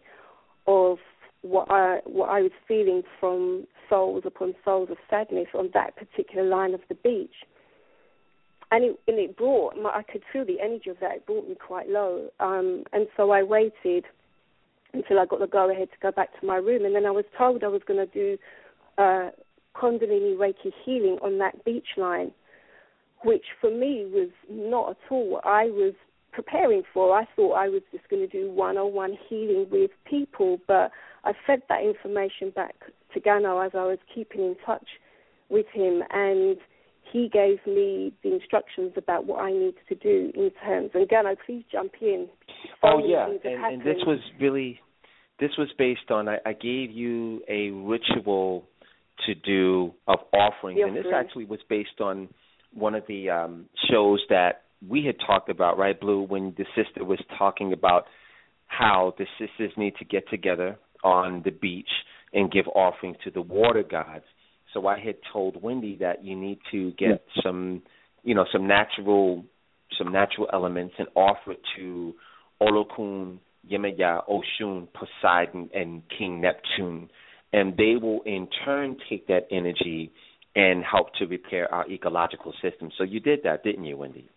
[0.68, 1.00] of
[1.42, 6.48] what I what I was feeling from souls upon souls of sadness on that particular
[6.48, 7.36] line of the beach.
[8.72, 11.18] And it and it brought I could feel the energy of that.
[11.18, 14.06] It brought me quite low, um, and so I waited
[14.98, 16.85] until I got the go ahead to go back to my room.
[16.85, 18.38] And then I was told I was going to do
[18.98, 19.30] uh,
[19.76, 22.32] Kundalini Reiki healing on that beach line,
[23.24, 25.93] which for me was not at all what I was
[26.32, 27.17] preparing for.
[27.17, 30.92] I thought I was just going to do one on one healing with people, but
[31.24, 32.76] I fed that information back
[33.14, 34.88] to Gano as I was keeping in touch
[35.50, 36.58] with him, and
[37.11, 40.92] he gave me the instructions about what I needed to do in terms.
[40.93, 42.27] And Gano, please jump in.
[42.84, 44.80] Oh yeah, and, and, this was really,
[45.40, 48.66] this was based on I, I gave you a ritual
[49.25, 52.30] to do of offerings, and this actually was based on
[52.74, 57.03] one of the um, shows that we had talked about, right, Blue, when the sister
[57.03, 58.06] was talking about
[58.67, 61.90] how the sisters need to get together on the beach
[62.33, 64.25] and give offerings to the water gods.
[64.74, 67.41] So I had told Wendy that you need to get yeah.
[67.43, 67.82] some,
[68.24, 69.45] you know, some natural,
[69.98, 72.14] some natural elements and offer it to
[72.61, 73.40] Olokun,
[73.72, 77.10] Yemaya, Oshun, Poseidon, and King Neptune,
[77.54, 80.12] and they will in turn take that energy
[80.56, 82.90] and help to repair our ecological system.
[82.98, 84.30] So you did that, didn't you, Wendy?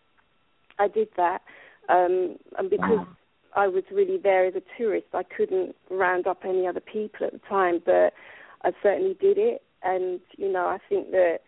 [0.78, 1.42] I did that,
[1.88, 3.06] um, and because
[3.54, 5.08] I was really there as a tourist.
[5.12, 8.12] I couldn't round up any other people at the time, but
[8.62, 9.62] I certainly did it.
[9.82, 11.38] And you know, I think that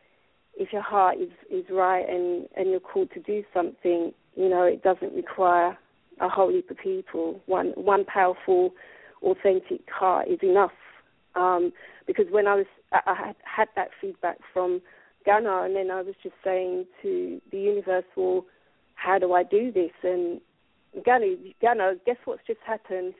[0.54, 4.64] if your heart is is right and and you're called to do something, you know,
[4.64, 5.78] it doesn't require
[6.22, 7.40] a whole heap of people.
[7.46, 8.72] One one powerful,
[9.22, 10.72] authentic heart is enough.
[11.34, 11.72] Um,
[12.06, 14.80] because when I was, I, had had that feedback from
[15.26, 18.44] Gano, and then I was just saying to the universe, well,
[18.94, 19.90] how do I do this?
[20.02, 20.40] And
[21.04, 23.14] Gano, Gano, guess what's just happened?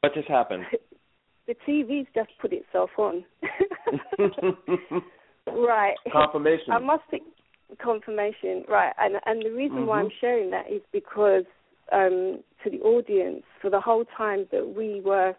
[0.00, 0.64] What just happened?
[1.46, 3.24] the TV's just put itself on.
[5.46, 5.94] right.
[6.10, 6.72] Confirmation.
[6.72, 7.24] I must think
[7.82, 8.64] confirmation.
[8.68, 8.92] Right.
[8.98, 9.86] And and the reason mm-hmm.
[9.86, 11.44] why I'm sharing that is because
[11.92, 15.34] um, to the audience, for the whole time that we were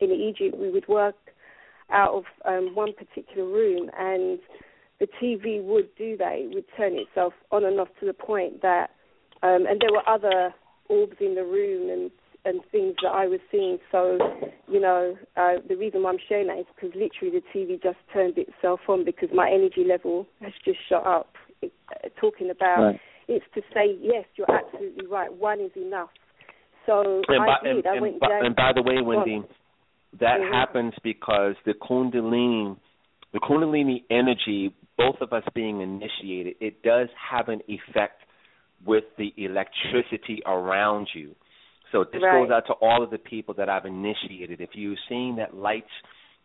[0.00, 1.16] in Egypt, we would work
[1.90, 4.38] out of um, one particular room, and
[5.00, 6.34] the TV would do that.
[6.34, 8.90] It would turn itself on and off to the point that
[9.42, 10.54] um, and there were other
[10.88, 12.10] orbs in the room, and
[12.44, 13.78] and things that I was seeing.
[13.92, 14.18] So,
[14.66, 17.98] you know, uh, the reason why I'm sharing that is because literally the TV just
[18.12, 21.34] turned itself on because my energy level has just shot up.
[21.60, 23.00] It, uh, talking about Right.
[23.30, 25.32] It's to say yes, you're absolutely right.
[25.32, 26.10] One is enough.
[26.86, 27.86] So And I by, did.
[27.86, 28.46] and, I went by, down.
[28.46, 29.42] and by the way, Wendy,
[30.18, 30.50] that Mhm.
[30.52, 32.76] happens because the Kundalini,
[33.32, 38.22] the Kundalini energy, both of us being initiated, it does have an effect
[38.84, 41.36] with the electricity around you.
[41.92, 42.32] So this Right.
[42.32, 44.60] goes out to all of the people that I've initiated.
[44.60, 45.92] If you're seeing that lights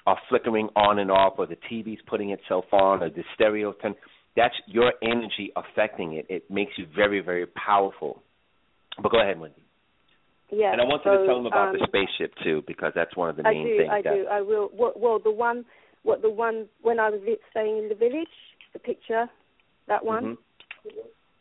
[0.05, 3.73] are flickering on and off, or the TV's putting itself on, or the stereo,
[4.35, 6.25] that's your energy affecting it.
[6.29, 8.21] It makes you very, very powerful.
[9.01, 9.55] But go ahead, Wendy.
[10.51, 10.71] yeah.
[10.71, 13.15] And I want you so, to tell them about um, the spaceship too, because that's
[13.15, 13.89] one of the I main do, things.
[13.91, 14.69] I that, do, I will.
[14.73, 15.65] Well, the one,
[16.03, 18.27] what the one when I was staying in the village,
[18.73, 19.25] the picture,
[19.87, 20.37] that one.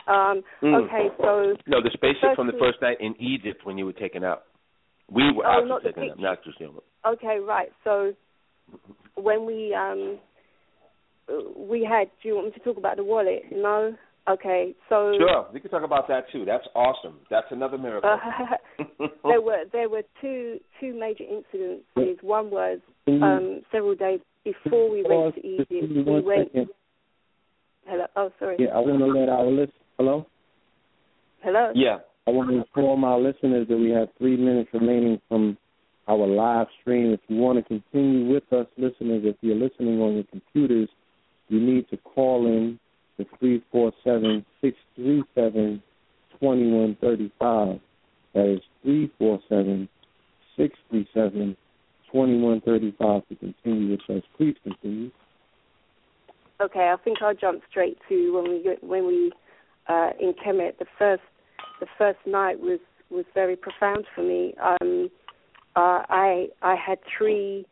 [0.06, 0.84] Um, Mm.
[0.84, 4.22] Okay, so No, the spaceship from the first night in Egypt when you were taken
[4.22, 4.42] out.
[5.10, 6.82] We were Oh, actually taken out, not just you.
[7.06, 7.70] okay, right.
[7.84, 8.12] So
[9.16, 10.18] when we um
[11.56, 13.42] we had, do you want me to talk about the wallet?
[13.52, 13.94] No.
[14.26, 16.46] Okay, so Sure, we can talk about that too.
[16.46, 17.18] That's awesome.
[17.30, 18.08] That's another miracle.
[18.08, 18.84] Uh,
[19.24, 21.84] there were there were two two major incidents.
[22.22, 25.70] One was um several days before we went to Egypt.
[25.70, 26.48] We went.
[26.48, 26.68] second?
[27.86, 28.06] Hello.
[28.16, 28.56] Oh, sorry.
[28.58, 29.72] Yeah, I want to let our list.
[29.98, 30.26] Hello.
[31.42, 31.72] Hello.
[31.74, 31.98] yeah.
[32.26, 35.58] I want to inform our listeners that we have three minutes remaining from
[36.08, 37.12] our live stream.
[37.12, 40.88] If you want to continue with us, listeners, if you're listening on your computers,
[41.48, 42.78] you need to call in
[43.16, 45.82] to three four seven six three seven
[46.38, 47.80] twenty one thirty five.
[48.34, 49.88] That is three four seven
[50.56, 51.56] six three seven
[52.10, 54.22] twenty one thirty five to continue with us.
[54.36, 55.10] Please continue.
[56.60, 59.32] Okay, I think I'll jump straight to when we when we
[59.88, 60.78] uh, in Kemet.
[60.78, 61.22] The first
[61.80, 64.54] the first night was was very profound for me.
[64.62, 65.10] Um,
[65.76, 67.66] uh, I I had three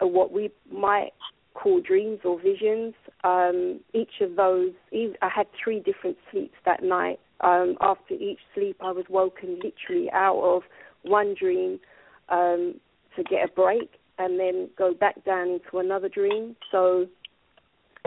[0.00, 1.12] uh, what we might
[1.54, 2.94] call dreams or visions.
[3.24, 7.18] Um, each of those, I had three different sleeps that night.
[7.40, 10.62] Um, after each sleep, I was woken literally out of
[11.02, 11.80] one dream
[12.28, 12.74] um,
[13.16, 16.54] to get a break, and then go back down into another dream.
[16.70, 17.06] So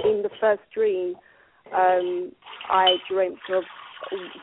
[0.04, 1.16] in the first dream,
[1.76, 2.32] um,
[2.70, 3.64] I dreamt of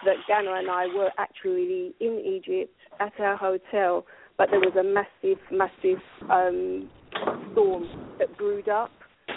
[0.04, 4.04] that Gano and I were actually in Egypt at our hotel,
[4.36, 6.90] but there was a massive, massive um,
[7.52, 8.90] storm that brewed up,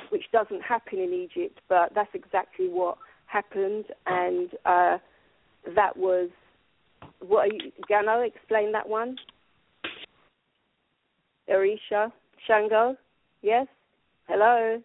[0.10, 2.98] which doesn't happen in Egypt, but that's exactly what
[3.28, 4.98] happened, and uh,
[5.76, 6.30] that was
[7.28, 9.16] what are you, Gano explain that one.
[11.50, 12.12] Orisha,
[12.48, 12.96] Shango,
[13.42, 13.68] yes,
[14.28, 14.82] hello.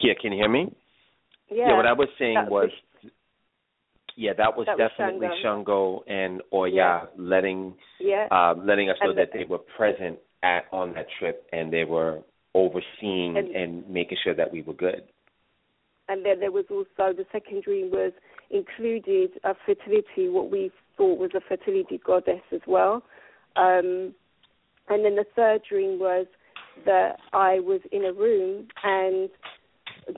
[0.00, 0.72] Yeah, can you hear me?
[1.50, 2.70] Yeah, yeah what I was saying that was,
[4.16, 6.02] yeah, that was That was definitely Shango.
[6.02, 7.06] Shango and Oya Yeah.
[7.16, 8.26] letting yeah.
[8.30, 11.72] um, letting us know And that the- they were present at on that trip and
[11.72, 12.22] they were
[12.54, 15.04] overseeing And- and making sure that we were good.
[16.08, 18.12] and then there was also the second dream was
[18.50, 23.02] included a fertility, what we thought was a fertility goddess as well.
[23.56, 24.14] Um,
[24.88, 26.26] and then the third dream was
[26.84, 29.30] that I was in a room and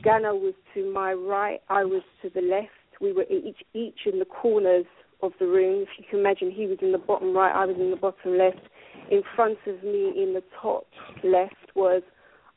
[0.03, 2.71] Gano was to my right, I was to the left.
[3.01, 4.87] We were each each in the corners
[5.23, 5.83] of the room.
[5.83, 8.39] If you can imagine, he was in the bottom right, I was in the bottom
[8.39, 8.61] left.
[9.11, 10.87] In front of me, in the top
[11.23, 12.03] left, was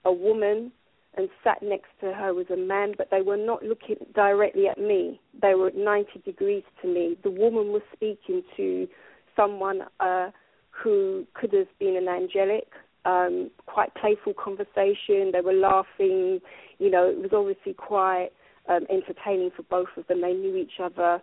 [0.06, 0.72] a woman
[1.17, 4.77] and sat next to her was a man, but they were not looking directly at
[4.77, 5.19] me.
[5.42, 7.17] They were at 90 degrees to me.
[7.24, 8.88] The woman was speaking to
[9.35, 10.30] someone uh,
[10.69, 12.67] who could have been an angelic,
[13.06, 15.32] um, quite playful conversation.
[15.34, 16.40] They were laughing.
[16.77, 18.30] You know, it was obviously quite
[18.69, 20.22] um, entertaining for both of them.
[20.22, 21.22] They knew each other.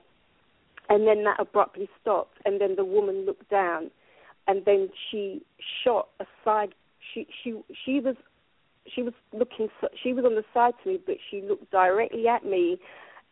[0.89, 3.91] And then that abruptly stopped, and then the woman looked down,
[4.47, 5.43] and then she
[5.83, 6.75] shot aside.
[7.13, 8.17] She she she was
[8.93, 9.69] she was looking
[10.03, 12.79] she was on the side to me but she looked directly at me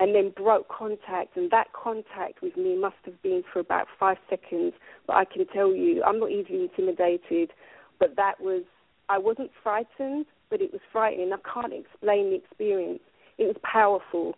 [0.00, 4.16] and then broke contact and that contact with me must have been for about five
[4.30, 4.72] seconds
[5.06, 7.50] but i can tell you i'm not easily intimidated
[7.98, 8.62] but that was
[9.08, 13.00] i wasn't frightened but it was frightening i can't explain the experience
[13.38, 14.34] it was powerful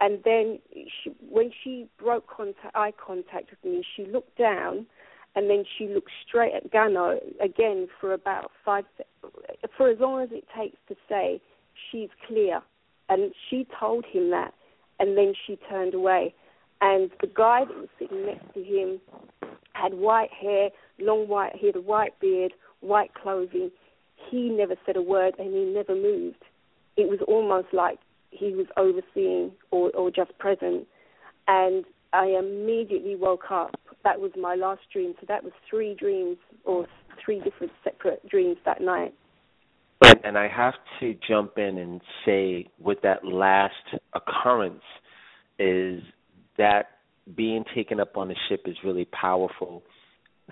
[0.00, 4.86] and then she, when she broke contact eye contact with me she looked down
[5.36, 8.84] and then she looked straight at Gano again for about five,
[9.76, 11.40] for as long as it takes to say
[11.90, 12.62] she's clear,
[13.08, 14.54] and she told him that,
[14.98, 16.34] and then she turned away,
[16.80, 18.98] and the guy that was sitting next to him
[19.74, 23.70] had white hair, long white, he had a white beard, white clothing.
[24.30, 26.42] He never said a word, and he never moved.
[26.96, 27.98] It was almost like
[28.30, 30.86] he was overseeing or, or just present,
[31.46, 31.84] and
[32.14, 35.14] I immediately woke up that was my last dream.
[35.20, 36.86] So that was three dreams or
[37.24, 39.12] three different separate dreams that night.
[40.04, 43.74] And, and I have to jump in and say, with that last
[44.14, 44.84] occurrence,
[45.58, 46.02] is
[46.56, 46.84] that
[47.36, 49.82] being taken up on the ship is really powerful.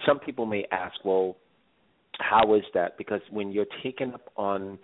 [0.05, 1.37] Some people may ask, well,
[2.19, 2.99] how is that?
[2.99, 4.81] Because when you're taken up on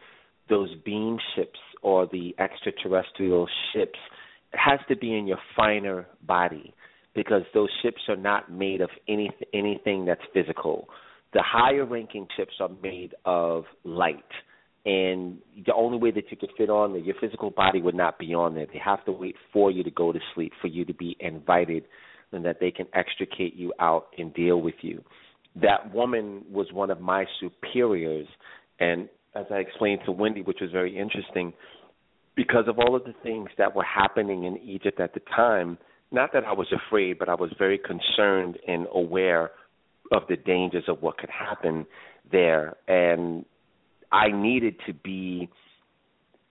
[0.49, 3.99] those beam ships or the extraterrestrial ships,
[4.53, 6.73] it has to be in your finer body
[7.15, 10.89] because those ships are not made of any anything that's physical.
[11.33, 14.25] The higher ranking ships are made of light
[14.87, 18.19] and the only way that you could fit on there, your physical body would not
[18.19, 18.67] be on there.
[18.67, 21.85] They have to wait for you to go to sleep for you to be invited,
[22.33, 25.03] and that they can extricate you out and deal with you.
[25.61, 28.27] That woman was one of my superiors,
[28.79, 31.53] and as I explained to Wendy, which was very interesting,
[32.35, 35.77] because of all of the things that were happening in Egypt at the time.
[36.13, 39.53] Not that I was afraid, but I was very concerned and aware
[40.13, 41.87] of the dangers of what could happen
[42.31, 43.45] there, and
[44.11, 45.49] I needed to be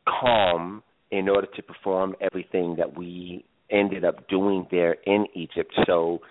[0.08, 0.82] calm
[1.12, 5.74] in order to perform everything that we ended up doing there in Egypt.
[5.86, 6.22] So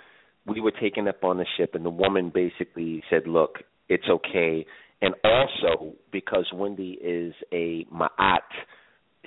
[0.47, 4.65] we were taken up on the ship, and the woman basically said, "Look, it's okay."
[5.01, 8.49] And also because Wendy is a ma'at,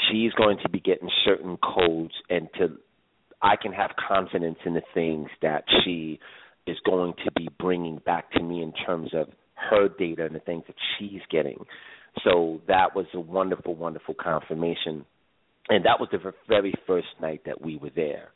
[0.09, 2.77] she's going to be getting certain codes, and to
[3.41, 6.19] I can have confidence in the things that she
[6.67, 10.39] is going to be bringing back to me in terms of her data and the
[10.39, 11.65] things that she's getting.
[12.23, 15.05] So that was a wonderful, wonderful confirmation.
[15.69, 18.29] And that was the very first night that we were there.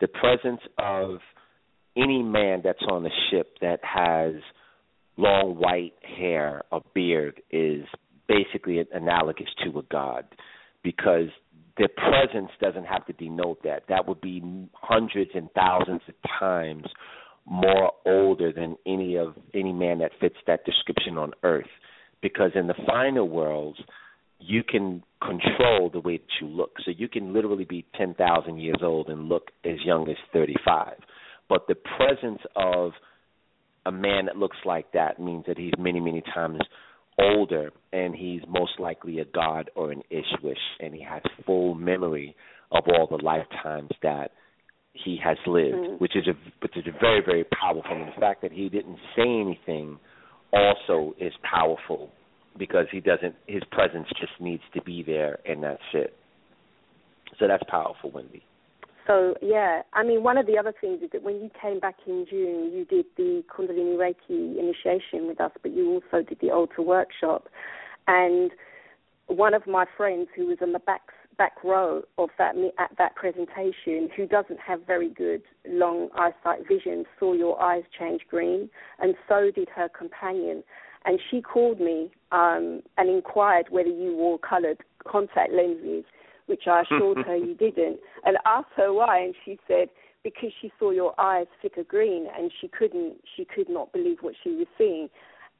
[0.00, 1.18] The presence of
[1.96, 4.34] any man that's on the ship that has
[5.16, 7.84] long white hair or beard is
[8.28, 10.24] basically analogous to a god
[10.82, 11.28] because
[11.78, 13.84] their presence doesn't have to denote that.
[13.88, 14.42] That would be
[14.74, 16.84] hundreds and thousands of times
[17.46, 21.66] more older than any of any man that fits that description on earth.
[22.20, 23.78] Because in the finer worlds
[24.44, 26.72] you can control the way that you look.
[26.84, 30.94] So you can literally be 10,000 years old and look as young as 35
[31.52, 32.92] but the presence of
[33.84, 36.58] a man that looks like that means that he's many many times
[37.18, 42.34] older and he's most likely a god or an ishwish and he has full memory
[42.70, 44.30] of all the lifetimes that
[44.92, 45.94] he has lived, mm-hmm.
[45.96, 47.90] which is a which is a very very powerful.
[47.90, 49.98] And the fact that he didn't say anything
[50.52, 52.10] also is powerful
[52.58, 53.34] because he doesn't.
[53.46, 56.14] His presence just needs to be there, and that's it.
[57.38, 58.42] So that's powerful, Wendy.
[59.06, 61.96] So yeah, I mean, one of the other things is that when you came back
[62.06, 66.50] in June, you did the Kundalini Reiki initiation with us, but you also did the
[66.50, 67.48] Altar workshop,
[68.06, 68.52] and
[69.26, 71.02] one of my friends who was on the back
[71.38, 77.04] back row of that at that presentation who doesn't have very good long eyesight vision
[77.18, 78.68] saw your eyes change green,
[79.00, 80.62] and so did her companion.
[81.04, 86.04] And she called me um, and inquired whether you wore coloured contact lenses,
[86.52, 89.88] which I assured her you didn't, and asked her why, and she said
[90.22, 94.34] because she saw your eyes flicker green, and she couldn't, she could not believe what
[94.44, 95.08] she was seeing.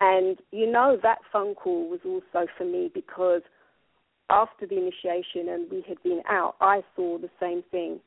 [0.02, 3.40] And you know that phone call was also for me because
[4.28, 8.00] after the initiation and we had been out, I saw the same thing.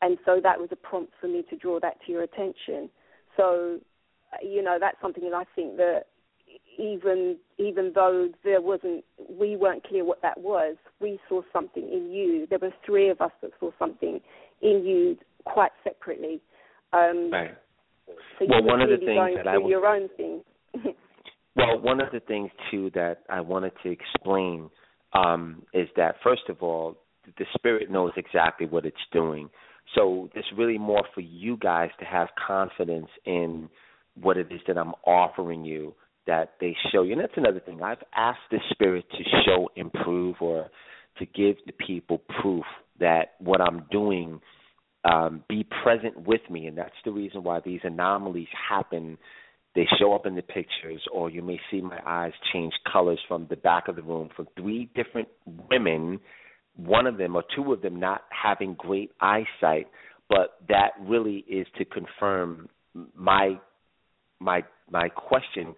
[0.00, 2.88] And so that was a prompt for me to draw that to your attention.
[3.36, 3.78] So,
[4.42, 6.04] you know, that's something that I think that
[6.78, 12.10] even even though there wasn't we weren't clear what that was, we saw something in
[12.10, 12.46] you.
[12.48, 14.20] There were three of us that saw something
[14.62, 16.40] in you quite separately.
[16.92, 17.56] Um, right.
[18.38, 20.42] So well, one of the things that I was, your own thing.
[21.56, 24.70] well, one of the things too that I wanted to explain
[25.12, 26.96] um, is that first of all,
[27.38, 29.50] the spirit knows exactly what it's doing.
[29.94, 33.68] So it's really more for you guys to have confidence in
[34.20, 35.94] what it is that I'm offering you
[36.26, 37.12] that they show you.
[37.12, 37.82] And that's another thing.
[37.82, 40.70] I've asked the spirit to show, improve, or
[41.18, 42.64] to give the people proof
[42.98, 44.40] that what I'm doing
[45.04, 49.16] um, be present with me, and that's the reason why these anomalies happen
[49.74, 53.46] they show up in the pictures, or you may see my eyes change colors from
[53.50, 55.28] the back of the room from three different
[55.70, 56.18] women,
[56.76, 59.86] one of them or two of them not having great eyesight,
[60.28, 62.68] but that really is to confirm
[63.14, 63.60] my
[64.40, 65.74] my my question.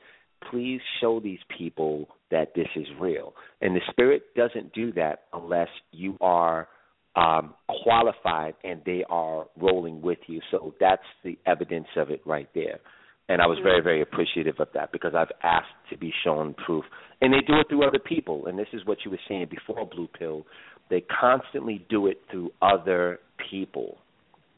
[0.50, 5.68] Please show these people that this is real, and the spirit doesn't do that unless
[5.92, 6.68] you are
[7.14, 10.40] um, qualified and they are rolling with you.
[10.50, 12.80] So that's the evidence of it right there.
[13.28, 16.84] And I was very, very appreciative of that because I've asked to be shown proof.
[17.20, 18.46] And they do it through other people.
[18.46, 20.44] And this is what you were saying before Blue Pill.
[20.90, 23.98] They constantly do it through other people.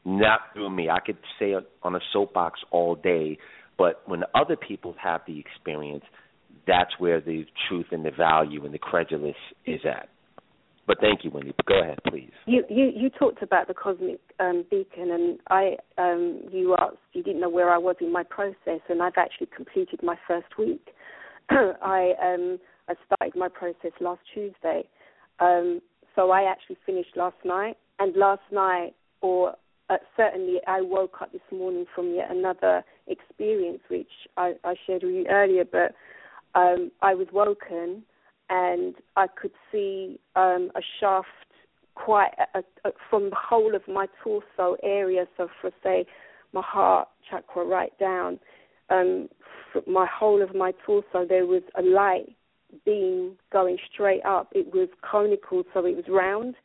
[0.05, 0.89] not through me.
[0.89, 3.37] I could say on a soapbox all day,
[3.77, 6.03] but when other people have the experience,
[6.67, 10.09] that's where the truth and the value and the credulous is at.
[10.87, 11.53] But thank you, Wendy.
[11.67, 12.31] Go ahead, please.
[12.45, 17.23] You you, you talked about the cosmic um, beacon, and I um, you asked you
[17.23, 20.89] didn't know where I was in my process, and I've actually completed my first week.
[21.49, 24.83] I um, I started my process last Tuesday,
[25.39, 25.81] um,
[26.15, 27.77] so I actually finished last night.
[27.97, 29.55] And last night, or
[29.89, 35.03] uh, certainly, I woke up this morning from yet another experience, which I, I shared
[35.03, 35.65] with you earlier.
[35.65, 35.95] But
[36.59, 38.03] um, I was woken
[38.49, 41.27] and I could see um, a shaft
[41.95, 45.25] quite a, a, from the whole of my torso area.
[45.37, 46.05] So, for say,
[46.53, 48.39] my heart chakra right down,
[48.89, 49.29] um,
[49.87, 52.35] my whole of my torso, there was a light
[52.85, 54.49] beam going straight up.
[54.53, 56.55] It was conical, so it was round,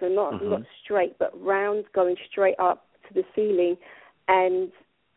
[0.00, 0.50] so not mm-hmm.
[0.50, 3.76] not straight, but round, going straight up to the ceiling,
[4.28, 4.70] and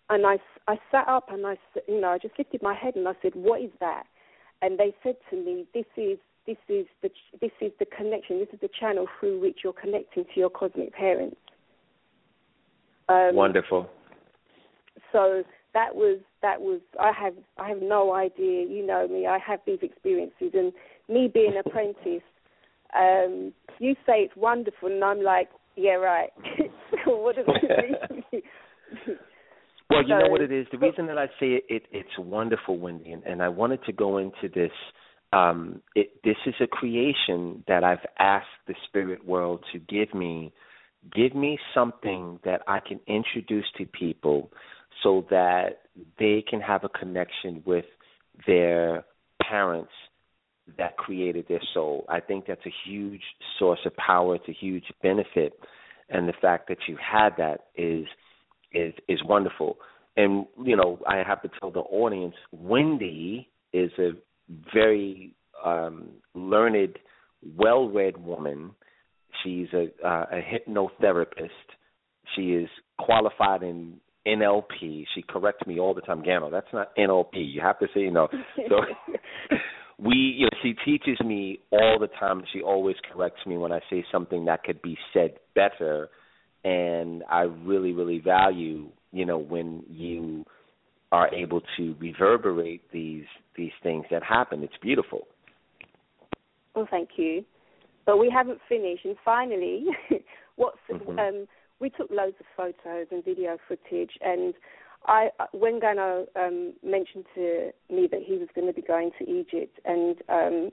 [0.10, 0.38] and I
[0.68, 3.34] I sat up and I you know I just lifted my head and I said,
[3.36, 4.06] what is that?
[4.62, 7.10] and they said to me, "This is this is the
[7.42, 8.40] this is the connection.
[8.40, 11.38] This is the channel through which you're connecting to your cosmic parents."
[13.10, 13.90] Um, Wonderful.
[15.12, 18.66] So that was that was I have I have no idea.
[18.68, 19.28] You know me.
[19.28, 20.74] I have these experiences, and
[21.10, 22.24] me being an apprentice.
[22.98, 26.30] Um, you say it's wonderful, and I'm like, yeah, right.
[27.06, 28.42] what does it mean?
[29.96, 30.68] Well, you know what it is.
[30.72, 33.94] The reason that I say it, it it's wonderful, Wendy, and, and I wanted to
[33.94, 34.72] go into this.
[35.34, 40.54] Um, it, this is a creation that I've asked the spirit world to give me.
[41.16, 44.52] Give me something that I can introduce to people,
[45.04, 45.82] so that
[46.18, 47.86] they can have a connection with
[48.48, 49.06] their
[49.42, 49.92] parents
[50.78, 52.06] that created their soul.
[52.10, 53.22] I think that's a huge
[53.60, 54.36] source of power.
[54.36, 55.54] It's a huge benefit,
[56.10, 58.06] and the fact that you had that is
[58.72, 59.78] is is wonderful.
[60.18, 64.12] And you know, I have to tell the audience, Wendy is a
[64.74, 66.98] very um, learned,
[67.58, 68.72] well-read woman.
[69.44, 71.50] She's a, uh, a hypnotherapist.
[72.36, 75.06] She is qualified in NLP.
[75.14, 76.24] She corrects me all the time.
[76.24, 77.34] Gano, that's not NLP.
[77.34, 78.28] You have to say, you know.
[78.70, 78.78] So
[79.98, 82.44] we, you know, she teaches me all the time.
[82.52, 86.10] She always corrects me when I say something that could be said better
[86.66, 90.44] and I really, really value, you know, when you
[91.12, 94.64] are able to reverberate these these things that happen.
[94.64, 95.28] It's beautiful.
[96.76, 97.46] Well, thank you.
[98.06, 99.86] But we haven't finished, and finally,
[100.56, 101.18] what's mm-hmm.
[101.18, 101.48] um,
[101.80, 104.56] we took loads of photos and video footage, and
[105.06, 109.30] I when Gano um, mentioned to me that he was going to be going to
[109.30, 110.72] Egypt and um,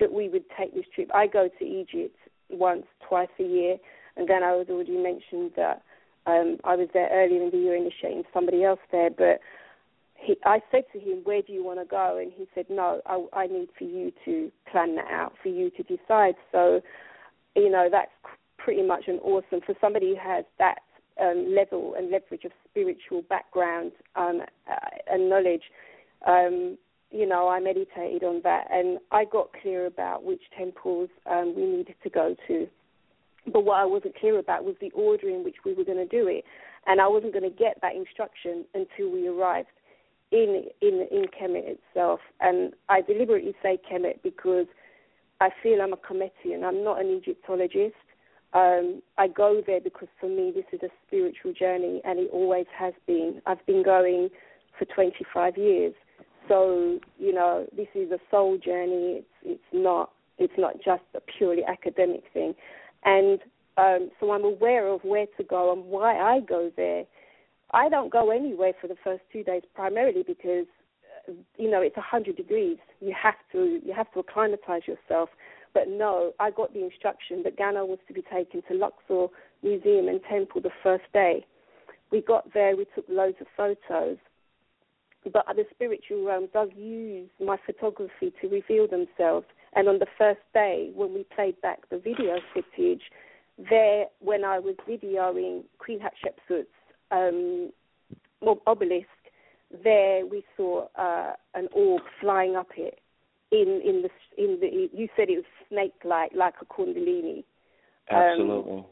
[0.00, 1.08] that we would take this trip.
[1.14, 2.16] I go to Egypt
[2.50, 3.76] once, twice a year
[4.16, 5.82] and then I was already mentioned that
[6.26, 9.40] um, I was there earlier in the year initiating somebody else there, but
[10.14, 13.00] he, I said to him, "Where do you want to go?" And he said, "No,
[13.06, 16.80] I, I need for you to plan that out, for you to decide." So,
[17.56, 18.10] you know, that's
[18.56, 20.78] pretty much an awesome for somebody who has that
[21.20, 24.74] um, level and leverage of spiritual background um, uh,
[25.10, 25.64] and knowledge.
[26.26, 26.78] Um,
[27.10, 31.66] you know, I meditated on that, and I got clear about which temples um, we
[31.66, 32.68] needed to go to
[33.50, 36.06] but what I wasn't clear about was the order in which we were going to
[36.06, 36.44] do it,
[36.86, 39.68] and I wasn't going to get that instruction until we arrived
[40.30, 42.20] in in in Kemet itself.
[42.40, 44.66] And I deliberately say Kemet because
[45.40, 46.64] I feel I'm a Kemetian.
[46.64, 47.96] I'm not an Egyptologist.
[48.54, 52.66] Um, I go there because for me this is a spiritual journey, and it always
[52.76, 53.40] has been.
[53.46, 54.28] I've been going
[54.78, 55.94] for 25 years,
[56.48, 59.22] so you know this is a soul journey.
[59.22, 62.54] It's it's not it's not just a purely academic thing
[63.04, 63.40] and
[63.76, 67.04] um, so I'm aware of where to go and why I go there.
[67.72, 70.66] I don't go anywhere for the first two days primarily because
[71.28, 72.78] uh, you know it's hundred degrees.
[73.00, 75.30] You have to you have to acclimatize yourself.
[75.74, 79.28] But no, I got the instruction that Gano was to be taken to Luxor
[79.62, 81.46] Museum and Temple the first day.
[82.10, 84.18] We got there, we took loads of photos.
[85.32, 89.46] But the spiritual realm does use my photography to reveal themselves.
[89.74, 93.02] And on the first day, when we played back the video footage,
[93.70, 96.68] there, when I was videoing Queen Hatshepsut's
[97.10, 97.70] um,
[98.66, 99.06] obelisk,
[99.82, 102.98] there we saw uh, an orb flying up it.
[103.50, 107.44] In in the in the you said it was snake like like a kundalini.
[108.10, 108.72] Um, Absolutely.
[108.72, 108.84] Um,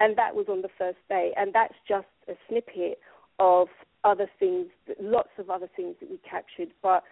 [0.00, 2.98] and that was on the first day, and that's just a snippet
[3.38, 3.68] of
[4.04, 4.66] other things,
[5.00, 6.68] lots of other things that we captured.
[6.82, 7.02] But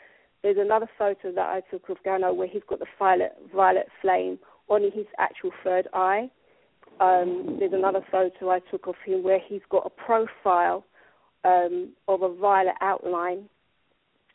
[0.46, 4.38] there's another photo that I took of Gano where he's got the violet violet flame
[4.68, 6.30] on his actual third eye,
[7.00, 10.84] Um, there's another photo I took of him where he's got a profile
[11.44, 13.48] um, of a violet outline,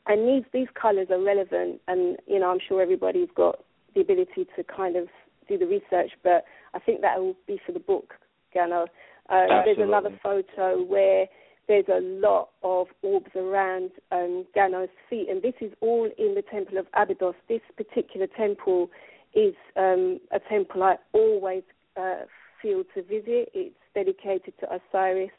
[0.06, 1.82] and these these colours are relevant.
[1.88, 3.64] And you know, I'm sure everybody's got
[3.96, 5.08] the ability to kind of
[5.48, 8.14] do the research, but I think that will be for the book,
[8.54, 8.86] Gano.
[9.30, 11.26] Uh, there's another photo where
[11.72, 16.42] there's a lot of orbs around um, Gano's feet, and this is all in the
[16.52, 17.36] temple of Abydos.
[17.48, 18.90] This particular temple
[19.34, 21.64] is um, a temple I always
[21.96, 22.26] uh,
[22.62, 23.52] feel to visit.
[23.54, 25.32] It's dedicated to Osiris.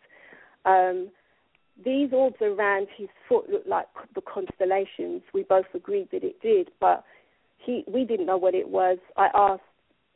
[0.64, 1.10] Um,
[1.84, 5.20] these orbs around his foot looked like the constellations.
[5.34, 7.04] We both agreed that it did, but
[7.58, 8.96] he we didn't know what it was.
[9.18, 9.60] I asked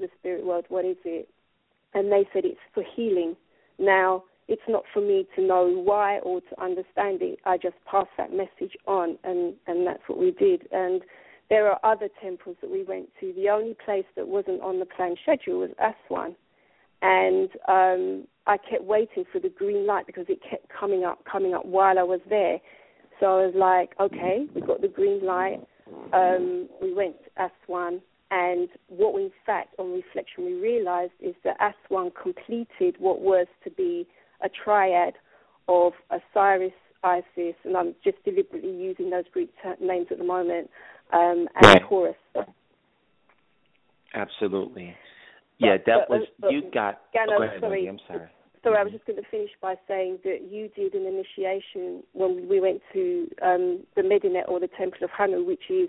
[0.00, 1.28] the spirit world, "What is it?"
[1.92, 3.36] and they said it's for healing.
[3.78, 7.38] Now it's not for me to know why or to understand it.
[7.44, 10.68] I just pass that message on, and and that's what we did.
[10.72, 11.02] And
[11.48, 13.32] there are other temples that we went to.
[13.34, 16.36] The only place that wasn't on the planned schedule was Aswan,
[17.02, 21.54] and um, I kept waiting for the green light because it kept coming up, coming
[21.54, 22.58] up while I was there.
[23.18, 25.60] So I was like, okay, we got the green light.
[26.12, 28.00] Um, we went to Aswan,
[28.30, 33.46] and what we, in fact, on reflection, we realized is that Aswan completed what was
[33.64, 34.06] to be
[34.42, 35.14] a triad
[35.68, 39.50] of Osiris, Isis, and I'm just deliberately using those Greek
[39.80, 40.70] names at the moment,
[41.12, 41.82] um, and right.
[41.82, 42.16] Horus.
[44.14, 44.94] Absolutely.
[45.60, 47.00] But, yeah, that but, was but, you got.
[47.16, 48.28] Oh, go ahead, sorry, I'm sorry.
[48.62, 52.48] Sorry, I was just going to finish by saying that you did an initiation when
[52.48, 55.88] we went to um, the Medinet or the Temple of Habu, which is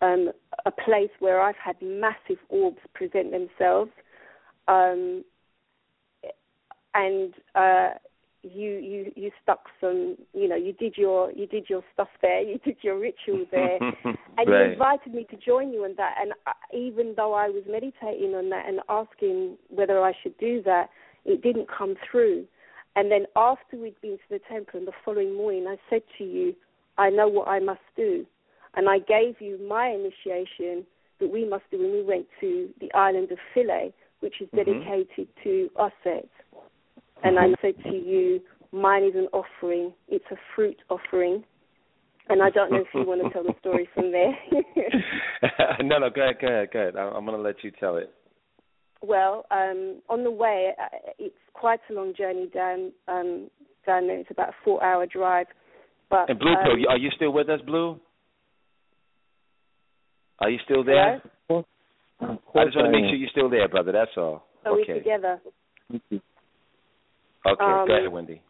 [0.00, 0.30] um,
[0.64, 3.90] a place where I've had massive orbs present themselves.
[4.66, 5.24] Um,
[6.96, 7.90] and uh,
[8.42, 12.40] you you you stuck some you know you did your you did your stuff there
[12.40, 13.78] you did your ritual there
[14.38, 14.48] and right.
[14.48, 18.34] you invited me to join you in that and I, even though I was meditating
[18.34, 20.90] on that and asking whether I should do that
[21.24, 22.44] it didn't come through
[22.94, 26.24] and then after we'd been to the temple and the following morning I said to
[26.24, 26.54] you
[26.98, 28.24] I know what I must do
[28.74, 30.86] and I gave you my initiation
[31.18, 34.70] that we must do when we went to the island of Philae which is Mm-hmm.
[34.72, 36.28] dedicated to Auset
[37.22, 37.54] and Mm-hmm.
[37.54, 38.40] I said to you,
[38.72, 39.92] mine is an offering.
[40.08, 41.44] It's a fruit offering.
[42.28, 44.32] And I don't know if you want to tell the story from there.
[45.82, 46.96] no, no, go ahead, go ahead, go ahead.
[46.96, 48.12] I'm going to let you tell it.
[49.00, 50.88] well, um, on the way, uh,
[51.18, 53.48] it's quite a long journey down um,
[53.86, 54.18] down there.
[54.18, 55.46] It's about a four-hour drive.
[56.10, 58.00] But And Blue um, Pill, are you still with us, Blue?
[60.40, 61.22] Are you still there?
[61.48, 61.64] hello?
[62.20, 63.92] I just want to make sure you're still there, brother.
[63.92, 64.46] That's all.
[64.64, 64.94] Are okay.
[64.94, 65.40] we together?
[67.46, 68.42] Okay, Um, go ahead, Wendy.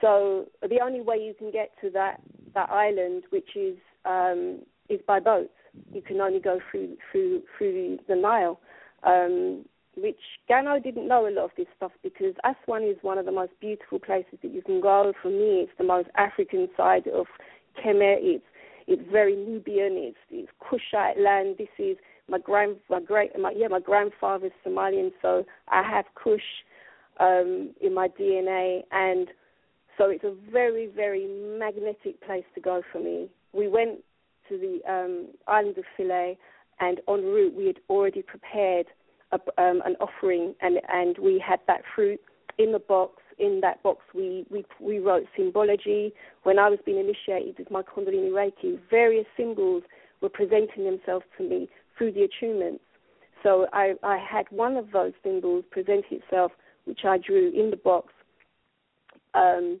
[0.00, 2.20] So the only way you can get to that
[2.54, 5.50] that island, which is um, is by boat.
[5.92, 8.60] You can only go through through through the Nile.
[9.04, 9.64] Um,
[9.96, 10.18] which
[10.48, 13.52] Gano didn't know a lot of this stuff because Aswan is one of the most
[13.60, 15.12] beautiful places that you can go.
[15.20, 17.26] For me, it's the most African side of
[17.84, 18.18] Kemet.
[18.20, 18.44] It's
[18.86, 19.92] it's very Nubian.
[19.96, 21.56] It's it's Kushite land.
[21.58, 21.96] This is
[22.28, 26.40] my grand my great my yeah my grandfather's Somalian, so I have Kush
[27.22, 29.28] um, in my DNA, and
[29.96, 31.26] so it's a very, very
[31.58, 33.28] magnetic place to go for me.
[33.52, 34.00] We went
[34.48, 36.36] to the um, island of Philae,
[36.80, 38.86] and en route we had already prepared
[39.30, 42.20] a, um, an offering, and and we had that fruit
[42.58, 43.22] in the box.
[43.38, 46.12] In that box, we we we wrote symbology.
[46.42, 49.84] When I was being initiated with my Kundalini Reiki, various symbols
[50.20, 52.80] were presenting themselves to me through the attunements.
[53.42, 56.52] So I, I had one of those symbols present itself
[56.84, 58.12] which I drew in the box.
[59.34, 59.80] Um,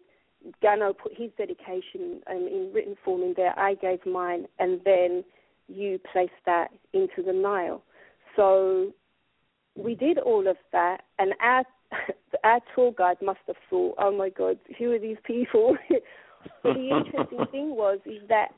[0.60, 3.58] Gano put his dedication um, in written form in there.
[3.58, 5.24] I gave mine, and then
[5.68, 7.82] you placed that into the Nile.
[8.36, 8.92] So
[9.76, 11.64] we did all of that, and our
[12.44, 16.02] our tour guide must have thought, "Oh my God, who are these people?" but
[16.74, 18.48] the interesting thing was is that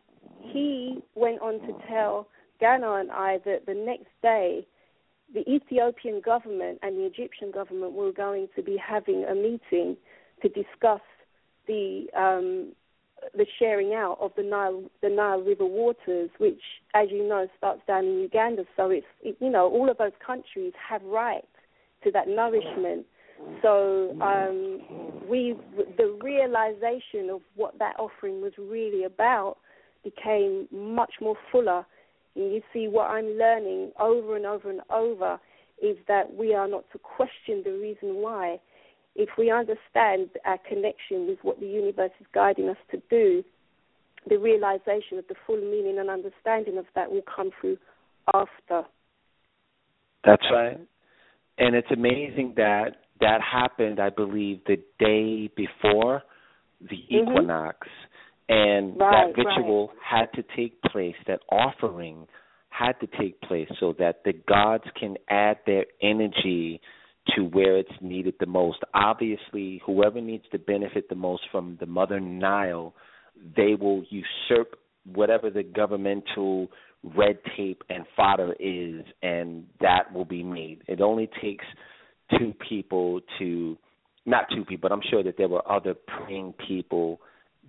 [0.40, 2.28] he went on to tell
[2.60, 4.66] Gano and I that the next day
[5.34, 9.96] the Ethiopian government and the Egyptian government were going to be having a meeting
[10.42, 11.00] to discuss
[11.66, 12.72] the um,
[13.34, 16.60] the sharing out of the Nile the Nile River waters, which,
[16.94, 18.64] as you know, starts down in Uganda.
[18.76, 21.46] So it's it, you know all of those countries have rights
[22.04, 23.06] to that nourishment.
[23.62, 25.56] So um, we
[25.96, 29.56] the realization of what that offering was really about
[30.04, 31.84] became much more fuller
[32.36, 35.38] and you see, what I'm learning over and over and over
[35.82, 38.58] is that we are not to question the reason why.
[39.16, 43.44] If we understand our connection with what the universe is guiding us to do,
[44.28, 47.78] the realization of the full meaning and understanding of that will come through
[48.32, 48.84] after.
[50.24, 50.78] That's right.
[51.58, 54.00] and it's amazing that that happened.
[54.00, 56.22] I believe the day before
[56.80, 57.28] the Mhm.
[57.30, 57.86] equinox,
[58.48, 61.16] and Right, that ritual had to take place.
[61.26, 62.26] That offering
[62.68, 66.80] had to take place so that the gods can add their energy
[67.34, 68.78] to where it's needed the most.
[68.92, 72.94] Obviously, whoever needs to benefit the most from the Mother Nile,
[73.56, 76.68] they will usurp whatever the governmental
[77.16, 80.82] red tape and fodder is, and that will be made.
[80.88, 81.64] It only takes
[82.38, 83.78] two people to,
[84.26, 87.20] not two people, but I'm sure that there were other praying people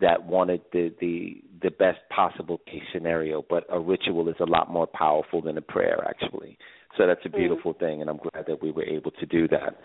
[0.01, 3.43] that wanted the the the best possible case scenario.
[3.49, 6.57] But a ritual is a lot more powerful than a prayer, actually.
[6.97, 9.77] So that's a beautiful thing, and I'm glad that we were able to do that.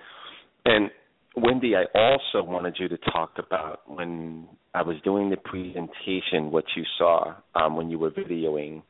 [0.64, 0.90] And
[1.36, 6.64] Wendy, I also wanted you to talk about when I was doing the presentation, what
[6.76, 8.82] you saw um, when you were videoing.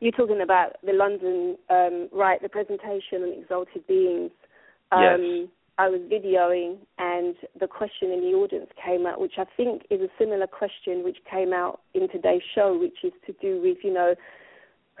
[0.00, 4.30] You're talking about the London, um, right, the presentation on exalted beings.
[4.92, 5.48] Um, Yes.
[5.80, 10.02] I was videoing, and the question in the audience came out, which I think is
[10.02, 13.94] a similar question which came out in today's show, which is to do with, you
[13.94, 14.14] know,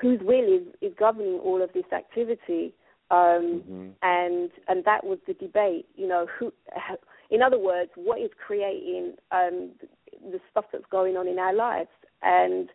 [0.00, 2.72] whose will is, is governing all of this activity.
[3.10, 3.88] Um, Mm-hmm.
[4.02, 5.86] and and that was the debate.
[5.96, 6.50] You know, who,
[7.30, 9.72] in other words, what is creating um,
[10.32, 11.90] the stuff that's going on in our lives?
[12.22, 12.70] And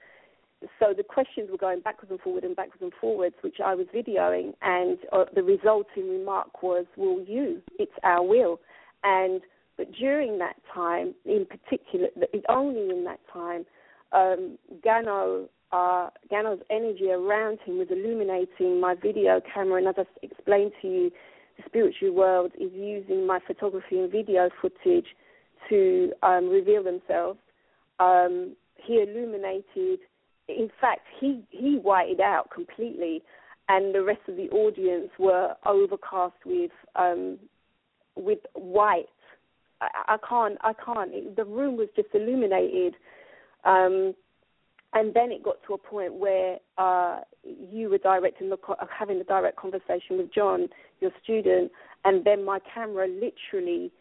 [0.79, 3.87] so the questions were going backwards and forwards and backwards and forwards, which I was
[3.93, 7.61] videoing, and uh, the resulting remark was, "Will you?
[7.77, 8.59] It's our will."
[9.03, 9.41] And
[9.77, 12.07] but during that time, in particular,
[12.49, 13.65] only in that time,
[14.13, 20.05] um, Gano uh, Gano's energy around him was illuminating my video camera, and as I
[20.21, 21.11] explained to you,
[21.57, 25.07] the spiritual world is using my photography and video footage
[25.69, 27.39] to um, reveal themselves.
[27.99, 29.99] Um, he illuminated.
[30.47, 33.23] In fact, he he whited out completely,
[33.67, 37.37] and the rest of the audience were overcast with um,
[38.15, 39.05] with white.
[39.81, 40.57] I, I can't.
[40.61, 41.11] I can't.
[41.13, 42.95] It, the room was just illuminated.
[43.63, 44.13] Um,
[44.93, 49.17] and then it got to a point where uh, you were directing the co- having
[49.17, 50.69] the direct conversation with John,
[51.01, 51.71] your student,
[52.05, 53.91] and then my camera literally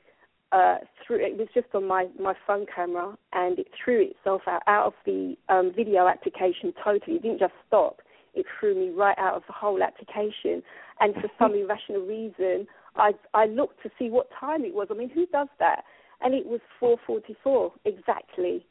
[0.55, 4.63] uh, through it was just on my my phone camera and it threw itself out,
[4.69, 7.17] out of the um, video application totally.
[7.17, 8.03] It didn't just stop;
[8.35, 10.63] it threw me right out of the whole application.
[11.01, 14.87] And for some irrational reason, I I looked to see what time it was.
[14.93, 15.83] I mean, who does that?
[16.21, 18.65] And it was 4:44 exactly.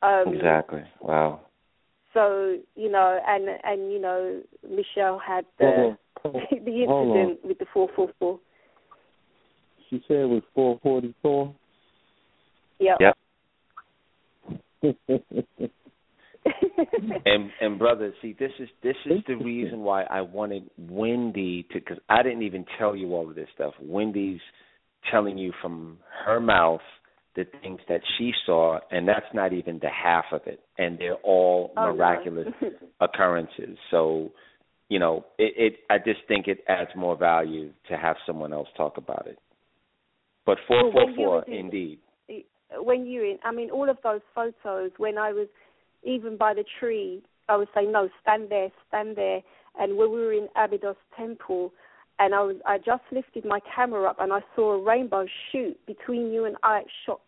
[0.00, 0.84] Um, exactly.
[1.02, 1.40] Wow.
[2.14, 8.40] So you know, and and you know, Michelle had the, the incident with the 444
[9.90, 11.54] you said was 444?
[12.80, 12.98] Yep.
[13.00, 13.16] Yep.
[17.26, 21.80] and and brother, see this is this is the reason why I wanted Wendy to
[21.80, 23.74] cuz I didn't even tell you all of this stuff.
[23.80, 24.40] Wendy's
[25.10, 26.80] telling you from her mouth
[27.34, 31.16] the things that she saw and that's not even the half of it and they're
[31.16, 32.70] all oh, miraculous no.
[33.00, 33.78] occurrences.
[33.90, 34.32] So,
[34.88, 38.68] you know, it, it I just think it adds more value to have someone else
[38.76, 39.38] talk about it.
[40.48, 41.98] But four Well, four when you four, indeed.
[42.30, 42.40] Eh,
[42.78, 44.92] when you in, I mean, all of those photos.
[44.96, 45.46] When I was
[46.02, 49.42] even by the tree, I was saying, no, stand there, stand there.
[49.78, 51.70] And when we were in Abydos Temple,
[52.18, 55.78] and I was, I just lifted my camera up, and I saw a rainbow shoot
[55.86, 56.78] between you and I.
[56.78, 57.20] It shot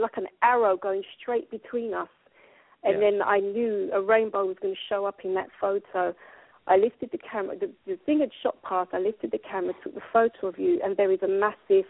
[0.00, 2.08] like an arrow going straight between us.
[2.84, 3.10] And Yeah.
[3.10, 6.14] then I knew a rainbow was going to show up in that photo.
[6.66, 7.58] I lifted the camera.
[7.58, 8.94] The, the thing had shot past.
[8.94, 11.84] I lifted the camera, took the photo of you, and there is a massive.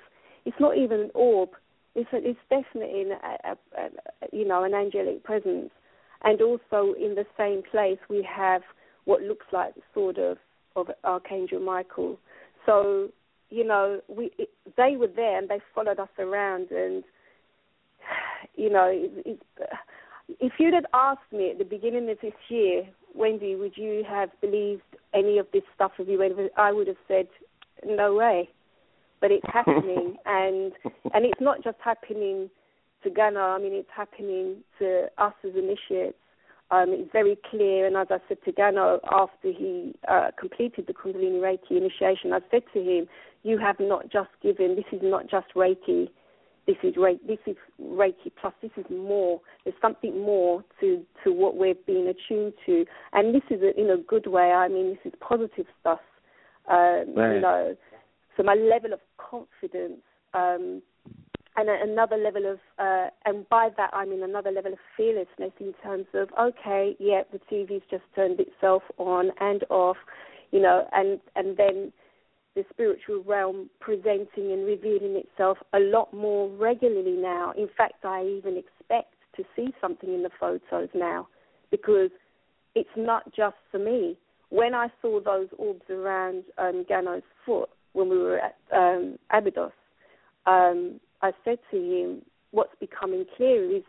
[0.44, 1.50] It's not even an orb.
[1.94, 3.90] It's a, it's definitely a, a,
[4.32, 5.70] you know an angelic presence,
[6.22, 8.62] and also in the same place we have
[9.04, 10.38] what looks like the sword of
[10.74, 12.18] of Archangel Michael.
[12.64, 13.08] So
[13.50, 17.04] you know we it, they were there and they followed us around, and
[18.56, 19.42] you know it, it,
[20.40, 24.30] if you'd have asked me at the beginning of this year, Wendy, would you have
[24.40, 26.32] believed any of this stuff if you went?
[26.56, 27.28] I would have said
[27.84, 28.48] no way
[29.22, 30.72] but it's happening and
[31.14, 32.50] and it's not just happening
[33.02, 36.18] to Gano, I mean it's happening to us as initiates.
[36.70, 40.92] Um, it's very clear and as I said to Gano after he uh, completed the
[40.94, 43.06] Kundalini Reiki initiation, I said to him,
[43.42, 46.08] You have not just given this is not just Reiki,
[46.66, 49.40] this is Reiki this is Reiki plus this is more.
[49.64, 52.86] There's something more to, to what we're being attuned to.
[53.12, 56.00] And this is a, in a good way, I mean this is positive stuff.
[56.70, 57.34] Um, Right.
[57.34, 57.76] you know.
[58.36, 60.02] So my level of confidence
[60.34, 60.82] um,
[61.56, 65.74] and another level of, uh, and by that I mean another level of fearlessness in
[65.82, 69.98] terms of, okay, yeah, the TV's just turned itself on and off,
[70.50, 71.92] you know, and and then
[72.54, 77.52] the spiritual realm presenting and revealing itself a lot more regularly now.
[77.56, 81.28] In fact, I even expect to see something in the photos now
[81.70, 82.10] because
[82.74, 84.16] it's not just for me.
[84.50, 89.72] When I saw those orbs around um, Gano's foot when we were at um, Abydos,
[90.46, 93.82] um, I said to him, What's becoming clear is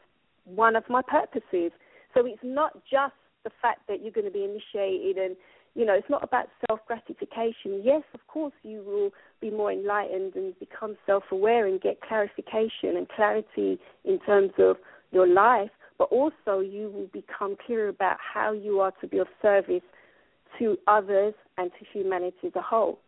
[0.45, 1.71] one of my purposes.
[2.13, 5.35] So it's not just the fact that you're going to be initiated and
[5.75, 7.81] you know, it's not about self gratification.
[7.83, 9.09] Yes, of course, you will
[9.41, 14.77] be more enlightened and become self aware and get clarification and clarity in terms of
[15.11, 19.27] your life, but also you will become clear about how you are to be of
[19.41, 19.81] service
[20.59, 22.99] to others and to humanity as a whole.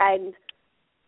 [0.00, 0.32] And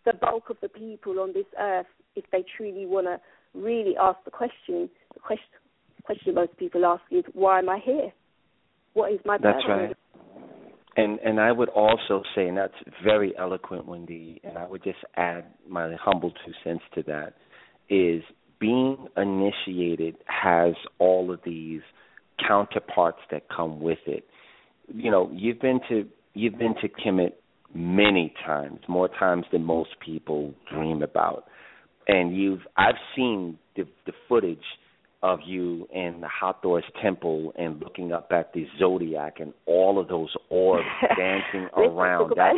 [0.05, 3.21] the bulk of the people on this earth, if they truly want to
[3.59, 5.47] really ask the question, the question,
[6.05, 8.13] question most people ask is, why am I here?
[8.95, 9.63] What is my purpose?
[9.67, 9.97] That's right.
[10.95, 14.99] And and I would also say, and that's very eloquent, Wendy, and I would just
[15.17, 17.33] add my humble two cents to that,
[17.89, 18.23] is
[18.61, 21.81] being initiated has all of these
[22.47, 24.25] counterparts that come with it.
[24.93, 27.33] You know, you've been to you've been to Kemet
[27.75, 31.45] many times, more times than most people dream about.
[32.09, 34.59] And you've I've seen the the footage
[35.23, 40.09] of you in the Hathor's temple and looking up at the zodiac and all of
[40.09, 40.85] those orbs
[41.17, 42.55] dancing around that.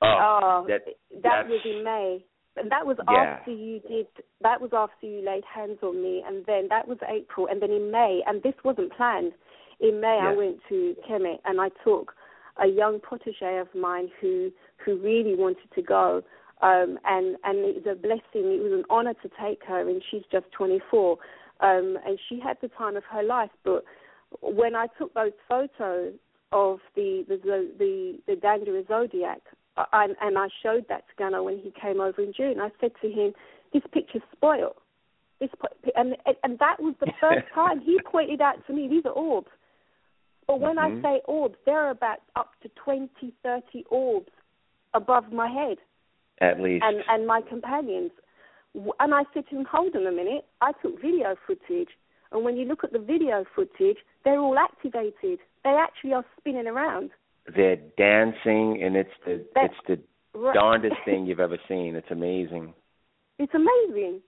[0.00, 0.80] Uh, oh, that
[1.22, 2.24] that was in May.
[2.58, 3.36] And that was yeah.
[3.38, 4.06] after you did.
[4.40, 7.70] That was after you laid hands on me, and then that was April, and then
[7.70, 9.32] in May, and this wasn't planned.
[9.78, 10.30] In May, yeah.
[10.30, 12.14] I went to Kemet, and I took
[12.62, 14.50] a young protege of mine who
[14.84, 16.22] who really wanted to go,
[16.62, 18.52] um, and and it was a blessing.
[18.52, 21.18] It was an honor to take her, and she's just 24
[21.60, 23.50] um, and she had the time of her life.
[23.64, 23.84] But
[24.40, 26.14] when I took those photos
[26.52, 29.40] of the the the, the Dendera zodiac,
[29.76, 32.92] I, and I showed that to Gano when he came over in June, I said
[33.02, 33.32] to him,
[33.72, 34.76] "This picture's spoiled."
[35.40, 35.50] This
[35.96, 39.48] and and that was the first time he pointed out to me these are orbs.
[40.46, 41.04] But when mm-hmm.
[41.04, 43.08] I say orbs, there are about up to 20,
[43.42, 44.30] 30 orbs
[44.94, 45.78] above my head.
[46.40, 46.84] At least.
[46.86, 48.10] And and my companions.
[49.00, 51.88] And I said to him, hold on a minute, I took video footage.
[52.30, 55.38] And when you look at the video footage, they're all activated.
[55.64, 57.10] They actually are spinning around.
[57.54, 59.98] They're dancing, and it's the they're, it's the
[60.38, 60.52] right.
[60.54, 61.94] darndest thing you've ever seen.
[61.94, 62.74] It's amazing.
[63.38, 64.20] It's amazing.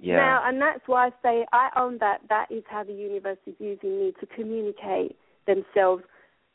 [0.00, 0.16] Yeah.
[0.16, 2.22] Now, and that's why I say I own that.
[2.28, 6.02] That is how the universe is using me to communicate themselves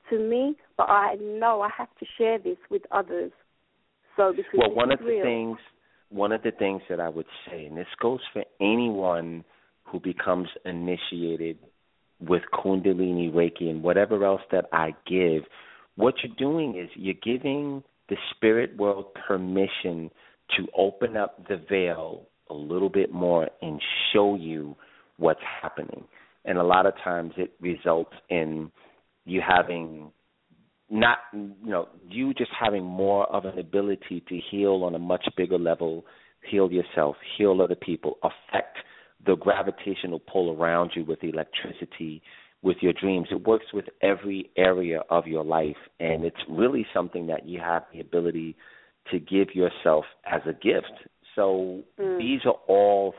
[0.10, 0.56] to me.
[0.78, 3.32] But I know I have to share this with others.
[4.16, 5.20] So because well, one of real.
[5.20, 5.58] the things
[6.10, 9.44] one of the things that I would say, and this goes for anyone
[9.84, 11.58] who becomes initiated
[12.20, 15.44] with Kundalini Reiki and whatever else that I give,
[15.96, 20.10] what you're doing is you're giving the spirit world permission
[20.56, 23.82] to open up the veil a little bit more and
[24.14, 24.76] show you
[25.18, 26.06] what's happening.
[26.48, 28.72] And a lot of times it results in
[29.26, 30.12] you having
[30.90, 35.26] not you know you just having more of an ability to heal on a much
[35.36, 36.06] bigger level
[36.50, 38.78] heal yourself heal other people affect
[39.26, 42.22] the gravitational pull around you with electricity
[42.62, 47.28] with your dreams it works with every area of your life and it's really something
[47.28, 48.56] that you have the ability
[49.12, 50.94] to give yourself as a gift
[51.36, 52.18] so mm.
[52.18, 53.14] these are all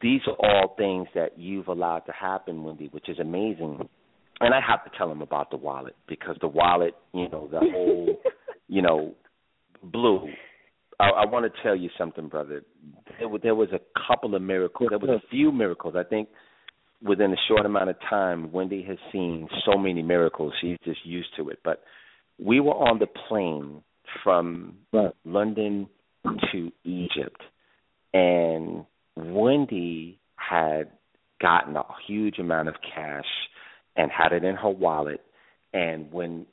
[0.00, 3.88] these are all things that you've allowed to happen wendy which is amazing
[4.40, 7.60] and I have to tell him about the wallet because the wallet, you know, the
[7.60, 8.18] whole,
[8.68, 9.14] you know,
[9.82, 10.28] blue.
[10.98, 12.62] I, I want to tell you something, brother.
[13.18, 14.90] There, there was a couple of miracles.
[14.90, 15.94] There was a few miracles.
[15.96, 16.28] I think
[17.02, 20.52] within a short amount of time, Wendy has seen so many miracles.
[20.60, 21.60] She's just used to it.
[21.64, 21.82] But
[22.38, 23.82] we were on the plane
[24.22, 25.12] from right.
[25.24, 25.88] London
[26.52, 27.40] to Egypt,
[28.12, 28.84] and
[29.16, 30.90] Wendy had
[31.40, 33.24] gotten a huge amount of cash
[33.96, 35.20] and had it in her wallet.
[35.72, 36.46] And when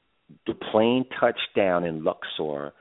[0.48, 2.73] the plane touched down in Luxor,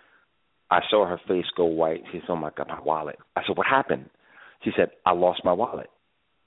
[0.71, 2.03] I saw her face go white.
[2.13, 4.09] She said, "Oh my God, my wallet!" I said, "What happened?"
[4.63, 5.91] She said, "I lost my wallet.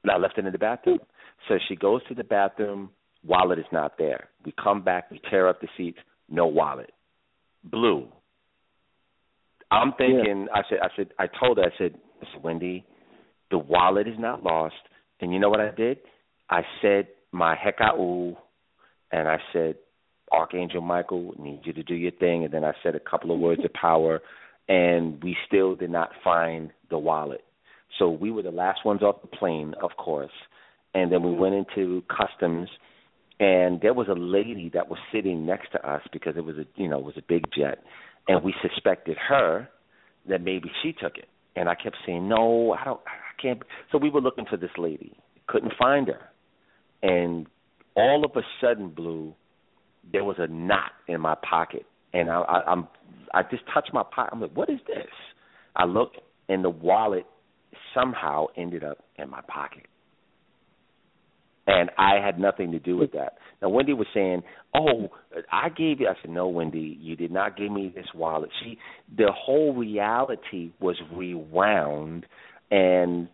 [0.10, 1.00] I left it in the bathroom."
[1.48, 2.92] So she goes to the bathroom.
[3.26, 4.30] Wallet is not there.
[4.46, 5.10] We come back.
[5.12, 6.00] We tear up the seats.
[6.30, 6.92] No wallet.
[7.64, 8.08] Blue.
[9.72, 10.48] I'm thinking.
[10.48, 10.60] Yeah.
[10.60, 10.80] I said.
[10.82, 11.14] I said.
[11.20, 11.64] I told her.
[11.64, 11.96] I said.
[12.22, 12.86] I said, Wendy,
[13.54, 14.74] the wallet is not lost.
[15.22, 16.00] And you know what I did?
[16.50, 18.36] I said my Hekau,
[19.12, 19.76] and I said,
[20.32, 22.44] Archangel Michael, need you to do your thing.
[22.44, 24.22] And then I said a couple of words of power,
[24.68, 27.44] and we still did not find the wallet.
[28.00, 30.32] So we were the last ones off the plane, of course.
[30.96, 31.42] And then we mm-hmm.
[31.42, 32.70] went into customs,
[33.40, 36.66] and there was a lady that was sitting next to us because it was a
[36.76, 37.84] you know it was a big jet,
[38.28, 39.70] and we suspected her
[40.28, 41.28] that maybe she took it.
[41.56, 43.00] And I kept saying, "No, I don't.
[43.06, 45.16] I can't." So we were looking for this lady,
[45.48, 46.30] couldn't find her,
[47.02, 47.48] and
[47.96, 49.34] all of a sudden, Blue,
[50.12, 52.88] there was a knot in my pocket, and I, I, I'm
[53.34, 54.34] I just touched my pocket.
[54.34, 55.12] I'm like, "What is this?"
[55.76, 56.14] I look,
[56.50, 57.26] and the wallet
[57.94, 59.86] somehow ended up in my pocket
[61.68, 63.38] and I had nothing to do with that.
[63.62, 64.44] Now Wendy was saying,
[64.76, 65.10] "Oh,
[65.52, 68.78] I gave you." I said, "No, Wendy, you did not give me this wallet." She,
[69.16, 72.26] the whole reality was rewound,
[72.70, 73.30] and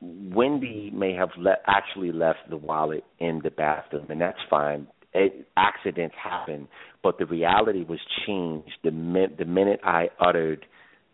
[0.00, 4.86] Wendy may have le- actually left the wallet in the bathroom, and that's fine.
[5.14, 6.68] It, accidents happen,
[7.02, 10.64] but the reality was changed the, min- the minute I uttered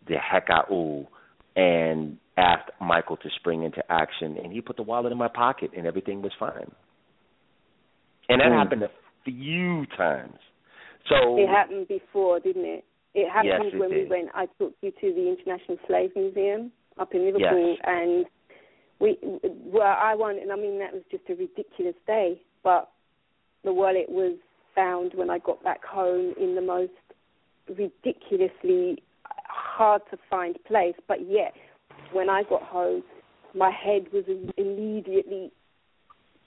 [0.07, 1.07] the Hekau,
[1.55, 5.71] and asked Michael to spring into action, and he put the wallet in my pocket,
[5.75, 6.71] and everything was fine.
[8.29, 8.57] And that mm.
[8.57, 8.89] happened a
[9.25, 10.37] few times.
[11.07, 12.85] So it happened before, didn't it?
[13.15, 14.09] It happened yes, it when did.
[14.09, 14.29] we went.
[14.33, 17.79] I took you to the International Slave Museum up in Liverpool, yes.
[17.85, 18.25] and
[18.99, 19.17] we.
[19.43, 22.41] Well, I won, and I mean that was just a ridiculous day.
[22.63, 22.89] But
[23.63, 24.37] the wallet was
[24.75, 26.91] found when I got back home in the most
[27.67, 29.01] ridiculously
[29.47, 30.95] hard to find place.
[31.07, 31.53] But yet,
[32.13, 33.03] when I got home,
[33.55, 34.25] my head was
[34.57, 35.51] immediately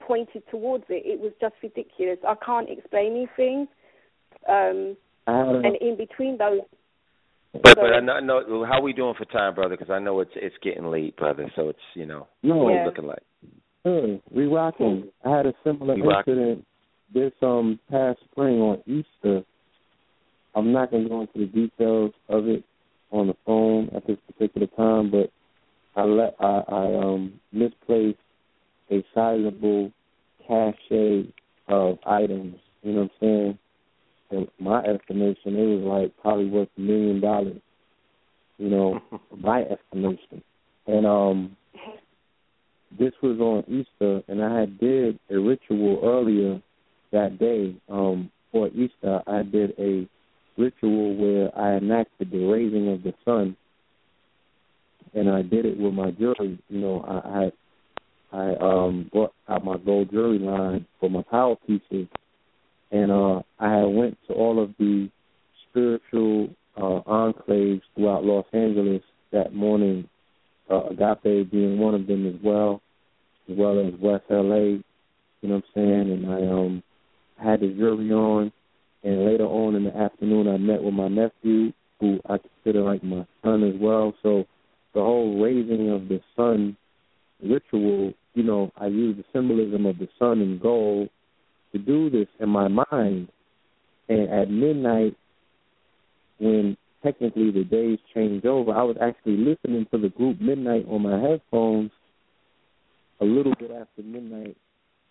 [0.06, 1.02] pointed towards it.
[1.06, 2.18] It was just ridiculous.
[2.26, 3.26] I can't explain anything.
[3.36, 3.68] things.
[4.48, 6.60] Um, and in between those.
[7.52, 9.76] But but I know, I know how we doing for time, brother?
[9.76, 11.50] Because I know it's it's getting late, brother.
[11.54, 12.86] So it's you know no, what yeah.
[12.86, 13.22] looking like.
[13.84, 15.10] Hey, we rocking.
[15.24, 16.34] I had a similar We rocking.
[16.34, 16.66] incident
[17.12, 19.44] this um past spring on Easter.
[20.54, 22.64] I'm not gonna go into the details of it
[23.10, 25.30] on the phone at this particular time, but
[25.94, 28.18] I let I, I um misplaced
[28.90, 29.92] a sizable
[30.46, 31.26] cache
[31.68, 32.56] of items.
[32.82, 33.58] You know what I'm saying?
[34.30, 37.60] And my estimation, it was like probably worth a million dollars.
[38.58, 39.00] You know,
[39.38, 40.42] my estimation.
[40.86, 41.56] And um
[42.98, 46.60] this was on Easter and I had did a ritual earlier
[47.12, 47.76] that day.
[47.88, 50.08] Um for Easter I did a
[50.56, 53.56] ritual where I enacted the raising of the sun
[55.14, 56.58] and I did it with my jewelry.
[56.68, 57.50] You know, I
[58.36, 62.08] I, I um brought out my gold jewelry line for my power pieces,
[62.90, 65.10] and uh I went to all of the
[65.68, 70.08] spiritual uh enclaves throughout Los Angeles that morning.
[70.70, 72.80] Uh, Agape being one of them as well,
[73.50, 74.78] as well as West LA.
[75.42, 76.10] You know what I'm saying?
[76.12, 76.82] And I um
[77.42, 78.52] had the jewelry on,
[79.02, 83.02] and later on in the afternoon I met with my nephew, who I consider like
[83.02, 84.14] my son as well.
[84.22, 84.46] So
[84.94, 86.76] the whole raising of the sun
[87.42, 91.08] ritual, you know, I use the symbolism of the sun and gold
[91.72, 93.28] to do this in my mind.
[94.08, 95.16] And at midnight,
[96.38, 101.02] when technically the days change over, I was actually listening to the group Midnight on
[101.02, 101.90] my headphones.
[103.20, 104.56] A little bit after midnight,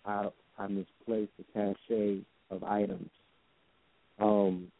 [0.04, 0.28] I
[0.58, 3.08] I misplaced a cache of items.
[4.18, 4.70] Um,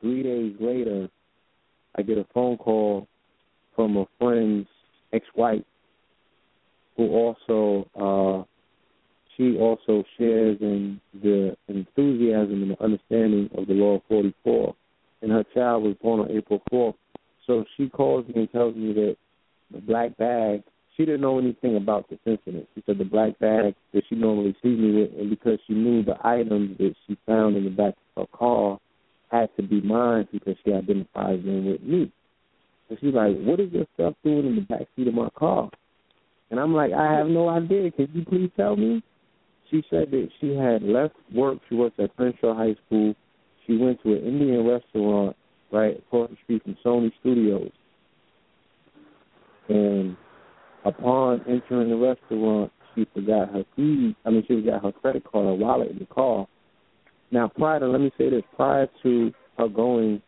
[0.00, 1.08] three days later,
[1.96, 3.08] I get a phone call
[3.74, 4.68] from a friend's
[5.12, 5.64] ex-wife
[6.96, 8.44] who also uh,
[9.36, 14.74] she also shares in the enthusiasm and the understanding of the law of 44.
[15.22, 16.94] And her child was born on April 4th.
[17.46, 19.16] So she calls me and tells me that
[19.70, 20.62] the black bag,
[20.96, 22.68] she didn't know anything about this incident.
[22.74, 26.04] She said the black bag that she normally sees me with, and because she knew
[26.04, 28.78] the items that she found in the back of her car
[29.30, 32.12] had to be mine because she identifies them with me.
[32.88, 35.70] And she's like, "What is your stuff doing in the back seat of my car?"
[36.50, 37.90] And I'm like, "I have no idea.
[37.90, 39.02] Can you please tell me?"
[39.70, 41.58] She said that she had left work.
[41.68, 43.14] She works at Crenshaw High School.
[43.66, 45.36] She went to an Indian restaurant
[45.72, 47.70] right across the street from Sony Studios.
[49.68, 50.16] And
[50.84, 54.14] upon entering the restaurant, she forgot her keys.
[54.24, 56.46] I mean, she forgot her credit card, her wallet in the car.
[57.30, 60.22] Now, prior to, let me say this, prior to her going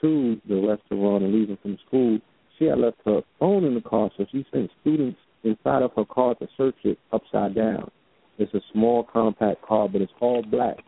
[0.00, 2.18] to the restaurant and leaving from school,
[2.58, 6.04] she had left her phone in the car, so she sent students inside of her
[6.04, 7.90] car to search it upside down.
[8.38, 10.78] It's a small, compact car, but it's all black.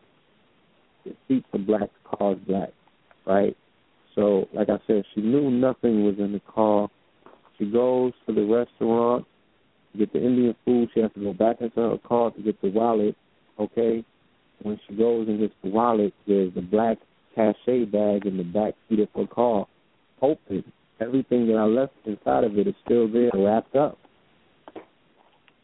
[1.05, 2.71] The seats are black, the car's black,
[3.27, 3.57] right?
[4.15, 6.89] So, like I said, she knew nothing was in the car.
[7.59, 9.27] She goes to the restaurant
[9.93, 10.91] to get the Indian food.
[10.95, 13.17] She has to go back into her car to get the wallet,
[13.59, 14.05] okay?
[14.63, 16.99] When she goes and gets the wallet, there's the black
[17.35, 19.67] cache bag in the back seat of her car,
[20.21, 20.65] open.
[21.01, 23.99] Everything that I left inside of it is still there, wrapped up.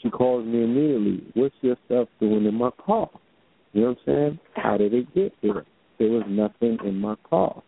[0.03, 1.25] She calls me immediately.
[1.35, 3.09] What's your stuff doing in my car?
[3.73, 4.39] You know what I'm saying?
[4.55, 5.65] How did it get there?
[5.99, 7.63] There was nothing in my car.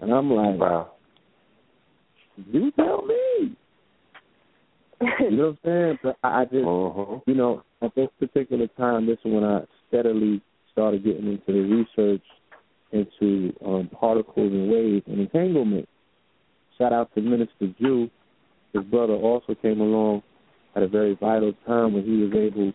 [0.00, 0.92] And I'm like, wow.
[2.50, 3.56] You tell me.
[5.20, 5.98] you know what I'm saying?
[6.02, 7.18] But I just, uh-huh.
[7.26, 10.40] you know, at this particular time, this is when I steadily
[10.72, 12.22] started getting into the research
[12.92, 15.88] into um, particles and waves and entanglement.
[16.78, 18.10] Shout out to Minister Jew.
[18.72, 20.22] His brother also came along
[20.74, 22.72] at a very vital time when he was able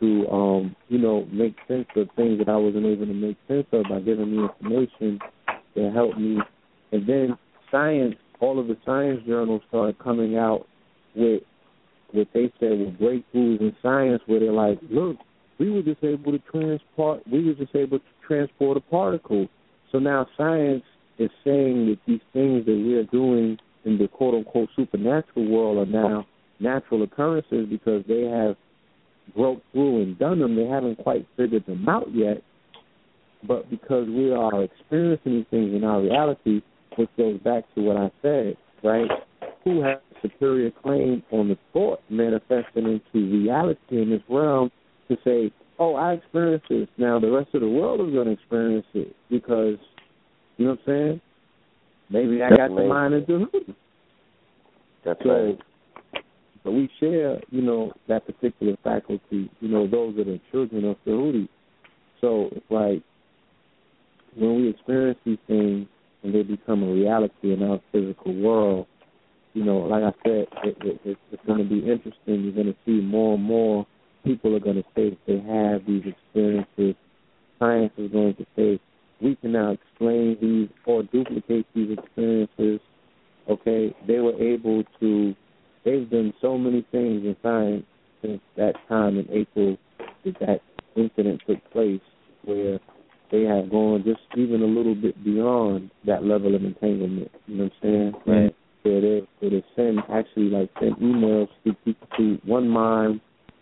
[0.00, 3.66] to, um, you know, make sense of things that I wasn't able to make sense
[3.72, 5.18] of by giving me information
[5.74, 6.38] that helped me.
[6.92, 7.38] And then
[7.70, 10.66] science, all of the science journals started coming out
[11.14, 11.42] with
[12.12, 15.16] what they said were breakthroughs in science, where they're like, look,
[15.58, 19.48] we were just able to transport, we were just able to transport a particle.
[19.90, 20.84] So now science
[21.18, 25.88] is saying that these things that we are doing in the quote unquote supernatural world
[25.88, 26.26] are now
[26.60, 28.56] natural occurrences because they have
[29.34, 30.54] broke through and done them.
[30.54, 32.42] They haven't quite figured them out yet.
[33.46, 36.62] But because we are experiencing these things in our reality,
[36.96, 39.10] which goes back to what I said, right?
[39.64, 44.70] Who has superior claim on the thought manifesting into reality in this realm
[45.08, 45.50] to say,
[45.80, 46.86] oh, I experienced this.
[46.98, 49.78] Now the rest of the world is going to experience it because,
[50.58, 51.20] you know what I'm saying?
[52.10, 53.46] Maybe I got the mind of the
[55.04, 55.58] That's so, right.
[56.62, 60.96] But we share, you know, that particular faculty, you know, those that are children of
[61.04, 61.48] the Saudi.
[62.20, 63.02] So it's like
[64.36, 65.86] when we experience these things
[66.22, 68.86] and they become a reality in our physical world,
[69.54, 72.44] you know, like I said, it, it, it, it's going to be interesting.
[72.44, 73.86] You're going to see more and more
[74.24, 76.94] people are going to say they have these experiences.
[77.58, 78.80] Science is going to say
[79.20, 82.80] we can now explain these or duplicate these experiences.
[83.48, 85.34] Okay, they were able to.
[85.84, 87.84] They've done so many things in science
[88.22, 89.76] since that time in April
[90.24, 90.60] that that
[90.94, 92.00] incident took place,
[92.44, 92.78] where
[93.30, 97.30] they have gone just even a little bit beyond that level of entanglement.
[97.46, 98.12] You know what I'm saying?
[98.26, 98.56] Right.
[98.82, 103.20] Where they where they send actually like send emails to people to one mind,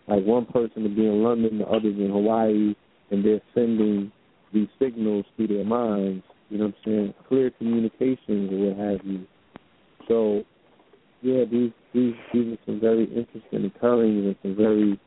[0.09, 2.75] like one person to be in London, the others in Hawaii,
[3.11, 4.11] and they're sending
[4.53, 6.23] these signals through their minds.
[6.49, 7.13] You know what I'm saying?
[7.27, 9.27] Clear communications or what have you.
[10.07, 10.43] So,
[11.21, 14.99] yeah, these these these are some very interesting occurrences and some very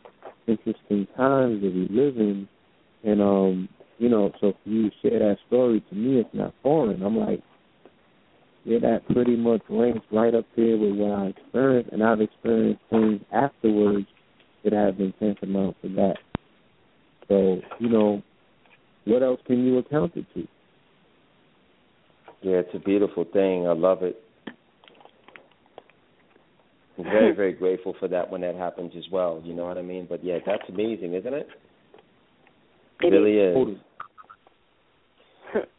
[0.47, 2.49] interesting times that we live in.
[3.03, 7.03] And um, you know, so for you share that story to me, it's not foreign.
[7.03, 7.41] I'm like,
[8.65, 12.83] yeah, that pretty much ranks right up there with what I experienced, and I've experienced
[12.91, 14.07] things afterwards
[14.65, 16.17] that have been tantamount to that.
[17.29, 18.23] So, you know,
[19.05, 20.41] what else can you account it to?
[22.43, 23.67] Yeah, it's a beautiful thing.
[23.67, 24.17] I love it.
[26.99, 29.41] I'm very, very grateful for that when that happens as well.
[29.45, 30.07] You know what I mean?
[30.09, 31.49] But yeah, that's amazing, isn't it?
[33.01, 33.79] It really is.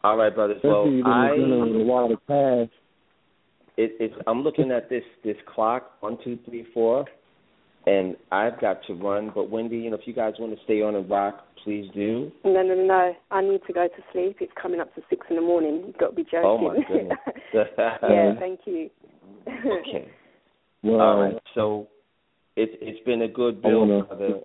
[0.02, 0.60] All right, brothers.
[0.62, 2.74] Well, Especially I you're dealing with a lot of cash.
[3.76, 7.04] it, it's I'm looking at this this clock one two three four,
[7.86, 9.30] and I've got to run.
[9.34, 12.30] But Wendy, you know, if you guys want to stay on and rock, please do.
[12.44, 13.12] No, no, no, no.
[13.30, 14.36] I need to go to sleep.
[14.40, 15.84] It's coming up to six in the morning.
[15.86, 16.42] You've got to be joking.
[16.44, 17.18] Oh my goodness.
[17.54, 18.90] yeah, thank you.
[19.46, 20.08] okay.
[20.84, 21.36] Well, All right.
[21.54, 21.88] So
[22.56, 24.40] it's it's been a good I build, brother.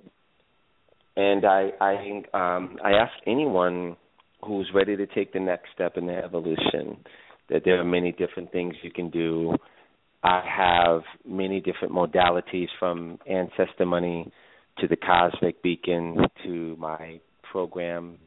[1.17, 3.97] And I I um I ask anyone
[4.45, 6.95] who's ready to take the next step in their evolution
[7.49, 9.53] that there are many different things you can do.
[10.23, 14.31] I have many different modalities from ancestor money
[14.79, 17.19] to the cosmic beacon to my
[17.51, 18.17] program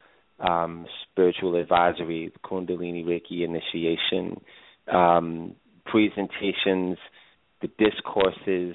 [0.40, 4.40] um, spiritual advisory, Kundalini Reiki initiation,
[4.92, 5.54] um,
[5.86, 6.98] presentations,
[7.60, 8.74] the discourses,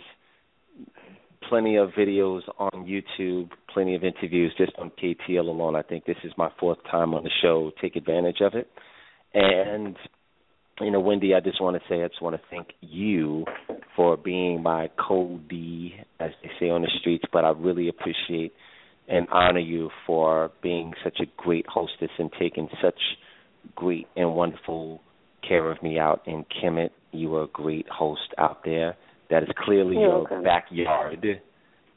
[1.49, 5.75] plenty of videos on YouTube, plenty of interviews just on KTL alone.
[5.75, 7.71] I think this is my fourth time on the show.
[7.81, 8.69] Take advantage of it.
[9.33, 9.97] And
[10.79, 13.45] you know, Wendy, I just want to say I just want to thank you
[13.95, 17.25] for being my co-D, as they say on the streets.
[17.31, 18.53] But I really appreciate
[19.07, 22.99] and honor you for being such a great hostess and taking such
[23.75, 25.01] great and wonderful
[25.47, 26.89] care of me out in Kemet.
[27.11, 28.97] You are a great host out there.
[29.29, 30.43] That is clearly You're your welcome.
[30.43, 31.25] backyard.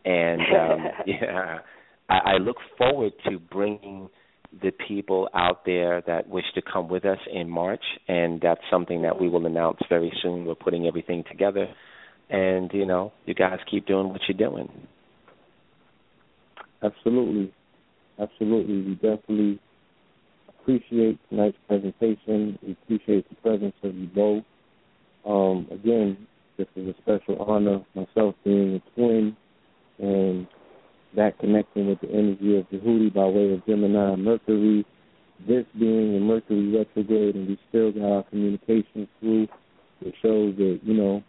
[0.05, 1.59] And um, yeah,
[2.09, 4.09] I, I look forward to bringing
[4.63, 9.03] the people out there that wish to come with us in March, and that's something
[9.03, 10.45] that we will announce very soon.
[10.45, 11.67] We're putting everything together,
[12.29, 14.69] and you know, you guys keep doing what you're doing.
[16.83, 17.53] Absolutely.
[18.19, 18.83] Absolutely.
[18.83, 19.61] We definitely
[20.49, 22.59] appreciate tonight's presentation.
[22.63, 24.45] We appreciate the presence of you both.
[25.25, 26.27] Um, again,
[26.59, 29.37] this is a special honor, myself being a twin
[29.99, 30.47] and
[31.17, 34.85] that connecting with the energy of Tehuti by way of Gemini and Mercury
[35.47, 39.49] this being in Mercury retrograde and we still got our communication through,
[40.03, 41.23] it shows that, you know,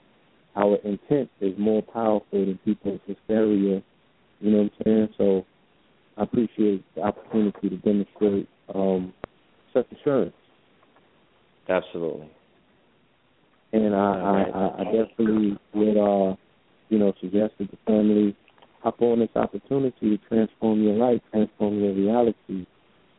[0.56, 3.82] our intent is more powerful than people's hysteria.
[4.40, 5.10] You know what I'm saying?
[5.18, 5.45] So
[6.18, 9.14] I appreciate the opportunity to demonstrate um,
[9.74, 10.34] such assurance.
[11.69, 12.30] Absolutely.
[13.74, 16.35] And I, I, I, I definitely would, uh,
[16.90, 18.35] you know, suggest that the family
[18.84, 22.66] hop on this opportunity to transform your life, transform your reality,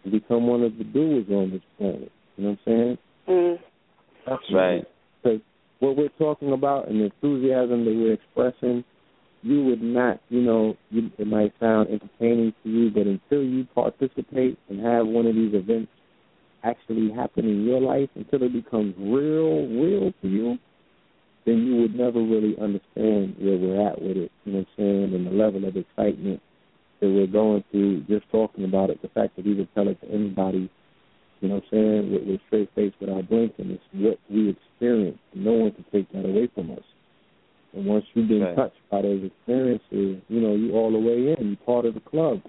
[0.04, 2.12] and become one of the doers on this planet.
[2.36, 2.98] You know what I'm saying?
[3.28, 3.58] Mm.
[4.26, 4.84] That's right.
[5.22, 5.40] Because
[5.80, 8.84] what we're talking about and the enthusiasm that we're expressing,
[9.42, 13.66] you would not, you know, you, it might sound entertaining to you, but until you
[13.74, 15.90] participate and have one of these events
[16.64, 20.58] actually happen in your life, until it becomes real, real to you,
[21.44, 24.30] then you would never really understand where we're at with it.
[24.44, 25.14] You know what I'm saying?
[25.14, 26.40] And the level of excitement
[27.00, 30.00] that we're going through just talking about it, the fact that we would tell it
[30.02, 30.70] to anybody,
[31.40, 35.18] you know what I'm saying, with, with straight face without blinking, it's what we experience.
[35.34, 36.84] No one can take that away from us.
[37.74, 38.54] And once you've been Right.
[38.54, 42.00] touched by those experiences, you know, you all the way in, you're part of the
[42.00, 42.40] club.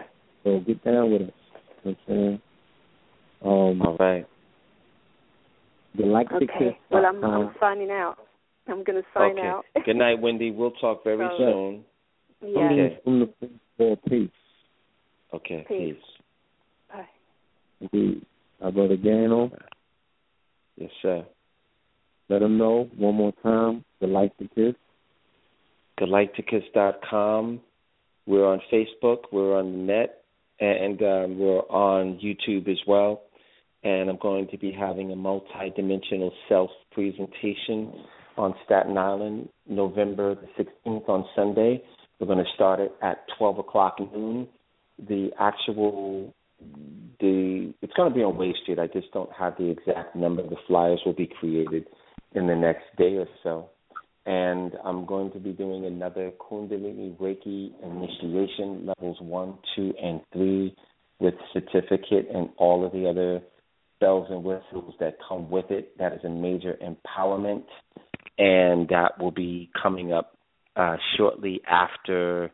[0.44, 1.28] So get down with us.
[1.84, 2.42] You know what I'm saying?
[3.44, 4.26] Um, All right.
[5.96, 6.78] Okay.
[6.90, 8.18] Well, I'm, I'm signing out.
[8.68, 9.48] I'm going to sign okay.
[9.48, 9.66] out.
[9.86, 10.52] Good night, Wendy.
[10.52, 11.86] We'll talk very So- soon.
[12.52, 12.66] yeah.
[12.66, 13.00] Okay.
[13.04, 13.30] From the
[13.78, 14.30] football peace.
[15.34, 15.66] Okay.
[15.68, 15.96] Peace.
[15.96, 16.04] Peace.
[16.92, 17.08] Bye.
[17.82, 18.26] Indeed.
[18.62, 19.52] Our brother Gano,
[20.78, 21.26] Yes, sir.
[22.30, 24.76] let him know one more time, the life to kiss.
[26.00, 27.60] Galighticus.com.
[28.26, 29.24] We're on Facebook.
[29.32, 30.24] We're on the net,
[30.60, 33.24] and um, we're on YouTube as well.
[33.84, 37.92] And I'm going to be having a multi-dimensional self presentation
[38.38, 41.84] on Staten Island, November the 16th on Sunday.
[42.20, 44.48] We're going to start it at 12 o'clock noon.
[45.08, 46.34] The actual
[47.20, 48.80] the it's going to be on Wave Street.
[48.80, 50.44] I just don't have the exact number.
[50.44, 51.88] The flyers will be created
[52.34, 53.70] in the next day or so
[54.26, 60.76] and I'm going to be doing another Kundalini Reiki initiation levels one, two, and three
[61.20, 63.42] with certificate and all of the other
[64.00, 65.98] bells and whistles that come with it.
[65.98, 67.66] That is a major empowerment,
[68.38, 70.38] and that will be coming up
[70.76, 72.52] uh, shortly after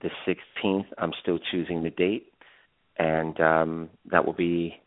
[0.00, 0.86] the 16th.
[0.98, 2.32] I'm still choosing the date,
[2.98, 4.80] and um, that will be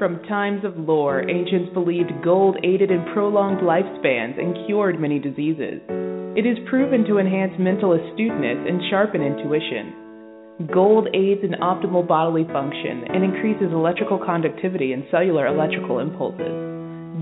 [0.00, 5.82] From times of lore, ancients believed gold aided in prolonged lifespans and cured many diseases.
[6.32, 10.72] It is proven to enhance mental astuteness and sharpen intuition.
[10.72, 16.48] Gold aids in optimal bodily function and increases electrical conductivity and cellular electrical impulses.